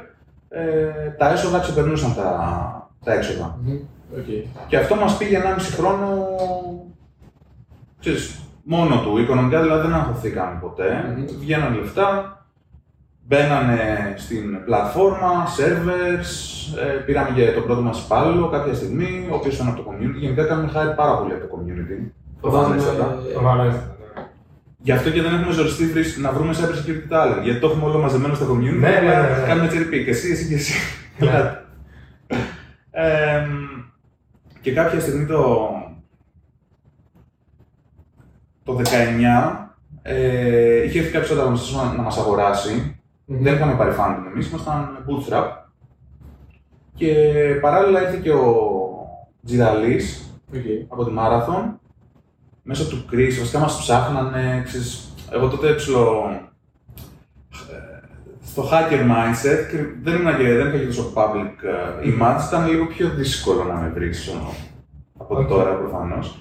ε, 0.49 1.11
τα 1.19 1.31
έσοδα 1.31 1.59
ξεπερνούσαν 1.59 2.15
τα, 2.15 2.91
τα 3.05 3.13
έξοδα. 3.13 3.59
Μμμ. 3.63 3.79
Οκ. 4.19 4.27
Και 4.67 4.77
αυτό 4.77 4.95
μας 4.95 5.17
πήγε 5.17 5.41
1,5 5.43 5.61
χρόνο, 5.77 6.27
ξέρεις, 8.01 8.41
μόνο 8.63 9.01
του. 9.01 9.19
Οικονομικά 9.19 9.63
δηλαδή 9.63 9.87
δεν 9.87 9.97
αγχωθήκαμε 9.97 10.59
ποτέ. 10.61 11.15
Μμμ. 11.17 11.25
Βγαίνανε 11.39 11.77
λεφτά, 11.77 12.39
μπαίνανε 13.27 14.15
στην 14.17 14.65
πλατφόρμα, 14.65 15.47
servers, 15.59 16.31
ε, 16.79 16.99
πήραμε 16.99 17.31
και 17.35 17.53
το 17.53 17.61
πρώτο 17.61 17.81
μας 17.81 18.05
υπάλληλο 18.05 18.49
κάποια 18.49 18.75
στιγμή, 18.75 19.29
ο 19.31 19.35
οποίος 19.35 19.55
ήταν 19.55 19.69
από 19.69 19.83
το 19.83 19.91
community. 19.91 20.19
Γενικά 20.19 20.45
κάνουμε 20.45 20.69
hire 20.69 20.95
πάρα 20.95 21.19
πολύ 21.19 21.33
από 21.33 21.47
το 21.47 21.57
community. 21.57 22.11
Προφανέστατα. 22.41 23.19
Το 23.35 23.43
Βαλένθια. 23.43 23.97
Γι' 24.81 24.93
αυτό 24.93 25.11
και 25.11 25.23
δεν 25.23 25.35
έχουμε 25.35 25.53
ζοριστεί 25.53 25.87
βρεις- 25.87 26.19
να 26.19 26.33
βρούμε 26.33 26.55
cyber 26.55 26.75
security 26.89 27.13
talent. 27.13 27.43
Γιατί 27.43 27.61
το 27.61 27.67
έχουμε 27.69 27.85
όλο 27.85 27.99
μαζεμένο 27.99 28.35
στο 28.35 28.47
community. 28.53 28.79
Ναι, 28.79 28.89
ναι, 28.89 29.01
ναι, 29.01 29.15
αλλά 29.15 29.39
ναι. 29.39 29.47
Κάνουμε 29.47 29.69
cherry 29.73 29.95
pick. 29.95 30.07
Εσύ, 30.09 30.31
εσύ 30.31 30.49
και 30.49 30.55
εσύ. 30.55 30.73
Ναι. 31.19 31.27
Ελάτε. 31.29 31.63
Εμ, 32.91 33.51
και 34.61 34.73
κάποια 34.73 35.01
στιγμή 35.01 35.27
το, 35.27 35.69
το 38.65 38.81
19 38.85 39.69
ε, 40.03 40.83
είχε 40.85 40.99
έρθει 40.99 41.11
κάποιος 41.13 41.31
ανταγωνιστής 41.31 41.75
να, 41.77 41.93
να 41.93 42.03
μας 42.03 42.19
αγοράσει. 42.19 42.97
Μμμ. 43.25 43.43
Δεν 43.43 43.55
είχαμε 43.55 43.75
πάρει 43.75 43.95
funding 43.99 44.31
εμείς, 44.33 44.49
ήμασταν 44.49 45.05
bootstrap. 45.09 45.45
Και 46.95 47.15
παράλληλα 47.61 48.03
ήρθε 48.03 48.17
και 48.23 48.31
ο 48.33 48.55
Τζιραλής, 49.45 50.33
Οκ. 50.55 50.63
από 50.89 51.05
τη 51.05 51.13
Marathon 51.19 51.75
μέσω 52.69 52.89
του 52.89 53.05
Chris, 53.13 53.33
βασικά 53.39 53.59
μας 53.59 53.79
ψάχνανε, 53.79 54.63
ξέρεις, 54.65 55.15
εγώ 55.31 55.49
τότε 55.49 55.73
ψιλο- 55.73 56.31
ε, 57.71 57.99
στο 58.47 58.69
hacker 58.73 59.01
mindset, 59.11 59.67
κρυ- 59.71 59.97
δεν 60.03 60.15
ήμουν 60.15 60.37
και, 60.37 60.43
δεν 60.53 60.67
είχα 60.69 60.79
και 60.79 60.87
τόσο 60.87 61.13
public 61.15 61.53
ε, 61.63 62.09
image, 62.11 62.47
ήταν 62.49 62.69
λίγο 62.71 62.87
πιο 62.87 63.09
δύσκολο 63.09 63.65
να 63.65 63.75
με 63.75 63.89
βρεις 63.95 64.29
ο, 64.29 64.55
από 65.19 65.37
Οκ. 65.39 65.49
τώρα 65.49 65.71
προφανώς. 65.75 66.39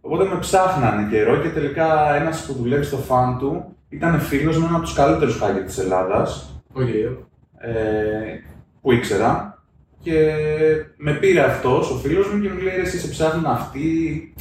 Οπότε 0.00 0.24
με 0.24 0.38
ψάχνανε 0.38 1.08
καιρό 1.10 1.36
και 1.36 1.48
τελικά 1.48 2.14
ένας 2.14 2.44
που 2.46 2.52
δουλεύει 2.52 2.84
στο 2.84 2.98
fund 3.08 3.36
του 3.38 3.64
ήταν 3.88 4.20
φίλος 4.20 4.58
με 4.58 4.62
έναν 4.64 4.74
από 4.76 4.84
τους 4.84 4.94
καλύτερους 4.94 5.40
hacker 5.42 5.62
της 5.66 5.78
Ελλάδας, 5.78 6.60
Οκ. 6.72 6.88
ε, 6.88 7.74
που 8.80 8.92
ήξερα 8.92 9.60
και 10.02 10.32
με 10.96 11.12
πήρε 11.12 11.40
αυτός 11.40 11.90
ο 11.90 11.94
φίλος 11.94 12.32
μου 12.32 12.40
και 12.40 12.48
μου 12.48 12.60
λέει: 12.60 12.74
«Ρε, 12.76 12.82
Εσύ 12.82 12.98
σε 12.98 13.08
ψάχνουν 13.08 13.46
αυτοί 13.46 14.34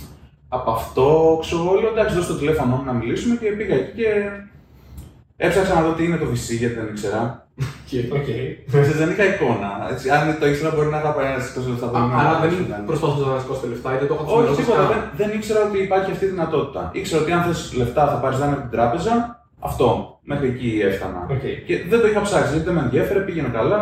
από 0.59 0.71
αυτό. 0.71 1.37
Ξέρω 1.41 1.61
εγώ, 1.61 1.73
λέω 1.81 1.89
εντάξει, 1.95 2.15
δώσ' 2.15 2.27
το 2.27 2.37
τηλέφωνο 2.41 2.75
μου 2.75 2.83
να 2.85 2.93
μιλήσουμε 2.93 3.35
και 3.35 3.49
πήγα 3.57 3.75
εκεί 3.75 3.91
και 4.01 4.09
έψαξα 5.37 5.73
να 5.73 5.81
δω 5.81 5.91
τι 5.93 6.03
είναι 6.03 6.17
το 6.17 6.25
VC 6.31 6.47
γιατί 6.61 6.75
δεν 6.79 6.87
ήξερα. 6.91 7.21
Οκ. 8.17 8.29
Ξέρεις, 8.67 8.97
δεν 9.01 9.09
είχα 9.11 9.23
εικόνα. 9.31 9.69
Έτσι, 9.91 10.09
αν 10.09 10.21
το 10.39 10.45
ήξερα, 10.47 10.69
μπορεί 10.75 10.87
να 10.95 10.97
είχα 10.99 11.11
πάει 11.15 11.27
ένα 11.33 11.39
σηκώσει 11.43 11.69
λεφτά. 11.69 11.87
μπορεί 11.87 12.03
να- 12.11 12.17
Άρα 12.21 12.33
δεν 12.43 12.51
να- 12.69 12.85
προσπαθούσα 12.89 13.27
να 13.33 13.39
σηκώσετε 13.41 13.67
λεφτά, 13.73 13.89
είτε 13.95 14.05
το 14.05 14.13
είχα 14.13 14.23
όχι, 14.23 14.31
ξημερώσει 14.33 14.59
τίποτα. 14.61 14.81
καν. 14.81 14.89
Δεν, 14.91 15.01
δεν 15.19 15.29
ήξερα 15.37 15.59
ότι 15.67 15.77
υπάρχει 15.87 16.09
αυτή 16.11 16.25
η 16.25 16.31
δυνατότητα. 16.35 16.81
Ήξερα 16.99 17.21
ότι 17.23 17.31
αν 17.35 17.41
θες 17.47 17.59
λεφτά 17.79 18.03
θα 18.11 18.17
πάρεις 18.23 18.37
δάνειο 18.39 18.57
από 18.57 18.65
την 18.67 18.73
τράπεζα. 18.77 19.13
Αυτό. 19.69 19.87
Μέχρι 20.31 20.47
εκεί 20.53 20.69
έφτανα. 20.89 21.19
Οκ. 21.35 21.43
Και 21.67 21.75
δεν 21.91 21.99
το 22.01 22.07
είχα 22.07 22.21
ψάξει 22.27 22.49
γιατί 22.51 22.65
δεν 22.65 22.73
με 22.77 22.81
ενδιέφερε, 22.85 23.19
πήγαινε 23.19 23.47
καλά. 23.59 23.81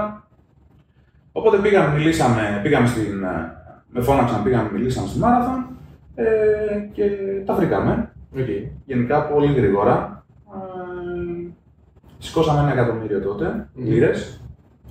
Οπότε 1.31 1.57
πήγαμε, 1.57 1.89
μιλήσαμε, 1.97 2.59
πήγαμε 2.63 2.87
στην. 2.87 3.23
ε, 3.23 3.35
Με 3.95 4.01
φώναξαν, 4.01 4.43
πήγαμε, 4.43 4.69
μιλήσαμε 4.73 5.07
στη 5.07 5.19
Marathon 5.19 5.65
ε, 6.15 6.25
και 6.93 7.03
τα 7.45 7.53
βρήκαμε. 7.53 8.11
Οκ. 8.37 8.47
Γενικά 8.85 9.27
πολύ 9.27 9.53
γρήγορα. 9.53 10.25
Ε, 10.55 11.51
σηκώσαμε 12.17 12.59
ένα 12.59 12.71
εκατομμύριο 12.71 13.21
τότε, 13.21 13.69
Μμμ. 13.73 13.85
λίρες. 13.87 14.41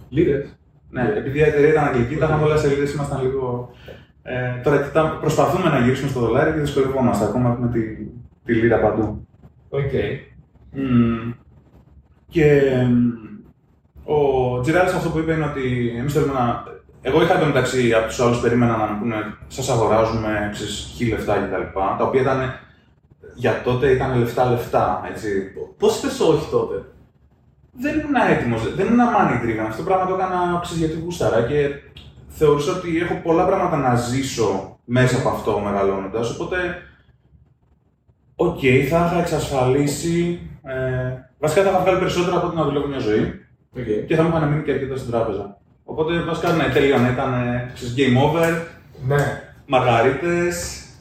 Λίρες. 0.08 0.56
Ναι, 0.90 1.12
επειδή 1.16 1.38
η 1.38 1.42
εταιρεία 1.42 1.68
ήταν 1.68 1.84
αγγλική, 1.84 2.16
τα 2.16 2.24
είχαμε 2.26 2.42
όλα 2.44 2.56
σε 2.56 2.66
λίρες, 2.66 2.94
ήμασταν 2.94 3.22
λίγο. 3.22 3.70
Ε, 4.22 4.60
τώρα 4.62 4.82
κοιτάμε, 4.82 5.18
προσπαθούμε 5.20 5.68
να 5.68 5.78
γυρίσουμε 5.78 6.10
στο 6.10 6.20
δολάριο 6.20 6.52
και 6.52 6.60
δυσκολευόμαστε. 6.60 7.24
Ακόμα 7.24 7.50
έχουμε 7.50 7.68
τη, 7.68 7.80
τη 8.44 8.52
λίρα 8.54 8.80
παντού. 8.80 9.26
Οκ. 9.68 9.90
Μμμ. 10.72 11.32
Και 12.28 12.62
μ, 12.90 13.10
ο 14.04 14.60
Τζιραλής 14.60 14.88
αυτό 14.88 15.08
που 15.10 15.18
είπε 15.18 15.32
είναι 15.32 15.44
ότι 15.44 15.94
εμείς 15.98 16.12
θέλουμε 16.12 16.32
να. 16.32 16.62
Εγώ 17.02 17.22
είχα 17.22 17.36
εντωμεταξύ 17.36 17.92
από 17.92 18.06
τους 18.06 18.20
άλλους 18.20 18.40
περίμενα 18.40 18.76
να 18.76 18.86
μου 18.86 18.98
πούνε 18.98 19.14
Σας 19.48 19.68
αγοράζουμε 19.70 20.48
ξέρεις, 20.52 20.92
χίλια 20.96 21.16
λεφτά 21.16 21.36
κτλ. 21.36 21.78
Τα 21.98 22.04
οποία 22.04 22.20
ήταν 22.20 22.54
για 23.34 23.62
τότε 23.64 23.90
ήταν 23.90 24.18
λεφτά-λεφτά. 24.18 25.02
Έτσι. 25.10 25.28
Πώς 25.78 25.98
είπες 25.98 26.20
όχι 26.20 26.50
τότε; 26.50 26.84
Δεν 27.72 27.98
ήμουν 27.98 28.14
έτοιμος, 28.30 28.74
δεν 28.74 28.86
ήμουν 28.86 29.06
money 29.16 29.44
driven. 29.44 29.66
Αυτό 29.68 29.82
το 29.82 29.88
πράγμα 29.88 30.06
το 30.06 30.14
έκανα 30.14 30.60
ξέρεις, 30.62 30.82
γιατί 30.82 31.00
γούσταρα 31.04 31.42
και 31.42 31.70
θεωρούσα 32.28 32.72
ότι 32.72 32.98
έχω 32.98 33.14
πολλά 33.22 33.46
πράγματα 33.46 33.76
να 33.76 33.94
ζήσω 33.94 34.78
μέσα 34.84 35.18
από 35.18 35.28
αυτό 35.28 35.58
μεγαλώνοντας. 35.58 36.30
Οπότε 36.30 36.56
οκ, 38.36 38.58
θα 38.88 39.04
είχα 39.06 39.18
εξασφαλίσει. 39.20 40.40
Ε, 40.62 41.12
βασικά 41.38 41.62
θα 41.62 41.70
είχα 41.70 41.80
βγάλει 41.80 41.98
περισσότερα 41.98 42.36
από 42.36 42.46
ό,τι 42.46 42.56
να 42.56 42.64
δουλεύω 42.64 42.86
μια 42.86 42.98
ζωή 42.98 43.40
Οκ. 43.78 44.06
και 44.06 44.16
θα 44.16 44.22
μου 44.22 44.28
είχαν 44.28 44.48
μείνει 44.48 44.62
και 44.62 44.72
αρκετά 44.72 44.96
στην 44.96 45.10
τράπεζα. 45.10 45.61
Οπότε 45.92 46.12
βασικά 46.30 46.48
ναι, 46.52 46.66
τελείωνε. 46.76 47.08
Ήταν 47.16 47.30
ε, 47.32 47.70
ξέρεις, 47.74 47.92
game 47.98 48.16
over, 48.26 48.50
Ναι. 49.10 49.22
μαργαρίτες. 49.72 50.34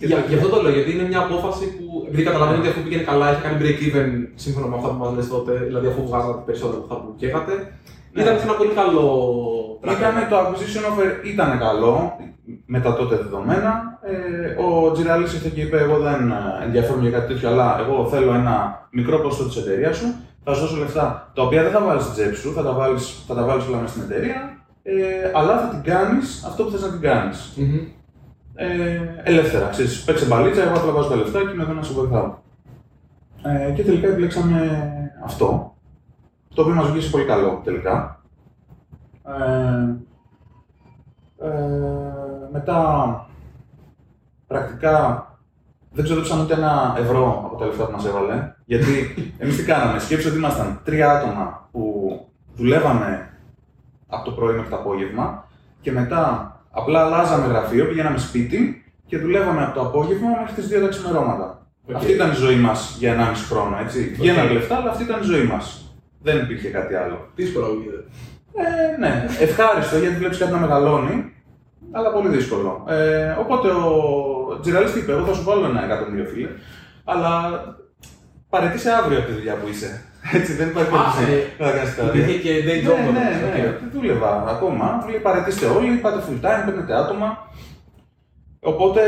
Για, 0.09 0.17
γι' 0.29 0.35
αυτό 0.39 0.47
το 0.53 0.61
λέω, 0.61 0.73
γιατί 0.77 0.91
είναι 0.95 1.07
μια 1.11 1.21
απόφαση 1.25 1.65
που. 1.75 1.85
Επειδή 2.07 2.23
καταλαβαίνω 2.29 2.59
ότι 2.61 2.69
αφού 2.71 2.81
πήγαινε 2.83 3.03
καλά, 3.11 3.25
είχε 3.31 3.41
κάνει 3.45 3.57
break 3.61 3.79
even 3.87 4.09
σύμφωνα 4.43 4.67
με 4.67 4.75
αυτά 4.77 4.89
που 4.89 4.99
μας 5.03 5.11
λες 5.15 5.27
τότε, 5.35 5.51
δηλαδή 5.67 5.87
αφού 5.91 6.01
βγάζατε 6.07 6.41
περισσότερα 6.45 6.77
από 6.81 6.85
αυτά 6.87 6.95
που 7.01 7.15
καίγατε. 7.19 7.53
Ναι. 8.11 8.21
Ήταν 8.21 8.33
σε 8.39 8.43
ένα 8.47 8.55
πολύ 8.59 8.73
καλό. 8.81 9.07
Ήταν 9.97 10.13
το 10.29 10.35
acquisition 10.41 10.83
offer 10.89 11.09
ήταν 11.31 11.49
καλό 11.65 11.93
με 12.65 12.79
τα 12.79 12.91
τότε 12.95 13.15
δεδομένα. 13.15 13.71
Ε, 14.11 14.63
ο 14.65 14.91
Τζιράλης 14.91 15.33
ήρθε 15.33 15.49
και 15.55 15.61
είπε: 15.61 15.77
Εγώ 15.85 15.97
δεν 16.07 16.31
ε, 16.31 16.63
ενδιαφέρομαι 16.65 17.01
για 17.07 17.17
κάτι 17.17 17.33
τέτοιο, 17.33 17.49
αλλά 17.49 17.67
εγώ 17.83 18.07
θέλω 18.11 18.33
ένα 18.33 18.55
μικρό 18.91 19.17
ποσό 19.19 19.43
της 19.47 19.55
εταιρείας 19.61 19.97
σου. 19.97 20.07
Θα 20.43 20.53
σου 20.53 20.61
δώσω 20.61 20.77
λεφτά 20.77 21.31
τα 21.35 21.41
οποία 21.43 21.61
δεν 21.63 21.71
θα 21.71 21.81
βάλεις 21.81 22.03
στην 22.03 22.15
τσέπη 22.15 22.35
σου, 22.35 22.53
θα 22.53 22.63
τα 22.63 22.71
βάλεις 22.71 23.23
θα 23.27 23.33
τα 23.33 23.43
βάλεις 23.43 23.67
όλα 23.67 23.77
μέσα 23.77 23.93
στην 23.93 24.03
εταιρεία. 24.09 24.61
Ε, 24.84 25.32
αλλά 25.34 25.59
θα 25.59 25.67
την 25.67 25.82
κάνεις 25.82 26.43
αυτό 26.45 26.63
που 26.63 26.71
θες 26.71 26.82
να 26.82 26.89
την 26.89 27.01
κάνεις. 27.01 27.53
Μμμ. 27.57 27.77
Ε, 28.55 28.99
ελεύθερα. 29.23 29.67
Ξέρεις, 29.69 30.03
παίξε 30.03 30.25
μπαλίτσα, 30.25 30.63
εγώ 30.63 30.73
απλά 30.73 30.91
βάζω 30.91 31.09
τα 31.09 31.15
λεφτά 31.15 31.39
και 31.39 31.53
είμαι 31.53 31.63
εδώ 31.63 31.73
να 31.73 31.84
σε 31.84 31.93
βοηθάω. 31.93 32.38
Ε, 33.43 33.71
και 33.71 33.84
τελικά 33.84 34.07
επιλέξαμε 34.07 34.82
αυτό. 35.23 35.75
Το 36.55 36.61
οποίο 36.61 36.73
μας 36.73 36.89
βγήκε 36.89 37.09
πολύ 37.09 37.25
καλό 37.25 37.61
τελικά. 37.63 38.21
Ε, 39.25 39.95
ε, 41.47 42.49
μετά, 42.51 43.29
πρακτικά, 44.47 45.25
δεν 45.91 46.03
ξοδέψαμε 46.03 46.43
ούτε 46.43 46.53
ένα 46.53 46.95
ευρώ 46.97 47.41
από 47.45 47.55
τα 47.55 47.65
λεφτά 47.65 47.86
που 47.86 47.91
μας 47.91 48.05
έβαλε. 48.05 48.53
Γιατί 48.65 49.13
εμείς 49.38 49.57
τι 49.57 49.63
κάναμε, 49.63 49.99
σκέψτε 49.99 50.29
ότι 50.29 50.38
ήμασταν 50.38 50.79
τρία 50.84 51.11
άτομα 51.11 51.69
που 51.71 52.15
δουλεύαμε 52.55 53.30
από 54.12 54.24
το 54.26 54.32
πρωί 54.32 54.55
μέχρι 54.55 54.70
το 54.70 54.76
απόγευμα 54.76 55.47
και 55.82 55.91
μετά 55.91 56.22
απλά 56.72 57.05
αλλάζαμε 57.05 57.47
γραφείο, 57.47 57.86
πηγαίναμε 57.86 58.18
σπίτι 58.18 58.84
και 59.05 59.18
δουλεύαμε 59.18 59.64
από 59.64 59.74
το 59.74 59.82
απόγευμα 59.82 60.30
μέχρι 60.39 60.53
τις 60.62 60.78
2 60.78 60.82
τα 60.82 60.88
ξημερώματα. 60.88 61.47
Οκ. 61.89 61.95
Αυτή 61.95 62.12
ήταν 62.12 62.32
η 62.32 62.36
ζωή 62.36 62.55
μας 62.55 62.95
για 62.99 63.16
1,5 63.16 63.36
χρόνο, 63.49 63.78
έτσι. 63.84 64.14
Βγαίνανε 64.18 64.51
λεφτά, 64.51 64.76
αλλά 64.76 64.89
αυτή 64.89 65.03
ήταν 65.03 65.22
η 65.22 65.24
ζωή 65.24 65.43
μας. 65.43 65.95
Δεν 66.22 66.38
υπήρχε 66.38 66.70
κάτι 66.70 66.95
άλλο. 66.95 67.18
Δύσκολο 67.36 67.68
γίνεται. 67.82 68.03
Ε, 68.53 68.97
ναι, 68.99 69.26
ευχάριστο 69.39 69.97
γιατί 69.97 70.16
βλέπεις 70.16 70.38
κάτι 70.38 70.51
να 70.51 70.57
μεγαλώνει, 70.57 71.34
αλλά 71.91 72.12
πολύ 72.12 72.30
δύσκολο. 72.30 72.86
Ε, 72.89 73.36
οπότε 73.39 73.68
ο 73.68 74.59
Τζιράλης 74.61 74.99
είπε: 74.99 75.12
Εγώ 75.12 75.26
θα 75.26 75.34
σου 75.34 75.43
βάλω 75.43 75.66
ένα 75.66 75.84
εκατομμύριο 75.84 76.26
φίλε, 76.26 76.49
αλλά 77.03 77.32
παραιτήσου 78.49 78.91
αύριο 78.91 79.18
από 79.18 79.28
τη 79.28 79.34
δουλειά 79.34 79.55
που 79.55 79.68
είσαι. 79.68 80.05
Έτσι, 80.34 80.53
δεν 80.53 80.67
υπάρχει 80.67 80.89
Α, 80.89 80.97
περίπτωση 80.97 81.53
ε, 81.57 81.63
να 81.63 81.72
κάνεις 81.72 81.93
κάτι. 81.95 82.17
Υπήρχε 82.17 82.38
και 82.39 82.51
day 82.67 82.80
job. 82.88 82.97
Ναι, 82.97 83.19
ναι, 83.19 83.39
τότε. 83.41 83.57
ναι, 83.61 83.67
Οκ. 83.67 83.80
δεν 83.80 83.89
δούλευα 83.93 84.43
ακόμα. 84.47 84.86
Μου 85.01 85.09
λέει 85.09 85.19
παραιτηθείτε 85.19 85.65
όλοι, 85.65 85.97
πάτε 85.97 86.19
full 86.28 86.45
time, 86.45 86.61
παίρνετε 86.65 86.95
άτομα. 86.95 87.49
Οπότε 88.59 89.01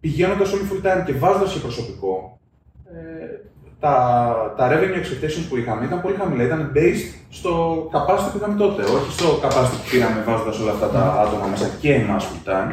πηγαίνοντας 0.00 0.52
όλοι 0.52 0.68
full 0.70 0.86
time 0.86 1.02
και 1.06 1.12
βάζοντας 1.12 1.52
και 1.52 1.58
προσωπικό, 1.58 2.38
ε, 2.84 3.26
τα, 3.80 4.54
τα 4.56 4.68
revenue 4.72 5.00
expectations 5.02 5.46
που 5.48 5.56
είχαμε 5.56 5.84
ήταν 5.84 6.00
πολύ 6.00 6.14
χαμηλά. 6.14 6.42
Ήταν 6.42 6.72
based 6.74 7.14
στο 7.30 7.50
capacity 7.92 8.30
που 8.32 8.36
είχαμε 8.36 8.58
τότε, 8.58 8.82
όχι 8.82 9.12
στο 9.12 9.40
capacity 9.42 9.78
που 9.82 9.90
πήραμε 9.90 10.22
βάζοντας 10.26 10.60
όλα 10.60 10.72
αυτά 10.72 10.88
τα 10.88 11.02
άτομα 11.26 11.46
μέσα 11.46 11.68
και 11.80 11.94
εμάς 11.94 12.24
full 12.28 12.50
time. 12.50 12.72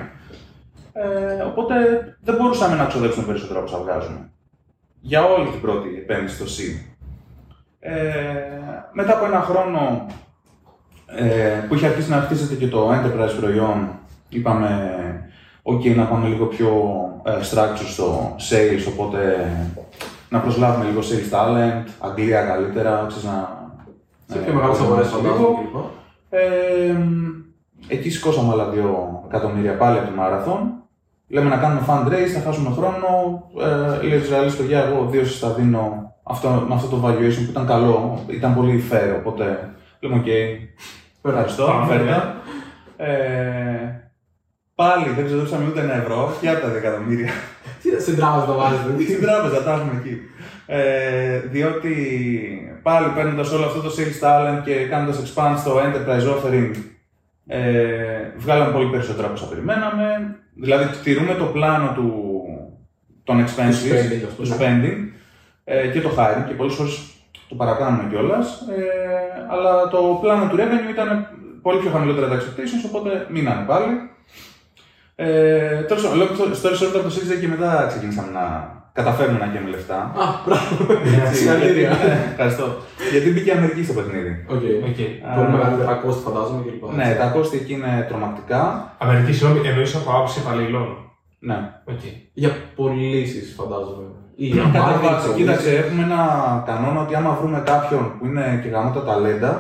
Ε, 0.94 1.42
οπότε 1.44 1.76
δεν 2.22 2.36
μπορούσαμε 2.36 2.76
να 2.76 2.86
ξοδέψουμε 2.86 3.26
περισσότερο 3.26 3.60
από 3.60 3.68
όσα 3.68 3.84
βγάζουμε. 3.84 4.30
Για 5.06 5.26
όλη 5.26 5.50
την 5.50 5.62
πρώτη 5.62 5.88
επένδυση 5.98 6.36
στο 6.36 6.46
seed. 6.46 6.96
Ε, 7.80 7.94
μετά 8.94 9.14
από 9.14 9.26
ένα 9.26 9.42
χρόνο 9.42 10.06
ε, 11.06 11.66
που 11.68 11.76
είχε 11.76 11.88
αρχίσει 11.88 12.10
να 12.10 12.22
χτίζεται 12.22 12.56
και 12.56 12.68
το 12.68 12.92
enterprise 12.92 13.40
προϊόν, 13.40 13.90
είπαμε 14.30 14.70
ok 15.64 15.96
να 15.96 16.06
πάμε 16.06 16.28
λίγο 16.28 16.46
πιο 16.46 16.70
ε, 17.24 17.32
structure 17.32 17.88
στο 17.88 18.36
sales, 18.50 18.92
οπότε 18.94 19.50
να 20.30 20.40
προσλάβουμε 20.40 20.86
λίγο 20.86 21.00
sales 21.00 21.34
talent, 21.36 21.84
Αγγλία 22.00 22.42
καλύτερα, 22.42 23.06
ξέρεις 23.08 23.24
να... 23.24 23.70
Σε 24.28 24.38
ε, 24.40 24.42
πιο 24.42 24.54
μεγάλες 24.54 24.80
αγορές 24.80 25.06
λίγο. 25.06 25.18
φαντάζομαι 25.18 25.58
κλπ. 25.72 25.76
Ε, 26.30 26.96
εκεί 27.88 28.10
σηκώσαμε 28.10 28.52
άλλα 28.52 28.70
δύο 28.70 29.22
εκατομμύρια 29.26 29.78
πάλι 29.78 29.98
από 29.98 30.08
το 30.08 30.16
μάραθον. 30.16 30.83
Λέμε 31.34 31.50
να 31.50 31.58
κάνουμε 31.58 31.82
fundraise, 31.88 32.32
θα 32.36 32.42
χάσουμε 32.46 32.70
χρόνο. 32.78 33.08
Ε, 34.02 34.06
λέει 34.06 34.18
ο 34.18 34.22
Ισραήλ, 34.22 34.52
παιδιά, 34.52 34.80
εγώ 34.84 35.08
δύο 35.12 35.26
σας 35.26 35.40
τα 35.40 35.50
δίνω 35.50 36.14
αυτό, 36.24 36.66
με 36.68 36.76
αυτό 36.76 36.88
το 36.88 37.02
valuation 37.06 37.44
που 37.46 37.50
ήταν 37.50 37.66
καλό, 37.68 38.24
ήταν 38.28 38.56
πολύ 38.56 38.84
fair. 38.92 39.16
Οπότε 39.20 39.74
λέμε, 40.00 40.24
OK, 40.26 40.30
ευχαριστώ, 41.22 41.66
Πάμε. 41.66 41.86
φέρτα. 41.86 42.36
Ε, 42.98 43.14
πάλι 44.76 45.10
δεν 45.16 45.26
ξοδέψαμε 45.26 45.68
ούτε 45.68 45.82
ένα 45.82 45.94
ευρώ 45.94 46.34
και 46.42 46.50
από 46.50 46.62
τα 46.62 46.68
δύο 46.68 46.78
εκατομμύρια. 46.78 47.32
Τι 47.82 48.02
στην 48.02 48.16
τράπεζα 48.16 48.46
το 48.46 48.54
βάζετε. 48.54 49.04
Στην 49.04 49.22
τράπεζα, 49.22 49.64
τα 49.64 49.72
έχουμε 49.72 50.02
εκεί. 50.04 50.18
Ε, 50.66 51.40
διότι 51.40 51.96
πάλι 52.84 53.08
παίρνοντας 53.16 53.52
όλο 53.52 53.66
αυτό 53.66 53.82
το 53.82 53.92
sales 53.98 54.26
talent 54.26 54.62
και 54.64 54.74
κάνοντας 54.74 55.22
expand 55.24 55.56
στο 55.58 55.80
enterprise 55.86 56.28
offering, 56.34 56.72
ε, 57.48 57.62
βγάλαμε 58.38 58.72
πολύ 58.72 58.90
περισσότερα 58.90 59.28
από 59.28 59.36
όσα 59.36 59.46
περιμέναμε. 59.46 60.38
Δηλαδή, 60.56 60.98
τηρούμε 61.04 61.34
το 61.34 61.46
πλάνο 61.46 61.92
του, 61.96 62.42
των 63.24 63.46
expenses, 63.46 63.92
spending, 63.92 64.24
ας 64.28 64.36
του 64.36 64.44
πούμε. 64.44 64.56
spending 64.60 65.14
ε, 65.64 65.88
και 65.88 66.02
το 66.02 66.10
hiring 66.18 66.44
και 66.48 66.54
πολλές 66.54 66.74
φορές 66.74 67.14
το 67.50 67.56
παρακάνουμε 67.56 68.10
κιόλας. 68.10 68.62
Ε, 68.62 69.48
αλλά 69.50 69.88
το 69.88 70.18
πλάνο 70.22 70.50
του 70.50 70.56
revenue 70.56 70.92
ήταν 70.92 71.28
πολύ 71.62 71.80
πιο 71.80 71.90
χαμηλότερα 71.90 72.28
τα 72.28 72.36
expectations, 72.36 72.86
οπότε 72.86 73.28
μείνανε 73.30 73.66
πάλι. 73.66 74.10
Ε, 75.26 75.82
Τέλος 75.88 76.02
πάντων, 76.04 76.18
λόγω 76.22 76.32
του- 76.34 76.56
στο 76.60 76.70
story 76.70 76.90
από 77.00 77.08
το 77.08 77.14
Series 77.16 77.32
A 77.36 77.38
και 77.42 77.48
μετά 77.54 77.70
ξεκινήσαμε 77.92 78.32
να 78.40 78.46
καταφέρουμε 79.00 79.40
να 79.44 79.48
γίνουμε 79.52 79.70
λεφτά. 79.76 80.00
Α, 80.24 80.26
μπράβο. 80.46 80.74
Έτσι, 81.22 81.36
Συγχαρητήρια. 81.40 81.90
γιατί- 81.90 82.08
ναι, 82.08 82.18
Ευχαριστώ. 82.34 82.66
Γιατί 83.14 83.28
μπήκε 83.32 83.50
η 83.52 83.56
Αμερική 83.58 83.82
στο 83.88 83.94
παιχνίδι. 83.98 84.32
Οκ. 84.56 84.64
Οκ. 84.90 85.00
Πολύ 85.38 85.50
μεγαλύτερα 85.56 85.94
κόστη 86.04 86.22
φαντάζομαι 86.28 86.62
κλπ. 86.66 86.84
Ναι, 87.00 87.08
τα 87.22 87.26
κόστη 87.36 87.56
εκεί 87.62 87.74
είναι 87.80 87.92
τρομακτικά. 88.10 88.62
Αμερική, 89.04 89.32
συγγνώμη, 89.34 89.60
εννοείς 89.72 89.92
από 90.00 90.10
άποψη 90.16 90.40
υπαλλήλων. 90.44 90.88
Ναι. 91.50 91.58
Οκ. 91.92 92.02
Για 92.42 92.52
πωλήσεις 92.78 93.46
φαντάζομαι. 93.58 94.06
Ή 94.44 94.46
για 94.46 94.64
Κατά 94.64 94.80
marketing, 94.86 95.04
βάση, 95.04 95.28
πωλήσεις. 95.28 95.36
κοίταξε, 95.38 95.70
έχουμε 95.82 96.02
ένα 96.10 96.22
κανόνα 96.70 97.00
ότι 97.06 97.14
άμα 97.20 97.32
βρούμε 97.40 97.60
κάποιον 97.72 98.04
που 98.18 98.24
είναι 98.26 98.46
και 98.64 98.70
γαμώ 98.74 98.90
τα 98.98 99.04
ταλέντα, 99.08 99.52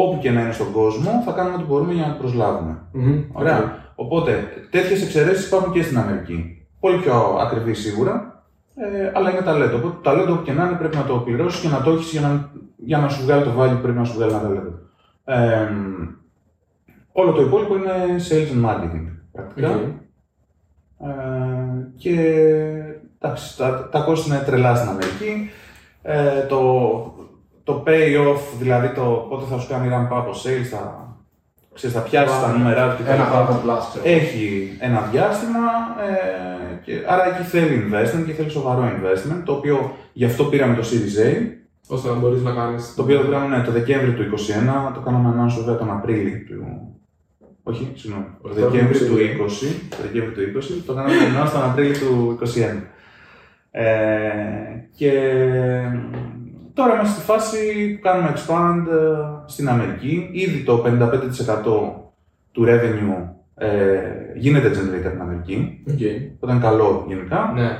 όπου 0.00 0.18
και 0.22 0.30
να 0.30 0.40
είναι 0.40 0.52
στον 0.58 0.70
κόσμο, 0.72 1.10
θα 1.26 1.32
κάνουμε 1.36 1.54
ό,τι 1.58 1.64
μπορούμε 1.68 1.92
για 1.92 2.06
να 2.06 2.12
το 2.12 2.18
προσλάβουμε. 2.22 2.72
Μμμ, 2.92 3.18
Ωραία. 3.32 3.86
Οκ. 3.98 4.04
Οπότε, 4.04 4.48
τέτοιες 4.70 5.02
εξαιρέσεις 5.02 5.46
υπάρχουν 5.46 5.72
και 5.72 5.82
στην 5.82 5.98
Αμερική. 5.98 6.66
Πολύ 6.80 6.98
πιο 6.98 7.38
ακριβή 7.40 7.74
σίγουρα, 7.74 8.44
ε, 8.74 9.10
αλλά 9.14 9.30
είναι 9.30 9.40
ταλέντο. 9.40 9.76
Οπότε, 9.76 9.94
το 9.94 10.00
ταλέντο 10.00 10.32
όπου 10.32 10.42
και 10.42 10.52
να 10.52 10.64
είναι 10.64 10.76
πρέπει 10.76 10.96
να 10.96 11.04
το 11.04 11.14
πληρώσεις 11.14 11.60
και 11.60 11.68
να 11.68 11.82
το 11.82 11.90
έχεις 11.90 12.10
για 12.10 12.20
να, 12.20 12.50
για 12.76 12.98
να 12.98 13.08
σου 13.08 13.22
βγάλει 13.22 13.44
το 13.44 13.50
value 13.58 13.74
που 13.74 13.80
πρέπει 13.82 13.98
να 13.98 14.04
σου 14.04 14.14
βγάλει 14.14 14.32
ένα 14.32 14.42
ταλέντο. 14.42 14.72
Ε, 15.24 15.68
όλο 17.12 17.32
το 17.32 17.42
υπόλοιπο 17.42 17.76
είναι 17.76 17.92
sales 18.28 18.56
and 18.56 18.70
marketing 18.70 19.06
πρακτικά. 19.32 19.70
Οκ. 19.70 19.80
Ε, 21.00 21.08
και 21.96 22.14
εντάξει, 23.18 23.56
τα, 23.56 23.88
τα 23.88 24.00
κόστη 24.00 24.28
είναι 24.28 24.42
τρελά 24.46 24.74
στην 24.74 24.88
Αμερική. 24.88 25.50
Ε, 26.02 26.46
το, 26.46 26.60
το 27.64 27.84
payoff, 27.86 28.40
δηλαδή 28.58 28.94
το 28.94 29.26
πότε 29.28 29.44
θα 29.50 29.58
σου 29.58 29.68
κάνει 29.68 29.88
ramp 29.92 30.18
up 30.18 30.24
ο 30.24 30.34
sales, 30.44 30.66
θα, 30.70 31.07
ξέρεις, 31.78 31.96
θα 31.96 32.02
πιάσεις 32.08 32.40
τα 32.44 32.48
νούμερα 32.54 32.82
του 32.88 32.96
και 32.96 33.02
τα 33.08 33.14
Ένα 33.14 33.24
λοιπά. 33.24 33.34
χρόνο 33.34 33.52
plus, 33.64 33.82
ξέρω. 33.90 34.04
Έχει 34.16 34.44
ένα 34.88 35.00
διάστημα, 35.12 35.64
ε, 36.06 36.74
και, 36.84 36.92
άρα 37.12 37.22
εκεί 37.30 37.42
θέλει 37.52 37.74
investment 37.86 38.24
και 38.26 38.32
θέλει 38.38 38.50
σοβαρό 38.50 38.82
investment, 38.96 39.40
το 39.44 39.52
οποίο 39.52 39.76
γι' 40.12 40.28
αυτό 40.30 40.42
πήραμε 40.44 40.74
το 40.74 40.84
Series 40.90 41.16
A, 41.26 41.30
ώστε 41.94 42.08
να 42.08 42.14
μπορείς 42.14 42.42
να 42.42 42.52
κάνει. 42.58 42.76
το 42.96 43.02
οποίο 43.02 43.16
το 43.18 43.24
πήραμε 43.26 43.56
ναι, 43.56 43.62
το 43.64 43.70
Δεκέμβρη 43.70 44.12
του 44.12 44.22
2021, 44.90 44.94
το 44.94 45.00
κάναμε 45.00 45.28
announce 45.32 45.56
βέβαια 45.58 45.76
τον 45.76 45.90
Απρίλιο 45.90 46.38
του... 46.48 46.58
Όχι, 47.62 47.92
συγγνώμη, 47.94 48.26
το 48.42 48.48
Οκτώβριο 48.48 48.70
Δεκέμβρη 48.70 48.98
του 48.98 49.06
του 49.06 49.16
20, 49.16 49.66
το 49.88 49.96
Δεκέμβρη 50.02 50.32
του 50.34 50.58
20, 50.58 50.82
το 50.86 50.92
κάναμε 50.94 51.14
announce 51.28 51.52
τον 51.52 51.64
Απρίλιο 51.70 51.96
του 51.98 52.38
2021. 52.42 52.82
Ε, 53.70 53.88
και 54.96 55.12
τώρα 56.78 56.94
είμαστε 56.94 57.14
στη 57.14 57.24
φάση 57.24 57.58
που 57.94 58.00
κάνουμε 58.02 58.32
expand 58.34 58.86
ε, 58.92 59.42
στην 59.46 59.68
Αμερική. 59.68 60.28
Ήδη 60.32 60.62
το 60.62 60.84
55% 60.86 60.92
του 62.52 62.64
revenue 62.66 63.28
ε, 63.54 64.00
γίνεται 64.34 64.68
generated 64.68 65.08
στην 65.08 65.20
Αμερική, 65.20 65.82
Οκ. 65.88 65.98
που 66.38 66.44
ήταν 66.46 66.60
καλό 66.60 67.04
γενικά. 67.08 67.52
Ναι, 67.54 67.62
ναι. 67.62 67.78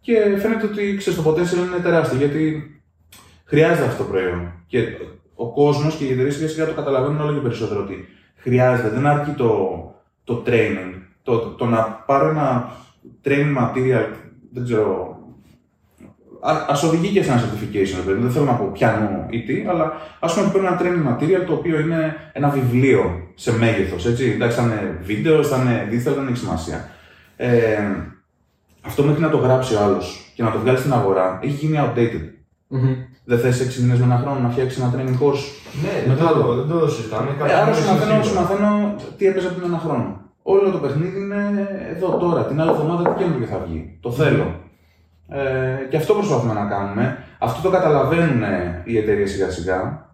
Και 0.00 0.14
φαίνεται 0.38 0.66
ότι 0.66 0.96
ξέρεις, 0.96 1.22
το 1.22 1.30
potential 1.30 1.66
είναι 1.66 1.82
τεράστιο 1.82 2.18
γιατί 2.18 2.62
χρειάζεται 3.44 3.86
αυτό 3.86 4.02
το 4.02 4.08
προϊόν. 4.10 4.52
Και 4.66 4.78
ο 5.34 5.52
κόσμος 5.52 5.94
και 5.94 6.04
οι 6.04 6.12
εταιρείες 6.12 6.34
σιγά 6.34 6.48
σιγά 6.48 6.66
το 6.66 6.72
καταλαβαίνουν 6.72 7.20
όλο 7.20 7.34
και 7.34 7.40
περισσότερο 7.40 7.80
ότι 7.80 8.08
χρειάζεται. 8.36 8.88
Δεν 8.88 9.06
αρκεί 9.06 9.30
το, 9.30 9.50
το 10.24 10.42
training. 10.46 10.94
Το, 11.22 11.38
το 11.38 11.64
να 11.64 11.82
πάρω 11.82 12.28
ένα 12.28 12.70
training 13.24 13.56
material 13.58 14.06
δεν 14.52 14.64
ξέρω. 14.64 15.07
Ας 16.40 16.82
οδηγεί 16.82 17.08
και 17.08 17.22
σε 17.22 17.30
ένα 17.30 17.40
certification, 17.40 18.02
παιδί. 18.06 18.20
δεν 18.20 18.30
θέλω 18.30 18.44
να 18.44 18.52
πω 18.52 18.70
ποιανού 18.72 19.26
ή 19.30 19.42
τι, 19.42 19.64
αλλά 19.68 19.92
ας 20.20 20.34
πούμε 20.34 20.50
παίρνει 20.52 20.66
ένα 20.66 20.80
training 20.80 21.12
material 21.12 21.44
το 21.46 21.52
οποίο 21.52 21.80
είναι 21.80 22.16
ένα 22.32 22.48
βιβλίο 22.48 23.30
σε 23.34 23.58
μέγεθος. 23.58 24.06
Εντάξει, 24.06 24.56
θα 24.58 24.62
είναι 24.62 24.98
βίντεο, 25.02 25.42
θα 25.42 25.56
είναι 25.56 25.88
digital, 25.90 26.14
δεν 26.14 26.26
έχει 26.26 26.36
σημασία. 26.36 26.88
Ε, 27.36 27.78
αυτό 28.80 29.02
μέχρι 29.02 29.20
να 29.20 29.30
το 29.30 29.36
γράψει 29.36 29.74
ο 29.74 29.80
άλλος 29.80 30.32
και 30.34 30.42
να 30.42 30.50
το 30.50 30.58
βγάλει 30.58 30.78
στην 30.78 30.92
αγορά 30.92 31.38
έχει 31.42 31.52
γίνει 31.52 31.78
outdated. 31.80 32.24
Μμμ. 32.66 32.94
Δεν 33.24 33.38
θες 33.38 33.78
6 33.78 33.82
μήνες 33.82 33.98
με 33.98 34.04
ένα 34.04 34.18
χρόνο 34.22 34.40
να 34.40 34.48
φτιάξει 34.48 34.80
ένα 34.80 34.94
training 34.94 35.22
course; 35.22 35.42
Ναι, 35.82 36.14
δεν 36.14 36.26
το, 36.26 36.54
δεν 36.54 36.78
το 36.78 36.88
συζητάμε. 36.88 37.30
Ε, 37.46 37.52
άρα 37.54 37.74
σου 37.74 37.86
μαθαίνω, 37.90 38.22
σου 38.22 38.34
μαθαίνω 38.34 38.94
τι 39.16 39.26
έπαιζε 39.26 39.48
πριν 39.48 39.64
ένα 39.64 39.78
χρόνο. 39.78 40.20
Όλο 40.42 40.70
το 40.70 40.78
παιχνίδι 40.78 41.20
είναι 41.20 41.40
εδώ 41.94 42.16
τώρα. 42.16 42.44
Την 42.44 42.60
άλλη 42.60 42.70
εβδομάδα 42.70 43.10
τι 43.10 43.22
καινούργιο 43.22 43.46
θα 43.46 43.58
βγει. 43.66 43.98
Το 44.00 44.10
θέλω. 44.12 44.67
Ε, 45.28 45.86
και 45.90 45.96
αυτό 45.96 46.14
προσπαθούμε 46.14 46.52
να 46.52 46.64
κάνουμε. 46.64 47.24
Αυτό 47.38 47.62
το 47.62 47.70
καταλαβαίνουν 47.76 48.42
οι 48.84 48.98
εταιρείες 48.98 49.30
σιγά 49.30 49.50
σιγά. 49.50 50.06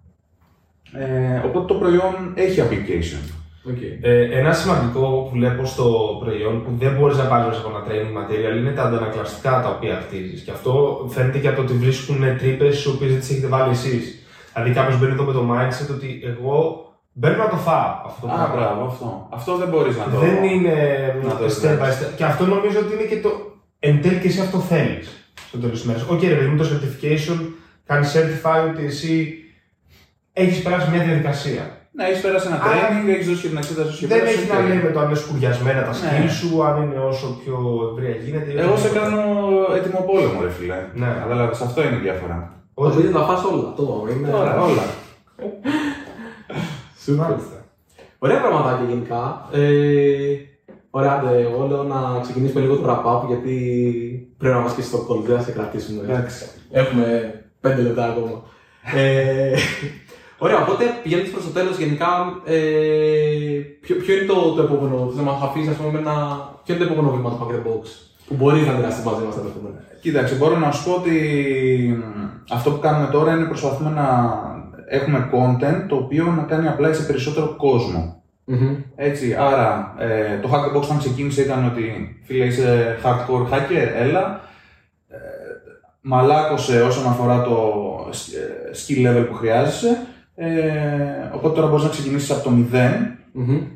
Ε, 0.92 1.46
οπότε 1.46 1.66
το 1.66 1.74
προϊόν 1.74 2.32
έχει 2.34 2.62
application. 2.68 3.22
Okay. 3.70 3.98
Ε, 4.00 4.38
ένα 4.38 4.52
σημαντικό 4.52 5.00
που 5.00 5.30
βλέπω 5.32 5.64
στο 5.64 6.16
προϊόν 6.20 6.64
που 6.64 6.70
δεν 6.78 6.92
μπορείς 6.94 7.16
να 7.16 7.24
πάρεις 7.24 7.46
μέσα 7.46 7.60
από 7.60 7.70
ένα 7.70 7.84
training 7.86 8.12
material 8.18 8.56
είναι 8.58 8.70
τα 8.70 8.82
αντανακλαστικά 8.82 9.60
τα 9.62 9.68
οποία 9.68 9.94
χτίζει. 10.06 10.42
Και 10.44 10.50
αυτό 10.50 10.72
φαίνεται 11.08 11.38
και 11.38 11.48
από 11.48 11.56
το 11.56 11.62
ότι 11.62 11.72
βρίσκουν 11.72 12.20
τρύπες 12.38 12.82
τι 12.82 12.88
οποίες 12.88 13.10
δεν 13.10 13.20
τις 13.20 13.30
έχετε 13.30 13.46
βάλει 13.46 13.70
εσείς. 13.70 14.18
Δηλαδή 14.54 14.72
κάποιος 14.72 14.98
μπαίνει 14.98 15.12
εδώ 15.12 15.24
με 15.24 15.32
το 15.32 15.44
mindset 15.52 15.94
ότι 15.96 16.20
εγώ 16.24 16.84
μπαίνω 17.12 17.36
να 17.36 17.48
το 17.48 17.56
φάω 17.56 17.90
αυτό 18.06 18.26
το 18.26 18.32
Α, 18.32 18.36
πράγμα. 18.36 18.54
μπράβο, 18.54 18.86
αυτό. 18.86 19.28
Αυτό 19.30 19.56
δεν 19.56 19.68
μπορείς 19.68 19.96
να 19.96 20.04
το. 20.04 20.18
Δεν 20.18 20.44
είναι 20.44 20.74
να 21.22 21.30
το 21.30 21.44
step 21.44 21.46
by 21.46 21.46
εισβάλλεις. 21.46 21.98
step. 22.00 22.12
Και 22.16 22.24
αυτό 22.24 22.46
νομίζω 22.46 22.78
ότι 22.78 22.92
είναι 22.94 23.02
και 23.02 23.20
το. 23.20 23.30
Εν 23.86 24.02
τέλει 24.02 24.18
και 24.18 24.28
εσύ 24.28 24.40
αυτό 24.40 24.58
θέλεις 24.58 25.08
στο 25.48 25.58
τέλος 25.58 25.76
της 25.78 25.84
μέρας. 25.88 26.02
Οκ, 26.08 26.22
ρε 26.22 26.34
παιδί 26.34 26.46
μου, 26.46 26.56
το 26.56 26.64
certification 26.72 27.38
κάνεις 27.86 28.12
certify 28.16 28.60
ότι 28.72 28.84
εσύ 28.84 29.34
έχεις 30.32 30.62
περάσει 30.62 30.90
μια 30.90 31.02
διαδικασία. 31.04 31.64
Ναι, 31.96 32.04
έχεις 32.04 32.20
πέρασει 32.20 32.46
ένα 32.46 32.60
Άρα- 32.62 32.72
training, 32.74 33.08
έχεις 33.14 33.26
δώσει 33.28 33.40
και 33.42 33.48
την 33.48 33.56
εξέταση 33.56 33.98
και 33.98 34.06
Δεν 34.06 34.18
πέρασε, 34.18 34.36
έχει 34.40 34.50
οκ. 34.50 34.54
να 34.58 34.68
λέει 34.68 34.76
με 34.86 34.90
το 34.90 34.98
αν 35.00 35.06
είναι 35.08 35.18
σκουριασμένα 35.18 35.82
τα 35.82 35.90
Ναι. 35.90 35.96
skills 36.00 36.30
σου, 36.40 36.64
αν 36.64 36.82
είναι 36.82 36.98
όσο 36.98 37.26
πιο 37.44 37.56
ευρία 37.92 38.14
γίνεται. 38.24 38.50
ή 38.50 38.56
Εγώ 38.58 38.76
σε 38.76 38.86
οτιδήποτε. 38.88 38.98
κάνω 39.00 39.20
έτοιμο 39.76 40.00
πόλεμο, 40.10 40.42
ρε 40.42 40.50
φίλε. 40.50 40.78
Ναι. 40.94 41.10
Κατάλαβε, 41.22 41.52
αυτό 41.68 41.78
είναι 41.84 41.96
η 41.96 42.04
διαφορά. 42.06 42.38
Όχι, 42.74 43.02
να 43.16 43.20
φας 43.28 43.44
όλα. 43.44 43.72
Το 43.76 44.06
είναι. 44.12 44.28
Τώρα, 44.28 44.52
όλα. 44.68 44.84
Μάλιστα. 47.06 47.56
Ωραία 48.18 48.40
πραγματάκια 48.40 48.86
γενικά. 48.88 49.48
Ε, 49.52 49.60
ωραία, 50.96 51.12
άντε, 51.12 51.40
εγώ 51.40 51.66
λέω 51.66 51.82
να 51.82 52.20
ξεκινήσουμε 52.20 52.60
λίγο 52.60 52.76
το 52.76 52.84
wrap-up 52.88 53.26
γιατί 53.26 53.54
πρέπει 54.38 54.54
να 54.54 54.60
μας 54.60 54.74
και 54.74 54.82
στο 54.82 54.98
call, 55.08 55.24
δεν 55.26 55.36
θα 55.36 55.42
σε 55.42 55.52
κρατήσουμε. 55.52 56.02
Εντάξει. 56.02 56.44
Έχουμε 56.70 57.04
πέντε 57.60 57.82
λεπτά 57.82 58.04
ακόμα. 58.04 58.42
ε, 58.94 59.54
ωραία, 60.44 60.62
οπότε 60.62 60.84
πηγαίνοντα 61.02 61.30
προς 61.30 61.44
το 61.44 61.50
τέλος, 61.50 61.78
γενικά, 61.78 62.06
ε, 62.44 62.56
ποιο, 63.80 63.96
ποιο 63.96 64.14
είναι 64.14 64.26
το, 64.26 64.52
το 64.52 64.62
επόμενο, 64.62 65.12
θα 65.16 65.22
μα 65.22 65.32
αφήσεις, 65.42 65.70
ας 65.70 65.76
πούμε, 65.76 65.90
με 65.90 65.98
ένα. 65.98 66.16
Ποιο 66.64 66.74
είναι 66.74 66.84
το 66.84 66.92
επόμενο 66.92 67.14
βήμα 67.16 67.30
του 67.30 67.38
Pack 67.40 67.52
the 67.54 67.68
Box 67.68 67.84
που 68.26 68.34
μπορείς 68.34 68.66
να 68.66 68.72
μοιραστεί 68.72 69.06
μαζί 69.06 69.24
μας 69.24 69.34
τα 69.34 69.40
επόμενα; 69.40 69.80
Κοίταξε, 70.00 70.34
μπορώ 70.34 70.56
να 70.58 70.70
σου 70.70 70.84
πω 70.84 70.92
ότι 70.92 71.16
μ, 71.98 72.54
αυτό 72.54 72.70
που 72.70 72.78
κάνουμε 72.78 73.08
τώρα 73.12 73.32
είναι 73.32 73.44
προσπαθούμε 73.44 73.90
να 73.90 74.06
έχουμε 74.88 75.30
content 75.32 75.84
το 75.88 75.96
οποίο 75.96 76.24
να 76.24 76.42
κάνει 76.42 76.68
απλά 76.68 76.92
σε 76.92 77.02
περισσότερο 77.02 77.54
κόσμο. 77.56 78.23
Έτσι, 78.96 79.34
άρα 79.34 79.94
ε, 79.98 80.38
το 80.38 80.50
Hack 80.52 80.72
the 80.72 80.76
Box 80.76 80.82
όταν 80.82 80.98
ξεκίνησε 80.98 81.42
ήταν 81.42 81.66
ότι 81.66 82.16
φίλε 82.24 82.44
είσαι 82.44 82.98
hardcore 83.04 83.52
hacker, 83.52 83.88
έλα. 83.96 84.40
Ε, 85.08 85.16
μαλάκωσε 86.00 86.82
όσον 86.82 87.06
αφορά 87.06 87.42
το 87.42 87.56
ε, 88.10 88.76
skill 88.76 89.08
level 89.08 89.26
που 89.28 89.34
χρειάζεσαι. 89.34 90.06
Ε, 90.34 90.48
οπότε 91.34 91.54
τώρα 91.54 91.68
μπορείς 91.68 91.84
να 91.84 91.90
ξεκινήσεις 91.90 92.30
από 92.30 92.42
το 92.42 92.50
0 92.72 92.76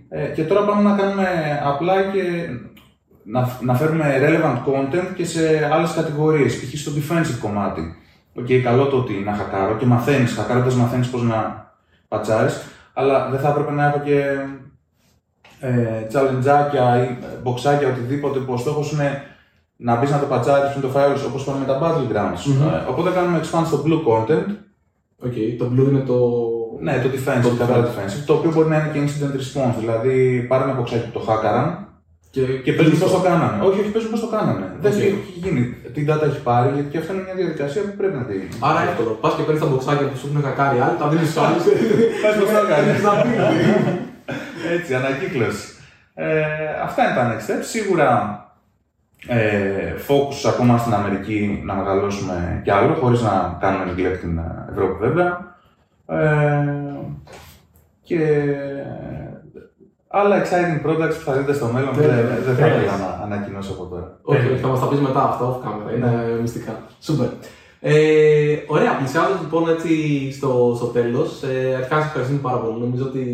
ε, 0.09 0.25
και 0.25 0.45
τώρα 0.45 0.65
πάμε 0.65 0.83
να 0.83 0.97
κάνουμε 0.97 1.27
απλά 1.65 2.03
και 2.03 2.23
να, 3.23 3.59
να 3.61 3.75
φέρουμε 3.75 4.15
relevant 4.21 4.59
content 4.69 5.15
και 5.15 5.25
σε 5.25 5.69
άλλες 5.73 5.93
κατηγορίες, 5.93 6.61
π.χ. 6.61 6.79
στο 6.79 6.93
defensive 6.97 7.39
κομμάτι. 7.41 7.95
Οκ, 8.35 8.47
καλό 8.63 8.87
το 8.87 8.97
ότι 8.97 9.13
να 9.13 9.33
χακάρω 9.33 9.77
και 9.77 9.87
μαθαίνεις, 9.87 10.33
χακάροντας 10.33 10.75
μαθαίνεις 10.75 11.09
πώς 11.09 11.23
να 11.23 11.71
πατσάρεις, 12.09 12.63
αλλά 12.93 13.29
δεν 13.31 13.41
θα 13.41 13.49
έπρεπε 13.49 13.73
να 13.73 13.87
έχω 13.87 14.01
και 14.01 14.25
ε, 15.61 15.71
challenge 16.13 16.64
άκια 16.64 16.87
ή 17.05 17.17
μποξάκια, 17.43 17.89
οτιδήποτε 17.89 18.39
που 18.39 18.53
ο 18.53 18.57
στόχος 18.57 18.93
είναι 18.93 19.23
να 19.77 19.97
μπεις 19.97 20.11
να 20.11 20.19
το 20.19 20.27
πατσάρεις 20.27 20.71
πριν 20.71 20.83
το 20.83 20.91
fire 20.97 21.23
όπως 21.29 21.45
πάμε 21.45 21.59
με 21.59 21.65
τα 21.65 21.77
battlegrounds. 21.83 22.43
Μμμ. 22.47 22.63
Ε, 22.69 22.85
οπότε 22.91 23.11
κάνουμε 23.11 23.41
expand 23.43 23.65
στο 23.67 23.83
blue 23.87 24.01
content, 24.09 24.49
Οκ, 25.27 25.37
το 25.59 25.65
blue 25.73 25.89
είναι 25.91 26.05
το. 26.11 26.19
ναι, 26.87 26.93
το 27.05 27.09
defensive, 27.17 27.43
Το 27.43 27.49
το 27.49 27.55
καθαρά 27.63 27.81
defensive. 27.87 27.91
defensive, 27.91 28.25
το 28.27 28.33
οποίο 28.39 28.51
μπορεί 28.55 28.69
να 28.69 28.77
είναι 28.79 28.91
και 28.93 29.01
incident 29.05 29.35
response. 29.43 29.77
Δηλαδή, 29.83 30.15
πάρε 30.51 30.63
ένα 30.65 30.73
μποξάκι 30.77 31.05
που 31.07 31.15
το 31.19 31.23
χάκαραν 31.29 31.67
Και, 32.35 32.43
και 32.65 32.73
παίζουν 32.77 32.99
πώς 33.03 33.11
το 33.17 33.21
κάνανε. 33.29 33.57
Όχι, 33.69 33.79
όχι, 33.83 33.91
παίζουν 33.95 34.11
πώς 34.15 34.21
το 34.25 34.29
κάνανε. 34.37 34.67
Δεν 34.83 34.91
Οκ. 34.93 34.97
τι 34.99 35.05
έχει 35.11 35.33
γίνει, 35.45 35.63
τι 35.95 36.01
data 36.09 36.25
έχει 36.31 36.41
πάρει, 36.49 36.69
γιατί 36.75 36.89
και 36.93 36.99
αυτό 37.03 37.11
είναι 37.13 37.25
μια 37.29 37.37
διαδικασία 37.41 37.83
που 37.87 37.95
πρέπει 38.01 38.17
να 38.21 38.25
τη. 38.29 38.37
Άρα 38.69 38.81
εύκολο. 38.89 39.11
Πας 39.23 39.33
και 39.37 39.43
παίρνεις 39.47 39.63
τα 39.65 39.69
μποξάκια 39.71 40.07
που 40.11 40.17
σου 40.21 40.27
έχουν 40.31 40.43
κακάρει 40.49 40.79
άλλοι, 40.85 40.97
τα 41.03 41.07
δίνεις 41.11 41.29
στου 41.31 41.41
άλλου. 41.45 41.61
Πες 42.23 42.35
πώς 42.41 42.49
το 42.55 42.59
έκανε. 42.65 42.91
Να 43.07 43.13
πει. 43.23 43.31
Έτσι, 44.75 44.95
ανακύκλωση. 44.95 45.69
Ε, 46.15 46.43
αυτά 46.83 47.05
είναι 47.05 47.15
τα 47.15 47.35
next 47.35 47.51
steps. 47.51 47.65
Σίγουρα 47.65 48.43
ε, 49.27 49.95
focus 50.09 50.49
ακόμα 50.49 50.79
στην 50.79 50.95
Αμερική 50.95 51.63
να 51.65 51.75
μεγαλώσουμε 51.75 52.61
κι 52.65 52.71
άλλο, 52.71 52.95
χωρίς 52.95 53.23
να 53.23 53.57
κάνουμε 53.61 53.85
neglect 53.85 54.19
την 54.21 54.41
Ευρώπη 54.71 55.07
βέβαια. 55.07 55.57
Ε, 56.07 56.65
και 58.03 58.19
άλλα 60.09 60.43
exciting 60.43 60.87
products 60.87 61.15
που 61.19 61.25
θα 61.25 61.33
δείτε 61.33 61.53
στο 61.53 61.67
μέλλον 61.67 61.97
Ναι, 61.97 62.07
δεν, 62.07 62.15
ναι, 62.15 62.39
δεν 62.45 62.55
θα 62.55 62.67
ναι. 62.67 62.75
ήθελα 62.75 62.97
να 62.97 63.25
ανακοινώσω 63.25 63.73
από 63.73 63.85
τώρα. 63.85 64.19
Όχι, 64.23 64.57
θα 64.61 64.69
μας 64.69 64.81
τα 64.81 64.89
πεις 64.89 64.99
μετά 64.99 65.23
αυτά 65.23 65.45
off 65.45 65.67
camera. 65.67 65.97
Είναι 65.97 66.39
μυστικά. 66.41 66.81
Σούπερ. 67.01 67.29
Ε, 67.81 68.57
ωραία, 68.67 68.97
πλησιάζοντα 68.97 69.39
λοιπόν 69.41 69.69
έτσι 69.69 69.93
στο, 70.33 70.73
στο 70.77 70.87
τέλος. 70.87 71.43
Ε, 71.43 71.75
αρχικά 71.77 71.97
σας 71.97 72.05
ευχαριστούμε 72.05 72.41
πάρα 72.41 72.57
πολύ. 72.57 72.81
Νομίζω 72.81 73.05
ότι 73.05 73.25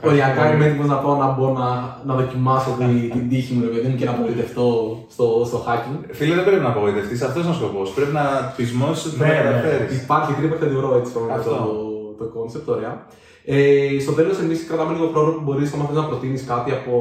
οριακά 0.00 0.54
είμαι 0.54 0.64
έτοιμο 0.66 0.84
να 0.84 0.96
πάω 0.96 1.16
να 1.16 1.28
μπω 1.32 1.52
να, 1.52 1.68
να 2.04 2.14
δοκιμάσω 2.14 2.70
τη, 2.78 3.08
την 3.08 3.28
τύχη 3.28 3.54
μου, 3.54 3.64
ρε 3.64 3.70
παιδί 3.70 3.88
μου, 3.88 3.96
και 3.96 4.04
να 4.04 4.10
απογοητευτώ 4.10 4.98
στο, 5.10 5.42
στο 5.46 5.64
hacking. 5.66 6.04
Φίλε, 6.12 6.34
δεν 6.34 6.44
πρέπει 6.44 6.62
να 6.62 6.68
απογοητευτείς, 6.68 7.22
αυτό 7.22 7.40
είναι 7.40 7.50
ο 7.50 7.52
σκοπός. 7.52 7.90
Πρέπει 7.90 8.12
να 8.12 8.52
πεισμώσεις 8.56 9.04
ότι 9.06 9.16
θα 9.16 9.26
Ναι, 9.26 9.32
τα 9.32 9.42
ναι. 9.42 9.50
καταφέρεις. 9.50 10.02
Υπάρχει 10.02 10.32
τρύπα 10.32 10.56
και 10.56 10.64
διουρό 10.64 10.96
έτσι 10.96 11.12
πάνω 11.12 11.26
Αυτό. 11.32 11.50
το, 11.50 12.24
το 12.24 12.24
concept, 12.34 12.66
ωραία. 12.76 13.06
Ε, 13.44 14.00
στο 14.00 14.12
τέλος, 14.12 14.38
εμείς 14.38 14.66
κρατάμε 14.66 14.92
λίγο 14.92 15.08
χρόνο 15.12 15.30
που 15.32 15.40
μπορείς 15.44 15.72
να 15.72 15.78
μάθει 15.78 15.94
να 15.94 16.04
προτείνεις 16.04 16.44
κάτι 16.44 16.70
από 16.70 16.94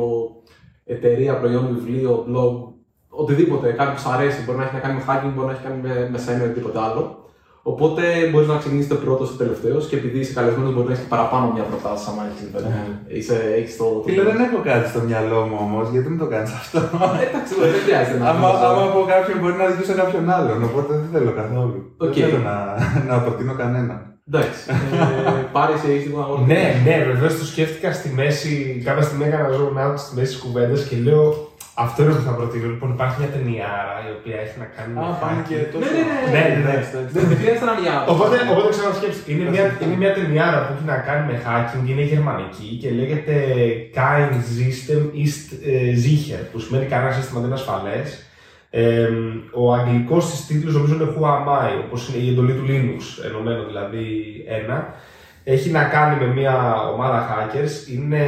εταιρεία, 0.86 1.38
προϊόν, 1.40 1.68
βιβλίο, 1.74 2.26
blog, 2.30 2.74
οτιδήποτε, 3.10 3.72
κάτι 3.72 3.92
που 3.94 4.00
σου 4.00 4.10
αρέσει. 4.10 4.44
Μπορεί 4.44 4.58
να 4.58 4.64
έχει 4.64 4.74
να 4.74 4.80
κάνει 4.80 4.94
με 4.94 5.04
hacking, 5.08 5.32
μπορεί 5.36 5.48
να 5.48 5.54
έχει 5.54 5.64
να 5.64 5.70
κάνει 5.70 5.82
με, 5.88 6.10
με 6.12 6.18
σένα 6.18 6.44
ή 6.44 6.46
οτιδήποτε 6.46 6.80
άλλο. 6.80 7.23
Οπότε 7.72 8.02
μπορείς 8.32 8.48
να 8.48 8.58
ξεκινήσετε 8.58 8.96
πρώτο 9.06 9.24
ή 9.34 9.38
τελευταίο 9.38 9.78
και 9.90 9.96
επειδή 10.00 10.18
είσαι 10.20 10.34
καλεσμένος, 10.38 10.74
μπορεί 10.74 10.88
να 10.88 10.94
έχεις 10.94 11.06
παραπάνω 11.14 11.46
μια 11.56 11.64
προτάση. 11.72 12.04
Αν 12.10 12.16
έχεις 12.30 12.46
είσαι, 13.18 13.36
έχεις 13.60 13.74
το. 13.78 13.84
το- 13.84 14.04
Φίλε, 14.06 14.24
δεν 14.30 14.40
έχω 14.48 14.60
κάτι 14.70 14.86
στο 14.92 15.00
μυαλό 15.08 15.40
μου 15.50 15.58
όμως, 15.68 15.86
γιατί 15.94 16.08
μην 16.10 16.20
το 16.24 16.28
κάνεις 16.34 16.52
αυτό; 16.62 16.80
Ε, 17.22 17.26
Εντάξει, 17.28 17.54
δεν 17.60 17.82
χρειάζεται 17.86 18.18
να 18.20 18.30
άμα, 18.30 18.50
πεις, 18.52 18.60
άμα 18.68 18.84
από 18.90 19.00
κάποιον 19.14 19.38
μπορεί 19.40 19.56
να 19.62 19.66
αδικήσω 19.72 19.94
κάποιον 20.02 20.24
άλλον, 20.38 20.60
οπότε 20.70 20.92
δεν 21.02 21.10
θέλω 21.14 21.32
καθόλου. 21.42 21.78
Οκ. 22.06 22.14
Δεν 22.14 22.24
θέλω 22.30 22.42
να, 22.52 22.56
να 23.10 23.16
προτείνω 23.24 23.54
κανέναν. 23.62 24.00
Εντάξει. 24.30 24.62
Ε, 24.70 25.44
Πάρει, 25.56 25.74
έχεις 25.90 26.04
τίποτα 26.06 26.28
να 26.40 26.46
Ναι, 26.52 26.64
ναι, 26.86 26.96
βεβαίως 27.12 27.34
το 27.40 27.46
σκέφτηκα 27.52 27.90
στη 28.00 28.10
μέση. 28.20 28.82
Κάποια 28.88 29.04
στιγμή 29.08 29.26
έκανα 29.30 29.48
zone 29.58 29.78
out 29.84 29.96
στη 30.04 30.12
μέση 30.16 30.32
τη 30.36 30.40
κουβέντα 30.46 30.78
και 30.90 30.96
λέω 31.08 31.24
αυτό 31.76 32.04
είναι 32.04 32.14
που 32.14 32.26
θα 32.30 32.34
προτείνω. 32.40 32.68
Λοιπόν, 32.74 32.90
υπάρχει 32.98 33.16
μια 33.22 33.32
ταινιάρα 33.36 33.96
η 34.10 34.12
οποία 34.18 34.38
έχει 34.44 34.56
να 34.64 34.68
κάνει. 34.76 34.92
με 34.94 35.00
Α, 35.02 35.10
πάνε 35.22 35.40
hacking. 35.40 35.48
και 35.50 35.56
τόσο. 35.72 35.84
Ναι, 35.84 36.02
ναι, 36.10 36.18
ναι. 36.24 36.30
Ναι, 36.36 36.44
ναι, 36.50 36.62
ναι. 36.66 36.72
Εντάξει, 36.72 36.90
εντάξει. 36.94 37.14
Δεν 37.32 37.38
χρειάζεται 37.42 37.68
να 37.72 37.76
μια. 37.82 37.96
Οπότε, 38.14 38.36
οπότε 38.52 38.70
ξανασκέψτε. 38.76 39.24
Είναι 39.32 39.46
μια, 39.54 39.64
είναι 39.84 39.98
μια 40.02 40.12
ταινιάρα 40.18 40.60
που 40.64 40.72
έχει 40.76 40.86
να 40.94 40.98
κάνει 41.08 41.24
με 41.30 41.36
hacking, 41.46 41.84
είναι 41.92 42.06
γερμανική 42.12 42.70
και 42.82 42.90
λέγεται 43.00 43.36
Kein 43.98 44.32
System 44.58 45.02
ist 45.26 45.46
äh, 45.72 45.94
sicher, 46.06 46.42
που 46.52 46.58
σημαίνει 46.64 46.86
κανένα 46.94 47.12
σύστημα 47.18 47.40
δεν 47.42 47.50
είναι 47.50 47.60
ασφαλές. 47.62 48.08
Ε, 48.76 49.10
ο 49.62 49.74
αγγλικός 49.74 50.24
της 50.30 50.40
τίτλος 50.48 50.74
νομίζω 50.74 50.94
είναι 50.96 51.10
Who 51.16 51.24
am 51.36 51.48
I, 51.66 51.72
όπως 51.86 52.00
είναι 52.08 52.24
η 52.24 52.30
εντολή 52.32 52.54
του 52.54 52.66
Linux, 52.70 53.02
ενωμένο 53.28 53.62
δηλαδή 53.70 54.06
ένα. 54.60 54.78
Έχει 55.44 55.70
να 55.70 55.84
κάνει 55.84 56.26
με 56.26 56.28
μια 56.34 56.56
ομάδα 56.94 57.20
hackers, 57.30 57.74
είναι 57.94 58.24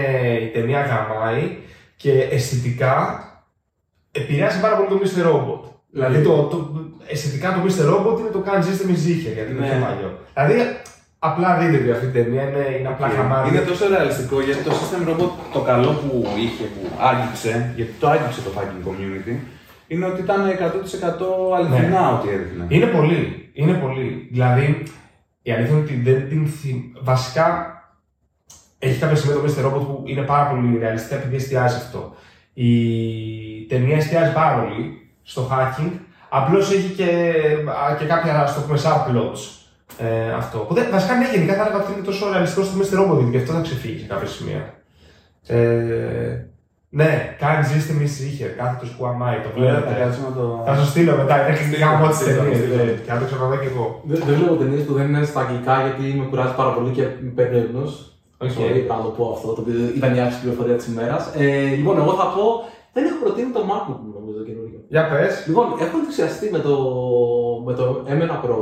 η 0.45 0.47
ταινία 0.47 0.81
γαμάει 0.81 1.57
και 1.95 2.11
αισθητικά 2.31 3.19
επηρεάζει 4.19 4.59
πάρα 4.65 4.75
πολύ 4.75 4.87
το 4.91 4.97
Mr. 5.03 5.21
Robot. 5.29 5.61
Δηλαδή 5.95 6.17
το, 6.27 6.33
το, 6.51 6.57
αισθητικά 7.07 7.47
το 7.53 7.59
Mr. 7.65 7.83
Robot 7.91 8.15
είναι 8.19 8.33
το 8.37 8.43
Can 8.47 8.59
System 8.67 8.87
is 8.95 9.01
Sicher, 9.05 9.33
γιατί 9.37 9.51
είναι 9.51 9.59
Ναι. 9.59 9.69
πιο 9.71 9.79
παλιό. 9.85 10.09
Δηλαδή 10.33 10.55
απλά 11.19 11.49
δείτε 11.59 11.77
τη 11.83 11.91
αυτή 11.91 12.05
την 12.07 12.15
ταινία, 12.23 12.43
είναι, 12.49 12.63
είναι 12.79 12.87
απλά 12.87 13.07
χαμάρι. 13.09 13.49
Είναι 13.49 13.59
τόσο 13.69 13.83
ρεαλιστικό 13.93 14.41
γιατί 14.41 14.61
το 14.63 14.71
System 14.79 15.01
Robot 15.09 15.31
το 15.53 15.59
καλό 15.59 15.91
που 16.01 16.11
είχε, 16.45 16.63
που 16.73 16.81
άγγιξε, 17.09 17.71
γιατί 17.75 17.93
το 17.99 18.07
άγγιξε 18.09 18.41
το 18.41 18.51
hacking 18.57 18.81
community, 18.87 19.35
είναι 19.87 20.05
ότι 20.05 20.21
ήταν 20.21 20.39
100% 20.47 21.55
αληθινά 21.57 22.01
ό,τι 22.13 22.27
έδειχνε. 22.35 22.65
Είναι 22.67 22.85
πολύ. 22.85 23.49
Είναι 23.53 23.73
πολύ. 23.73 24.27
Δηλαδή, 24.31 24.83
η 25.41 25.51
αλήθεια 25.51 25.73
είναι 25.75 25.83
ότι 25.83 26.01
δεν 26.03 26.29
την 26.29 26.47
θυ... 26.47 26.91
Βασικά, 27.01 27.45
έχει 28.79 28.99
κάποια 28.99 29.15
σημεία 29.15 29.35
το 29.35 29.41
Mr. 29.45 29.65
Robot 29.65 29.85
που 29.87 30.03
είναι 30.05 30.21
πάρα 30.21 30.49
πολύ 30.49 30.77
ρεαλιστικά 30.77 31.15
επειδή 31.15 31.35
εστιάζει 31.35 31.75
αυτό. 31.75 32.15
Η 32.53 32.69
ταινία 33.69 33.95
εστιάζει 33.95 34.33
πάρα 34.33 34.61
πολύ 34.61 35.09
στο 35.23 35.49
hacking, 35.51 35.91
απλώς 36.29 36.71
έχει 36.71 36.93
και, 36.93 37.03
α, 37.91 37.95
και 37.99 38.05
κάποια 38.05 38.45
στο 38.47 38.61
πούμε 38.61 38.79
subplots. 38.83 39.41
Ε, 39.97 40.33
αυτό. 40.33 40.57
Που 40.57 40.73
δεν, 40.73 40.85
βασικά 40.91 41.13
ναι, 41.15 41.27
γενικά 41.33 41.53
θα 41.53 41.61
έλεγα 41.61 41.83
ότι 41.83 41.91
είναι 41.93 42.05
τόσο 42.05 42.29
ρεαλιστικό 42.31 42.63
στο 42.65 42.75
Mr. 42.79 42.95
Robot, 42.99 43.19
γιατί 43.21 43.37
αυτό 43.37 43.51
θα 43.53 43.61
ξεφύγει 43.61 43.99
σε 43.99 44.05
κάποια 44.05 44.27
σημεία. 44.27 44.63
Ε, 45.47 46.45
ναι, 46.99 47.35
κάνει 47.39 47.65
ζήστε 47.69 47.93
μη 47.99 48.07
είχε, 48.27 48.45
κάθετο 48.59 48.85
που 48.97 49.05
αμάει, 49.11 49.37
το 49.43 49.49
Ωραία, 49.57 49.73
θα 49.73 49.79
βλέπετε. 49.79 50.01
κάτσω 50.01 50.21
να 50.27 50.31
το. 50.37 50.45
Θα 50.67 50.73
σου 50.77 50.85
στείλω 50.91 51.13
μετά, 51.21 51.33
είναι 51.39 51.51
εκπληκτικά 51.53 51.87
από 51.95 52.07
τι 52.07 52.15
στείλω, 52.15 52.41
ταινίες. 52.41 52.57
στείλω. 52.57 52.83
Και 53.05 53.11
να 53.13 53.19
το 53.19 53.25
ξαναδώ 53.29 53.55
κι 53.63 53.69
εγώ. 53.73 53.85
Δεν, 54.09 54.17
δεν 54.27 54.35
βλέπω 54.37 54.53
ταινίες 54.61 54.83
που 54.85 54.93
δεν 54.97 55.05
είναι 55.09 55.23
στα 55.31 55.39
αγγλικά 55.43 55.75
γιατί 55.85 56.03
με 56.19 56.23
κουράζει 56.29 56.55
πάρα 56.61 56.71
πολύ 56.75 56.89
και 56.97 57.03
με 57.25 57.29
παίρνει 57.37 57.57
ύπνος. 57.65 57.91
Οκ. 58.43 58.51
Sorry, 58.57 58.79
να 58.91 58.97
το 59.05 59.11
πω 59.17 59.23
αυτό, 59.35 59.47
το 59.55 59.61
οποίο 59.63 59.77
ήταν 59.99 60.09
η 60.17 60.19
άχρηστη 60.23 60.41
πληροφορία 60.41 60.77
της 60.79 60.87
ημέρας. 60.91 61.23
Ε, 61.41 61.75
λοιπόν, 61.79 61.95
εγώ 62.01 62.13
θα 62.21 62.27
πω. 62.35 62.45
Δεν 62.95 63.03
έχω 63.09 63.19
προτείνει 63.23 63.51
το 63.57 63.61
MacBook 63.72 63.99
μου, 64.03 64.11
νομίζω, 64.19 64.39
καινούριο. 64.47 64.80
Για 64.93 65.03
πες. 65.09 65.34
Λοιπόν, 65.47 65.65
έχω 65.85 65.95
ενθουσιαστεί 66.01 66.45
με 66.55 66.59
το, 66.67 66.73
με 67.67 67.73
το 67.80 67.84
M1 68.17 68.34
Pro 68.45 68.57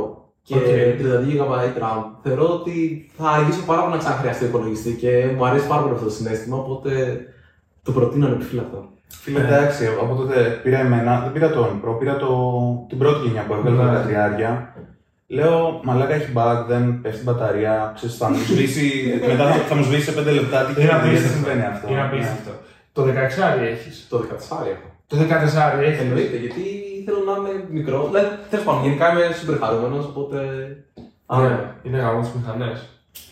και 0.46 0.54
Οκ. 0.54 0.62
32 0.64 1.26
GB 1.28 1.82
RAM. 1.82 2.00
Θεωρώ 2.22 2.46
ότι 2.58 2.76
θα 3.16 3.28
αργήσω 3.28 3.62
πάρα 3.66 3.80
πολύ 3.80 3.92
να 3.92 3.98
ξαναχρειαστώ 4.02 4.44
υπολογιστή 4.44 4.92
και 5.02 5.10
μου 5.36 5.46
αρέσει 5.46 5.66
πάρα 5.66 5.80
πολύ 5.82 5.94
αυτό 5.94 6.04
το 6.06 6.12
σύστημα, 6.12 6.56
οπότε 6.56 6.90
το 7.82 7.92
προτείνω 7.92 8.26
ανεπιφύλακτα. 8.26 8.78
Φίλε, 9.22 9.40
εντάξει, 9.40 9.86
από 10.02 10.14
τότε 10.14 10.60
πήρα 10.62 10.78
εμένα, 10.78 11.20
δεν 11.22 11.32
πήρα 11.32 11.50
το 11.50 11.68
Pro, 11.84 11.98
πήρα 11.98 12.16
το, 12.16 12.28
την 12.88 12.98
πρώτη 12.98 13.26
γενιά 13.26 13.42
που 13.46 13.54
έβγαλε 13.54 13.76
Ναι. 13.76 13.92
τα 13.92 14.04
13. 14.76 14.82
Λέω, 15.26 15.80
μαλάκα 15.84 16.14
έχει 16.14 16.32
bug, 16.36 16.58
δεν 16.68 17.00
πέφτει 17.02 17.20
η 17.20 17.22
μπαταρία, 17.24 17.92
ξέρεις, 17.94 18.16
θα 18.16 18.28
μου 18.30 18.36
σβήσει, 18.36 18.86
μετά 19.30 19.44
θα, 19.52 19.54
θα 19.70 19.74
μου 19.74 19.82
σβήσει 19.82 20.10
σε 20.10 20.20
5 20.20 20.24
λεπτά, 20.34 20.58
τι 20.64 20.70
Είναι 20.70 20.80
γίνεται, 20.80 20.98
δεν 20.98 21.08
απίστευτο. 21.08 21.36
συμβαίνει 21.36 21.64
αυτό. 21.72 21.86
Είναι 21.90 22.00
Ναι. 22.00 22.06
απίστευτο. 22.06 22.50
Το 22.96 23.02
16 23.02 23.60
έχεις. 23.72 24.06
Το 24.10 24.16
14 24.18 24.66
έχω. 24.74 24.88
Το 25.10 25.16
14 25.16 25.80
έχεις. 25.88 26.00
Εννοείται, 26.04 26.36
γιατί 26.44 26.62
θέλω 27.06 27.20
να 27.28 27.34
είμαι 27.38 27.52
μικρό. 27.78 27.98
Δηλαδή, 28.08 28.28
τέλος 28.50 28.64
πάντων, 28.64 28.82
γενικά 28.84 29.04
είμαι 29.10 29.24
super 29.40 29.56
χαρούμενος, 29.62 30.04
οπότε. 30.10 30.36
Α, 31.32 31.34
Ναι, 31.40 31.54
είναι 31.86 31.98
γαμός 32.04 32.26
τι 32.30 32.38
μηχανές. 32.38 32.78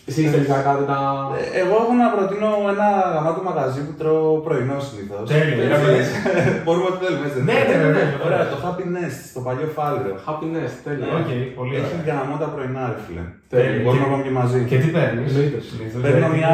Εσύ 0.09 0.21
τελικά 0.35 0.57
κάτι 0.67 0.83
να. 0.91 0.97
Ε, 1.37 1.43
Εγώ 1.61 1.75
έχω 1.83 1.93
να 2.03 2.07
προτείνω 2.15 2.49
ένα 2.75 2.87
γαμάτο 3.13 3.41
μαγαζί 3.49 3.79
που 3.85 3.93
τρώω 3.99 4.31
πρωινό 4.45 4.77
συνήθως. 4.87 5.25
Τέλεια, 5.33 5.63
για 5.69 5.79
πες. 5.85 6.07
Μπορούμε 6.63 6.87
ό,τι 6.91 6.99
θέλουμε. 7.03 7.25
έτσι 7.27 7.37
δεν 7.39 7.45
Ναι, 7.49 7.57
είναι; 7.61 7.75
ναι, 7.75 7.83
βέβαια. 7.85 8.05
Ωραία, 8.27 8.43
το 8.53 8.57
Happy 8.65 8.85
Nest, 8.95 9.17
στο 9.31 9.39
παλιό 9.45 9.67
Φάληρο. 9.77 10.13
Happy 10.27 10.49
Nest, 10.49 10.71
τέλεια. 10.85 11.07
Οκ, 11.19 11.29
πολύ 11.57 11.73
Έχει 11.79 11.93
ωραία. 12.01 12.15
γαμάτα 12.17 12.47
πρωινά, 12.53 12.83
ρε 12.93 12.99
φίλε. 13.05 13.23
Τέλεια. 13.53 13.81
Μπορούμε 13.83 14.03
να 14.05 14.09
πάμε 14.11 14.23
και 14.27 14.33
μαζί. 14.39 14.59
Και 14.69 14.77
τι 14.81 14.87
παίρνεις; 14.95 15.29
Εννοείται. 15.31 15.59
Παίρνω 16.05 16.27
μια. 16.37 16.53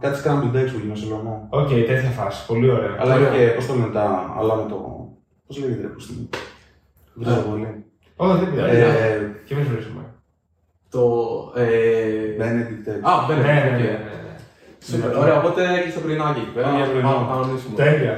Κάτι 0.00 0.20
scrambled 0.22 0.54
eggs 0.60 0.70
που 0.72 0.78
γίνει 0.82 0.96
σε 0.96 1.06
λαιμό. 1.06 1.46
Οκ, 1.50 1.68
τέτοια 1.68 2.10
φάση. 2.18 2.46
Πολύ 2.46 2.70
ωραία. 2.70 2.94
Αλλά 3.00 3.14
Ωραία. 3.14 3.28
και 3.30 3.42
πώς 3.56 3.66
το 3.66 3.72
λένε 3.74 3.92
τα. 3.92 4.34
Αλλά 4.38 4.54
με 4.56 4.64
το. 4.68 4.78
Πώς 5.46 5.58
λέγεται, 5.58 5.80
ρε, 5.82 5.88
πώς 5.88 6.00
το 6.00 6.12
λένε. 6.16 6.28
Δεν 7.14 7.24
ξέρω 7.26 7.46
πολύ. 7.50 7.68
Όχι, 8.16 8.38
δεν 8.44 8.50
πειράζει. 8.52 8.76
Ε, 8.80 9.30
Και 9.46 9.54
εμείς 9.54 9.68
βρίσκουμε. 9.68 10.02
Το. 10.90 11.02
Ε... 11.56 11.66
Benedict 12.40 12.86
eggs. 12.92 13.04
Α, 13.10 13.12
Ναι, 13.28 13.34
μπαίνει. 13.34 13.42
ναι, 13.42 13.52
ναι. 13.82 13.90
ναι. 13.94 14.34
Super. 14.88 15.10
Ωραία, 15.22 15.36
οπότε 15.40 15.60
έχει 15.78 15.92
το 15.96 16.00
πρωινάκι 16.00 16.40
εκεί 16.44 16.52
πέρα. 16.54 16.66
Πάμε 16.66 16.78
για 16.82 16.90
πρωινό. 16.92 17.08
Πάμε 17.08 17.26
να 17.26 17.32
κανονίσουμε. 17.32 17.74
Τέλεια. 17.84 18.14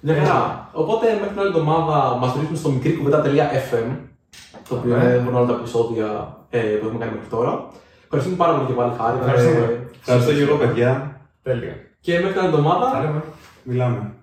Μια 0.00 0.14
χαρά. 0.20 0.68
Οπότε 0.72 1.04
μέχρι 1.20 1.28
την 1.34 1.40
άλλη 1.40 1.48
εβδομάδα 1.54 1.96
μας 2.20 2.30
βρίσκουμε 2.34 2.58
στο 2.62 2.70
μικρή 2.70 2.92
κουβέντα.fm. 2.96 3.88
Το 4.68 4.74
οποίο 4.78 4.94
Ωραία. 4.94 5.14
είναι 5.14 5.36
όλα 5.38 5.46
τα 5.46 5.52
επεισόδια 5.60 6.08
ε, 6.50 6.58
που 6.58 6.84
έχουμε 6.86 6.98
κάνει 7.02 7.12
μέχρι 7.14 7.30
τώρα. 7.36 7.52
Ευχαριστούμε 8.04 8.36
πάρα 8.42 8.52
πολύ 8.54 8.66
και 8.70 8.72
πάλι 8.80 8.92
χάρη. 8.98 9.16
Ευχαριστούμε. 9.20 9.64
Ε, 9.64 9.78
Ευχαριστώ 10.00 10.32
και 10.36 10.42
εγώ, 10.42 10.56
παιδιά. 10.62 10.90
Τέλεια. 11.42 11.76
Και 12.00 12.12
μέχρι 12.12 12.32
την 12.32 12.38
άλλη 12.40 12.48
εβδομάδα. 12.48 12.90
Θα 12.90 13.00
λέμε. 13.00 13.22
Μιλάμε. 13.62 14.14